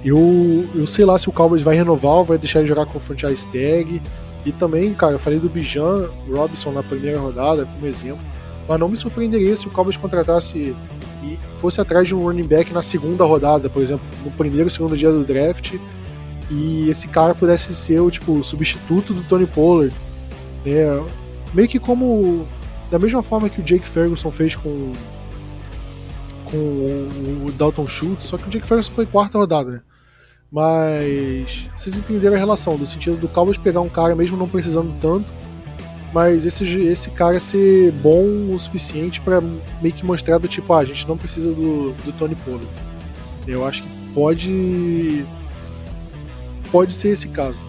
eu, 0.04 0.66
eu 0.74 0.88
sei 0.88 1.06
lá 1.06 1.18
se 1.18 1.28
o 1.28 1.32
Cowboys 1.32 1.62
vai 1.62 1.76
renovar 1.76 2.24
vai 2.24 2.38
deixar 2.38 2.60
ele 2.60 2.68
jogar 2.68 2.86
com 2.86 3.00
franchise 3.00 3.46
tag. 3.48 4.02
E 4.46 4.52
também, 4.52 4.94
cara, 4.94 5.14
eu 5.14 5.20
falei 5.20 5.40
do 5.40 5.50
Bijan 5.50 6.10
Robinson 6.30 6.72
na 6.72 6.84
primeira 6.84 7.20
rodada, 7.20 7.66
como 7.66 7.86
exemplo. 7.86 8.20
Mas 8.68 8.80
não 8.80 8.88
me 8.88 8.96
surpreenderia 8.96 9.56
se 9.56 9.68
o 9.68 9.72
Cowboys 9.72 9.98
contratasse 9.98 10.76
e 11.24 11.40
fosse 11.56 11.82
atrás 11.82 12.08
de 12.08 12.14
um 12.14 12.24
running 12.24 12.44
back 12.44 12.72
na 12.72 12.82
segunda 12.82 13.24
rodada, 13.24 13.70
por 13.70 13.82
exemplo, 13.82 14.06
no 14.24 14.32
primeiro 14.32 14.70
segundo 14.70 14.96
dia 14.96 15.12
do 15.12 15.24
draft, 15.24 15.74
e 16.52 16.88
esse 16.90 17.08
cara 17.08 17.34
pudesse 17.34 17.74
ser 17.74 18.00
o 18.00 18.12
tipo 18.12 18.44
substituto 18.44 19.14
do 19.14 19.24
Tony 19.24 19.48
Pollard. 19.48 19.94
É, 20.66 21.02
meio 21.54 21.68
que 21.68 21.80
como 21.80 22.48
da 22.90 23.00
mesma 23.00 23.24
forma 23.24 23.50
que 23.50 23.62
o 23.62 23.64
Jake 23.64 23.88
Ferguson 23.88 24.32
fez 24.32 24.56
com 24.56 24.92
com 26.46 26.58
o 27.48 27.52
Dalton 27.52 27.88
Schultz, 27.88 28.26
só 28.26 28.38
que 28.38 28.48
o 28.48 28.52
Jake 28.52 28.68
Ferguson 28.68 28.92
foi 28.92 29.06
quarta 29.06 29.38
rodada, 29.38 29.72
né? 29.72 29.82
Mas 30.52 31.68
vocês 31.76 31.98
entenderam 31.98 32.36
a 32.36 32.40
relação, 32.40 32.78
do 32.78 32.86
sentido 32.86 33.18
do 33.18 33.28
Cowboys 33.28 33.58
pegar 33.58 33.82
um 33.82 33.90
cara 33.90 34.16
mesmo 34.16 34.38
não 34.38 34.48
precisando 34.48 34.96
tanto, 35.02 35.26
mas 36.14 36.46
esse, 36.46 36.64
esse 36.84 37.10
cara 37.10 37.40
ser 37.40 37.92
bom 37.94 38.54
o 38.54 38.58
suficiente 38.58 39.20
para 39.20 39.42
meio 39.82 39.94
que 39.94 40.06
mostrar 40.06 40.38
do 40.38 40.48
tipo, 40.48 40.72
ah, 40.72 40.80
a 40.80 40.86
gente 40.86 41.06
não 41.08 41.18
precisa 41.18 41.52
do, 41.52 41.92
do 41.92 42.14
Tony 42.18 42.36
Pollard. 42.36 42.68
Eu 43.46 43.66
acho 43.66 43.84
que 43.84 43.90
pode 44.14 45.26
pode 46.72 46.94
ser 46.94 47.10
esse 47.10 47.28
caso. 47.28 47.60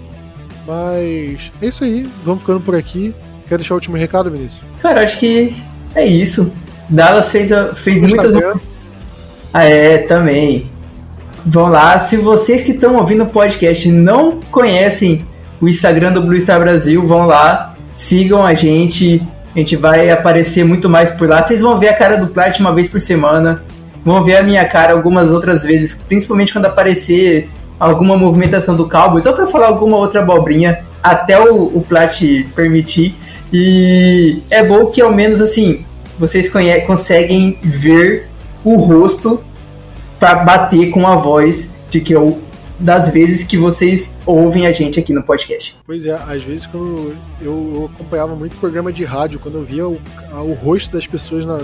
Mas 0.67 1.51
é 1.61 1.67
isso 1.67 1.83
aí, 1.83 2.03
vamos 2.25 2.41
ficando 2.41 2.61
por 2.61 2.75
aqui. 2.75 3.15
Quer 3.49 3.59
deixar 3.59 3.75
o 3.75 3.77
último 3.77 3.97
recado, 3.97 4.31
Vinícius? 4.31 4.61
Cara, 4.83 5.03
acho 5.03 5.19
que 5.19 5.57
é 5.95 6.05
isso. 6.05 6.53
Dallas 6.89 7.31
fez, 7.31 7.51
fez 7.77 8.03
muitas. 8.03 8.33
Ah, 9.53 9.65
é, 9.65 9.99
também. 9.99 10.71
Vão 11.45 11.69
lá. 11.69 11.99
Se 12.01 12.17
vocês 12.17 12.63
que 12.63 12.73
estão 12.73 12.97
ouvindo 12.97 13.25
o 13.25 13.27
podcast 13.27 13.89
não 13.89 14.41
conhecem 14.51 15.25
o 15.61 15.69
Instagram 15.69 16.13
do 16.13 16.23
Blue 16.23 16.39
Star 16.39 16.61
Brasil, 16.61 17.07
vão 17.07 17.27
lá, 17.27 17.75
sigam 17.95 18.45
a 18.45 18.55
gente. 18.55 19.23
A 19.55 19.59
gente 19.59 19.77
vai 19.77 20.11
aparecer 20.11 20.65
muito 20.65 20.89
mais 20.89 21.11
por 21.11 21.29
lá. 21.29 21.43
Vocês 21.43 21.63
vão 21.63 21.79
ver 21.79 21.89
a 21.89 21.95
cara 21.95 22.17
do 22.17 22.27
Plat 22.27 22.59
uma 22.61 22.75
vez 22.75 22.89
por 22.89 23.01
semana. 23.01 23.63
Vão 24.05 24.23
ver 24.23 24.37
a 24.37 24.43
minha 24.43 24.65
cara 24.67 24.93
algumas 24.93 25.31
outras 25.31 25.63
vezes, 25.63 25.95
principalmente 25.95 26.53
quando 26.53 26.67
aparecer 26.67 27.49
alguma 27.79 28.17
movimentação 28.17 28.77
do 28.77 28.89
Cowboys, 28.89 29.27
ou 29.27 29.33
para 29.33 29.47
falar 29.47 29.69
alguma 29.69 29.97
outra 29.97 30.21
abobrinha, 30.21 30.85
até 31.03 31.39
o, 31.41 31.77
o 31.77 31.81
Plat 31.81 32.21
permitir. 32.55 33.15
E 33.53 34.43
é 34.51 34.63
bom 34.63 34.87
que 34.87 35.01
ao 35.01 35.13
menos 35.13 35.41
assim, 35.41 35.85
vocês 36.19 36.51
conseguem 36.87 37.59
ver 37.63 38.29
o 38.65 38.77
rosto 38.77 39.43
para 40.19 40.37
bater 40.37 40.91
com 40.91 41.07
a 41.07 41.17
voz 41.17 41.71
de 41.91 42.01
que 42.01 42.15
eu 42.15 42.43
das 42.79 43.09
vezes 43.09 43.43
que 43.43 43.57
vocês 43.57 44.15
ouvem 44.27 44.67
a 44.67 44.73
gente 44.73 45.01
aqui 45.01 45.13
no 45.13 45.23
podcast. 45.23 45.77
Pois 45.87 46.05
é, 46.05 46.13
às 46.13 46.43
vezes 46.43 46.67
quando 46.67 47.17
eu, 47.41 47.73
eu 47.75 47.91
acompanhava 47.95 48.35
muito 48.35 48.57
programa 48.57 48.93
de 48.93 49.03
rádio, 49.05 49.39
quando 49.39 49.57
eu 49.57 49.65
via 49.65 49.89
o, 49.89 49.99
o 50.33 50.53
rosto 50.53 50.93
das 50.93 51.07
pessoas 51.07 51.47
na, 51.47 51.59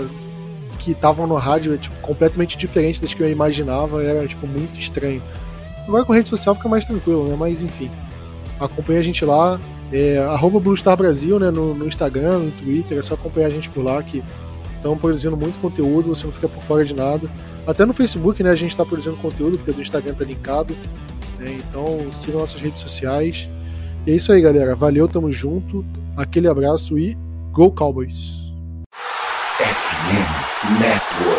que 0.79 0.91
estavam 0.91 1.27
no 1.27 1.35
rádio, 1.35 1.77
tipo, 1.77 1.95
completamente 2.01 2.57
diferente 2.57 2.99
das 2.99 3.13
que 3.13 3.21
eu 3.21 3.29
imaginava, 3.29 4.03
era 4.03 4.27
tipo 4.27 4.47
muito 4.47 4.79
estranho. 4.79 5.21
Agora 5.87 6.03
com 6.03 6.13
rede 6.13 6.29
social 6.29 6.55
fica 6.55 6.67
mais 6.67 6.85
tranquilo, 6.85 7.27
né? 7.27 7.35
Mas 7.37 7.61
enfim, 7.61 7.91
acompanha 8.59 8.99
a 8.99 9.03
gente 9.03 9.23
lá, 9.23 9.59
é, 9.93 10.17
arroba 10.17 10.59
Blue 10.59 10.75
Star 10.75 10.97
Brasil, 10.97 11.39
né? 11.39 11.51
No, 11.51 11.75
no 11.75 11.87
Instagram, 11.87 12.39
no 12.39 12.51
Twitter, 12.51 12.97
é 12.97 13.01
só 13.03 13.13
acompanhar 13.13 13.47
a 13.47 13.51
gente 13.51 13.69
por 13.69 13.83
lá 13.83 14.01
que 14.01 14.23
estão 14.75 14.97
produzindo 14.97 15.37
muito 15.37 15.59
conteúdo, 15.61 16.09
você 16.09 16.25
não 16.25 16.33
fica 16.33 16.49
por 16.49 16.61
fora 16.63 16.83
de 16.83 16.93
nada. 16.93 17.29
Até 17.65 17.85
no 17.85 17.93
Facebook, 17.93 18.43
né, 18.43 18.49
a 18.49 18.55
gente 18.55 18.71
está 18.71 18.83
produzindo 18.83 19.15
conteúdo, 19.17 19.57
porque 19.57 19.79
o 19.79 19.81
Instagram 19.81 20.11
está 20.11 20.25
linkado. 20.25 20.75
Né, 21.39 21.59
então 21.59 22.11
sigam 22.11 22.41
nossas 22.41 22.59
redes 22.59 22.81
sociais. 22.81 23.47
E 24.05 24.11
é 24.11 24.15
isso 24.15 24.31
aí, 24.31 24.41
galera. 24.41 24.75
Valeu, 24.75 25.07
tamo 25.07 25.31
junto. 25.31 25.85
Aquele 26.17 26.47
abraço 26.47 26.97
e 26.97 27.17
Go 27.51 27.71
Cowboys! 27.71 28.51
FM 29.59 30.79
Net 30.79 31.32